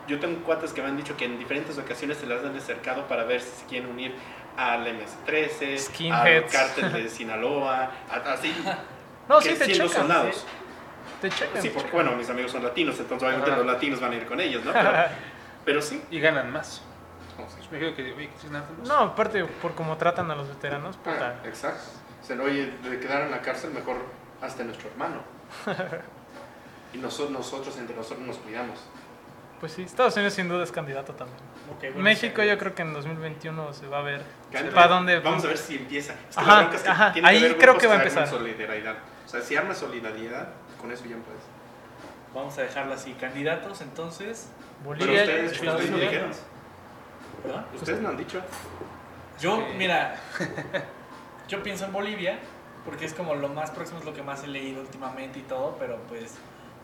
Yo 0.06 0.18
tengo 0.20 0.42
cuates 0.44 0.72
que 0.72 0.82
me 0.82 0.88
han 0.88 0.96
dicho 0.96 1.16
que 1.16 1.24
en 1.24 1.38
diferentes 1.38 1.78
ocasiones 1.78 2.18
se 2.18 2.26
las 2.26 2.44
han 2.44 2.56
acercado 2.56 3.06
para 3.08 3.24
ver 3.24 3.40
si 3.40 3.50
se 3.60 3.66
quieren 3.66 3.88
unir 3.90 4.14
al 4.56 4.86
MS-13, 4.86 6.10
al 6.12 6.46
cártel 6.46 6.92
de 6.92 7.08
Sinaloa, 7.08 7.90
a- 8.10 8.32
así, 8.32 8.54
No, 9.28 9.38
que 9.38 9.52
sí, 9.52 9.58
te 9.58 9.64
siendo 9.64 9.86
checan. 9.88 10.02
soldados. 10.02 10.36
sí. 10.36 10.44
Te 11.22 11.30
checan. 11.30 11.62
Sí, 11.62 11.68
porque 11.70 11.88
checan. 11.88 12.04
bueno, 12.04 12.16
mis 12.16 12.28
amigos 12.28 12.52
son 12.52 12.62
latinos, 12.62 12.98
entonces 13.00 13.26
obviamente 13.26 13.50
Ajá. 13.50 13.58
los 13.58 13.66
latinos 13.66 14.00
van 14.00 14.12
a 14.12 14.16
ir 14.16 14.26
con 14.26 14.40
ellos, 14.40 14.62
¿no? 14.64 14.72
Pero, 14.72 14.90
pero 15.64 15.82
sí. 15.82 16.02
Y 16.10 16.20
ganan 16.20 16.52
más. 16.52 16.82
Me 17.70 17.78
que, 17.78 18.12
oye. 18.12 18.30
No, 18.86 18.94
aparte, 18.98 19.44
por 19.44 19.74
cómo 19.74 19.96
tratan 19.96 20.30
a 20.30 20.36
los 20.36 20.48
veteranos, 20.48 20.96
puta. 20.98 21.40
Ah, 21.42 21.46
exacto. 21.48 21.82
O 22.22 22.24
sea, 22.26 22.40
oye, 22.40 22.70
de 22.82 23.00
quedar 23.00 23.22
en 23.22 23.32
la 23.32 23.40
cárcel, 23.40 23.70
mejor 23.72 23.96
hasta 24.40 24.62
nuestro 24.62 24.88
hermano. 24.90 25.22
y 26.94 26.98
nosotros, 26.98 27.30
nosotros 27.32 27.76
entre 27.78 27.96
nosotros 27.96 28.24
nos 28.24 28.36
cuidamos. 28.38 28.78
Pues 29.64 29.72
sí, 29.72 29.80
Estados 29.80 30.14
Unidos 30.16 30.34
sin 30.34 30.46
duda 30.46 30.62
es 30.62 30.70
candidato 30.70 31.14
también. 31.14 31.38
Bueno, 31.80 31.98
México 32.00 32.42
sí. 32.42 32.48
yo 32.48 32.58
creo 32.58 32.74
que 32.74 32.82
en 32.82 32.92
2021 32.92 33.72
se 33.72 33.86
va 33.86 34.00
a 34.00 34.02
ver 34.02 34.22
para 34.74 34.88
dónde... 34.88 35.20
Vamos 35.20 35.42
a 35.42 35.46
ver 35.48 35.56
si 35.56 35.76
empieza. 35.76 36.12
Es 36.12 36.36
que 36.36 36.42
Ajá, 36.42 36.50
la 36.50 36.58
bronca 36.58 36.76
es 36.76 36.82
que 36.82 36.88
ajá, 36.90 37.12
tiene 37.14 37.28
ahí 37.28 37.56
creo 37.58 37.78
que 37.78 37.86
va 37.86 37.94
a 37.94 37.96
empezar. 37.96 38.28
solidaridad. 38.28 38.96
O 39.24 39.26
sea, 39.26 39.40
si 39.40 39.56
arma 39.56 39.74
solidaridad, 39.74 40.48
con 40.78 40.92
eso 40.92 41.04
ya 41.04 41.16
puedes. 41.16 41.40
Vamos 42.34 42.58
a 42.58 42.60
dejarlo 42.60 42.92
así. 42.92 43.14
Candidatos, 43.14 43.80
entonces. 43.80 44.50
Pero 44.82 44.98
Bolivia, 44.98 45.22
ustedes, 45.22 45.52
Estados 45.52 45.80
ustedes 45.80 45.90
no 45.90 45.96
dijeron. 45.96 46.30
¿Perdón? 47.42 47.66
Ustedes 47.74 48.00
no 48.02 48.08
han 48.10 48.16
dicho. 48.18 48.42
Yo, 49.40 49.66
mira, 49.78 50.16
yo 51.48 51.62
pienso 51.62 51.86
en 51.86 51.92
Bolivia, 51.94 52.38
porque 52.84 53.06
es 53.06 53.14
como 53.14 53.34
lo 53.34 53.48
más 53.48 53.70
próximo, 53.70 54.00
es 54.00 54.04
lo 54.04 54.12
que 54.12 54.22
más 54.22 54.44
he 54.44 54.46
leído 54.46 54.82
últimamente 54.82 55.38
y 55.38 55.42
todo, 55.44 55.74
pero 55.78 55.96
pues 56.06 56.34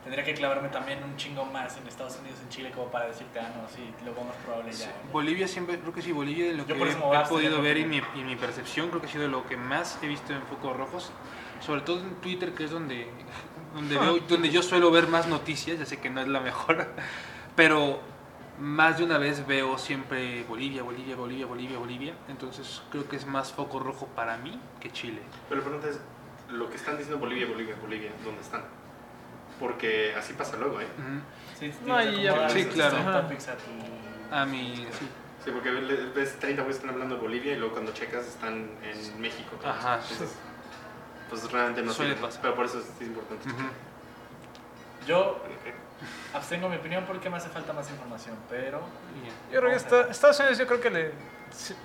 tendría 0.03 0.25
que 0.25 0.35
clavarme 0.35 0.69
también 0.69 1.03
un 1.05 1.17
chingo 1.17 1.45
más 1.45 1.77
en 1.77 1.87
Estados 1.87 2.19
Unidos, 2.19 2.39
en 2.43 2.49
Chile, 2.49 2.71
como 2.75 2.87
para 2.87 3.07
decirte, 3.07 3.39
ah, 3.39 3.51
no, 3.55 3.69
sí, 3.69 3.83
lo 4.05 4.13
más 4.25 4.37
probable 4.45 4.73
ya. 4.73 4.93
Bolivia 5.13 5.47
siempre, 5.47 5.79
creo 5.79 5.93
que 5.93 6.03
sí, 6.03 6.13
Bolivia 6.13 6.47
de 6.47 6.55
lo 6.55 6.67
Yo 6.67 6.77
que 6.77 6.83
he, 6.83 6.91
he 6.91 7.29
podido 7.29 7.61
ver 7.61 7.77
y 7.77 7.85
mi, 7.85 8.01
y 8.15 8.25
mi 8.25 8.37
percepción 8.37 8.89
creo 8.89 9.01
que 9.01 9.07
ha 9.07 9.11
sido 9.11 9.29
lo 9.29 9.47
que 9.47 9.57
más 9.57 9.99
he 10.03 10.07
visto 10.07 10.33
en 10.33 10.43
focos 10.43 10.77
rojos, 10.77 11.13
sobre 11.61 11.83
todo 11.83 12.01
en 12.01 12.15
Twitter 12.17 12.55
que 12.55 12.65
es 12.65 12.71
donde, 12.71 13.09
donde, 13.75 13.99
veo, 13.99 14.19
donde 14.29 14.51
yo 14.51 14.63
suelo 14.63 14.91
ver 14.91 15.09
más 15.09 15.27
noticias, 15.27 15.79
ya 15.79 15.87
sé 15.87 15.99
que 15.99 16.11
no 16.11 16.21
es 16.21 16.29
la 16.29 16.41
mejor, 16.41 16.89
pero 17.57 18.01
más 18.59 18.99
de 18.99 19.05
una 19.05 19.19
vez 19.19 19.47
veo 19.47 19.79
siempre 19.79 20.45
Bolivia, 20.45 20.83
Bolivia, 20.83 21.17
Bolivia, 21.17 21.47
Bolivia, 21.47 21.79
Bolivia, 21.79 22.15
entonces 22.29 22.83
creo 22.91 23.09
que 23.09 23.17
es 23.17 23.27
más 23.27 23.53
foco 23.53 23.79
rojo 23.79 24.07
para 24.15 24.37
mí 24.39 24.59
que 24.81 24.91
Chile. 24.91 25.21
Pero 25.49 25.61
la 25.61 25.67
pregunta 25.67 25.89
es, 25.89 26.01
lo 26.51 26.69
que 26.69 26.77
están 26.77 26.97
diciendo 26.97 27.19
Bolivia, 27.19 27.47
Bolivia, 27.47 27.77
Bolivia, 27.81 28.11
¿dónde 28.25 28.41
están? 28.41 28.63
Porque 29.61 30.15
así 30.19 30.33
pasa 30.33 30.57
luego, 30.57 30.81
¿eh? 30.81 30.87
Sí, 31.59 31.73
No, 31.85 32.03
y 32.03 32.27
sí, 32.51 32.65
claro. 32.67 32.97
a 32.97 33.29
tu- 33.29 34.35
A 34.35 34.47
mí, 34.47 34.87
sí. 34.99 35.09
Sí, 35.45 35.51
porque 35.53 35.71
ves 35.71 36.39
30 36.39 36.63
güeyes 36.63 36.77
están 36.77 36.91
hablando 36.91 37.15
de 37.17 37.21
Bolivia 37.21 37.53
y 37.53 37.57
luego 37.57 37.75
cuando 37.75 37.93
checas 37.93 38.27
están 38.27 38.71
en 38.83 39.21
México. 39.21 39.57
Ajá. 39.65 39.99
Entonces, 40.03 40.35
pues 41.29 41.51
realmente 41.53 41.83
no 41.83 41.93
Suele 41.93 42.15
pasar. 42.15 42.43
Pero 42.43 42.55
por 42.55 42.67
eso 42.67 42.79
es, 42.81 43.07
importante. 43.07 43.49
Ujú. 43.49 43.63
Yo 45.07 45.43
abstengo 46.35 46.69
mi 46.69 46.77
opinión 46.77 47.05
porque 47.07 47.29
me 47.31 47.37
hace 47.39 47.49
falta 47.49 47.73
más 47.73 47.89
información, 47.91 48.37
pero... 48.49 48.81
Yo 49.53 49.61
creo 49.61 49.71
que 49.71 49.77
está- 49.77 50.11
Estados 50.11 50.39
Unidos 50.41 50.59
yo 50.59 50.67
creo 50.67 50.81
que 50.81 50.91
le, 50.91 51.13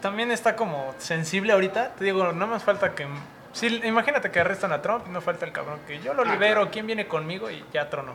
también 0.02 0.32
está 0.32 0.56
como 0.56 0.94
sensible 0.98 1.54
ahorita. 1.54 1.94
Te 1.96 2.06
digo, 2.06 2.32
no 2.34 2.48
más 2.48 2.64
falta 2.64 2.94
que... 2.94 3.08
Sí, 3.56 3.82
imagínate 3.86 4.32
que 4.32 4.40
arrestan 4.42 4.74
a 4.74 4.82
Trump 4.82 5.06
y 5.08 5.12
no 5.12 5.22
falta 5.22 5.46
el 5.46 5.54
cabrón 5.54 5.80
que 5.88 6.00
yo 6.02 6.14
lo 6.14 6.24
Ah, 6.24 6.34
libero. 6.34 6.70
¿quién 6.70 6.86
viene 6.86 7.08
conmigo? 7.08 7.50
Y 7.50 7.64
ya 7.74 7.90
tronó. 7.90 8.14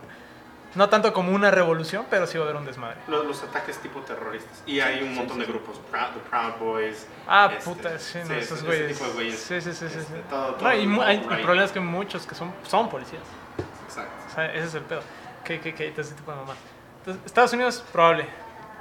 No 0.75 0.89
tanto 0.91 1.13
como 1.15 1.33
una 1.33 1.51
revolución, 1.51 2.07
pero 2.11 2.27
sí 2.27 2.37
va 2.37 2.45
a 2.45 2.49
haber 2.49 2.61
un 2.61 2.67
desmadre. 2.67 2.99
Los, 3.09 3.25
los 3.27 3.43
ataques 3.43 3.79
tipo 3.79 4.01
terroristas. 4.03 4.63
Y 4.67 4.81
hay 4.81 5.03
un 5.03 5.15
montón 5.15 5.39
de 5.39 5.47
grupos. 5.47 5.79
Proud, 5.91 6.09
the 6.15 6.21
Proud 6.29 6.53
Boys. 6.61 7.07
Ah, 7.27 7.51
este, 7.57 7.65
puta, 7.71 7.99
sí, 7.99 8.19
no, 8.19 8.27
sí, 8.27 8.35
esos 8.35 8.63
güeyes. 8.63 8.93
tipo 8.93 9.09
de 9.09 9.15
güeyes. 9.15 9.39
Sí, 9.41 9.61
sí, 9.63 9.73
sí, 9.73 9.79
sí. 9.89 9.99
Este, 9.99 10.01
sí. 10.03 10.21
todo- 10.29 10.51
No, 10.53 10.55
todo 10.57 10.73
y 10.75 10.81
el 10.83 10.89
mu- 10.89 11.03
hay 11.03 11.17
alt-right. 11.17 11.39
el 11.39 11.43
problema 11.45 11.65
es 11.65 11.73
que 11.73 11.81
muchos 11.81 12.27
que 12.27 12.35
son, 12.35 12.53
son 12.69 12.89
policías. 12.91 13.23
Exacto. 13.87 14.13
O 14.31 14.35
sea, 14.35 14.53
ese 14.55 14.67
es 14.67 14.75
el 14.75 14.83
pedo. 14.83 15.03
Que, 15.43 15.59
que, 15.59 15.75
que, 15.75 15.89
ese 15.89 16.15
tipo 16.15 16.31
de 16.31 16.37
mamás. 16.37 16.57
Entonces, 16.99 17.25
Estados 17.27 17.53
Unidos, 17.55 17.83
probable. 17.91 18.27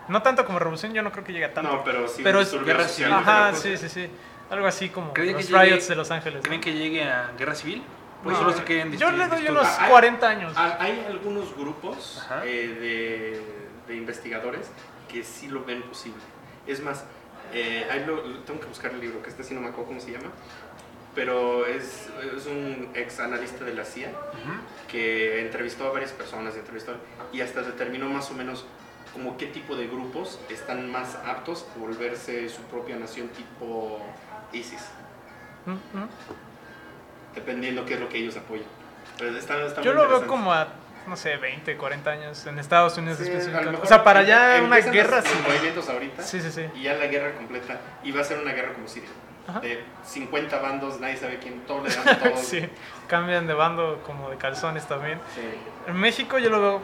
No 0.10 0.22
tanto 0.22 0.46
como 0.46 0.60
revolución, 0.60 0.94
yo 0.94 1.02
no 1.02 1.12
creo 1.12 1.24
que 1.24 1.32
llegue 1.34 1.46
a 1.46 1.54
tanto. 1.54 1.72
No, 1.72 1.84
pero 1.84 2.08
sí. 2.08 2.22
Pero 2.22 2.42
es 2.42 2.52
guerra 2.66 2.88
sociales, 2.88 3.18
Ajá, 3.18 3.54
sí, 3.56 3.78
sí, 3.78 3.88
sí. 3.90 4.12
Algo 4.50 4.66
así 4.68 4.90
como 4.90 5.14
¿Creen 5.14 5.34
los 5.34 5.46
que 5.46 5.54
llegue- 5.54 5.66
riots 5.66 5.88
de 5.88 5.96
Los 5.96 6.12
Ángeles. 6.12 6.38
¿no? 6.38 6.42
¿Creen 6.44 6.62
que 6.62 6.74
llegue 6.74 7.04
a 7.04 7.32
guerra 7.38 7.56
civil? 7.56 7.84
Pues 8.24 8.34
No, 8.38 8.44
solo 8.44 8.58
se 8.58 8.64
queden 8.66 8.98
yo 8.98 9.12
le 9.12 9.28
doy 9.28 9.48
unos 9.48 9.66
Ah, 9.66 9.78
hay- 9.86 9.90
40 9.92 10.28
años. 10.30 10.54
Ah, 10.58 10.76
Hay 10.80 11.06
algunos 11.08 11.56
grupos 11.56 12.22
eh, 12.44 13.42
de, 13.88 13.94
de 13.94 13.96
investigadores 13.98 14.70
que 15.08 15.24
sí 15.24 15.48
lo 15.48 15.64
ven 15.64 15.82
posible. 15.84 16.20
Es 16.68 16.82
más, 16.82 17.06
eh, 17.54 17.88
hay 17.90 18.06
lo- 18.06 18.22
tengo 18.40 18.60
que 18.60 18.68
buscar 18.68 18.92
el 18.92 19.00
libro, 19.00 19.22
que 19.24 19.30
este 19.30 19.44
sí 19.44 19.54
no 19.54 19.62
me 19.62 19.70
acuerdo 19.70 19.88
cómo 19.88 20.02
se 20.02 20.12
llama, 20.12 20.32
pero 21.16 21.66
es, 21.66 22.10
es 22.36 22.46
un 22.46 22.90
ex 22.94 23.20
analista 23.20 23.64
de 23.64 23.74
la 23.74 23.86
CIA 23.86 24.10
Ujú. 24.10 24.54
que 24.92 25.42
entrevistó 25.42 25.88
a 25.88 25.92
varias 25.92 26.12
personas 26.12 26.56
entrevistó, 26.56 26.96
y 27.32 27.42
hasta 27.42 27.62
determinó 27.62 28.10
más 28.10 28.30
o 28.32 28.34
menos 28.34 28.66
como 29.14 29.38
qué 29.38 29.48
tipo 29.48 29.76
de 29.76 29.88
grupos 29.88 30.40
están 30.50 30.92
más 30.92 31.16
aptos 31.26 31.66
a 31.76 31.80
volverse 31.80 32.48
su 32.50 32.62
propia 32.64 32.96
nación 32.98 33.30
tipo 33.30 34.00
ISIS, 34.54 34.82
Mm, 35.66 35.72
mm. 35.72 36.10
dependiendo 37.36 37.86
qué 37.86 37.96
es 37.96 38.00
lo 38.00 38.10
que 38.10 38.18
ellos 38.18 38.36
apoyan. 38.38 38.66
Pero 39.18 39.38
está- 39.38 39.62
está 39.66 39.82
Yo 39.82 39.94
muy 39.94 40.04
lo 40.04 40.10
veo 40.10 40.28
como 40.28 40.54
a, 40.54 40.68
no 41.08 41.16
sé, 41.16 41.38
20, 41.38 41.76
40 41.78 42.12
años 42.12 42.46
en 42.48 42.58
Estados 42.60 42.98
Unidos 42.98 43.18
Sí, 43.18 43.26
específicamente. 43.26 43.80
O 43.84 43.86
sea, 43.86 44.04
para 44.04 44.24
ya 44.24 44.62
una 44.64 44.78
guerra 44.78 45.18
los, 45.18 45.26
sí. 45.26 45.34
los 45.38 45.48
movimientos 45.48 45.90
ahorita 45.90 46.24
Sí, 46.24 46.42
sí, 46.42 46.52
sí. 46.52 46.66
y 46.76 46.84
ya 46.84 46.94
la 46.96 47.08
guerra 47.08 47.34
completa 47.36 47.80
y 48.04 48.12
va 48.12 48.22
a 48.22 48.24
ser 48.24 48.40
una 48.40 48.54
guerra 48.54 48.74
como 48.74 48.88
Siria 48.88 49.10
Ajá. 49.48 49.60
de 49.62 49.84
50 50.06 50.60
bandos 50.60 51.00
nadie 51.00 51.18
sabe 51.18 51.40
quién 51.40 51.62
todos 51.62 51.84
le 51.90 51.96
dan 51.96 52.08
a 52.10 52.20
todos 52.20 52.40
Sí, 52.40 52.68
cambian 53.08 53.48
de 53.48 53.54
bando 53.54 54.02
como 54.06 54.30
de 54.30 54.38
calzones 54.38 54.88
también. 54.88 55.20
Sí. 55.36 55.42
En 55.88 55.98
México 55.98 56.38
yo 56.40 56.50
lo 56.50 56.62
veo 56.62 56.82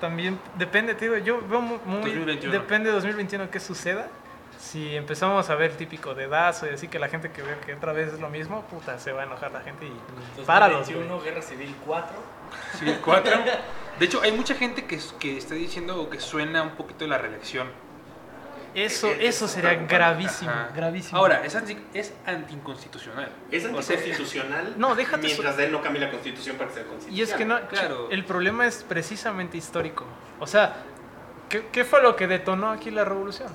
también, 0.00 0.38
depende, 0.56 0.94
te 0.94 1.04
digo, 1.06 1.16
yo 1.18 1.46
veo 1.46 1.60
mu- 1.60 1.78
muy, 1.84 2.00
2021. 2.10 2.52
depende 2.52 2.88
de 2.88 2.94
2021 2.94 3.50
qué 3.50 3.60
suceda. 3.60 4.08
Si 4.60 4.94
empezamos 4.94 5.48
a 5.48 5.54
ver 5.54 5.72
típico 5.76 6.14
dedazo 6.14 6.66
y 6.66 6.74
así 6.74 6.86
que 6.88 6.98
la 6.98 7.08
gente 7.08 7.30
que 7.32 7.40
ve 7.42 7.56
que 7.64 7.74
otra 7.74 7.92
vez 7.94 8.12
es 8.12 8.20
lo 8.20 8.28
mismo, 8.28 8.62
puta, 8.66 8.98
se 8.98 9.10
va 9.10 9.22
a 9.22 9.24
enojar 9.24 9.50
la 9.52 9.60
gente 9.62 9.86
y 9.86 10.42
páralos. 10.44 10.86
güey. 10.86 11.08
2021, 11.08 11.20
Guerra 11.22 11.42
Civil 11.42 11.74
4. 11.86 12.16
Civil 12.78 12.98
4. 13.02 13.32
De 13.98 14.04
hecho, 14.04 14.20
hay 14.22 14.32
mucha 14.32 14.54
gente 14.54 14.84
que, 14.84 15.00
que 15.18 15.38
está 15.38 15.54
diciendo 15.54 16.08
que 16.10 16.20
suena 16.20 16.62
un 16.62 16.72
poquito 16.72 17.04
de 17.04 17.08
la 17.08 17.18
reelección. 17.18 17.68
Eso, 18.74 19.08
Eh, 19.08 19.12
eh, 19.12 19.28
eso 19.28 19.46
es 19.46 19.50
sería 19.50 19.74
gravísimo, 19.74 20.50
Ajá. 20.50 20.68
gravísimo. 20.76 21.18
Ahora, 21.18 21.44
es, 21.44 21.56
anti, 21.56 21.76
es 21.92 22.12
anticonstitucional. 22.24 23.28
es 23.50 23.64
O 23.64 23.82
sea, 23.82 23.96
anticonstitucional 23.96 24.74
No, 24.78 24.94
déjate 24.94 25.26
mientras 25.26 25.58
él 25.58 25.72
no 25.72 25.82
cambie 25.82 26.00
la 26.00 26.10
constitución 26.10 26.56
para 26.56 26.68
que 26.68 26.74
sea 26.76 26.84
constitucional 26.84 27.18
Y 27.18 27.22
es 27.22 27.32
que 27.34 27.44
no, 27.44 27.60
Claro. 27.66 28.08
el 28.10 28.24
problema 28.24 28.66
es 28.66 28.84
precisamente 28.84 29.56
histórico. 29.56 30.04
O 30.38 30.46
sea, 30.46 30.76
¿qué, 31.48 31.66
qué 31.72 31.84
fue 31.84 32.00
lo 32.02 32.14
que 32.14 32.28
detonó 32.28 32.70
aquí 32.70 32.90
la 32.92 33.04
revolución? 33.04 33.48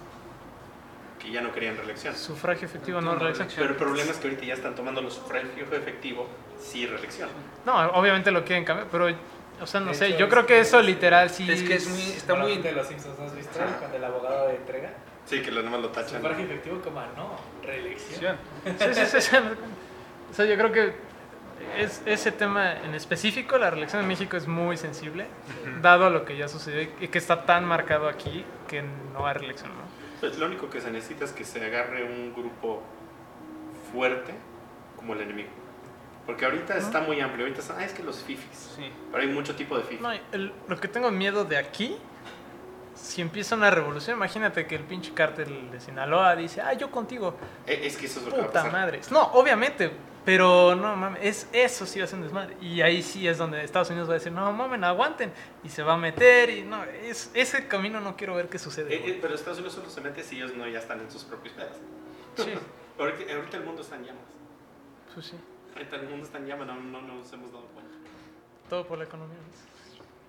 Que 1.25 1.31
ya 1.31 1.41
no 1.41 1.51
querían 1.51 1.75
reelección 1.75 2.15
Sufragio 2.15 2.65
efectivo, 2.67 3.01
no 3.01 3.13
No, 3.13 3.19
reelección. 3.19 3.49
pero 3.55 3.69
el 3.71 3.75
problema 3.75 4.11
es 4.11 4.17
que 4.17 4.27
ahorita 4.27 4.45
ya 4.45 4.53
están 4.53 4.75
tomando 4.75 5.01
los 5.01 5.13
sufragio 5.15 5.65
efectivo 5.71 6.27
sí 6.59 6.85
reelección 6.85 7.29
No, 7.65 7.75
obviamente 7.91 8.31
lo 8.31 8.43
quieren 8.45 8.63
cambiar, 8.63 8.87
pero, 8.91 9.07
o 9.61 9.65
sea, 9.67 9.79
no 9.79 9.87
De 9.87 9.93
sé, 9.95 10.07
hecho, 10.07 10.19
yo 10.19 10.29
creo 10.29 10.45
que 10.45 10.53
que- 10.55 10.59
eso 10.61 10.81
literal 10.81 11.29
sí. 11.29 11.49
Es 11.51 11.63
que 11.63 11.75
es 11.75 11.87
muy, 11.87 12.01
está 12.01 12.35
muy... 12.35 12.57
de 12.57 12.71
los 12.71 12.87
Simpsons, 12.87 13.17
¿no 13.19 13.25
has 13.25 13.35
visto? 13.35 13.59
Cuando 13.79 13.97
el 13.97 14.03
abogado 14.03 14.47
de 14.49 14.55
entrega. 14.57 14.93
sí 15.25 15.41
que 15.41 15.51
lo 15.51 15.61
nomás 15.63 15.81
lo 15.81 15.89
tachan 15.89 16.21
Sufragio 16.21 16.45
efectivo, 16.45 16.79
como 16.81 17.01
no, 17.01 17.39
reelección. 17.63 18.37
Sí, 18.65 18.93
sí, 18.93 19.05
sí, 19.05 19.21
sí. 19.21 19.35
O 20.31 20.33
sea, 20.33 20.45
yo 20.45 20.55
creo 20.57 20.71
que 20.71 20.93
es, 21.77 22.01
ese 22.05 22.31
tema 22.31 22.73
en 22.83 22.93
específico, 22.95 23.57
la 23.57 23.69
reelección 23.71 24.01
en 24.01 24.07
México 24.07 24.35
es 24.37 24.45
muy 24.47 24.75
sensible, 24.77 25.25
dado 25.81 26.09
lo 26.09 26.25
que 26.25 26.35
ya 26.37 26.47
sucedió 26.47 26.81
y 26.99 27.07
que 27.07 27.17
está 27.17 27.45
tan 27.45 27.63
marcado 27.65 28.07
aquí 28.09 28.45
que 28.67 28.83
no 29.13 29.25
hay 29.25 29.33
reelección, 29.35 29.69
¿no? 29.69 29.84
Pues 30.27 30.39
lo 30.39 30.47
único 30.47 30.71
que 30.71 30.81
se 30.81 30.89
necesita 30.89 31.23
es 31.25 31.31
que 31.33 31.43
se 31.45 31.63
agarre 31.63 32.03
un 32.03 32.33
grupo 32.33 32.81
fuerte 33.93 34.33
como 34.95 35.13
el 35.13 35.21
enemigo. 35.21 35.49
Porque 36.25 36.45
ahorita 36.45 36.75
está 36.77 36.99
muy 37.01 37.21
amplio 37.21 37.45
ahorita 37.45 37.61
son, 37.61 37.75
ah, 37.77 37.85
es 37.85 37.93
que 37.93 38.01
los 38.01 38.23
fifis 38.23 38.71
Sí. 38.75 38.91
pero 39.11 39.21
hay 39.21 39.29
mucho 39.29 39.55
tipo 39.55 39.77
de 39.77 39.83
fifis. 39.83 40.01
No, 40.01 40.11
el- 40.31 40.51
lo 40.67 40.79
que 40.79 40.87
tengo 40.87 41.11
miedo 41.11 41.45
de 41.45 41.57
aquí, 41.57 41.95
si 42.95 43.21
empieza 43.21 43.53
una 43.53 43.69
revolución, 43.69 44.17
imagínate 44.17 44.65
que 44.65 44.73
el 44.75 44.83
pinche 44.83 45.13
cártel 45.13 45.69
de 45.69 45.79
Sinaloa 45.79 46.35
dice, 46.35 46.59
ah, 46.61 46.73
yo 46.73 46.89
contigo, 46.89 47.35
Eh, 47.67 47.81
es 47.83 47.95
que 47.95 48.07
eso 48.07 48.21
es 48.21 48.25
lo 48.25 48.31
que 48.31 48.37
va 48.37 48.43
a 48.45 48.47
puta 48.47 48.63
pasar. 48.63 48.71
madre. 48.79 49.01
No, 49.11 49.21
obviamente, 49.33 49.91
pero 50.25 50.75
no 50.75 50.95
mames, 50.95 51.19
es, 51.23 51.49
eso 51.53 51.85
sí 51.85 51.99
va 51.99 52.05
a 52.05 52.07
ser 52.07 52.17
un 52.17 52.23
desmadre. 52.23 52.57
Y 52.59 52.81
ahí 52.81 53.01
sí 53.03 53.27
es 53.27 53.37
donde 53.37 53.63
Estados 53.63 53.89
Unidos 53.89 54.09
va 54.09 54.13
a 54.13 54.17
decir, 54.17 54.31
no 54.31 54.51
mames, 54.51 54.81
aguanten. 54.83 55.31
Y 55.63 55.69
se 55.69 55.83
va 55.83 55.93
a 55.93 55.97
meter 55.97 56.49
y 56.49 56.63
no, 56.63 56.83
es, 56.83 57.31
ese 57.33 57.67
camino 57.67 58.01
no 58.01 58.17
quiero 58.17 58.35
ver 58.35 58.49
qué 58.49 58.59
sucede. 58.59 58.93
Eh, 58.93 59.03
eh, 59.11 59.19
pero 59.21 59.35
Estados 59.35 59.59
Unidos 59.59 59.75
solo 59.75 59.89
se 59.89 60.01
mete 60.01 60.23
si 60.23 60.37
ellos 60.37 60.55
no 60.55 60.67
ya 60.67 60.79
están 60.79 60.99
en 60.99 61.11
sus 61.11 61.23
propios 61.23 61.53
pedos 61.53 61.77
Sí, 62.35 62.53
ahorita, 62.99 63.33
ahorita 63.33 63.57
el 63.57 63.63
mundo 63.63 63.81
está 63.81 63.95
en 63.95 64.05
llamas 64.05 64.23
pues 65.13 65.27
sí, 65.27 65.37
ahorita 65.73 65.95
el 65.95 66.09
mundo 66.09 66.25
está 66.25 66.39
en 66.39 66.47
llamas 66.47 66.67
no, 66.67 66.75
no 66.75 67.01
nos 67.01 67.31
hemos 67.31 67.53
dado 67.53 67.65
cuenta 67.67 67.95
todo 68.69 68.85
por 68.85 68.97
la 68.97 69.03
economía. 69.05 69.37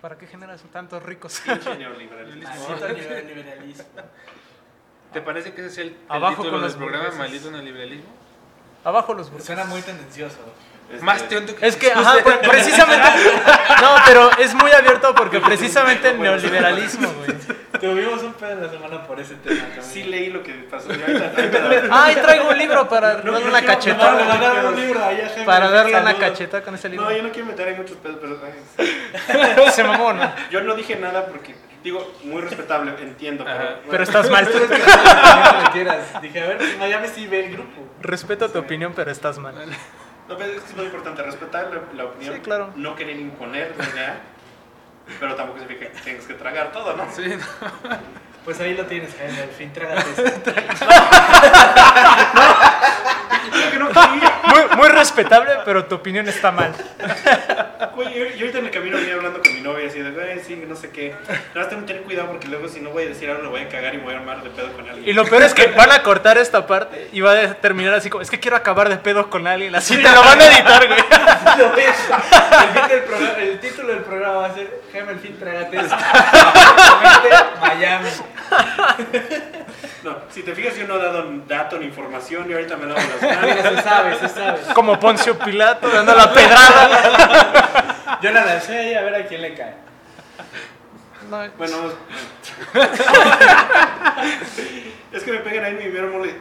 ¿Para 0.01 0.17
qué 0.17 0.27
generas 0.27 0.61
tantos 0.71 1.01
ricos? 1.01 1.41
Neoliberalismo. 1.47 2.69
Maldito 2.69 2.87
nivel 2.93 3.27
liberalismo. 3.27 3.85
¿Te 5.11 5.21
parece 5.21 5.53
que 5.53 5.65
ese 5.65 5.69
es 5.69 5.77
el, 5.79 5.87
el 5.87 5.97
Abajo 6.07 6.43
título 6.43 6.51
con 6.51 6.61
del 6.61 6.69
los 6.69 6.75
programa. 6.75 7.15
Maldito 7.15 7.51
Neoliberalismo? 7.51 8.09
Abajo 8.87 9.13
los 9.13 9.27
burgueses. 9.27 9.47
Suena 9.47 9.65
muy 9.65 9.81
tendencioso. 9.81 10.37
Este, 10.89 11.03
Más 11.03 11.21
tonto 11.23 11.53
que 11.53 11.67
Es 11.67 11.75
que, 11.75 11.91
ajá, 11.91 12.15
pues, 12.23 12.37
precisamente. 12.37 13.07
No, 13.81 13.95
pero 14.05 14.31
es 14.37 14.53
muy 14.53 14.71
abierto 14.71 15.13
porque 15.13 15.41
precisamente 15.41 16.11
el 16.11 16.21
neoliberalismo, 16.21 17.09
güey. 17.11 17.37
Tuvimos 17.81 18.23
un 18.23 18.33
pedo 18.33 18.61
la 18.61 18.69
semana 18.69 19.05
por 19.05 19.19
ese 19.19 19.35
tema 19.35 19.59
también. 19.63 19.83
Sí 19.83 20.03
leí 20.03 20.29
lo 20.29 20.41
que 20.41 20.53
pasó. 20.53 20.87
Ay, 21.91 22.15
traigo 22.15 22.49
un 22.49 22.57
libro 22.57 22.87
para 22.87 23.15
No, 23.15 23.33
darle 23.33 23.49
una 23.49 23.61
cachetada. 23.61 24.11
no, 24.13 24.17
Le 24.19 24.23
no, 24.23 24.29
mandaron 24.29 24.63
no, 24.63 24.69
un 24.69 24.75
libro 24.79 25.03
ahí 25.03 25.19
a 25.21 25.27
Jaime. 25.27 25.45
Para 25.45 25.69
darle 25.69 25.99
una 25.99 26.13
cachetada 26.17 26.63
con 26.63 26.75
ese 26.75 26.87
libro. 26.87 27.05
No, 27.09 27.15
yo 27.15 27.23
no 27.23 27.29
quiero 27.31 27.47
meter 27.47 27.67
en 27.67 27.77
muchos 27.77 27.97
pedos, 27.97 28.17
pero 28.21 29.71
Se 29.71 29.83
mamó, 29.83 30.13
¿no? 30.13 30.31
yo 30.49 30.61
no 30.61 30.73
dije 30.73 30.95
nada 30.95 31.25
porque, 31.25 31.53
digo, 31.83 32.13
muy 32.23 32.41
respetable, 32.41 32.93
entiendo, 33.01 33.43
pero, 33.45 33.57
bueno. 33.57 33.77
Pero 33.89 34.03
estás 34.03 34.29
mal. 34.29 34.45
Lo 34.53 35.63
que 35.65 35.71
quieras. 35.71 36.21
Dije, 36.21 36.41
a 36.41 36.47
ver, 36.47 36.59
Miami 36.79 37.07
sí 37.07 37.27
ve 37.27 37.45
el 37.45 37.53
grupo. 37.53 37.87
Respeto 38.01 38.49
tu 38.49 38.59
opinión, 38.59 38.93
pero 38.95 39.11
estás 39.11 39.37
mal. 39.39 39.55
No, 40.27 40.37
pero 40.37 40.51
es 40.51 40.61
que 40.61 40.69
es 40.69 40.75
muy 40.75 40.85
importante 40.85 41.23
respetar 41.23 41.67
la, 41.73 41.81
la 41.95 42.05
opinión, 42.09 42.35
Sí, 42.35 42.41
claro. 42.41 42.71
no 42.75 42.95
querer 42.95 43.17
imponer 43.17 43.73
la 43.77 43.85
idea 43.85 44.19
Pero 45.21 45.35
tampoco 45.35 45.59
significa 45.59 45.89
que 45.89 45.99
tengas 46.01 46.25
que 46.25 46.33
tragar 46.33 46.71
todo, 46.73 46.97
¿no? 46.97 47.05
Sí, 47.15 47.23
no. 47.27 47.45
Pues 48.43 48.59
ahí 48.59 48.73
lo 48.75 48.85
tienes, 48.85 49.15
Jaime, 49.17 49.41
al 49.41 49.49
fin, 49.49 49.71
trágate 49.73 50.09
esto. 50.25 50.51
Creo 53.51 53.71
que 53.71 53.79
no 53.79 53.87
quería. 53.89 54.33
Muy, 54.45 54.61
muy 54.77 54.87
respetable, 54.89 55.51
pero 55.65 55.85
tu 55.85 55.95
opinión 55.95 56.27
está 56.27 56.51
mal. 56.51 56.73
Güey, 57.95 58.13
yo, 58.19 58.25
ahorita 58.45 58.59
en 58.59 58.65
el 58.65 58.71
camino 58.71 58.97
venía 58.97 59.15
hablando 59.15 59.41
con 59.41 59.53
mi 59.53 59.61
novia 59.61 59.87
así 59.87 59.99
de, 59.99 60.11
güey, 60.11 60.39
sí, 60.43 60.63
no 60.67 60.75
sé 60.75 60.89
qué. 60.91 61.15
Nada 61.27 61.41
más 61.55 61.69
tengo 61.69 61.81
que 61.81 61.87
tener 61.87 62.03
cuidado 62.03 62.27
porque 62.29 62.47
luego 62.47 62.67
si 62.67 62.79
no 62.79 62.91
voy 62.91 63.03
a 63.03 63.07
decir 63.07 63.29
algo, 63.29 63.43
lo 63.43 63.49
voy 63.49 63.61
a 63.61 63.69
cagar 63.69 63.93
y 63.95 63.97
me 63.97 64.03
voy 64.03 64.13
a 64.13 64.17
armar 64.17 64.43
de 64.43 64.49
pedo 64.51 64.71
con 64.73 64.87
alguien. 64.87 65.07
Y 65.09 65.13
lo 65.13 65.25
peor 65.25 65.41
es 65.43 65.53
que 65.53 65.67
van 65.67 65.91
a 65.91 66.03
cortar 66.03 66.37
esta 66.37 66.67
parte 66.67 67.09
y 67.11 67.21
va 67.21 67.31
a 67.33 67.53
terminar 67.55 67.93
así 67.95 68.09
como, 68.09 68.21
es 68.21 68.29
que 68.29 68.39
quiero 68.39 68.55
acabar 68.57 68.87
de 68.89 68.97
pedo 68.97 69.29
con 69.29 69.47
alguien. 69.47 69.75
Así 69.75 69.95
te 69.97 70.03
lo 70.11 70.21
van 70.23 70.39
a 70.39 70.45
editar, 70.47 70.87
güey. 70.87 70.99
Lo 71.57 71.71
ves. 71.71 71.87
El, 71.87 72.69
fin 72.79 72.87
del 72.89 73.01
programa- 73.03 73.37
el 73.39 73.59
título 73.59 73.87
del 73.87 74.03
programa 74.03 74.37
va 74.37 74.45
a 74.45 74.53
ser 74.53 74.81
Jaime, 74.93 75.09
al 75.13 75.19
fin, 75.19 75.35
trágate 75.39 75.77
Miami. 77.61 78.09
No, 80.07 80.15
si 80.29 80.41
te 80.41 80.55
fijas, 80.55 80.73
yo 80.77 80.87
no 80.87 80.95
he 80.95 81.03
dado 81.03 81.25
dato 81.49 81.77
ni 81.77 81.87
información 81.87 82.49
y 82.49 82.53
ahorita 82.53 82.77
me 82.77 82.85
he 82.85 82.87
dado 82.87 83.01
las 83.01 83.21
Mira, 83.41 83.55
ganas. 83.55 83.75
se 83.75 83.81
sabe, 83.89 84.19
se 84.19 84.29
sabe. 84.29 84.59
Como 84.73 84.97
Poncio 84.97 85.37
Pilato 85.37 85.89
dando 85.89 86.15
la 86.15 86.31
pedrada. 86.31 88.19
Yo 88.21 88.31
la 88.31 88.45
lancé 88.45 88.77
ahí 88.77 88.93
a 88.93 89.01
ver 89.01 89.15
a 89.15 89.25
quién 89.25 89.41
le 89.41 89.53
cae. 89.53 89.73
No, 91.29 91.45
Bueno, 91.57 91.75
es 95.11 95.23
que 95.23 95.31
me 95.33 95.39
pegan 95.39 95.65
ahí 95.65 95.73
mi 95.73 95.89
primer 95.91 96.05
mole. 96.05 96.35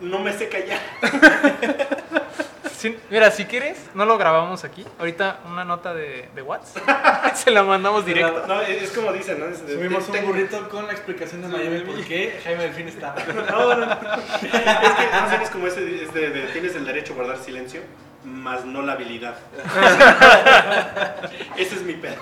No 0.00 0.18
me 0.20 0.32
sé 0.32 0.48
callar. 0.48 0.80
sí, 2.76 2.96
mira, 3.10 3.30
si 3.30 3.44
quieres, 3.46 3.78
no 3.94 4.04
lo 4.04 4.18
grabamos 4.18 4.64
aquí. 4.64 4.84
Ahorita 4.98 5.40
una 5.46 5.64
nota 5.64 5.94
de, 5.94 6.28
de 6.34 6.42
WhatsApp. 6.42 7.34
Se 7.34 7.50
la 7.50 7.62
mandamos 7.62 8.04
directo. 8.06 8.44
No, 8.46 8.60
es 8.60 8.82
es 8.82 8.90
como 8.92 9.12
dicen, 9.12 9.38
¿no? 9.40 9.46
Es 9.46 9.58
Subimos 9.58 10.08
un 10.08 10.24
burrito 10.26 10.68
con 10.68 10.86
la 10.86 10.92
explicación 10.92 11.42
de 11.42 11.48
Miami 11.48 11.80
por 11.80 12.04
qué 12.04 12.40
Jaime 12.44 12.64
Delfín 12.64 12.88
está. 12.88 13.14
No, 13.50 13.74
no, 13.74 13.86
no. 13.86 13.92
Es 13.92 14.50
que 14.50 15.08
más 15.12 15.30
bien 15.30 15.42
es 15.42 15.50
como 15.50 15.66
ese, 15.66 16.04
es 16.04 16.12
de, 16.14 16.30
de- 16.30 16.46
tienes 16.52 16.74
el 16.76 16.84
derecho 16.84 17.12
a 17.12 17.16
guardar 17.16 17.38
silencio, 17.38 17.80
más 18.24 18.64
no 18.64 18.82
la 18.82 18.92
habilidad. 18.92 19.36
Ese 21.56 21.74
es 21.76 21.82
mi 21.82 21.94
pedo. 21.94 22.16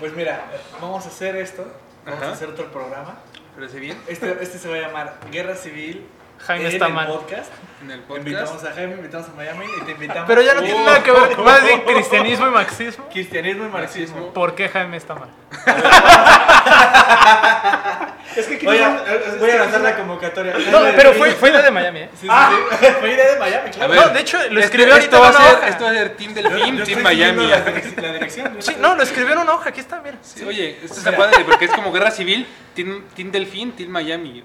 Pues 0.00 0.12
mira, 0.14 0.44
vamos 0.80 1.04
a 1.04 1.08
hacer 1.08 1.36
esto. 1.36 1.64
Vamos 2.04 2.20
Ajá. 2.20 2.30
a 2.30 2.34
hacer 2.34 2.48
otro 2.48 2.70
programa. 2.70 3.16
¿Parece 3.54 3.78
bien? 3.80 3.96
Este, 4.08 4.36
este 4.42 4.58
se 4.58 4.68
va 4.68 4.76
a 4.76 4.80
llamar 4.80 5.14
Guerra 5.30 5.54
Civil. 5.54 6.06
Jaime 6.40 6.66
en 6.66 6.72
está 6.72 6.86
el 6.88 6.92
mal. 6.92 7.06
podcast. 7.06 7.50
En 7.84 7.90
el 7.90 8.00
podcast. 8.00 8.26
Invitamos 8.26 8.64
a 8.64 8.72
Jaime, 8.72 8.94
invitamos 8.94 9.28
a 9.28 9.32
Miami 9.32 9.66
y 9.80 9.84
te 9.84 9.90
invitamos. 9.92 10.24
Pero 10.26 10.40
ya 10.40 10.54
no 10.54 10.62
tiene 10.62 10.80
Oh, 10.80 10.86
nada 10.86 11.02
que 11.02 11.10
ver. 11.12 11.36
Más 11.38 11.62
bien 11.64 11.80
cristianismo 11.82 12.46
y 12.46 12.50
marxismo. 12.50 13.08
Cristianismo 13.12 13.66
y 13.66 13.68
marxismo. 13.68 14.32
¿Por 14.32 14.54
qué 14.54 14.68
Jaime 14.70 14.96
está 14.96 15.14
mal? 15.14 15.28
Es 18.36 18.46
que 18.48 18.56
aquí 18.56 18.66
Voy 18.66 18.78
no- 18.78 18.84
a, 18.86 19.14
es- 19.14 19.38
voy 19.38 19.48
a 19.50 19.56
lanzar 19.58 19.80
la 19.80 19.94
convocatoria. 19.96 20.54
No, 20.72 20.80
pero 20.96 21.12
fue, 21.12 21.30
fue 21.32 21.50
idea 21.50 21.62
de 21.62 21.70
Miami, 21.70 22.00
¿eh? 22.00 22.08
Sí, 22.20 22.26
sí, 22.26 22.32
sí. 22.80 22.86
Fue 23.00 23.12
idea 23.12 23.32
de 23.34 23.38
Miami, 23.38 23.68
A 23.68 23.70
claro. 23.70 23.92
ver, 23.92 24.06
No, 24.06 24.12
de 24.12 24.20
hecho, 24.20 24.38
lo 24.38 24.44
este- 24.44 24.60
escribió 24.60 24.94
ahorita 24.94 25.16
esto 25.16 25.20
va 25.20 25.28
a 25.28 25.32
ser. 25.60 25.68
Esto 25.68 25.84
va 25.84 25.90
a 25.90 25.94
ser 25.94 26.16
Team 26.16 26.34
Delfín, 26.34 26.82
Team 26.82 27.02
Miami. 27.02 27.46
La, 27.46 27.64
direc- 27.64 28.00
la 28.02 28.12
dirección. 28.12 28.56
Sí, 28.58 28.76
no, 28.80 28.96
lo 28.96 29.02
escribió 29.04 29.34
en 29.34 29.38
una 29.40 29.54
hoja. 29.54 29.68
Aquí 29.68 29.78
está, 29.78 30.00
mira. 30.00 30.16
Sí, 30.22 30.42
Oye, 30.44 30.80
esto 30.82 30.98
está 30.98 31.16
padre 31.16 31.44
porque 31.44 31.66
es 31.66 31.70
como 31.70 31.92
guerra 31.92 32.10
civil, 32.10 32.44
Team, 32.74 33.04
team 33.14 33.30
Delfín, 33.30 33.70
Team 33.72 33.90
Miami. 33.90 34.42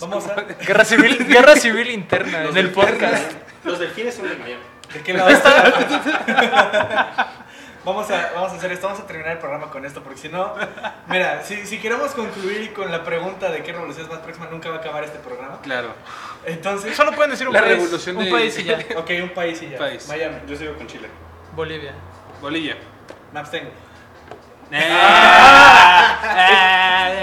Vamos 0.00 0.26
a. 0.28 0.34
Guerra 0.66 0.84
civil, 0.84 1.18
guerra 1.28 1.56
civil 1.56 1.90
interna 1.90 2.40
Los 2.42 2.50
en 2.52 2.58
el 2.58 2.74
delfines- 2.74 2.90
podcast. 2.92 3.32
Los 3.64 3.78
delfines 3.78 4.14
son 4.14 4.28
de 4.28 4.36
Miami. 4.36 4.62
¿De 4.92 5.00
qué 5.02 5.14
lado 5.14 5.30
está? 5.30 7.30
Vamos 7.84 8.10
a, 8.10 8.30
vamos 8.34 8.50
a 8.50 8.56
hacer 8.56 8.72
esto, 8.72 8.86
vamos 8.86 9.02
a 9.02 9.06
terminar 9.06 9.32
el 9.32 9.38
programa 9.38 9.66
con 9.70 9.84
esto, 9.84 10.02
porque 10.02 10.18
si 10.18 10.30
no, 10.30 10.54
mira, 11.06 11.42
si, 11.44 11.66
si 11.66 11.78
queremos 11.78 12.12
concluir 12.12 12.72
con 12.72 12.90
la 12.90 13.04
pregunta 13.04 13.50
de 13.50 13.62
qué 13.62 13.74
revolución 13.74 14.06
es 14.06 14.10
más 14.10 14.20
próxima, 14.20 14.46
nunca 14.50 14.70
va 14.70 14.76
a 14.76 14.78
acabar 14.78 15.04
este 15.04 15.18
programa. 15.18 15.60
Claro. 15.60 15.88
Entonces, 16.46 16.96
Solo 16.96 17.12
pueden 17.12 17.32
decir 17.32 17.46
un 17.46 17.52
La 17.52 17.60
país. 17.60 17.72
revolución 17.76 18.16
un 18.16 18.24
de- 18.24 18.30
país 18.30 18.58
y 18.58 18.64
ya. 18.64 18.78
ok, 18.96 19.10
un 19.24 19.28
país 19.34 19.60
y 19.60 19.68
ya. 19.68 19.76
País. 19.76 20.08
Miami, 20.08 20.36
Yo 20.48 20.56
sigo 20.56 20.72
con 20.76 20.86
Chile. 20.86 21.08
Bolivia. 21.54 21.92
Bolivia. 22.40 22.78
me 23.34 23.40
abstengo. 23.40 23.68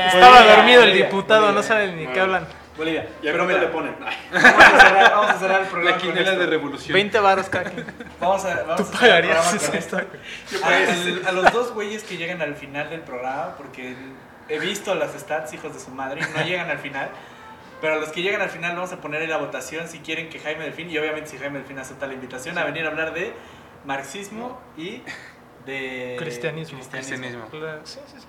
Estaba 0.07 0.29
Bolivia, 0.37 0.55
dormido 0.57 0.83
el 0.83 0.93
diputado, 0.93 1.41
Bolivia. 1.41 1.61
no 1.61 1.67
saben 1.67 1.97
ni 1.97 2.05
qué 2.05 2.19
hablan. 2.19 2.47
Bolivia. 2.77 3.09
Y 3.21 3.27
a 3.27 3.33
le 3.33 3.67
ponen. 3.67 3.95
Vamos 4.31 4.45
a 4.63 4.79
cerrar, 4.79 5.11
vamos 5.11 5.29
a 5.29 5.39
cerrar 5.39 5.61
el 5.61 5.67
programa 5.67 5.91
La 5.97 6.01
con 6.01 6.09
quinela 6.09 6.29
esto. 6.31 6.39
de 6.41 6.47
revolución. 6.47 6.93
20 6.93 7.19
baros 7.19 7.49
cada. 7.49 7.71
Vamos 8.19 8.45
a, 8.45 8.63
vamos 8.63 8.75
Tú 8.77 8.83
a 8.83 8.85
el 8.85 8.99
pagarías 8.99 9.37
programa 9.49 9.67
con 9.67 9.77
eso. 9.77 9.97
esto. 9.99 10.65
A, 11.25 11.29
a 11.29 11.31
los 11.33 11.51
dos 11.51 11.73
güeyes 11.73 12.03
que 12.03 12.17
llegan 12.17 12.41
al 12.41 12.55
final 12.55 12.89
del 12.89 13.01
programa, 13.01 13.55
porque 13.57 13.95
he 14.47 14.59
visto 14.59 14.95
las 14.95 15.11
stats, 15.13 15.53
hijos 15.53 15.73
de 15.73 15.79
su 15.79 15.91
madre, 15.91 16.21
y 16.21 16.37
no 16.37 16.45
llegan 16.45 16.69
al 16.69 16.79
final. 16.79 17.09
Pero 17.81 17.95
a 17.95 17.97
los 17.97 18.09
que 18.09 18.21
llegan 18.21 18.41
al 18.41 18.49
final 18.49 18.75
vamos 18.75 18.93
a 18.93 19.01
poner 19.01 19.21
en 19.23 19.29
la 19.31 19.37
votación 19.37 19.87
si 19.87 19.99
quieren 19.99 20.29
que 20.29 20.39
Jaime 20.39 20.63
Delfín, 20.63 20.89
y 20.89 20.97
obviamente 20.97 21.29
si 21.29 21.37
Jaime 21.37 21.57
Delfín 21.59 21.79
acepta 21.79 22.07
la 22.07 22.13
invitación, 22.13 22.57
a 22.57 22.63
venir 22.63 22.85
a 22.85 22.89
hablar 22.89 23.13
de 23.13 23.33
marxismo 23.85 24.61
y 24.77 25.01
de 25.65 26.15
Cristianismo. 26.19 26.79
Cristianismo. 26.79 27.45
Sí, 27.83 27.99
sí, 28.07 28.17
sí. 28.19 28.27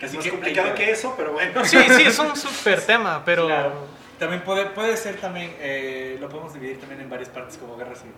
Que 0.00 0.06
es 0.06 0.14
más 0.14 0.24
que 0.24 0.30
complicado 0.30 0.74
que 0.74 0.90
eso, 0.90 1.14
pero 1.16 1.32
bueno. 1.32 1.64
Sí, 1.64 1.78
sí, 1.96 2.02
es 2.02 2.18
un 2.18 2.34
súper 2.34 2.80
tema, 2.84 3.22
pero. 3.24 3.46
Claro. 3.46 4.00
También 4.18 4.42
puede, 4.42 4.66
puede 4.66 4.96
ser 4.98 5.16
también, 5.16 5.54
eh, 5.60 6.18
lo 6.20 6.28
podemos 6.28 6.52
dividir 6.52 6.78
también 6.78 7.00
en 7.00 7.08
varias 7.08 7.30
partes 7.30 7.56
como 7.56 7.76
guerra 7.76 7.94
civil. 7.94 8.12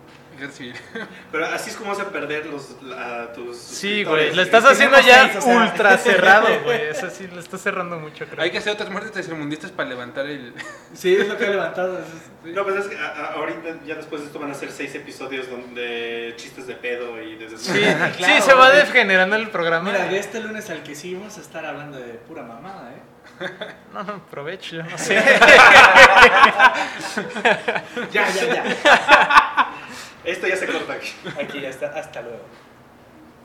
Civil. 0.51 0.73
Pero 1.31 1.45
así 1.47 1.69
es 1.69 1.75
como 1.75 1.91
vas 1.91 1.99
a 1.99 2.09
perder 2.09 2.45
los, 2.47 2.75
a 2.97 3.31
tus. 3.33 3.57
Sí, 3.57 4.03
güey, 4.03 4.33
lo 4.35 4.41
estás 4.41 4.65
haciendo 4.65 4.99
ya 5.01 5.23
seis, 5.31 5.37
o 5.37 5.41
sea. 5.41 5.57
ultra 5.57 5.97
cerrado, 5.99 6.47
güey. 6.63 6.81
Eso 6.89 7.09
sí, 7.09 7.27
lo 7.27 7.39
estás 7.39 7.61
cerrando 7.61 7.97
mucho, 7.99 8.25
creo. 8.25 8.43
Hay 8.43 8.51
que 8.51 8.57
hacer 8.57 8.73
otras 8.73 8.89
muertes 8.89 9.11
tercermundistas 9.13 9.71
para 9.71 9.89
levantar 9.89 10.25
el. 10.25 10.53
Sí, 10.93 11.15
es 11.15 11.27
lo 11.27 11.37
que 11.37 11.45
he 11.45 11.49
levantado. 11.49 11.99
No, 12.43 12.63
pues 12.63 12.75
es 12.75 12.87
que 12.87 12.97
ahorita, 12.97 13.79
ya 13.85 13.95
después 13.95 14.21
de 14.21 14.27
esto 14.27 14.39
van 14.39 14.51
a 14.51 14.53
ser 14.53 14.69
seis 14.71 14.93
episodios 14.95 15.49
donde 15.49 16.33
chistes 16.37 16.67
de 16.67 16.75
pedo 16.75 17.21
y 17.21 17.35
de 17.35 17.57
Sí, 17.57 17.79
Claro, 17.81 18.13
sí, 18.15 18.41
se 18.41 18.53
va 18.53 18.67
güey. 18.69 18.79
degenerando 18.81 19.35
el 19.35 19.49
programa. 19.49 19.91
Mira, 19.91 20.05
de 20.05 20.19
este 20.19 20.39
lunes 20.41 20.69
al 20.69 20.83
que 20.83 20.93
sigue 20.95 21.17
vamos 21.17 21.37
a 21.37 21.41
estar 21.41 21.65
hablando 21.65 21.97
de 21.97 22.13
pura 22.13 22.43
mamada, 22.43 22.91
¿eh? 22.91 23.01
No, 23.93 24.03
no, 24.03 24.13
aprovecho, 24.13 24.75
yo 24.77 24.83
no 24.83 24.97
sé. 24.97 25.15
Ya, 28.11 28.29
ya, 28.29 28.45
ya. 28.53 29.73
Esto 30.23 30.47
ya 30.47 30.55
se 30.55 30.67
corta 30.67 30.93
aquí. 30.93 31.11
Aquí 31.39 31.61
ya 31.61 31.69
está. 31.69 31.87
Hasta 31.97 32.21
luego. 32.21 32.43